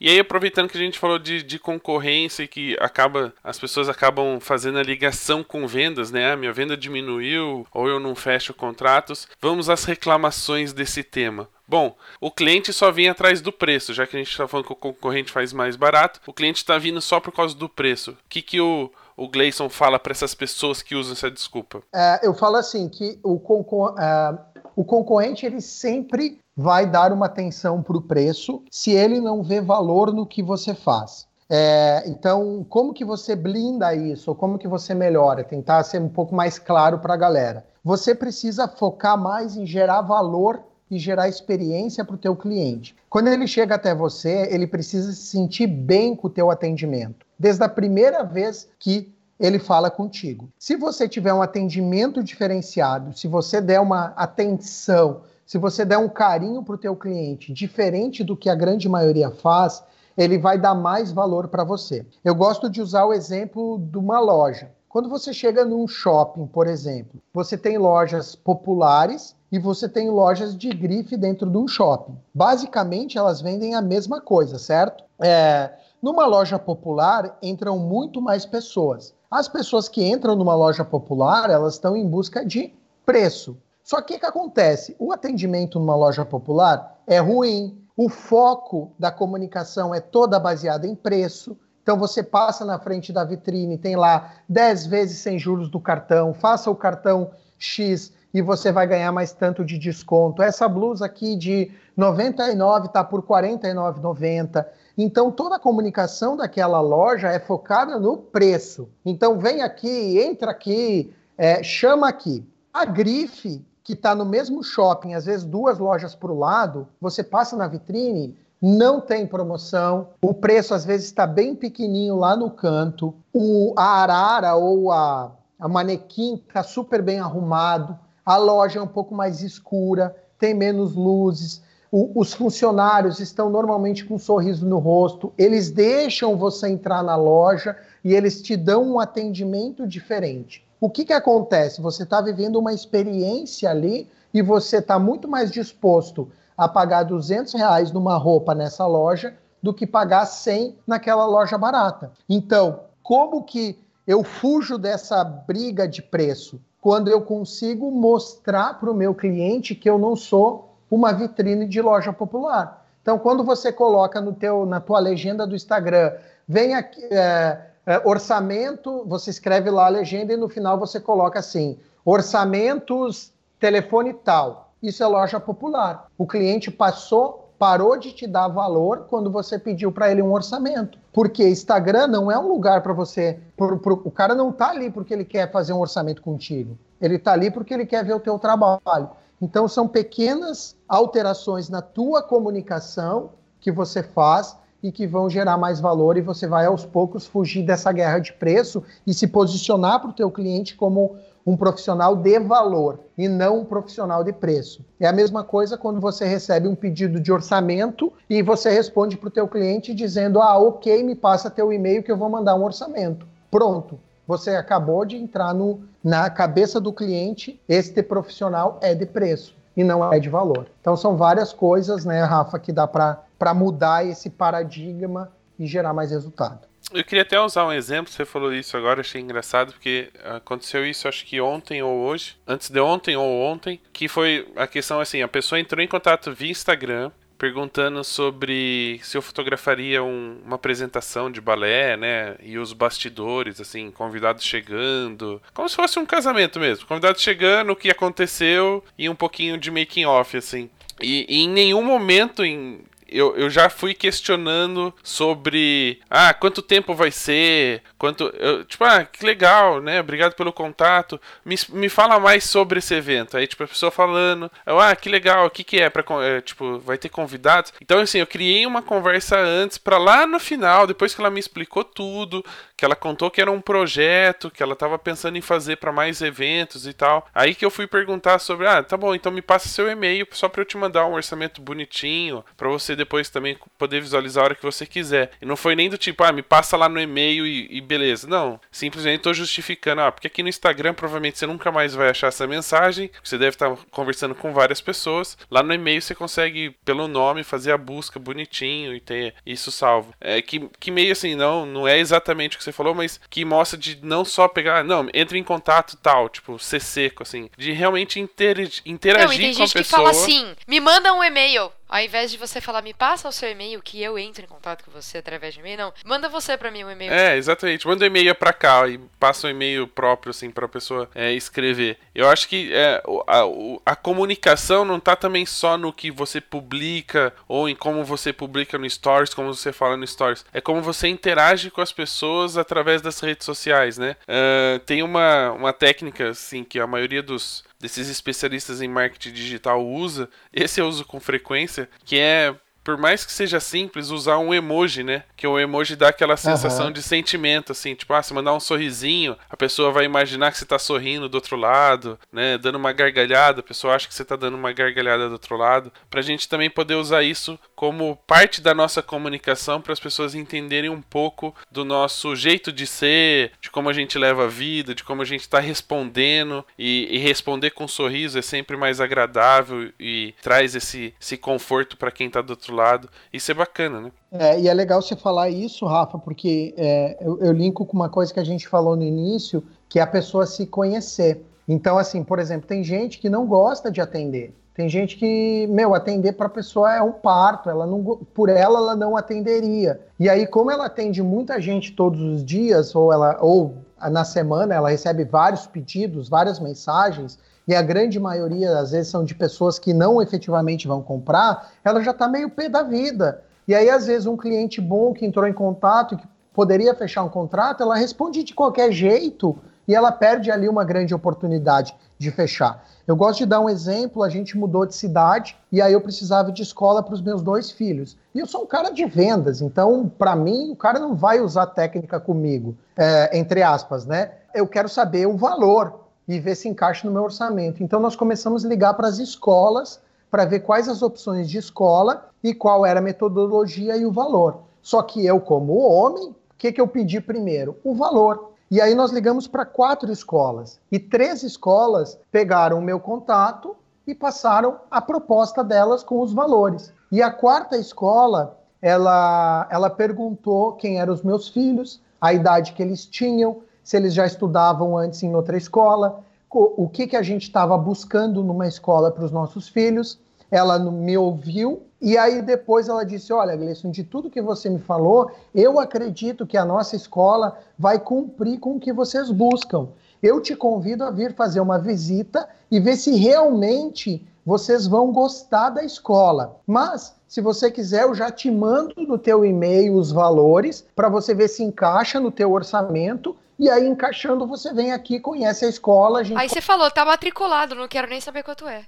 E 0.00 0.08
aí, 0.08 0.18
aproveitando 0.18 0.68
que 0.68 0.76
a 0.76 0.80
gente 0.80 0.98
falou 0.98 1.18
de, 1.18 1.42
de 1.42 1.58
concorrência 1.58 2.42
e 2.42 2.48
que 2.48 2.76
acaba, 2.80 3.32
as 3.42 3.58
pessoas 3.58 3.88
acabam 3.88 4.38
fazendo 4.40 4.78
a 4.78 4.82
ligação 4.82 5.42
com 5.42 5.66
vendas, 5.66 6.10
né? 6.10 6.32
A 6.32 6.36
minha 6.36 6.52
venda 6.52 6.76
diminuiu 6.76 7.66
ou 7.72 7.88
eu 7.88 8.00
não 8.00 8.14
fecho 8.14 8.52
contratos. 8.52 9.28
Vamos 9.40 9.70
às 9.70 9.84
reclamações 9.84 10.72
desse 10.72 11.02
tema. 11.02 11.48
Bom, 11.66 11.96
o 12.20 12.30
cliente 12.30 12.72
só 12.72 12.90
vem 12.90 13.08
atrás 13.08 13.40
do 13.40 13.50
preço, 13.50 13.94
já 13.94 14.06
que 14.06 14.16
a 14.16 14.18
gente 14.18 14.30
está 14.30 14.46
falando 14.46 14.66
que 14.66 14.72
o 14.72 14.76
concorrente 14.76 15.32
faz 15.32 15.52
mais 15.52 15.76
barato, 15.76 16.20
o 16.26 16.32
cliente 16.32 16.58
está 16.58 16.76
vindo 16.76 17.00
só 17.00 17.20
por 17.20 17.32
causa 17.32 17.54
do 17.54 17.68
preço. 17.68 18.10
O 18.10 18.16
que, 18.28 18.42
que 18.42 18.60
o, 18.60 18.90
o 19.16 19.28
Gleison 19.28 19.70
fala 19.70 19.98
para 19.98 20.12
essas 20.12 20.34
pessoas 20.34 20.82
que 20.82 20.94
usam 20.94 21.14
essa 21.14 21.30
desculpa? 21.30 21.82
É, 21.94 22.20
eu 22.22 22.34
falo 22.34 22.56
assim, 22.56 22.88
que 22.88 23.18
o, 23.22 23.38
concor 23.38 23.94
é, 23.98 24.38
o 24.76 24.84
concorrente 24.84 25.46
ele 25.46 25.60
sempre 25.62 26.38
vai 26.56 26.86
dar 26.86 27.12
uma 27.12 27.26
atenção 27.26 27.82
para 27.82 27.96
o 27.96 28.02
preço 28.02 28.62
se 28.70 28.92
ele 28.92 29.20
não 29.20 29.42
vê 29.42 29.60
valor 29.60 30.12
no 30.12 30.26
que 30.26 30.42
você 30.42 30.74
faz. 30.74 31.26
É, 31.48 32.04
então, 32.06 32.64
como 32.68 32.94
que 32.94 33.04
você 33.04 33.36
blinda 33.36 33.94
isso? 33.94 34.30
Ou 34.30 34.36
como 34.36 34.58
que 34.58 34.66
você 34.66 34.94
melhora? 34.94 35.44
Tentar 35.44 35.82
ser 35.84 36.00
um 36.00 36.08
pouco 36.08 36.34
mais 36.34 36.58
claro 36.58 36.98
para 36.98 37.14
a 37.14 37.18
galera. 37.18 37.66
Você 37.84 38.14
precisa 38.14 38.66
focar 38.66 39.18
mais 39.18 39.56
em 39.56 39.66
gerar 39.66 40.00
valor 40.00 40.62
e 40.90 40.98
gerar 40.98 41.28
experiência 41.28 42.04
para 42.04 42.14
o 42.14 42.18
teu 42.18 42.34
cliente. 42.36 42.96
Quando 43.10 43.28
ele 43.28 43.46
chega 43.46 43.74
até 43.74 43.94
você, 43.94 44.48
ele 44.50 44.66
precisa 44.66 45.12
se 45.12 45.26
sentir 45.26 45.66
bem 45.66 46.14
com 46.14 46.28
o 46.28 46.30
teu 46.30 46.50
atendimento. 46.50 47.26
Desde 47.38 47.62
a 47.62 47.68
primeira 47.68 48.22
vez 48.22 48.68
que 48.78 49.12
ele 49.38 49.58
fala 49.58 49.90
contigo. 49.90 50.48
Se 50.58 50.76
você 50.76 51.08
tiver 51.08 51.32
um 51.34 51.42
atendimento 51.42 52.22
diferenciado, 52.22 53.16
se 53.16 53.26
você 53.26 53.60
der 53.60 53.80
uma 53.80 54.06
atenção, 54.16 55.22
se 55.46 55.58
você 55.58 55.84
der 55.84 55.98
um 55.98 56.08
carinho 56.08 56.62
para 56.62 56.74
o 56.74 56.78
teu 56.78 56.96
cliente, 56.96 57.52
diferente 57.52 58.24
do 58.24 58.36
que 58.36 58.48
a 58.48 58.54
grande 58.54 58.88
maioria 58.88 59.30
faz, 59.30 59.82
ele 60.16 60.38
vai 60.38 60.58
dar 60.58 60.74
mais 60.74 61.12
valor 61.12 61.48
para 61.48 61.64
você. 61.64 62.06
Eu 62.24 62.34
gosto 62.34 62.70
de 62.70 62.80
usar 62.80 63.04
o 63.04 63.12
exemplo 63.12 63.78
de 63.90 63.98
uma 63.98 64.20
loja. 64.20 64.70
Quando 64.88 65.08
você 65.08 65.32
chega 65.32 65.64
num 65.64 65.88
shopping, 65.88 66.46
por 66.46 66.68
exemplo, 66.68 67.20
você 67.32 67.58
tem 67.58 67.76
lojas 67.76 68.36
populares 68.36 69.34
e 69.50 69.58
você 69.58 69.88
tem 69.88 70.08
lojas 70.08 70.56
de 70.56 70.68
grife 70.70 71.16
dentro 71.16 71.50
de 71.50 71.56
um 71.56 71.66
shopping. 71.66 72.16
Basicamente, 72.32 73.18
elas 73.18 73.40
vendem 73.40 73.74
a 73.74 73.82
mesma 73.82 74.20
coisa, 74.20 74.56
certo? 74.56 75.02
É, 75.18 75.72
numa 76.00 76.26
loja 76.26 76.60
popular 76.60 77.36
entram 77.42 77.76
muito 77.76 78.22
mais 78.22 78.46
pessoas. 78.46 79.12
As 79.28 79.48
pessoas 79.48 79.88
que 79.88 80.04
entram 80.04 80.36
numa 80.36 80.54
loja 80.54 80.84
popular, 80.84 81.50
elas 81.50 81.74
estão 81.74 81.96
em 81.96 82.06
busca 82.06 82.44
de 82.44 82.72
preço. 83.04 83.56
Só 83.84 84.00
que 84.00 84.16
o 84.16 84.18
que 84.18 84.24
acontece? 84.24 84.96
O 84.98 85.12
atendimento 85.12 85.78
numa 85.78 85.94
loja 85.94 86.24
popular 86.24 87.02
é 87.06 87.18
ruim, 87.18 87.78
o 87.94 88.08
foco 88.08 88.92
da 88.98 89.12
comunicação 89.12 89.94
é 89.94 90.00
toda 90.00 90.40
baseada 90.40 90.86
em 90.86 90.94
preço. 90.94 91.54
Então 91.82 91.98
você 91.98 92.22
passa 92.22 92.64
na 92.64 92.78
frente 92.78 93.12
da 93.12 93.24
vitrine, 93.24 93.76
tem 93.76 93.94
lá 93.94 94.36
10 94.48 94.86
vezes 94.86 95.18
sem 95.18 95.38
juros 95.38 95.68
do 95.68 95.78
cartão, 95.78 96.32
faça 96.32 96.70
o 96.70 96.74
cartão 96.74 97.30
X 97.58 98.10
e 98.32 98.40
você 98.40 98.72
vai 98.72 98.86
ganhar 98.86 99.12
mais 99.12 99.32
tanto 99.32 99.62
de 99.62 99.78
desconto. 99.78 100.42
Essa 100.42 100.66
blusa 100.66 101.04
aqui 101.04 101.36
de 101.36 101.70
99 101.94 102.86
está 102.86 103.04
por 103.04 103.22
49,90. 103.22 104.66
Então 104.96 105.30
toda 105.30 105.56
a 105.56 105.60
comunicação 105.60 106.38
daquela 106.38 106.80
loja 106.80 107.28
é 107.28 107.38
focada 107.38 107.98
no 107.98 108.16
preço. 108.16 108.88
Então 109.04 109.38
vem 109.38 109.60
aqui, 109.60 110.18
entra 110.18 110.52
aqui, 110.52 111.14
é, 111.36 111.62
chama 111.62 112.08
aqui. 112.08 112.42
A 112.72 112.86
grife 112.86 113.62
que 113.84 113.92
está 113.92 114.14
no 114.14 114.24
mesmo 114.24 114.64
shopping, 114.64 115.12
às 115.12 115.26
vezes 115.26 115.44
duas 115.44 115.78
lojas 115.78 116.14
para 116.14 116.32
o 116.32 116.38
lado, 116.38 116.88
você 116.98 117.22
passa 117.22 117.54
na 117.54 117.68
vitrine, 117.68 118.34
não 118.60 118.98
tem 118.98 119.26
promoção, 119.26 120.08
o 120.22 120.32
preço 120.32 120.72
às 120.72 120.86
vezes 120.86 121.06
está 121.06 121.26
bem 121.26 121.54
pequenininho 121.54 122.16
lá 122.16 122.34
no 122.34 122.50
canto, 122.50 123.14
o, 123.30 123.74
a 123.76 124.02
arara 124.02 124.54
ou 124.54 124.90
a, 124.90 125.32
a 125.60 125.68
manequim 125.68 126.36
está 126.36 126.62
super 126.62 127.02
bem 127.02 127.20
arrumado, 127.20 127.98
a 128.24 128.38
loja 128.38 128.78
é 128.78 128.82
um 128.82 128.88
pouco 128.88 129.14
mais 129.14 129.42
escura, 129.42 130.16
tem 130.38 130.54
menos 130.54 130.94
luzes, 130.94 131.62
o, 131.92 132.10
os 132.18 132.32
funcionários 132.32 133.20
estão 133.20 133.50
normalmente 133.50 134.02
com 134.06 134.14
um 134.14 134.18
sorriso 134.18 134.66
no 134.66 134.78
rosto, 134.78 135.30
eles 135.36 135.70
deixam 135.70 136.38
você 136.38 136.70
entrar 136.70 137.02
na 137.02 137.16
loja 137.16 137.76
e 138.02 138.14
eles 138.14 138.40
te 138.40 138.56
dão 138.56 138.94
um 138.94 138.98
atendimento 138.98 139.86
diferente. 139.86 140.63
O 140.84 140.90
que, 140.90 141.06
que 141.06 141.14
acontece? 141.14 141.80
Você 141.80 142.02
está 142.02 142.20
vivendo 142.20 142.56
uma 142.56 142.74
experiência 142.74 143.70
ali 143.70 144.06
e 144.34 144.42
você 144.42 144.80
está 144.80 144.98
muito 144.98 145.26
mais 145.26 145.50
disposto 145.50 146.30
a 146.54 146.68
pagar 146.68 147.04
200 147.04 147.54
reais 147.54 147.90
numa 147.90 148.18
roupa 148.18 148.54
nessa 148.54 148.86
loja 148.86 149.34
do 149.62 149.72
que 149.72 149.86
pagar 149.86 150.26
100 150.26 150.76
naquela 150.86 151.24
loja 151.24 151.56
barata. 151.56 152.12
Então, 152.28 152.80
como 153.02 153.42
que 153.44 153.78
eu 154.06 154.22
fujo 154.22 154.76
dessa 154.76 155.24
briga 155.24 155.88
de 155.88 156.02
preço? 156.02 156.60
Quando 156.82 157.08
eu 157.08 157.22
consigo 157.22 157.90
mostrar 157.90 158.78
para 158.78 158.90
o 158.90 158.94
meu 158.94 159.14
cliente 159.14 159.74
que 159.74 159.88
eu 159.88 159.98
não 159.98 160.14
sou 160.14 160.76
uma 160.90 161.14
vitrine 161.14 161.66
de 161.66 161.80
loja 161.80 162.12
popular. 162.12 162.86
Então, 163.00 163.18
quando 163.18 163.42
você 163.42 163.72
coloca 163.72 164.20
no 164.20 164.34
teu, 164.34 164.66
na 164.66 164.80
tua 164.80 164.98
legenda 164.98 165.46
do 165.46 165.56
Instagram, 165.56 166.12
vem 166.46 166.74
aqui, 166.74 167.02
é, 167.10 167.70
é, 167.86 168.00
orçamento, 168.04 169.04
você 169.06 169.30
escreve 169.30 169.70
lá 169.70 169.86
a 169.86 169.90
legenda 169.90 170.32
e 170.32 170.36
no 170.36 170.48
final 170.48 170.78
você 170.78 170.98
coloca 170.98 171.38
assim: 171.38 171.78
orçamentos, 172.04 173.32
telefone 173.58 174.14
tal. 174.14 174.72
Isso 174.82 175.02
é 175.02 175.06
loja 175.06 175.40
popular. 175.40 176.08
O 176.18 176.26
cliente 176.26 176.70
passou, 176.70 177.50
parou 177.58 177.96
de 177.96 178.12
te 178.12 178.26
dar 178.26 178.48
valor 178.48 179.06
quando 179.08 179.30
você 179.30 179.58
pediu 179.58 179.90
para 179.90 180.10
ele 180.10 180.20
um 180.20 180.32
orçamento. 180.32 180.98
Porque 181.12 181.48
Instagram 181.48 182.06
não 182.06 182.30
é 182.30 182.38
um 182.38 182.48
lugar 182.48 182.82
para 182.82 182.92
você. 182.92 183.40
Pro, 183.56 183.78
pro, 183.78 184.02
o 184.04 184.10
cara 184.10 184.34
não 184.34 184.50
está 184.50 184.70
ali 184.70 184.90
porque 184.90 185.14
ele 185.14 185.24
quer 185.24 185.50
fazer 185.50 185.72
um 185.72 185.80
orçamento 185.80 186.20
contigo. 186.20 186.76
Ele 187.00 187.16
está 187.16 187.32
ali 187.32 187.50
porque 187.50 187.72
ele 187.72 187.86
quer 187.86 188.04
ver 188.04 188.14
o 188.14 188.20
teu 188.20 188.38
trabalho. 188.38 189.08
Então 189.40 189.66
são 189.66 189.88
pequenas 189.88 190.76
alterações 190.88 191.68
na 191.68 191.80
tua 191.80 192.22
comunicação 192.22 193.30
que 193.60 193.72
você 193.72 194.02
faz 194.02 194.56
e 194.84 194.92
que 194.92 195.06
vão 195.06 195.30
gerar 195.30 195.56
mais 195.56 195.80
valor 195.80 196.18
e 196.18 196.20
você 196.20 196.46
vai 196.46 196.66
aos 196.66 196.84
poucos 196.84 197.26
fugir 197.26 197.62
dessa 197.64 197.90
guerra 197.90 198.18
de 198.18 198.34
preço 198.34 198.82
e 199.06 199.14
se 199.14 199.26
posicionar 199.26 199.98
para 199.98 200.10
o 200.10 200.12
teu 200.12 200.30
cliente 200.30 200.76
como 200.76 201.16
um 201.46 201.56
profissional 201.56 202.14
de 202.14 202.38
valor 202.38 203.00
e 203.16 203.26
não 203.26 203.60
um 203.60 203.64
profissional 203.64 204.22
de 204.22 204.30
preço. 204.30 204.84
É 205.00 205.06
a 205.06 205.12
mesma 205.12 205.42
coisa 205.42 205.78
quando 205.78 206.02
você 206.02 206.26
recebe 206.26 206.68
um 206.68 206.74
pedido 206.74 207.18
de 207.18 207.32
orçamento 207.32 208.12
e 208.28 208.42
você 208.42 208.68
responde 208.68 209.16
para 209.16 209.28
o 209.28 209.32
teu 209.32 209.48
cliente 209.48 209.94
dizendo, 209.94 210.38
ah, 210.38 210.58
ok, 210.58 211.02
me 211.02 211.14
passa 211.14 211.50
teu 211.50 211.72
e-mail 211.72 212.02
que 212.02 212.12
eu 212.12 212.16
vou 212.18 212.28
mandar 212.28 212.54
um 212.54 212.62
orçamento. 212.62 213.26
Pronto. 213.50 213.98
Você 214.26 214.50
acabou 214.50 215.06
de 215.06 215.16
entrar 215.16 215.54
no, 215.54 215.80
na 216.02 216.28
cabeça 216.28 216.78
do 216.78 216.92
cliente, 216.92 217.58
este 217.66 218.02
profissional 218.02 218.78
é 218.82 218.94
de 218.94 219.06
preço 219.06 219.54
e 219.76 219.82
não 219.82 220.12
é 220.12 220.18
de 220.18 220.28
valor. 220.28 220.66
Então 220.80 220.96
são 220.96 221.16
várias 221.16 221.52
coisas, 221.52 222.04
né, 222.04 222.22
Rafa, 222.22 222.58
que 222.58 222.72
dá 222.72 222.86
para 222.86 223.54
mudar 223.54 224.06
esse 224.06 224.30
paradigma 224.30 225.32
e 225.58 225.66
gerar 225.66 225.92
mais 225.92 226.10
resultado. 226.10 226.60
Eu 226.92 227.02
queria 227.02 227.22
até 227.22 227.40
usar 227.40 227.66
um 227.66 227.72
exemplo, 227.72 228.12
você 228.12 228.24
falou 228.24 228.52
isso 228.52 228.76
agora, 228.76 229.00
achei 229.00 229.20
engraçado, 229.20 229.72
porque 229.72 230.10
aconteceu 230.22 230.86
isso 230.86 231.08
acho 231.08 231.24
que 231.24 231.40
ontem 231.40 231.82
ou 231.82 232.00
hoje, 232.00 232.36
antes 232.46 232.70
de 232.70 232.78
ontem 232.78 233.16
ou 233.16 233.40
ontem, 233.40 233.80
que 233.92 234.06
foi 234.06 234.46
a 234.54 234.66
questão 234.66 235.00
assim, 235.00 235.22
a 235.22 235.28
pessoa 235.28 235.58
entrou 235.58 235.82
em 235.82 235.88
contato 235.88 236.32
via 236.32 236.50
Instagram, 236.50 237.10
perguntando 237.38 238.02
sobre 238.04 239.00
se 239.02 239.16
eu 239.16 239.22
fotografaria 239.22 240.02
um, 240.02 240.40
uma 240.44 240.56
apresentação 240.56 241.30
de 241.30 241.40
balé, 241.40 241.96
né? 241.96 242.36
E 242.42 242.58
os 242.58 242.72
bastidores, 242.72 243.60
assim, 243.60 243.90
convidados 243.90 244.44
chegando. 244.44 245.40
Como 245.52 245.68
se 245.68 245.76
fosse 245.76 245.98
um 245.98 246.06
casamento 246.06 246.58
mesmo. 246.60 246.86
Convidados 246.86 247.22
chegando, 247.22 247.72
o 247.72 247.76
que 247.76 247.90
aconteceu 247.90 248.84
e 248.98 249.08
um 249.08 249.14
pouquinho 249.14 249.58
de 249.58 249.70
making 249.70 250.04
off, 250.04 250.36
assim. 250.36 250.70
E, 251.00 251.26
e 251.28 251.42
em 251.42 251.48
nenhum 251.48 251.82
momento 251.82 252.44
em, 252.44 252.80
eu, 253.16 253.36
eu 253.36 253.48
já 253.48 253.70
fui 253.70 253.94
questionando 253.94 254.92
sobre 255.02 256.00
ah, 256.10 256.34
quanto 256.34 256.60
tempo 256.60 256.94
vai 256.94 257.10
ser, 257.10 257.82
quanto. 257.96 258.24
Eu, 258.36 258.64
tipo, 258.64 258.84
ah, 258.84 259.04
que 259.04 259.24
legal, 259.24 259.80
né? 259.80 260.00
Obrigado 260.00 260.34
pelo 260.34 260.52
contato. 260.52 261.20
Me, 261.44 261.56
me 261.70 261.88
fala 261.88 262.18
mais 262.18 262.44
sobre 262.44 262.80
esse 262.80 262.94
evento. 262.94 263.36
Aí, 263.36 263.46
tipo, 263.46 263.62
a 263.62 263.68
pessoa 263.68 263.90
falando, 263.90 264.50
eu, 264.66 264.78
ah, 264.80 264.94
que 264.96 265.08
legal, 265.08 265.46
o 265.46 265.50
que, 265.50 265.64
que 265.64 265.80
é? 265.80 265.88
Pra, 265.88 266.04
é, 266.22 266.40
tipo, 266.40 266.78
vai 266.80 266.98
ter 266.98 267.08
convidados. 267.08 267.72
Então, 267.80 268.00
assim, 268.00 268.18
eu 268.18 268.26
criei 268.26 268.66
uma 268.66 268.82
conversa 268.82 269.38
antes 269.38 269.78
para 269.78 269.96
lá 269.96 270.26
no 270.26 270.40
final, 270.40 270.86
depois 270.86 271.14
que 271.14 271.20
ela 271.20 271.30
me 271.30 271.40
explicou 271.40 271.84
tudo, 271.84 272.44
que 272.76 272.84
ela 272.84 272.96
contou 272.96 273.30
que 273.30 273.40
era 273.40 273.50
um 273.50 273.60
projeto, 273.60 274.50
que 274.50 274.62
ela 274.62 274.74
tava 274.74 274.98
pensando 274.98 275.38
em 275.38 275.40
fazer 275.40 275.76
para 275.76 275.92
mais 275.92 276.20
eventos 276.20 276.86
e 276.86 276.92
tal. 276.92 277.26
Aí 277.34 277.54
que 277.54 277.64
eu 277.64 277.70
fui 277.70 277.86
perguntar 277.86 278.38
sobre, 278.38 278.66
ah, 278.66 278.82
tá 278.82 278.96
bom, 278.96 279.14
então 279.14 279.30
me 279.30 279.42
passa 279.42 279.68
seu 279.68 279.88
e-mail 279.88 280.26
só 280.32 280.48
para 280.48 280.62
eu 280.62 280.66
te 280.66 280.76
mandar 280.76 281.06
um 281.06 281.14
orçamento 281.14 281.62
bonitinho, 281.62 282.44
para 282.56 282.68
você 282.68 282.96
depois 282.96 283.03
também 283.30 283.56
poder 283.78 284.00
visualizar 284.00 284.42
a 284.42 284.44
hora 284.46 284.54
que 284.54 284.62
você 284.62 284.86
quiser. 284.86 285.30
E 285.40 285.46
não 285.46 285.56
foi 285.56 285.74
nem 285.74 285.88
do 285.88 285.98
tipo, 285.98 286.22
ah, 286.24 286.32
me 286.32 286.42
passa 286.42 286.76
lá 286.76 286.88
no 286.88 287.00
e-mail 287.00 287.46
e, 287.46 287.68
e 287.70 287.80
beleza. 287.80 288.26
Não, 288.26 288.60
simplesmente 288.70 289.22
tô 289.22 289.32
justificando, 289.34 290.02
ah, 290.02 290.12
porque 290.12 290.26
aqui 290.26 290.42
no 290.42 290.48
Instagram 290.48 290.94
provavelmente 290.94 291.38
você 291.38 291.46
nunca 291.46 291.70
mais 291.70 291.94
vai 291.94 292.10
achar 292.10 292.28
essa 292.28 292.46
mensagem, 292.46 293.10
você 293.22 293.38
deve 293.38 293.50
estar 293.50 293.74
conversando 293.90 294.34
com 294.34 294.52
várias 294.52 294.80
pessoas. 294.80 295.36
Lá 295.50 295.62
no 295.62 295.74
e-mail 295.74 296.00
você 296.00 296.14
consegue, 296.14 296.70
pelo 296.84 297.08
nome, 297.08 297.44
fazer 297.44 297.72
a 297.72 297.78
busca 297.78 298.18
bonitinho 298.18 298.94
e 298.94 299.00
ter 299.00 299.34
isso 299.44 299.70
salvo. 299.70 300.14
É 300.20 300.40
que, 300.42 300.68
que 300.78 300.90
meio 300.90 301.12
assim, 301.12 301.34
não, 301.34 301.66
não 301.66 301.86
é 301.88 301.98
exatamente 301.98 302.56
o 302.56 302.58
que 302.58 302.64
você 302.64 302.72
falou, 302.72 302.94
mas 302.94 303.20
que 303.30 303.44
mostra 303.44 303.78
de 303.78 303.98
não 304.02 304.24
só 304.24 304.48
pegar, 304.48 304.84
não, 304.84 305.08
entre 305.12 305.38
em 305.38 305.44
contato 305.44 305.96
tal, 305.96 306.28
tipo, 306.28 306.58
ser 306.58 306.80
seco, 306.80 307.22
assim, 307.22 307.50
de 307.56 307.72
realmente 307.72 308.20
interagir, 308.20 308.82
interagir 308.84 309.26
não, 309.26 309.34
e 309.34 309.38
tem 309.38 309.52
com 309.54 309.58
gente 309.58 309.78
a 309.78 309.80
pessoa. 309.80 309.84
que 309.84 309.90
fala 309.90 310.10
assim, 310.10 310.54
me 310.66 310.80
manda 310.80 311.12
um 311.12 311.22
e-mail. 311.22 311.70
Ao 311.88 312.00
invés 312.00 312.30
de 312.30 312.38
você 312.38 312.60
falar, 312.60 312.82
me 312.82 312.94
passa 312.94 313.28
o 313.28 313.32
seu 313.32 313.50
e-mail, 313.50 313.80
que 313.82 314.02
eu 314.02 314.18
entre 314.18 314.44
em 314.44 314.48
contato 314.48 314.84
com 314.84 314.90
você 314.90 315.18
através 315.18 315.54
de 315.54 315.60
e-mail, 315.60 315.78
não. 315.78 315.94
Manda 316.04 316.28
você 316.28 316.56
para 316.56 316.70
mim 316.70 316.82
um 316.84 316.90
e-mail. 316.90 317.12
É, 317.12 317.36
exatamente. 317.36 317.86
Manda 317.86 318.04
um 318.04 318.06
e-mail 318.06 318.34
pra 318.34 318.52
cá 318.52 318.88
e 318.88 318.98
passa 319.18 319.46
um 319.46 319.50
e-mail 319.50 319.86
próprio, 319.86 320.30
assim, 320.30 320.50
pra 320.50 320.66
pessoa 320.66 321.08
é, 321.14 321.32
escrever. 321.32 321.98
Eu 322.14 322.28
acho 322.28 322.48
que 322.48 322.72
é, 322.72 323.02
a, 323.26 323.92
a, 323.92 323.96
comunicação 323.96 324.84
não 324.84 324.98
tá 324.98 325.14
também 325.14 325.44
só 325.44 325.76
no 325.76 325.92
que 325.92 326.10
você 326.10 326.40
publica 326.40 327.32
ou 327.46 327.68
em 327.68 327.76
como 327.76 328.04
você 328.04 328.32
publica 328.32 328.78
no 328.78 328.88
Stories, 328.88 329.34
como 329.34 329.54
você 329.54 329.72
fala 329.72 329.96
no 329.96 330.06
Stories. 330.06 330.44
É 330.52 330.60
como 330.60 330.80
você 330.80 331.08
interage 331.08 331.70
com 331.70 331.80
as 331.80 331.92
pessoas 331.92 332.56
através 332.56 333.02
das 333.02 333.20
redes 333.20 333.44
sociais, 333.44 333.98
né? 333.98 334.16
Uh, 334.22 334.78
tem 334.80 335.02
uma, 335.02 335.52
uma 335.52 335.72
técnica, 335.72 336.30
assim, 336.30 336.64
que 336.64 336.80
a 336.80 336.86
maioria 336.86 337.22
dos 337.22 337.62
desses 337.84 338.08
especialistas 338.08 338.80
em 338.80 338.88
marketing 338.88 339.32
digital 339.32 339.86
usa, 339.86 340.30
esse 340.50 340.80
eu 340.80 340.86
uso 340.86 341.04
com 341.04 341.20
frequência, 341.20 341.86
que 342.02 342.18
é 342.18 342.56
por 342.84 342.98
mais 342.98 343.24
que 343.24 343.32
seja 343.32 343.58
simples, 343.58 344.10
usar 344.10 344.38
um 344.38 344.52
emoji, 344.52 345.02
né? 345.02 345.24
Que 345.36 345.46
o 345.46 345.58
emoji 345.58 345.96
dá 345.96 346.10
aquela 346.10 346.36
sensação 346.36 346.86
uhum. 346.86 346.92
de 346.92 347.02
sentimento, 347.02 347.72
assim, 347.72 347.94
tipo, 347.94 348.12
ah, 348.12 348.22
se 348.22 348.34
mandar 348.34 348.52
um 348.52 348.60
sorrisinho, 348.60 349.36
a 349.48 349.56
pessoa 349.56 349.90
vai 349.90 350.04
imaginar 350.04 350.52
que 350.52 350.58
você 350.58 350.66
tá 350.66 350.78
sorrindo 350.78 351.28
do 351.28 351.36
outro 351.36 351.56
lado, 351.56 352.18
né? 352.30 352.58
Dando 352.58 352.76
uma 352.76 352.92
gargalhada, 352.92 353.60
a 353.60 353.62
pessoa 353.62 353.94
acha 353.94 354.06
que 354.06 354.14
você 354.14 354.24
tá 354.24 354.36
dando 354.36 354.56
uma 354.56 354.72
gargalhada 354.72 355.28
do 355.28 355.32
outro 355.32 355.56
lado. 355.56 355.90
Pra 356.10 356.20
gente 356.20 356.48
também 356.48 356.68
poder 356.68 356.94
usar 356.94 357.22
isso 357.22 357.58
como 357.74 358.16
parte 358.26 358.60
da 358.60 358.74
nossa 358.74 359.02
comunicação 359.02 359.80
para 359.80 359.92
as 359.92 360.00
pessoas 360.00 360.34
entenderem 360.34 360.90
um 360.90 361.00
pouco 361.00 361.54
do 361.70 361.84
nosso 361.84 362.36
jeito 362.36 362.70
de 362.70 362.86
ser, 362.86 363.52
de 363.60 363.70
como 363.70 363.88
a 363.88 363.92
gente 363.92 364.18
leva 364.18 364.44
a 364.44 364.48
vida, 364.48 364.94
de 364.94 365.02
como 365.02 365.22
a 365.22 365.24
gente 365.24 365.40
está 365.40 365.60
respondendo 365.60 366.64
e, 366.78 367.08
e, 367.10 367.18
responder 367.18 367.70
com 367.70 367.84
um 367.84 367.88
sorriso 367.88 368.38
é 368.38 368.42
sempre 368.42 368.76
mais 368.76 369.00
agradável 369.00 369.90
e 369.98 370.34
traz 370.42 370.74
esse, 370.74 371.14
esse 371.20 371.36
conforto 371.36 371.96
para 371.96 372.10
quem 372.10 372.26
está 372.26 372.42
do 372.42 372.50
outro 372.50 372.73
lado. 372.74 373.08
Isso 373.32 373.50
é 373.50 373.54
bacana, 373.54 374.00
né? 374.00 374.12
É, 374.30 374.60
e 374.60 374.68
é 374.68 374.74
legal 374.74 375.00
você 375.00 375.16
falar 375.16 375.48
isso, 375.48 375.86
Rafa, 375.86 376.18
porque 376.18 376.74
é, 376.76 377.16
eu, 377.20 377.38
eu 377.40 377.52
linko 377.52 377.86
com 377.86 377.96
uma 377.96 378.08
coisa 378.08 378.32
que 378.32 378.40
a 378.40 378.44
gente 378.44 378.68
falou 378.68 378.96
no 378.96 379.02
início, 379.02 379.62
que 379.88 379.98
é 379.98 380.02
a 380.02 380.06
pessoa 380.06 380.44
se 380.44 380.66
conhecer. 380.66 381.44
Então, 381.66 381.96
assim, 381.96 382.22
por 382.22 382.38
exemplo, 382.38 382.68
tem 382.68 382.84
gente 382.84 383.18
que 383.18 383.30
não 383.30 383.46
gosta 383.46 383.90
de 383.90 384.00
atender. 384.00 384.54
Tem 384.74 384.88
gente 384.88 385.16
que, 385.16 385.68
meu, 385.68 385.94
atender 385.94 386.32
para 386.32 386.46
a 386.46 386.50
pessoa 386.50 386.92
é 386.92 387.00
um 387.00 387.12
parto, 387.12 387.70
ela 387.70 387.86
não, 387.86 388.02
por 388.34 388.48
ela 388.48 388.78
ela 388.78 388.96
não 388.96 389.16
atenderia. 389.16 390.00
E 390.18 390.28
aí, 390.28 390.48
como 390.48 390.68
ela 390.68 390.86
atende 390.86 391.22
muita 391.22 391.60
gente 391.60 391.92
todos 391.92 392.20
os 392.20 392.44
dias, 392.44 392.92
ou 392.92 393.12
ela, 393.12 393.38
ou 393.40 393.76
na 394.10 394.24
semana 394.24 394.74
ela 394.74 394.90
recebe 394.90 395.24
vários 395.24 395.64
pedidos, 395.64 396.28
várias 396.28 396.58
mensagens, 396.58 397.38
e 397.66 397.74
a 397.74 397.82
grande 397.82 398.20
maioria, 398.20 398.78
às 398.78 398.90
vezes, 398.90 399.08
são 399.08 399.24
de 399.24 399.34
pessoas 399.34 399.78
que 399.78 399.94
não 399.94 400.20
efetivamente 400.20 400.86
vão 400.86 401.02
comprar, 401.02 401.72
ela 401.82 402.02
já 402.02 402.10
está 402.10 402.28
meio 402.28 402.50
pé 402.50 402.68
da 402.68 402.82
vida. 402.82 403.42
E 403.66 403.74
aí, 403.74 403.88
às 403.88 404.06
vezes, 404.06 404.26
um 404.26 404.36
cliente 404.36 404.80
bom 404.80 405.12
que 405.12 405.24
entrou 405.24 405.46
em 405.46 405.52
contato 405.52 406.14
e 406.14 406.18
que 406.18 406.26
poderia 406.52 406.94
fechar 406.94 407.24
um 407.24 407.28
contrato, 407.28 407.82
ela 407.82 407.96
responde 407.96 408.44
de 408.44 408.54
qualquer 408.54 408.92
jeito 408.92 409.58
e 409.88 409.94
ela 409.94 410.12
perde 410.12 410.50
ali 410.50 410.68
uma 410.68 410.84
grande 410.84 411.14
oportunidade 411.14 411.94
de 412.18 412.30
fechar. 412.30 412.84
Eu 413.06 413.16
gosto 413.16 413.40
de 413.40 413.46
dar 413.46 413.60
um 413.60 413.68
exemplo: 413.68 414.22
a 414.22 414.28
gente 414.28 414.56
mudou 414.56 414.86
de 414.86 414.94
cidade 414.94 415.56
e 415.70 415.82
aí 415.82 415.92
eu 415.92 416.00
precisava 416.00 416.52
de 416.52 416.62
escola 416.62 417.02
para 417.02 417.14
os 417.14 417.20
meus 417.20 417.42
dois 417.42 417.70
filhos. 417.70 418.16
E 418.34 418.40
eu 418.40 418.46
sou 418.46 418.62
um 418.62 418.66
cara 418.66 418.90
de 418.90 419.04
vendas, 419.04 419.60
então, 419.60 420.10
para 420.18 420.34
mim, 420.36 420.70
o 420.72 420.76
cara 420.76 420.98
não 420.98 421.14
vai 421.14 421.40
usar 421.40 421.66
técnica 421.66 422.20
comigo, 422.20 422.76
é, 422.96 423.36
entre 423.36 423.62
aspas, 423.62 424.06
né? 424.06 424.32
Eu 424.54 424.66
quero 424.66 424.88
saber 424.88 425.26
o 425.26 425.36
valor 425.36 426.03
e 426.26 426.40
ver 426.40 426.54
se 426.54 426.68
encaixa 426.68 427.06
no 427.06 427.12
meu 427.12 427.24
orçamento. 427.24 427.82
Então, 427.82 428.00
nós 428.00 428.16
começamos 428.16 428.64
a 428.64 428.68
ligar 428.68 428.94
para 428.94 429.08
as 429.08 429.18
escolas 429.18 430.00
para 430.30 430.44
ver 430.44 430.60
quais 430.60 430.88
as 430.88 431.00
opções 431.00 431.48
de 431.48 431.58
escola 431.58 432.28
e 432.42 432.52
qual 432.52 432.84
era 432.84 432.98
a 432.98 433.02
metodologia 433.02 433.96
e 433.96 434.04
o 434.04 434.10
valor. 434.10 434.62
Só 434.82 435.00
que 435.00 435.24
eu, 435.24 435.40
como 435.40 435.78
homem, 435.78 436.30
o 436.30 436.34
que, 436.58 436.72
que 436.72 436.80
eu 436.80 436.88
pedi 436.88 437.20
primeiro? 437.20 437.78
O 437.84 437.94
valor. 437.94 438.50
E 438.70 438.80
aí 438.80 438.94
nós 438.94 439.12
ligamos 439.12 439.46
para 439.46 439.64
quatro 439.64 440.10
escolas. 440.10 440.80
E 440.90 440.98
três 440.98 441.42
escolas 441.42 442.18
pegaram 442.32 442.78
o 442.78 442.82
meu 442.82 442.98
contato 442.98 443.76
e 444.06 444.14
passaram 444.14 444.80
a 444.90 445.00
proposta 445.00 445.62
delas 445.62 446.02
com 446.02 446.20
os 446.20 446.32
valores. 446.32 446.92
E 447.12 447.22
a 447.22 447.30
quarta 447.30 447.76
escola, 447.76 448.58
ela, 448.82 449.68
ela 449.70 449.88
perguntou 449.88 450.72
quem 450.72 450.98
eram 450.98 451.14
os 451.14 451.22
meus 451.22 451.48
filhos, 451.48 452.02
a 452.20 452.32
idade 452.32 452.72
que 452.72 452.82
eles 452.82 453.06
tinham, 453.06 453.62
se 453.84 453.96
eles 453.96 454.14
já 454.14 454.26
estudavam 454.26 454.96
antes 454.96 455.22
em 455.22 455.34
outra 455.34 455.56
escola, 455.56 456.24
o 456.50 456.88
que, 456.88 457.06
que 457.06 457.16
a 457.16 457.22
gente 457.22 457.42
estava 457.42 457.76
buscando 457.76 458.42
numa 458.42 458.66
escola 458.66 459.10
para 459.10 459.24
os 459.24 459.30
nossos 459.30 459.68
filhos. 459.68 460.18
Ela 460.50 460.78
me 460.78 461.18
ouviu 461.18 461.82
e 462.00 462.16
aí 462.16 462.40
depois 462.42 462.88
ela 462.88 463.04
disse: 463.04 463.32
Olha, 463.32 463.56
Gleison, 463.56 463.90
de 463.90 464.04
tudo 464.04 464.30
que 464.30 464.40
você 464.40 464.70
me 464.70 464.78
falou, 464.78 465.30
eu 465.54 465.80
acredito 465.80 466.46
que 466.46 466.56
a 466.56 466.64
nossa 466.64 466.94
escola 466.94 467.58
vai 467.78 467.98
cumprir 467.98 468.60
com 468.60 468.76
o 468.76 468.80
que 468.80 468.92
vocês 468.92 469.30
buscam. 469.30 469.88
Eu 470.22 470.40
te 470.40 470.54
convido 470.54 471.02
a 471.02 471.10
vir 471.10 471.34
fazer 471.34 471.60
uma 471.60 471.78
visita 471.78 472.48
e 472.70 472.78
ver 472.78 472.96
se 472.96 473.16
realmente 473.16 474.26
vocês 474.44 474.86
vão 474.86 475.12
gostar 475.12 475.70
da 475.70 475.84
escola. 475.84 476.60
Mas, 476.66 477.14
se 477.26 477.40
você 477.40 477.70
quiser, 477.70 478.02
eu 478.02 478.14
já 478.14 478.30
te 478.30 478.50
mando 478.50 478.94
no 479.02 479.18
teu 479.18 479.44
e-mail 479.44 479.96
os 479.96 480.12
valores 480.12 480.86
para 480.94 481.08
você 481.08 481.34
ver 481.34 481.48
se 481.48 481.62
encaixa 481.62 482.20
no 482.20 482.30
teu 482.30 482.52
orçamento 482.52 483.36
e 483.58 483.70
aí, 483.70 483.86
encaixando, 483.86 484.46
você 484.46 484.72
vem 484.72 484.92
aqui, 484.92 485.20
conhece 485.20 485.64
a 485.64 485.68
escola. 485.68 486.20
A 486.20 486.22
gente... 486.24 486.36
Aí 486.36 486.48
você 486.48 486.60
falou, 486.60 486.90
tá 486.90 487.04
matriculado, 487.04 487.74
não 487.74 487.86
quero 487.86 488.08
nem 488.08 488.20
saber 488.20 488.42
quanto 488.42 488.66
é. 488.66 488.84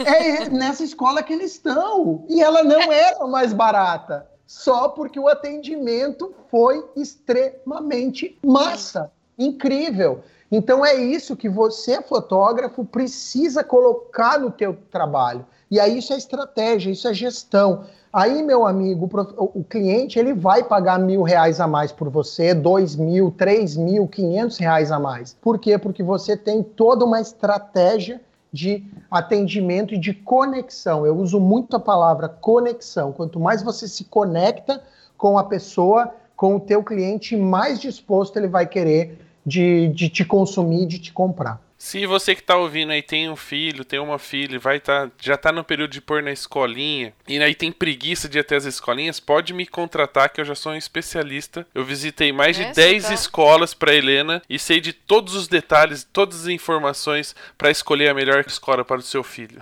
É 0.00 0.48
nessa 0.48 0.82
escola 0.82 1.22
que 1.22 1.32
eles 1.32 1.52
estão. 1.52 2.24
E 2.28 2.42
ela 2.42 2.64
não 2.64 2.80
era 2.92 3.24
mais 3.26 3.52
barata. 3.52 4.28
Só 4.46 4.88
porque 4.88 5.20
o 5.20 5.28
atendimento 5.28 6.34
foi 6.50 6.84
extremamente 6.96 8.36
massa. 8.44 9.12
Incrível. 9.38 10.24
Então 10.50 10.84
é 10.84 10.94
isso 10.94 11.36
que 11.36 11.48
você, 11.48 12.00
fotógrafo, 12.00 12.84
precisa 12.84 13.62
colocar 13.62 14.38
no 14.38 14.50
teu 14.50 14.76
trabalho. 14.90 15.44
E 15.70 15.78
aí 15.78 15.98
isso 15.98 16.12
é 16.12 16.16
estratégia, 16.16 16.90
isso 16.90 17.06
é 17.06 17.12
gestão. 17.12 17.84
Aí, 18.10 18.42
meu 18.42 18.66
amigo, 18.66 19.08
o 19.36 19.62
cliente 19.62 20.18
ele 20.18 20.32
vai 20.32 20.64
pagar 20.64 20.98
mil 20.98 21.22
reais 21.22 21.60
a 21.60 21.66
mais 21.66 21.92
por 21.92 22.08
você, 22.08 22.54
dois 22.54 22.96
mil, 22.96 23.30
três 23.30 23.76
mil, 23.76 24.08
quinhentos 24.08 24.56
reais 24.56 24.90
a 24.90 24.98
mais. 24.98 25.36
Por 25.42 25.58
quê? 25.58 25.76
Porque 25.76 26.02
você 26.02 26.34
tem 26.34 26.62
toda 26.62 27.04
uma 27.04 27.20
estratégia 27.20 28.18
de 28.50 28.82
atendimento 29.10 29.92
e 29.94 29.98
de 29.98 30.14
conexão. 30.14 31.04
Eu 31.04 31.18
uso 31.18 31.38
muito 31.38 31.76
a 31.76 31.80
palavra 31.80 32.30
conexão. 32.30 33.12
Quanto 33.12 33.38
mais 33.38 33.62
você 33.62 33.86
se 33.86 34.04
conecta 34.04 34.82
com 35.18 35.36
a 35.36 35.44
pessoa, 35.44 36.14
com 36.34 36.56
o 36.56 36.60
teu 36.60 36.82
cliente, 36.82 37.36
mais 37.36 37.78
disposto 37.78 38.38
ele 38.38 38.48
vai 38.48 38.66
querer 38.66 39.18
de, 39.48 39.88
de 39.88 40.08
te 40.08 40.24
consumir, 40.24 40.86
de 40.86 40.98
te 40.98 41.12
comprar. 41.12 41.60
Se 41.80 42.04
você 42.06 42.34
que 42.34 42.42
tá 42.42 42.56
ouvindo 42.56 42.90
aí 42.90 43.00
tem 43.02 43.30
um 43.30 43.36
filho, 43.36 43.84
tem 43.84 44.00
uma 44.00 44.18
filha, 44.18 44.58
vai 44.58 44.80
tá, 44.80 45.08
já 45.20 45.36
tá 45.36 45.52
no 45.52 45.62
período 45.62 45.92
de 45.92 46.00
pôr 46.00 46.20
na 46.24 46.32
escolinha, 46.32 47.12
e 47.28 47.40
aí 47.40 47.54
tem 47.54 47.70
preguiça 47.70 48.28
de 48.28 48.36
ir 48.36 48.40
até 48.40 48.56
as 48.56 48.64
escolinhas, 48.64 49.20
pode 49.20 49.54
me 49.54 49.64
contratar 49.64 50.28
que 50.28 50.40
eu 50.40 50.44
já 50.44 50.56
sou 50.56 50.72
um 50.72 50.74
especialista. 50.76 51.64
Eu 51.72 51.84
visitei 51.84 52.32
mais 52.32 52.56
de 52.56 52.64
É, 52.64 52.72
10 52.72 53.02
você 53.04 53.08
tá- 53.10 53.14
escolas 53.14 53.74
pra 53.74 53.94
Helena 53.94 54.42
e 54.50 54.58
sei 54.58 54.80
de 54.80 54.92
todos 54.92 55.36
os 55.36 55.46
detalhes, 55.46 56.02
todas 56.12 56.40
as 56.42 56.48
informações 56.48 57.32
pra 57.56 57.70
escolher 57.70 58.08
a 58.08 58.14
melhor 58.14 58.42
escola 58.44 58.84
para 58.84 58.98
o 58.98 59.02
seu 59.02 59.22
filho. 59.22 59.60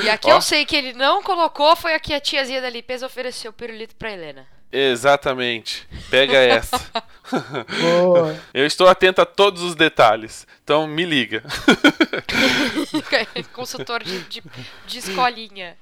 E 0.00 0.08
aqui 0.08 0.30
eu 0.30 0.40
sei 0.40 0.64
que 0.64 0.76
ele 0.76 0.92
não 0.92 1.24
colocou, 1.24 1.74
foi 1.74 1.92
aqui 1.92 2.14
a 2.14 2.20
tiazinha 2.20 2.60
da 2.62 2.70
limpeza 2.70 3.04
ofereceu 3.04 3.52
pirulito 3.52 3.96
pra 3.96 4.12
Helena. 4.12 4.46
Exatamente. 4.72 5.86
Pega 6.10 6.36
essa. 6.36 6.80
Boa. 7.80 8.36
Eu 8.52 8.66
estou 8.66 8.88
atento 8.88 9.20
a 9.20 9.26
todos 9.26 9.62
os 9.62 9.74
detalhes. 9.74 10.46
Então 10.62 10.86
me 10.86 11.04
liga. 11.04 11.42
Consultor 13.52 14.02
de, 14.02 14.20
de, 14.24 14.42
de 14.86 14.98
escolinha. 14.98 15.76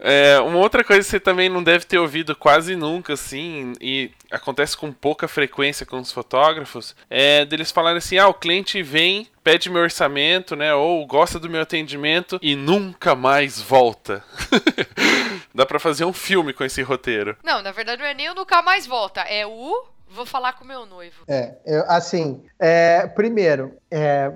É, 0.00 0.38
uma 0.40 0.58
outra 0.58 0.82
coisa 0.82 1.02
que 1.02 1.10
você 1.10 1.20
também 1.20 1.48
não 1.48 1.62
deve 1.62 1.84
ter 1.84 1.98
ouvido 1.98 2.34
quase 2.34 2.74
nunca, 2.76 3.12
assim, 3.14 3.72
e 3.80 4.10
acontece 4.30 4.76
com 4.76 4.92
pouca 4.92 5.28
frequência 5.28 5.86
com 5.86 5.98
os 5.98 6.12
fotógrafos, 6.12 6.94
é 7.08 7.44
deles 7.44 7.70
falarem 7.70 7.98
assim: 7.98 8.18
ah, 8.18 8.28
o 8.28 8.34
cliente 8.34 8.82
vem, 8.82 9.28
pede 9.42 9.70
meu 9.70 9.82
orçamento, 9.82 10.56
né, 10.56 10.74
ou 10.74 11.06
gosta 11.06 11.38
do 11.38 11.48
meu 11.48 11.62
atendimento 11.62 12.38
e 12.42 12.56
nunca 12.56 13.14
mais 13.14 13.60
volta. 13.60 14.24
Dá 15.54 15.64
pra 15.64 15.78
fazer 15.78 16.04
um 16.04 16.12
filme 16.12 16.52
com 16.52 16.64
esse 16.64 16.82
roteiro. 16.82 17.36
Não, 17.44 17.62
na 17.62 17.70
verdade 17.72 18.02
não 18.02 18.08
é 18.08 18.14
nem 18.14 18.28
o 18.30 18.34
nunca 18.34 18.60
mais 18.62 18.86
volta, 18.86 19.20
é 19.20 19.46
o 19.46 19.84
vou 20.08 20.26
falar 20.26 20.52
com 20.54 20.64
meu 20.64 20.84
noivo. 20.86 21.22
É, 21.28 21.54
eu- 21.64 21.84
assim, 21.88 22.42
é, 22.58 23.06
primeiro, 23.06 23.72
é, 23.90 24.32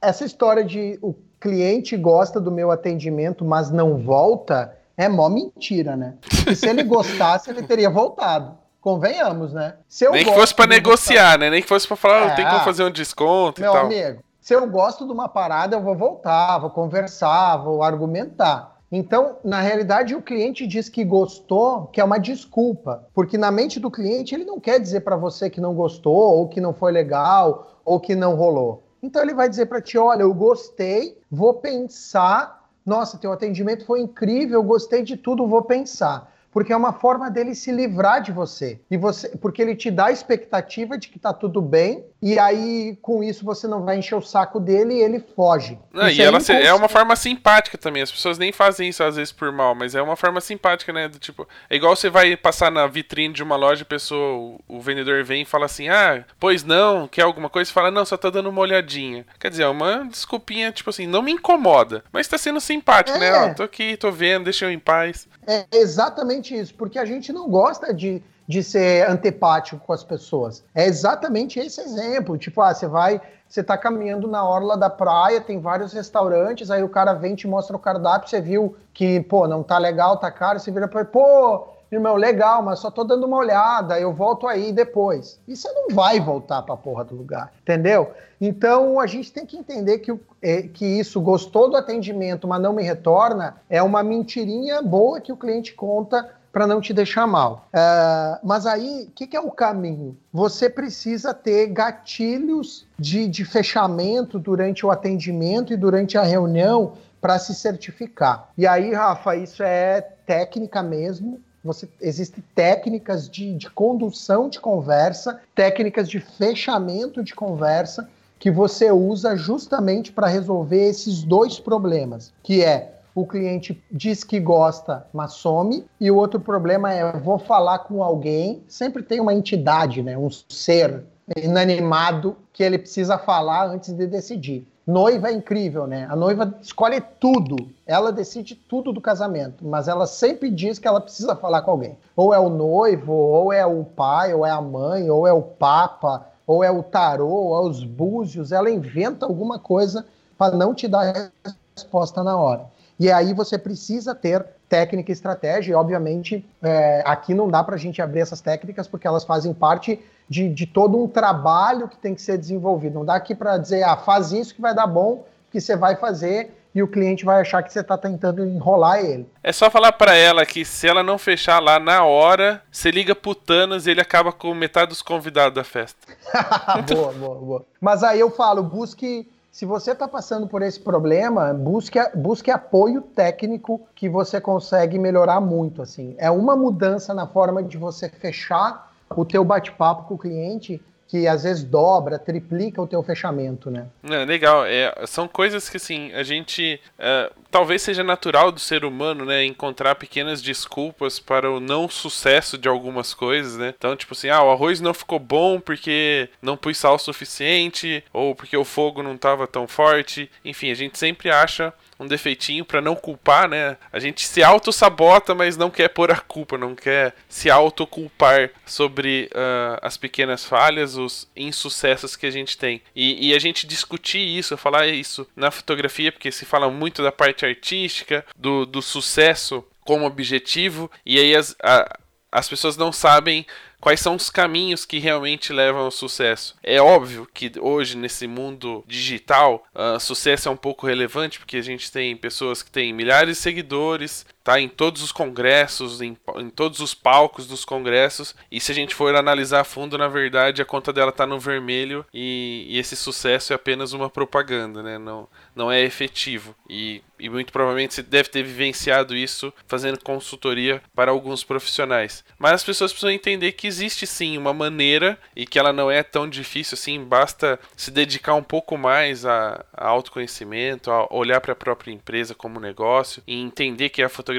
essa 0.00 0.24
história 0.24 0.64
de 0.64 0.98
o 1.02 1.14
cliente 1.40 1.96
gosta 1.96 2.40
do 2.40 2.50
meu 2.50 2.70
atendimento, 2.70 3.44
mas 3.44 3.70
não 3.70 3.98
volta, 3.98 4.76
é 4.96 5.08
mó 5.08 5.28
mentira, 5.28 5.96
né? 5.96 6.14
Porque 6.20 6.54
se 6.54 6.68
ele 6.68 6.82
gostasse, 6.82 7.50
ele 7.50 7.62
teria 7.62 7.90
voltado. 7.90 8.56
Convenhamos, 8.80 9.52
né? 9.52 9.74
Se 9.88 10.04
eu 10.04 10.12
Nem 10.12 10.24
que 10.24 10.32
fosse 10.32 10.54
pra 10.54 10.64
do 10.64 10.70
negociar, 10.70 11.38
né? 11.38 11.50
Nem 11.50 11.60
que 11.60 11.68
fosse 11.68 11.86
pra 11.88 11.96
falar, 11.96 12.30
É. 12.32 12.34
tem 12.36 12.46
como 12.46 12.60
fazer 12.60 12.84
um 12.84 12.90
desconto 12.90 13.60
Meu 13.60 13.70
e 13.72 13.74
tal. 13.74 13.84
amigo, 13.86 14.22
se 14.40 14.54
eu 14.54 14.64
gosto 14.68 15.04
de 15.04 15.12
uma 15.12 15.28
parada, 15.28 15.76
eu 15.76 15.82
vou 15.82 15.96
voltar, 15.96 16.58
vou 16.58 16.70
conversar, 16.70 17.56
vou 17.58 17.82
argumentar. 17.82 18.75
Então, 18.90 19.38
na 19.42 19.60
realidade, 19.60 20.14
o 20.14 20.22
cliente 20.22 20.66
diz 20.66 20.88
que 20.88 21.04
gostou, 21.04 21.86
que 21.86 22.00
é 22.00 22.04
uma 22.04 22.18
desculpa, 22.18 23.08
porque 23.12 23.36
na 23.36 23.50
mente 23.50 23.80
do 23.80 23.90
cliente 23.90 24.34
ele 24.34 24.44
não 24.44 24.60
quer 24.60 24.78
dizer 24.78 25.00
para 25.00 25.16
você 25.16 25.50
que 25.50 25.60
não 25.60 25.74
gostou, 25.74 26.14
ou 26.14 26.48
que 26.48 26.60
não 26.60 26.72
foi 26.72 26.92
legal, 26.92 27.80
ou 27.84 27.98
que 27.98 28.14
não 28.14 28.36
rolou. 28.36 28.84
Então 29.02 29.22
ele 29.22 29.34
vai 29.34 29.48
dizer 29.48 29.66
para 29.66 29.80
ti, 29.80 29.98
olha, 29.98 30.22
eu 30.22 30.32
gostei, 30.32 31.18
vou 31.30 31.54
pensar, 31.54 32.68
nossa, 32.84 33.18
teu 33.18 33.32
atendimento 33.32 33.84
foi 33.84 34.00
incrível, 34.00 34.60
eu 34.60 34.64
gostei 34.64 35.02
de 35.02 35.16
tudo, 35.16 35.46
vou 35.48 35.62
pensar. 35.62 36.32
Porque 36.56 36.72
é 36.72 36.76
uma 36.76 36.94
forma 36.94 37.30
dele 37.30 37.54
se 37.54 37.70
livrar 37.70 38.22
de 38.22 38.32
você. 38.32 38.80
E 38.90 38.96
você, 38.96 39.28
porque 39.36 39.60
ele 39.60 39.76
te 39.76 39.90
dá 39.90 40.06
a 40.06 40.10
expectativa 40.10 40.96
de 40.96 41.08
que 41.08 41.18
tá 41.18 41.30
tudo 41.30 41.60
bem, 41.60 42.06
e 42.22 42.38
aí 42.38 42.96
com 43.02 43.22
isso 43.22 43.44
você 43.44 43.68
não 43.68 43.84
vai 43.84 43.98
encher 43.98 44.14
o 44.14 44.22
saco 44.22 44.58
dele 44.58 44.94
e 44.94 45.02
ele 45.02 45.20
foge. 45.20 45.78
Não, 45.92 46.08
e 46.08 46.18
é 46.18 46.24
ela 46.24 46.38
é 46.40 46.72
uma 46.72 46.88
forma 46.88 47.14
simpática 47.14 47.76
também. 47.76 48.02
As 48.02 48.10
pessoas 48.10 48.38
nem 48.38 48.52
fazem 48.52 48.88
isso 48.88 49.04
às 49.04 49.16
vezes 49.16 49.32
por 49.32 49.52
mal, 49.52 49.74
mas 49.74 49.94
é 49.94 50.00
uma 50.00 50.16
forma 50.16 50.40
simpática, 50.40 50.94
né? 50.94 51.08
Do 51.08 51.18
tipo, 51.18 51.46
é 51.68 51.76
igual 51.76 51.94
você 51.94 52.08
vai 52.08 52.34
passar 52.38 52.70
na 52.70 52.86
vitrine 52.86 53.34
de 53.34 53.42
uma 53.42 53.56
loja, 53.56 53.82
a 53.82 53.86
pessoa, 53.86 54.38
o, 54.38 54.60
o 54.66 54.80
vendedor 54.80 55.22
vem 55.24 55.42
e 55.42 55.44
fala 55.44 55.66
assim: 55.66 55.90
"Ah, 55.90 56.24
pois 56.40 56.64
não, 56.64 57.06
quer 57.06 57.22
alguma 57.22 57.50
coisa?" 57.50 57.68
Você 57.68 57.74
fala: 57.74 57.90
"Não, 57.90 58.06
só 58.06 58.16
tá 58.16 58.30
dando 58.30 58.48
uma 58.48 58.62
olhadinha". 58.62 59.26
Quer 59.38 59.50
dizer, 59.50 59.64
é 59.64 59.68
uma 59.68 60.06
desculpinha, 60.06 60.72
tipo 60.72 60.88
assim, 60.88 61.06
não 61.06 61.20
me 61.20 61.32
incomoda, 61.32 62.02
mas 62.10 62.26
tá 62.26 62.38
sendo 62.38 62.62
simpático, 62.62 63.18
né? 63.18 63.28
É. 63.28 63.50
Ó, 63.50 63.54
tô 63.54 63.62
aqui, 63.62 63.94
tô 63.98 64.10
vendo, 64.10 64.44
deixa 64.44 64.64
eu 64.64 64.70
em 64.70 64.78
paz. 64.78 65.28
É 65.46 65.66
exatamente 65.74 66.45
isso, 66.54 66.74
porque 66.74 66.98
a 66.98 67.04
gente 67.04 67.32
não 67.32 67.48
gosta 67.48 67.92
de, 67.92 68.22
de 68.46 68.62
ser 68.62 69.08
antipático 69.08 69.84
com 69.84 69.92
as 69.92 70.04
pessoas. 70.04 70.64
É 70.74 70.86
exatamente 70.86 71.58
esse 71.58 71.80
exemplo. 71.80 72.36
Tipo, 72.36 72.60
ah, 72.60 72.74
você 72.74 72.86
vai, 72.86 73.20
você 73.48 73.62
tá 73.62 73.76
caminhando 73.76 74.28
na 74.28 74.46
orla 74.46 74.76
da 74.76 74.90
praia, 74.90 75.40
tem 75.40 75.60
vários 75.60 75.92
restaurantes, 75.92 76.70
aí 76.70 76.82
o 76.82 76.88
cara 76.88 77.14
vem 77.14 77.34
te 77.34 77.46
mostra 77.46 77.76
o 77.76 77.80
cardápio, 77.80 78.28
você 78.28 78.40
viu 78.40 78.76
que, 78.92 79.20
pô, 79.20 79.46
não 79.46 79.62
tá 79.62 79.78
legal, 79.78 80.16
tá 80.16 80.30
caro, 80.30 80.58
você 80.58 80.70
vira 80.70 80.90
ele, 80.92 81.04
pô, 81.04 81.68
irmão, 81.90 82.16
legal, 82.16 82.62
mas 82.62 82.80
só 82.80 82.90
tô 82.90 83.04
dando 83.04 83.26
uma 83.26 83.36
olhada, 83.36 83.98
eu 84.00 84.12
volto 84.12 84.46
aí 84.46 84.72
depois. 84.72 85.40
E 85.46 85.56
você 85.56 85.70
não 85.72 85.94
vai 85.94 86.18
voltar 86.18 86.62
pra 86.62 86.76
porra 86.76 87.04
do 87.04 87.14
lugar, 87.14 87.52
entendeu? 87.62 88.12
Então 88.40 88.98
a 89.00 89.06
gente 89.06 89.32
tem 89.32 89.46
que 89.46 89.56
entender 89.56 89.98
que, 89.98 90.12
é, 90.42 90.62
que 90.62 90.84
isso, 90.84 91.20
gostou 91.20 91.70
do 91.70 91.76
atendimento, 91.76 92.46
mas 92.48 92.60
não 92.60 92.72
me 92.72 92.82
retorna, 92.82 93.56
é 93.70 93.82
uma 93.82 94.02
mentirinha 94.02 94.82
boa 94.82 95.20
que 95.20 95.32
o 95.32 95.36
cliente 95.36 95.74
conta 95.74 96.28
para 96.52 96.66
não 96.66 96.80
te 96.80 96.92
deixar 96.92 97.26
mal. 97.26 97.68
É, 97.72 98.38
mas 98.42 98.66
aí, 98.66 99.06
o 99.08 99.10
que, 99.12 99.26
que 99.26 99.36
é 99.36 99.40
o 99.40 99.50
caminho? 99.50 100.16
Você 100.32 100.70
precisa 100.70 101.34
ter 101.34 101.68
gatilhos 101.68 102.86
de, 102.98 103.28
de 103.28 103.44
fechamento 103.44 104.38
durante 104.38 104.84
o 104.84 104.90
atendimento 104.90 105.72
e 105.72 105.76
durante 105.76 106.16
a 106.16 106.22
reunião 106.22 106.94
para 107.20 107.38
se 107.38 107.54
certificar. 107.54 108.48
E 108.56 108.66
aí, 108.66 108.92
Rafa, 108.92 109.36
isso 109.36 109.62
é 109.62 110.00
técnica 110.00 110.82
mesmo. 110.82 111.40
Você, 111.64 111.88
existem 112.00 112.42
técnicas 112.54 113.28
de, 113.28 113.54
de 113.54 113.68
condução 113.68 114.48
de 114.48 114.60
conversa, 114.60 115.40
técnicas 115.54 116.08
de 116.08 116.20
fechamento 116.20 117.24
de 117.24 117.34
conversa 117.34 118.08
que 118.38 118.50
você 118.50 118.90
usa 118.92 119.34
justamente 119.36 120.12
para 120.12 120.26
resolver 120.26 120.88
esses 120.88 121.22
dois 121.22 121.58
problemas, 121.58 122.32
que 122.42 122.62
é 122.62 122.95
o 123.16 123.26
cliente 123.26 123.82
diz 123.90 124.22
que 124.22 124.38
gosta, 124.38 125.06
mas 125.10 125.32
some, 125.32 125.86
e 125.98 126.10
o 126.10 126.16
outro 126.16 126.38
problema 126.38 126.92
é 126.92 127.12
vou 127.12 127.38
falar 127.38 127.78
com 127.78 128.04
alguém, 128.04 128.62
sempre 128.68 129.02
tem 129.02 129.18
uma 129.20 129.32
entidade, 129.32 130.02
né, 130.02 130.18
um 130.18 130.28
ser 130.30 131.02
inanimado 131.34 132.36
que 132.52 132.62
ele 132.62 132.78
precisa 132.78 133.16
falar 133.16 133.68
antes 133.68 133.94
de 133.94 134.06
decidir. 134.06 134.68
Noiva 134.86 135.30
é 135.30 135.32
incrível, 135.32 135.84
né? 135.84 136.06
A 136.08 136.14
noiva 136.14 136.54
escolhe 136.60 137.00
tudo, 137.00 137.56
ela 137.84 138.12
decide 138.12 138.54
tudo 138.54 138.92
do 138.92 139.00
casamento, 139.00 139.66
mas 139.66 139.88
ela 139.88 140.06
sempre 140.06 140.48
diz 140.48 140.78
que 140.78 140.86
ela 140.86 141.00
precisa 141.00 141.34
falar 141.34 141.62
com 141.62 141.72
alguém. 141.72 141.98
Ou 142.14 142.32
é 142.32 142.38
o 142.38 142.48
noivo, 142.48 143.12
ou 143.12 143.52
é 143.52 143.66
o 143.66 143.82
pai, 143.82 144.32
ou 144.32 144.46
é 144.46 144.50
a 144.50 144.60
mãe, 144.60 145.10
ou 145.10 145.26
é 145.26 145.32
o 145.32 145.42
papa, 145.42 146.28
ou 146.46 146.62
é 146.62 146.70
o 146.70 146.84
tarô, 146.84 147.28
ou 147.28 147.56
é 147.56 147.68
os 147.68 147.82
búzios. 147.82 148.52
Ela 148.52 148.70
inventa 148.70 149.26
alguma 149.26 149.58
coisa 149.58 150.06
para 150.38 150.54
não 150.54 150.72
te 150.72 150.86
dar 150.86 151.32
resposta 151.76 152.22
na 152.22 152.36
hora. 152.36 152.75
E 152.98 153.10
aí 153.10 153.34
você 153.34 153.58
precisa 153.58 154.14
ter 154.14 154.44
técnica 154.68 155.10
e 155.10 155.14
estratégia, 155.14 155.72
e 155.72 155.74
obviamente 155.74 156.44
é, 156.62 157.02
aqui 157.06 157.34
não 157.34 157.48
dá 157.48 157.62
para 157.62 157.76
a 157.76 157.78
gente 157.78 158.02
abrir 158.02 158.20
essas 158.20 158.40
técnicas 158.40 158.88
porque 158.88 159.06
elas 159.06 159.24
fazem 159.24 159.52
parte 159.54 160.00
de, 160.28 160.48
de 160.48 160.66
todo 160.66 161.02
um 161.02 161.06
trabalho 161.06 161.88
que 161.88 161.96
tem 161.96 162.14
que 162.14 162.22
ser 162.22 162.36
desenvolvido. 162.36 162.94
Não 162.94 163.04
dá 163.04 163.14
aqui 163.14 163.34
para 163.34 163.58
dizer, 163.58 163.82
ah, 163.84 163.96
faz 163.96 164.32
isso 164.32 164.54
que 164.54 164.60
vai 164.60 164.74
dar 164.74 164.86
bom, 164.86 165.24
que 165.50 165.60
você 165.60 165.76
vai 165.76 165.96
fazer 165.96 166.52
e 166.76 166.82
o 166.82 166.88
cliente 166.88 167.24
vai 167.24 167.40
achar 167.40 167.62
que 167.62 167.72
você 167.72 167.80
está 167.80 167.96
tentando 167.96 168.44
enrolar 168.44 168.98
ele. 168.98 169.26
É 169.42 169.50
só 169.50 169.70
falar 169.70 169.92
pra 169.92 170.14
ela 170.14 170.44
que 170.44 170.62
se 170.62 170.86
ela 170.86 171.02
não 171.02 171.16
fechar 171.16 171.58
lá 171.58 171.80
na 171.80 172.04
hora, 172.04 172.62
você 172.70 172.90
liga 172.90 173.14
pro 173.14 173.34
Thanos 173.34 173.86
e 173.86 173.92
ele 173.92 174.00
acaba 174.02 174.30
com 174.30 174.52
metade 174.52 174.90
dos 174.90 175.00
convidados 175.00 175.54
da 175.54 175.64
festa. 175.64 176.06
boa, 176.92 177.12
boa, 177.14 177.34
boa. 177.36 177.66
Mas 177.80 178.02
aí 178.02 178.20
eu 178.20 178.30
falo, 178.30 178.62
busque. 178.62 179.26
Se 179.56 179.64
você 179.64 179.92
está 179.92 180.06
passando 180.06 180.46
por 180.46 180.60
esse 180.60 180.78
problema, 180.78 181.54
busque, 181.54 181.98
busque 182.14 182.50
apoio 182.50 183.00
técnico 183.00 183.88
que 183.94 184.06
você 184.06 184.38
consegue 184.38 184.98
melhorar 184.98 185.40
muito. 185.40 185.80
Assim, 185.80 186.14
é 186.18 186.30
uma 186.30 186.54
mudança 186.54 187.14
na 187.14 187.26
forma 187.26 187.62
de 187.62 187.78
você 187.78 188.06
fechar 188.06 188.92
o 189.16 189.24
teu 189.24 189.42
bate-papo 189.42 190.08
com 190.08 190.12
o 190.12 190.18
cliente 190.18 190.78
que 191.08 191.26
às 191.26 191.44
vezes 191.44 191.62
dobra, 191.62 192.18
triplica 192.18 192.82
o 192.82 192.86
teu 192.86 193.02
fechamento, 193.02 193.70
né? 193.70 193.86
É, 194.02 194.24
legal, 194.24 194.64
é, 194.64 194.92
são 195.06 195.28
coisas 195.28 195.68
que 195.68 195.76
assim, 195.76 196.12
a 196.12 196.22
gente 196.22 196.80
é, 196.98 197.30
talvez 197.50 197.82
seja 197.82 198.02
natural 198.02 198.52
do 198.52 198.60
ser 198.60 198.84
humano, 198.84 199.24
né, 199.24 199.44
encontrar 199.44 199.94
pequenas 199.94 200.42
desculpas 200.42 201.18
para 201.18 201.50
o 201.50 201.60
não 201.60 201.88
sucesso 201.88 202.58
de 202.58 202.68
algumas 202.68 203.14
coisas, 203.14 203.56
né? 203.56 203.74
Então, 203.76 203.96
tipo 203.96 204.12
assim, 204.14 204.28
ah, 204.28 204.42
o 204.42 204.50
arroz 204.50 204.80
não 204.80 204.92
ficou 204.92 205.18
bom 205.18 205.60
porque 205.60 206.28
não 206.42 206.56
pus 206.56 206.76
sal 206.76 206.98
suficiente 206.98 208.04
ou 208.12 208.34
porque 208.34 208.56
o 208.56 208.64
fogo 208.64 209.02
não 209.02 209.14
estava 209.14 209.46
tão 209.46 209.66
forte. 209.66 210.30
Enfim, 210.44 210.70
a 210.70 210.74
gente 210.74 210.98
sempre 210.98 211.30
acha 211.30 211.72
um 211.98 212.06
defeitinho 212.06 212.64
para 212.64 212.80
não 212.80 212.94
culpar, 212.94 213.48
né? 213.48 213.76
A 213.92 213.98
gente 213.98 214.26
se 214.26 214.42
auto-sabota, 214.42 215.34
mas 215.34 215.56
não 215.56 215.70
quer 215.70 215.88
pôr 215.88 216.10
a 216.10 216.18
culpa, 216.20 216.58
não 216.58 216.74
quer 216.74 217.14
se 217.28 217.50
autoculpar 217.50 218.50
sobre 218.66 219.30
uh, 219.32 219.78
as 219.80 219.96
pequenas 219.96 220.44
falhas, 220.44 220.95
os 220.96 221.28
insucessos 221.36 222.16
que 222.16 222.26
a 222.26 222.30
gente 222.30 222.56
tem. 222.56 222.82
E, 222.94 223.28
e, 223.28 223.34
a 223.34 223.38
gente 223.38 223.66
discutir 223.66 224.18
isso, 224.18 224.56
falar 224.56 224.86
isso 224.86 225.26
na 225.36 225.50
fotografia, 225.50 226.12
porque 226.12 226.32
se 226.32 226.44
fala 226.44 226.70
muito 226.70 227.02
da 227.02 227.12
parte 227.12 227.44
artística, 227.44 228.24
do, 228.36 228.66
do 228.66 228.82
sucesso 228.82 229.64
como 229.84 230.06
objetivo, 230.06 230.90
e 231.04 231.18
aí 231.18 231.34
as, 231.34 231.54
a, 231.62 231.98
as 232.30 232.48
pessoas 232.48 232.76
não 232.76 232.92
sabem 232.92 233.46
quais 233.80 234.00
são 234.00 234.16
os 234.16 234.30
caminhos 234.30 234.84
que 234.84 234.98
realmente 234.98 235.52
levam 235.52 235.82
ao 235.82 235.90
sucesso. 235.90 236.56
É 236.62 236.80
óbvio 236.80 237.28
que 237.32 237.52
hoje, 237.60 237.96
nesse 237.96 238.26
mundo 238.26 238.84
digital, 238.86 239.64
uh, 239.74 240.00
sucesso 240.00 240.48
é 240.48 240.52
um 240.52 240.56
pouco 240.56 240.86
relevante, 240.86 241.38
porque 241.38 241.56
a 241.56 241.62
gente 241.62 241.92
tem 241.92 242.16
pessoas 242.16 242.62
que 242.62 242.70
têm 242.70 242.92
milhares 242.92 243.36
de 243.36 243.42
seguidores, 243.42 244.26
tá 244.46 244.60
em 244.60 244.68
todos 244.68 245.02
os 245.02 245.10
congressos, 245.10 246.00
em, 246.00 246.16
em, 246.36 246.48
todos 246.48 246.78
os 246.78 246.94
palcos 246.94 247.48
dos 247.48 247.64
congressos. 247.64 248.32
E 248.48 248.60
se 248.60 248.70
a 248.70 248.74
gente 248.76 248.94
for 248.94 249.12
analisar 249.16 249.62
a 249.62 249.64
fundo, 249.64 249.98
na 249.98 250.06
verdade, 250.06 250.62
a 250.62 250.64
conta 250.64 250.92
dela 250.92 251.10
tá 251.10 251.26
no 251.26 251.40
vermelho 251.40 252.06
e, 252.14 252.64
e 252.68 252.78
esse 252.78 252.94
sucesso 252.94 253.52
é 253.52 253.56
apenas 253.56 253.92
uma 253.92 254.08
propaganda, 254.08 254.84
né? 254.84 254.98
Não, 254.98 255.26
não 255.52 255.72
é 255.72 255.82
efetivo. 255.82 256.54
E, 256.70 257.02
e 257.18 257.28
muito 257.28 257.52
provavelmente 257.52 257.94
você 257.94 258.04
deve 258.04 258.28
ter 258.28 258.44
vivenciado 258.44 259.16
isso 259.16 259.52
fazendo 259.66 259.98
consultoria 259.98 260.80
para 260.94 261.10
alguns 261.10 261.42
profissionais. 261.42 262.24
Mas 262.38 262.52
as 262.52 262.62
pessoas 262.62 262.92
precisam 262.92 263.10
entender 263.10 263.50
que 263.50 263.66
existe 263.66 264.06
sim 264.06 264.38
uma 264.38 264.54
maneira 264.54 265.18
e 265.34 265.44
que 265.44 265.58
ela 265.58 265.72
não 265.72 265.90
é 265.90 266.04
tão 266.04 266.28
difícil 266.28 266.76
assim, 266.76 267.02
basta 267.02 267.58
se 267.76 267.90
dedicar 267.90 268.34
um 268.34 268.44
pouco 268.44 268.78
mais 268.78 269.26
a, 269.26 269.64
a 269.72 269.88
autoconhecimento, 269.88 270.88
a 270.92 271.12
olhar 271.12 271.40
para 271.40 271.50
a 271.50 271.56
própria 271.56 271.90
empresa 271.90 272.32
como 272.32 272.60
negócio 272.60 273.24
e 273.26 273.34
entender 273.34 273.88
que 273.88 274.04
a 274.04 274.08
fotografia 274.08 274.35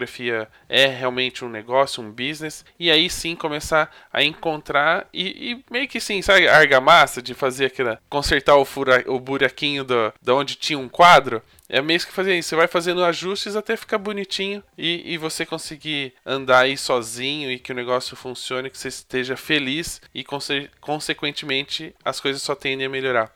é 0.70 0.86
realmente 0.88 1.44
um 1.44 1.50
negócio, 1.50 2.04
um 2.04 2.12
business, 2.12 2.66
e 2.80 2.92
aí 2.92 3.10
sim 3.10 3.36
começar 3.36 3.92
a 4.12 4.24
encontrar 4.24 5.08
e, 5.14 5.52
e 5.52 5.64
meio 5.72 5.88
que 5.88 6.00
sim, 6.00 6.22
sabe, 6.22 6.48
argamassa 6.48 7.22
de 7.22 7.34
fazer 7.34 7.66
aquela 7.66 8.00
consertar 8.10 8.56
o, 8.56 8.66
fura, 8.66 9.04
o 9.08 9.20
buraquinho 9.20 9.84
do, 9.84 10.14
de 10.22 10.32
onde 10.32 10.56
tinha 10.56 10.78
um 10.78 10.90
quadro 10.90 11.42
é 11.70 11.82
mesmo 11.82 12.10
que 12.10 12.16
fazer 12.16 12.38
isso. 12.38 12.50
Você 12.50 12.56
vai 12.56 12.68
fazendo 12.68 13.04
ajustes 13.04 13.56
até 13.56 13.76
ficar 13.76 13.98
bonitinho 13.98 14.64
e, 14.78 15.14
e 15.14 15.18
você 15.18 15.46
conseguir 15.46 16.14
andar 16.26 16.60
aí 16.60 16.78
sozinho 16.78 17.52
e 17.52 17.60
que 17.60 17.72
o 17.72 17.76
negócio 17.76 18.16
funcione, 18.16 18.70
que 18.70 18.78
você 18.78 18.88
esteja 18.88 19.36
feliz 19.36 20.02
e, 20.14 20.24
conse 20.24 20.70
consequentemente, 20.80 21.94
as 22.04 22.20
coisas 22.20 22.42
só 22.42 22.56
tendem 22.56 22.88
a 22.88 22.90
melhorar. 22.90 23.34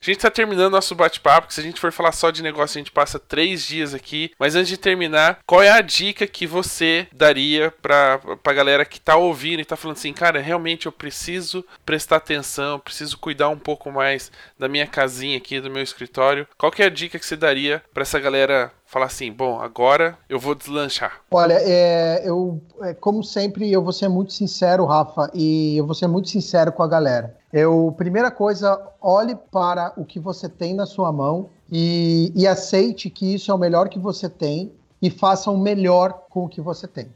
A 0.00 0.04
gente 0.04 0.18
está 0.18 0.30
terminando 0.30 0.72
nosso 0.72 0.94
bate-papo, 0.94 1.52
se 1.52 1.60
a 1.60 1.62
gente 1.62 1.80
for 1.80 1.92
falar 1.92 2.12
só 2.12 2.30
de 2.30 2.42
negócio, 2.42 2.78
a 2.78 2.80
gente 2.80 2.92
passa 2.92 3.18
três 3.18 3.66
dias 3.66 3.94
aqui. 3.94 4.30
Mas 4.38 4.54
antes 4.54 4.68
de 4.68 4.76
terminar, 4.76 5.40
qual 5.46 5.62
é 5.62 5.70
a 5.70 5.80
dica 5.80 6.26
que 6.26 6.46
você 6.46 7.08
daria 7.12 7.70
para 7.82 8.20
a 8.44 8.52
galera 8.52 8.84
que 8.84 8.98
está 8.98 9.16
ouvindo 9.16 9.58
e 9.58 9.62
está 9.62 9.76
falando 9.76 9.96
assim, 9.96 10.12
cara, 10.12 10.40
realmente 10.40 10.86
eu 10.86 10.92
preciso 10.92 11.64
prestar 11.84 12.16
atenção, 12.16 12.78
preciso 12.78 13.18
cuidar 13.18 13.48
um 13.48 13.58
pouco 13.58 13.90
mais 13.90 14.30
da 14.58 14.68
minha 14.68 14.86
casinha 14.86 15.36
aqui, 15.36 15.60
do 15.60 15.70
meu 15.70 15.82
escritório. 15.82 16.46
Qual 16.56 16.70
que 16.70 16.82
é 16.82 16.86
a 16.86 16.90
dica 16.90 17.18
que 17.18 17.26
você 17.26 17.36
daria 17.36 17.82
para 17.92 18.02
essa 18.02 18.20
galera 18.20 18.72
falar 18.96 19.06
assim, 19.06 19.30
bom, 19.30 19.60
agora 19.60 20.16
eu 20.26 20.40
vou 20.40 20.54
deslanchar? 20.54 21.20
Olha, 21.30 21.58
é, 21.60 22.22
eu, 22.24 22.58
é, 22.80 22.94
como 22.94 23.22
sempre, 23.22 23.70
eu 23.70 23.82
vou 23.82 23.92
ser 23.92 24.08
muito 24.08 24.32
sincero, 24.32 24.86
Rafa, 24.86 25.30
e 25.34 25.76
eu 25.76 25.84
vou 25.84 25.94
ser 25.94 26.06
muito 26.06 26.30
sincero 26.30 26.72
com 26.72 26.82
a 26.82 26.88
galera. 26.88 27.36
Eu, 27.52 27.94
primeira 27.98 28.30
coisa, 28.30 28.80
olhe 28.98 29.36
para 29.52 29.92
o 29.98 30.04
que 30.06 30.18
você 30.18 30.48
tem 30.48 30.72
na 30.72 30.86
sua 30.86 31.12
mão 31.12 31.50
e, 31.70 32.32
e 32.34 32.46
aceite 32.46 33.10
que 33.10 33.34
isso 33.34 33.50
é 33.50 33.54
o 33.54 33.58
melhor 33.58 33.90
que 33.90 33.98
você 33.98 34.30
tem 34.30 34.72
e 35.02 35.10
faça 35.10 35.50
o 35.50 35.58
melhor 35.58 36.22
com 36.30 36.46
o 36.46 36.48
que 36.48 36.62
você 36.62 36.88
tem. 36.88 37.08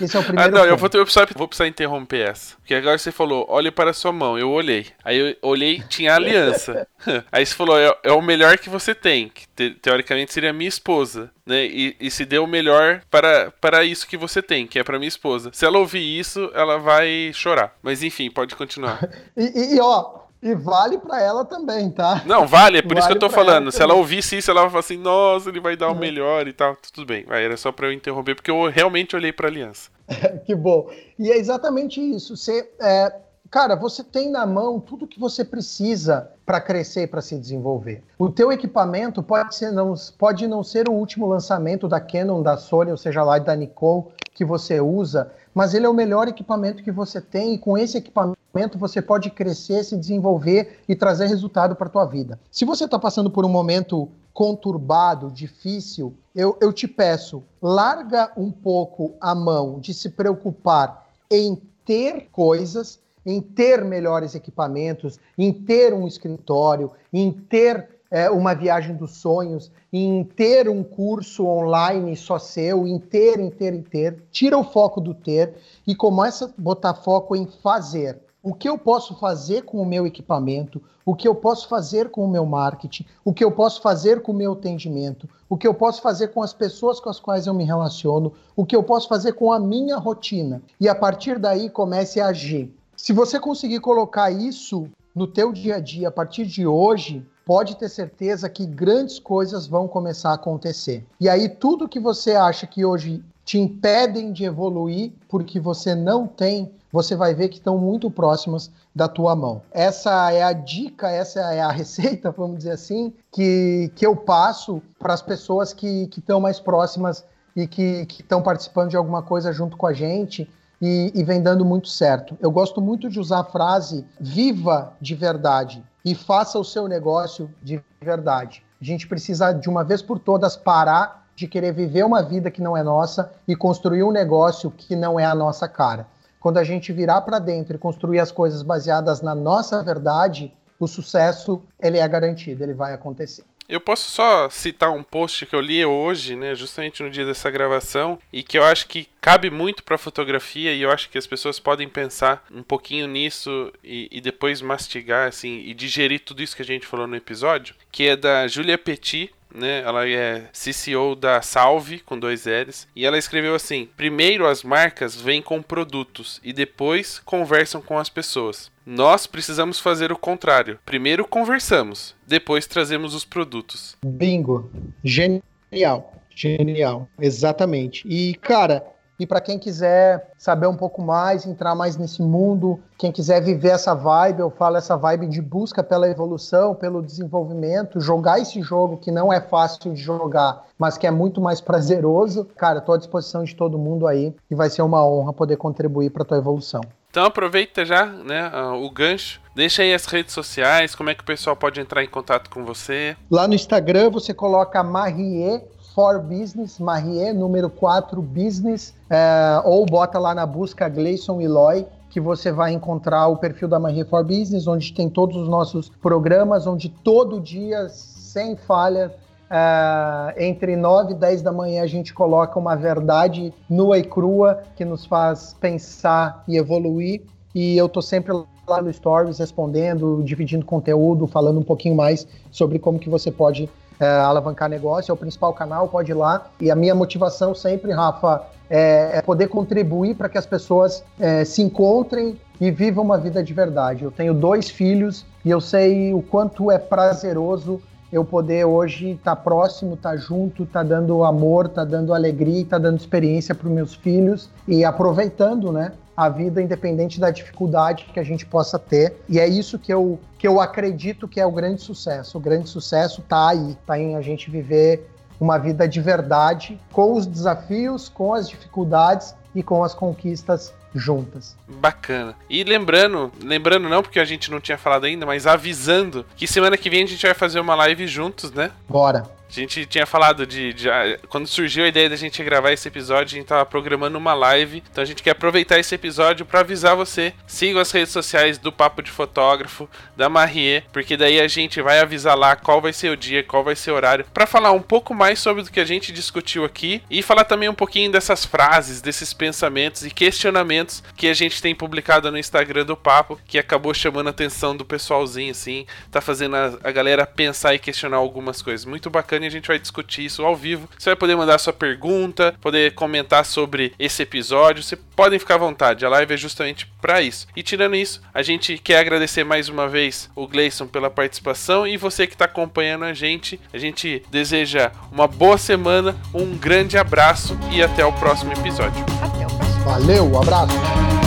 Esse 0.00 0.16
é 0.16 0.20
o 0.20 0.22
primeiro. 0.22 0.48
ah, 0.48 0.50
não, 0.50 0.60
ponto. 0.60 0.70
eu 0.70 0.76
vou, 0.76 0.90
eu 0.94 1.04
precisar, 1.04 1.28
vou 1.34 1.48
precisar 1.48 1.68
interromper 1.68 2.30
essa. 2.30 2.56
Porque 2.56 2.74
agora 2.74 2.98
você 2.98 3.12
falou, 3.12 3.46
olhe 3.48 3.70
para 3.70 3.90
a 3.90 3.94
sua 3.94 4.12
mão. 4.12 4.38
Eu 4.38 4.50
olhei. 4.50 4.86
Aí 5.04 5.18
eu 5.18 5.36
olhei, 5.42 5.82
tinha 5.88 6.14
aliança. 6.14 6.86
Aí 7.30 7.44
você 7.44 7.54
falou, 7.54 7.78
é, 7.78 7.94
é, 8.04 8.12
o 8.12 8.22
melhor 8.22 8.58
que 8.58 8.68
você 8.68 8.94
tem. 8.94 9.28
Que 9.28 9.46
te, 9.48 9.70
teoricamente 9.70 10.32
seria 10.32 10.52
minha 10.52 10.68
esposa. 10.68 11.30
Né? 11.44 11.66
E, 11.66 11.96
e, 12.00 12.10
se 12.10 12.24
deu 12.24 12.44
o 12.44 12.46
melhor 12.46 13.02
para, 13.10 13.52
para 13.60 13.84
isso 13.84 14.06
que 14.06 14.16
você 14.16 14.40
tem, 14.40 14.66
que 14.66 14.78
é 14.78 14.84
para 14.84 14.98
minha 14.98 15.08
esposa. 15.08 15.50
Se 15.52 15.66
ela 15.66 15.78
ouvir 15.78 16.18
isso, 16.18 16.50
ela 16.54 16.78
vai 16.78 17.32
chorar. 17.34 17.76
Mas 17.82 18.02
enfim, 18.02 18.30
pode 18.30 18.54
continuar. 18.54 19.00
e, 19.36 19.74
e, 19.74 19.80
ó, 19.80 20.21
e 20.42 20.56
vale 20.56 20.98
para 20.98 21.22
ela 21.22 21.44
também, 21.44 21.88
tá? 21.88 22.22
Não, 22.26 22.48
vale, 22.48 22.78
é 22.78 22.82
por 22.82 22.88
vale 22.88 22.98
isso 22.98 23.08
que 23.08 23.14
eu 23.14 23.20
tô 23.20 23.30
falando. 23.30 23.64
Ela 23.64 23.72
Se 23.72 23.80
ela 23.80 23.94
ouvisse 23.94 24.36
isso, 24.36 24.50
ela 24.50 24.62
vai 24.62 24.70
falar 24.70 24.80
assim, 24.80 24.96
nossa, 24.96 25.48
ele 25.48 25.60
vai 25.60 25.76
dar 25.76 25.88
o 25.88 25.92
uhum. 25.92 25.98
melhor 25.98 26.48
e 26.48 26.52
tal. 26.52 26.76
Tudo 26.92 27.06
bem. 27.06 27.24
Era 27.28 27.56
só 27.56 27.70
para 27.70 27.86
eu 27.86 27.92
interromper, 27.92 28.34
porque 28.34 28.50
eu 28.50 28.68
realmente 28.68 29.14
olhei 29.14 29.32
pra 29.32 29.46
aliança. 29.46 29.88
que 30.44 30.54
bom. 30.54 30.90
E 31.16 31.30
é 31.30 31.38
exatamente 31.38 32.00
isso. 32.00 32.36
Você, 32.36 32.68
é, 32.80 33.14
cara, 33.48 33.76
você 33.76 34.02
tem 34.02 34.30
na 34.30 34.44
mão 34.44 34.80
tudo 34.80 35.06
que 35.06 35.20
você 35.20 35.44
precisa 35.44 36.28
para 36.44 36.60
crescer, 36.60 37.06
para 37.06 37.20
se 37.20 37.38
desenvolver. 37.38 38.02
O 38.18 38.28
teu 38.28 38.50
equipamento 38.50 39.22
pode, 39.22 39.54
ser, 39.54 39.70
não, 39.70 39.94
pode 40.18 40.48
não 40.48 40.64
ser 40.64 40.88
o 40.88 40.92
último 40.92 41.28
lançamento 41.28 41.86
da 41.86 42.00
Canon, 42.00 42.42
da 42.42 42.56
Sony, 42.56 42.90
ou 42.90 42.96
seja 42.96 43.22
lá, 43.22 43.38
da 43.38 43.54
Nikon 43.54 44.10
que 44.34 44.44
você 44.44 44.80
usa, 44.80 45.30
mas 45.54 45.74
ele 45.74 45.86
é 45.86 45.88
o 45.88 45.94
melhor 45.94 46.28
equipamento 46.28 46.82
que 46.82 46.90
você 46.90 47.20
tem 47.20 47.54
e 47.54 47.58
com 47.58 47.76
esse 47.76 47.98
equipamento 47.98 48.78
você 48.78 49.00
pode 49.00 49.30
crescer, 49.30 49.84
se 49.84 49.96
desenvolver 49.96 50.80
e 50.88 50.94
trazer 50.94 51.26
resultado 51.26 51.74
para 51.74 51.86
a 51.86 51.90
tua 51.90 52.04
vida. 52.04 52.38
Se 52.50 52.64
você 52.64 52.84
está 52.84 52.98
passando 52.98 53.30
por 53.30 53.44
um 53.44 53.48
momento 53.48 54.08
conturbado, 54.32 55.30
difícil, 55.30 56.14
eu, 56.34 56.56
eu 56.60 56.72
te 56.72 56.88
peço, 56.88 57.42
larga 57.60 58.32
um 58.36 58.50
pouco 58.50 59.14
a 59.20 59.34
mão 59.34 59.78
de 59.78 59.92
se 59.92 60.10
preocupar 60.10 61.06
em 61.30 61.60
ter 61.84 62.28
coisas, 62.32 62.98
em 63.24 63.40
ter 63.40 63.84
melhores 63.84 64.34
equipamentos, 64.34 65.18
em 65.36 65.52
ter 65.52 65.92
um 65.92 66.06
escritório, 66.06 66.90
em 67.12 67.30
ter 67.30 67.88
é, 68.12 68.30
uma 68.30 68.54
viagem 68.54 68.94
dos 68.94 69.12
sonhos, 69.12 69.72
em 69.90 70.22
ter 70.22 70.68
um 70.68 70.84
curso 70.84 71.46
online 71.46 72.14
só 72.14 72.38
seu, 72.38 72.86
em 72.86 72.98
ter, 72.98 73.40
em 73.40 73.48
ter, 73.48 73.72
em 73.72 73.80
ter. 73.80 74.22
Tira 74.30 74.58
o 74.58 74.62
foco 74.62 75.00
do 75.00 75.14
ter 75.14 75.54
e 75.86 75.94
começa 75.94 76.44
a 76.44 76.50
botar 76.58 76.92
foco 76.92 77.34
em 77.34 77.46
fazer. 77.46 78.20
O 78.42 78.52
que 78.52 78.68
eu 78.68 78.76
posso 78.76 79.18
fazer 79.18 79.62
com 79.62 79.80
o 79.80 79.86
meu 79.86 80.06
equipamento, 80.06 80.82
o 81.06 81.14
que 81.14 81.26
eu 81.26 81.34
posso 81.34 81.66
fazer 81.68 82.10
com 82.10 82.22
o 82.22 82.28
meu 82.28 82.44
marketing, 82.44 83.06
o 83.24 83.32
que 83.32 83.42
eu 83.42 83.50
posso 83.50 83.80
fazer 83.80 84.20
com 84.20 84.32
o 84.32 84.34
meu 84.34 84.52
atendimento, 84.52 85.26
o 85.48 85.56
que 85.56 85.66
eu 85.66 85.72
posso 85.72 86.02
fazer 86.02 86.28
com 86.28 86.42
as 86.42 86.52
pessoas 86.52 87.00
com 87.00 87.08
as 87.08 87.18
quais 87.18 87.46
eu 87.46 87.54
me 87.54 87.64
relaciono, 87.64 88.34
o 88.54 88.66
que 88.66 88.76
eu 88.76 88.82
posso 88.82 89.08
fazer 89.08 89.32
com 89.32 89.50
a 89.50 89.58
minha 89.58 89.96
rotina. 89.96 90.60
E 90.78 90.86
a 90.86 90.94
partir 90.94 91.38
daí 91.38 91.70
comece 91.70 92.20
a 92.20 92.26
agir. 92.26 92.70
Se 92.94 93.14
você 93.14 93.40
conseguir 93.40 93.80
colocar 93.80 94.30
isso 94.30 94.86
no 95.14 95.26
teu 95.26 95.50
dia 95.50 95.76
a 95.76 95.80
dia 95.80 96.08
a 96.08 96.12
partir 96.12 96.44
de 96.44 96.66
hoje, 96.66 97.26
pode 97.44 97.76
ter 97.76 97.88
certeza 97.88 98.48
que 98.48 98.66
grandes 98.66 99.18
coisas 99.18 99.66
vão 99.66 99.88
começar 99.88 100.30
a 100.30 100.34
acontecer. 100.34 101.04
E 101.20 101.28
aí 101.28 101.48
tudo 101.48 101.88
que 101.88 102.00
você 102.00 102.32
acha 102.32 102.66
que 102.66 102.84
hoje 102.84 103.22
te 103.44 103.58
impedem 103.58 104.32
de 104.32 104.44
evoluir 104.44 105.12
porque 105.28 105.58
você 105.58 105.94
não 105.94 106.26
tem, 106.26 106.70
você 106.92 107.16
vai 107.16 107.34
ver 107.34 107.48
que 107.48 107.58
estão 107.58 107.76
muito 107.76 108.10
próximas 108.10 108.70
da 108.94 109.08
tua 109.08 109.34
mão. 109.34 109.62
Essa 109.72 110.30
é 110.32 110.42
a 110.42 110.52
dica, 110.52 111.10
essa 111.10 111.40
é 111.52 111.60
a 111.60 111.70
receita, 111.72 112.30
vamos 112.30 112.58
dizer 112.58 112.72
assim, 112.72 113.12
que, 113.32 113.90
que 113.94 114.06
eu 114.06 114.14
passo 114.14 114.80
para 114.98 115.14
as 115.14 115.22
pessoas 115.22 115.72
que 115.72 116.08
estão 116.16 116.40
mais 116.40 116.60
próximas 116.60 117.24
e 117.54 117.66
que 117.66 118.06
estão 118.08 118.40
participando 118.42 118.90
de 118.90 118.96
alguma 118.96 119.22
coisa 119.22 119.52
junto 119.52 119.76
com 119.76 119.86
a 119.86 119.92
gente 119.92 120.48
e, 120.80 121.12
e 121.14 121.24
vem 121.24 121.42
dando 121.42 121.64
muito 121.64 121.88
certo. 121.88 122.36
Eu 122.40 122.50
gosto 122.50 122.80
muito 122.80 123.10
de 123.10 123.20
usar 123.20 123.40
a 123.40 123.44
frase 123.44 124.04
viva 124.18 124.92
de 125.00 125.14
verdade 125.14 125.82
e 126.04 126.14
faça 126.14 126.58
o 126.58 126.64
seu 126.64 126.88
negócio 126.88 127.50
de 127.62 127.82
verdade. 128.00 128.64
A 128.80 128.84
gente 128.84 129.06
precisa, 129.06 129.52
de 129.52 129.68
uma 129.68 129.84
vez 129.84 130.02
por 130.02 130.18
todas, 130.18 130.56
parar 130.56 131.26
de 131.34 131.46
querer 131.46 131.72
viver 131.72 132.04
uma 132.04 132.22
vida 132.22 132.50
que 132.50 132.60
não 132.60 132.76
é 132.76 132.82
nossa 132.82 133.32
e 133.46 133.56
construir 133.56 134.02
um 134.02 134.10
negócio 134.10 134.70
que 134.70 134.94
não 134.94 135.18
é 135.18 135.24
a 135.24 135.34
nossa 135.34 135.68
cara. 135.68 136.06
Quando 136.38 136.58
a 136.58 136.64
gente 136.64 136.92
virar 136.92 137.20
para 137.22 137.38
dentro 137.38 137.76
e 137.76 137.78
construir 137.78 138.18
as 138.18 138.32
coisas 138.32 138.62
baseadas 138.62 139.22
na 139.22 139.34
nossa 139.34 139.82
verdade, 139.82 140.52
o 140.78 140.88
sucesso 140.88 141.62
ele 141.80 141.98
é 141.98 142.08
garantido, 142.08 142.64
ele 142.64 142.74
vai 142.74 142.92
acontecer. 142.92 143.44
Eu 143.72 143.80
posso 143.80 144.10
só 144.10 144.50
citar 144.50 144.90
um 144.90 145.02
post 145.02 145.46
que 145.46 145.56
eu 145.56 145.60
li 145.62 145.82
hoje, 145.82 146.36
né, 146.36 146.54
justamente 146.54 147.02
no 147.02 147.08
dia 147.08 147.24
dessa 147.24 147.50
gravação, 147.50 148.18
e 148.30 148.42
que 148.42 148.58
eu 148.58 148.64
acho 148.64 148.86
que 148.86 149.08
cabe 149.18 149.48
muito 149.48 149.82
para 149.82 149.96
fotografia 149.96 150.74
e 150.74 150.82
eu 150.82 150.90
acho 150.90 151.08
que 151.08 151.16
as 151.16 151.26
pessoas 151.26 151.58
podem 151.58 151.88
pensar 151.88 152.44
um 152.50 152.62
pouquinho 152.62 153.06
nisso 153.06 153.72
e, 153.82 154.08
e, 154.12 154.20
depois 154.20 154.60
mastigar 154.60 155.26
assim 155.26 155.62
e 155.64 155.72
digerir 155.72 156.20
tudo 156.20 156.42
isso 156.42 156.54
que 156.54 156.60
a 156.60 156.66
gente 156.66 156.86
falou 156.86 157.06
no 157.06 157.16
episódio, 157.16 157.74
que 157.90 158.08
é 158.08 158.14
da 158.14 158.46
Julia 158.46 158.76
Petit, 158.76 159.32
né? 159.54 159.80
Ela 159.80 160.08
é 160.08 160.50
CCO 160.52 161.14
da 161.14 161.40
Salve 161.40 162.00
com 162.00 162.18
dois 162.18 162.46
L's 162.46 162.88
e 162.96 163.06
ela 163.06 163.18
escreveu 163.18 163.54
assim: 163.54 163.88
"Primeiro 163.96 164.46
as 164.46 164.62
marcas 164.62 165.14
vêm 165.14 165.40
com 165.40 165.62
produtos 165.62 166.40
e 166.42 166.52
depois 166.52 167.20
conversam 167.20 167.80
com 167.80 167.98
as 167.98 168.08
pessoas. 168.08 168.71
Nós 168.84 169.26
precisamos 169.26 169.78
fazer 169.78 170.10
o 170.10 170.18
contrário. 170.18 170.78
Primeiro 170.84 171.26
conversamos, 171.26 172.14
depois 172.26 172.66
trazemos 172.66 173.14
os 173.14 173.24
produtos." 173.24 173.96
Bingo. 174.04 174.70
Genial. 175.04 176.12
Genial. 176.34 177.08
Exatamente. 177.20 178.06
E 178.08 178.34
cara, 178.34 178.84
e 179.22 179.26
para 179.26 179.40
quem 179.40 179.56
quiser 179.56 180.32
saber 180.36 180.66
um 180.66 180.74
pouco 180.74 181.00
mais, 181.00 181.46
entrar 181.46 181.76
mais 181.76 181.96
nesse 181.96 182.20
mundo, 182.20 182.80
quem 182.98 183.12
quiser 183.12 183.40
viver 183.40 183.68
essa 183.68 183.94
vibe, 183.94 184.40
eu 184.40 184.50
falo 184.50 184.76
essa 184.76 184.96
vibe 184.96 185.28
de 185.28 185.40
busca 185.40 185.80
pela 185.80 186.08
evolução, 186.08 186.74
pelo 186.74 187.00
desenvolvimento, 187.00 188.00
jogar 188.00 188.40
esse 188.40 188.60
jogo 188.62 188.96
que 188.96 189.12
não 189.12 189.32
é 189.32 189.40
fácil 189.40 189.92
de 189.94 190.00
jogar, 190.00 190.64
mas 190.76 190.98
que 190.98 191.06
é 191.06 191.10
muito 191.12 191.40
mais 191.40 191.60
prazeroso, 191.60 192.46
cara, 192.56 192.80
estou 192.80 192.96
à 192.96 192.98
disposição 192.98 193.44
de 193.44 193.54
todo 193.54 193.78
mundo 193.78 194.08
aí 194.08 194.34
e 194.50 194.56
vai 194.56 194.68
ser 194.68 194.82
uma 194.82 195.06
honra 195.06 195.32
poder 195.32 195.56
contribuir 195.56 196.10
para 196.10 196.24
tua 196.24 196.38
evolução. 196.38 196.80
Então 197.12 197.26
aproveita 197.26 197.84
já, 197.84 198.06
né, 198.06 198.50
o 198.82 198.90
gancho. 198.90 199.38
Deixa 199.54 199.82
aí 199.82 199.92
as 199.92 200.06
redes 200.06 200.32
sociais, 200.32 200.94
como 200.94 201.10
é 201.10 201.14
que 201.14 201.22
o 201.22 201.26
pessoal 201.26 201.54
pode 201.54 201.78
entrar 201.78 202.02
em 202.02 202.08
contato 202.08 202.48
com 202.48 202.64
você? 202.64 203.14
Lá 203.30 203.46
no 203.46 203.52
Instagram 203.52 204.08
você 204.08 204.32
coloca 204.32 204.82
Marie 204.82 205.60
for 205.94 206.18
Business, 206.22 206.78
Marie 206.78 207.34
número 207.34 207.68
4 207.68 208.22
Business, 208.22 208.94
é, 209.10 209.60
ou 209.62 209.84
bota 209.84 210.18
lá 210.18 210.34
na 210.34 210.46
busca 210.46 210.88
Gleison 210.88 211.38
Eloy, 211.38 211.84
que 212.08 212.18
você 212.18 212.50
vai 212.50 212.72
encontrar 212.72 213.26
o 213.26 213.36
perfil 213.36 213.68
da 213.68 213.78
Marie 213.78 214.06
for 214.06 214.24
Business, 214.24 214.66
onde 214.66 214.94
tem 214.94 215.10
todos 215.10 215.36
os 215.36 215.48
nossos 215.50 215.90
programas, 215.90 216.66
onde 216.66 216.88
todo 216.88 217.38
dia, 217.42 217.90
sem 217.90 218.56
falha, 218.56 219.14
Uh, 219.52 220.32
entre 220.38 220.76
9 220.76 221.12
e 221.12 221.14
10 221.14 221.42
da 221.42 221.52
manhã 221.52 221.82
a 221.82 221.86
gente 221.86 222.14
coloca 222.14 222.58
uma 222.58 222.74
verdade 222.74 223.52
nua 223.68 223.98
e 223.98 224.02
crua 224.02 224.62
que 224.74 224.82
nos 224.82 225.04
faz 225.04 225.54
pensar 225.60 226.42
e 226.48 226.56
evoluir. 226.56 227.20
E 227.54 227.76
eu 227.76 227.86
tô 227.86 228.00
sempre 228.00 228.32
lá 228.66 228.80
no 228.80 228.90
Stories 228.90 229.38
respondendo, 229.38 230.22
dividindo 230.24 230.64
conteúdo, 230.64 231.26
falando 231.26 231.60
um 231.60 231.62
pouquinho 231.62 231.94
mais 231.94 232.26
sobre 232.50 232.78
como 232.78 232.98
que 232.98 233.10
você 233.10 233.30
pode 233.30 233.64
uh, 233.64 234.04
alavancar 234.24 234.70
negócio. 234.70 235.12
É 235.12 235.14
o 235.14 235.18
principal 235.18 235.52
canal, 235.52 235.86
pode 235.86 236.12
ir 236.12 236.14
lá. 236.14 236.46
E 236.58 236.70
a 236.70 236.74
minha 236.74 236.94
motivação 236.94 237.54
sempre, 237.54 237.92
Rafa, 237.92 238.46
é, 238.70 239.18
é 239.18 239.20
poder 239.20 239.48
contribuir 239.48 240.14
para 240.14 240.30
que 240.30 240.38
as 240.38 240.46
pessoas 240.46 241.04
é, 241.20 241.44
se 241.44 241.60
encontrem 241.60 242.40
e 242.58 242.70
vivam 242.70 243.04
uma 243.04 243.18
vida 243.18 243.44
de 243.44 243.52
verdade. 243.52 244.04
Eu 244.04 244.10
tenho 244.10 244.32
dois 244.32 244.70
filhos 244.70 245.26
e 245.44 245.50
eu 245.50 245.60
sei 245.60 246.14
o 246.14 246.22
quanto 246.22 246.70
é 246.70 246.78
prazeroso 246.78 247.82
eu 248.12 248.24
poder 248.24 248.66
hoje 248.66 249.12
estar 249.12 249.34
tá 249.34 249.42
próximo, 249.42 249.94
estar 249.94 250.10
tá 250.10 250.16
junto, 250.16 250.64
estar 250.64 250.80
tá 250.80 250.88
dando 250.88 251.24
amor, 251.24 251.66
estar 251.66 251.86
tá 251.86 251.90
dando 251.90 252.12
alegria, 252.12 252.60
estar 252.60 252.76
tá 252.76 252.82
dando 252.82 252.98
experiência 252.98 253.54
para 253.54 253.66
os 253.66 253.72
meus 253.72 253.94
filhos 253.94 254.50
e 254.68 254.84
aproveitando, 254.84 255.72
né? 255.72 255.92
A 256.14 256.28
vida 256.28 256.60
independente 256.60 257.18
da 257.18 257.30
dificuldade 257.30 258.04
que 258.12 258.20
a 258.20 258.22
gente 258.22 258.44
possa 258.44 258.78
ter. 258.78 259.16
E 259.26 259.40
é 259.40 259.48
isso 259.48 259.78
que 259.78 259.92
eu, 259.92 260.20
que 260.38 260.46
eu 260.46 260.60
acredito 260.60 261.26
que 261.26 261.40
é 261.40 261.46
o 261.46 261.50
grande 261.50 261.80
sucesso. 261.80 262.36
O 262.36 262.40
grande 262.40 262.68
sucesso 262.68 263.22
está 263.22 263.48
aí, 263.48 263.70
está 263.70 263.98
em 263.98 264.14
a 264.14 264.20
gente 264.20 264.50
viver 264.50 265.08
uma 265.40 265.58
vida 265.58 265.88
de 265.88 266.00
verdade, 266.00 266.78
com 266.92 267.14
os 267.14 267.26
desafios, 267.26 268.10
com 268.10 268.34
as 268.34 268.48
dificuldades 268.48 269.34
e 269.54 269.62
com 269.62 269.82
as 269.82 269.94
conquistas 269.94 270.72
juntas. 270.94 271.56
Bacana. 271.68 272.34
E 272.48 272.62
lembrando, 272.64 273.32
lembrando 273.42 273.88
não 273.88 274.02
porque 274.02 274.20
a 274.20 274.24
gente 274.24 274.50
não 274.50 274.60
tinha 274.60 274.78
falado 274.78 275.04
ainda, 275.04 275.26
mas 275.26 275.46
avisando 275.46 276.24
que 276.36 276.46
semana 276.46 276.76
que 276.76 276.90
vem 276.90 277.04
a 277.04 277.06
gente 277.06 277.24
vai 277.24 277.34
fazer 277.34 277.60
uma 277.60 277.74
live 277.74 278.06
juntos, 278.06 278.52
né? 278.52 278.70
Bora. 278.88 279.24
A 279.52 279.60
gente 279.60 279.84
tinha 279.84 280.06
falado 280.06 280.46
de, 280.46 280.72
de, 280.72 280.88
Quando 281.28 281.46
surgiu 281.46 281.84
a 281.84 281.88
ideia 281.88 282.08
da 282.08 282.16
gente 282.16 282.42
gravar 282.42 282.72
esse 282.72 282.88
episódio, 282.88 283.36
a 283.36 283.38
gente 283.38 283.46
tava 283.46 283.66
programando 283.66 284.16
uma 284.16 284.32
live. 284.32 284.82
Então 284.90 285.02
a 285.02 285.04
gente 285.04 285.22
quer 285.22 285.32
aproveitar 285.32 285.78
esse 285.78 285.94
episódio 285.94 286.46
para 286.46 286.60
avisar 286.60 286.96
você. 286.96 287.34
Sigam 287.46 287.78
as 287.78 287.92
redes 287.92 288.12
sociais 288.12 288.56
do 288.56 288.72
Papo 288.72 289.02
de 289.02 289.10
Fotógrafo, 289.10 289.86
da 290.16 290.30
Marie, 290.30 290.82
porque 290.90 291.18
daí 291.18 291.38
a 291.38 291.46
gente 291.48 291.82
vai 291.82 292.00
avisar 292.00 292.34
lá 292.36 292.56
qual 292.56 292.80
vai 292.80 292.94
ser 292.94 293.10
o 293.10 293.16
dia, 293.16 293.44
qual 293.44 293.62
vai 293.62 293.76
ser 293.76 293.90
o 293.90 293.94
horário, 293.94 294.24
para 294.32 294.46
falar 294.46 294.72
um 294.72 294.80
pouco 294.80 295.14
mais 295.14 295.38
sobre 295.38 295.62
o 295.62 295.66
que 295.66 295.80
a 295.80 295.84
gente 295.84 296.12
discutiu 296.12 296.64
aqui 296.64 297.02
e 297.10 297.20
falar 297.20 297.44
também 297.44 297.68
um 297.68 297.74
pouquinho 297.74 298.10
dessas 298.10 298.46
frases, 298.46 299.02
desses 299.02 299.34
pensamentos 299.34 300.02
e 300.02 300.10
questionamentos 300.10 301.02
que 301.14 301.28
a 301.28 301.34
gente 301.34 301.60
tem 301.60 301.74
publicado 301.74 302.30
no 302.30 302.38
Instagram 302.38 302.86
do 302.86 302.96
Papo, 302.96 303.38
que 303.46 303.58
acabou 303.58 303.92
chamando 303.92 304.28
a 304.28 304.30
atenção 304.30 304.74
do 304.74 304.84
pessoalzinho, 304.84 305.50
assim, 305.50 305.86
tá 306.10 306.22
fazendo 306.22 306.56
a, 306.56 306.78
a 306.82 306.90
galera 306.90 307.26
pensar 307.26 307.74
e 307.74 307.78
questionar 307.78 308.16
algumas 308.16 308.62
coisas. 308.62 308.86
Muito 308.86 309.10
bacana 309.10 309.41
e 309.44 309.46
a 309.46 309.50
gente 309.50 309.68
vai 309.68 309.78
discutir 309.78 310.24
isso 310.24 310.44
ao 310.44 310.56
vivo. 310.56 310.88
Você 310.98 311.10
vai 311.10 311.16
poder 311.16 311.36
mandar 311.36 311.58
sua 311.58 311.72
pergunta, 311.72 312.54
poder 312.60 312.94
comentar 312.94 313.44
sobre 313.44 313.92
esse 313.98 314.22
episódio. 314.22 314.82
Você 314.82 314.96
podem 314.96 315.38
ficar 315.38 315.54
à 315.54 315.58
vontade. 315.58 316.04
A 316.04 316.08
live 316.08 316.34
é 316.34 316.36
justamente 316.36 316.86
para 317.00 317.22
isso. 317.22 317.46
E 317.54 317.62
tirando 317.62 317.96
isso, 317.96 318.20
a 318.32 318.42
gente 318.42 318.78
quer 318.78 318.98
agradecer 318.98 319.44
mais 319.44 319.68
uma 319.68 319.88
vez 319.88 320.30
o 320.34 320.46
Gleison 320.46 320.86
pela 320.86 321.10
participação 321.10 321.86
e 321.86 321.96
você 321.96 322.26
que 322.26 322.34
está 322.34 322.44
acompanhando 322.44 323.04
a 323.04 323.14
gente. 323.14 323.60
A 323.72 323.78
gente 323.78 324.22
deseja 324.30 324.92
uma 325.10 325.26
boa 325.26 325.58
semana, 325.58 326.16
um 326.34 326.56
grande 326.56 326.96
abraço 326.98 327.58
e 327.70 327.82
até 327.82 328.04
o 328.04 328.12
próximo 328.12 328.52
episódio. 328.52 329.04
Até 329.22 329.46
o 329.46 329.56
próximo. 329.56 329.84
Valeu, 329.84 330.30
um 330.30 330.40
abraço. 330.40 331.21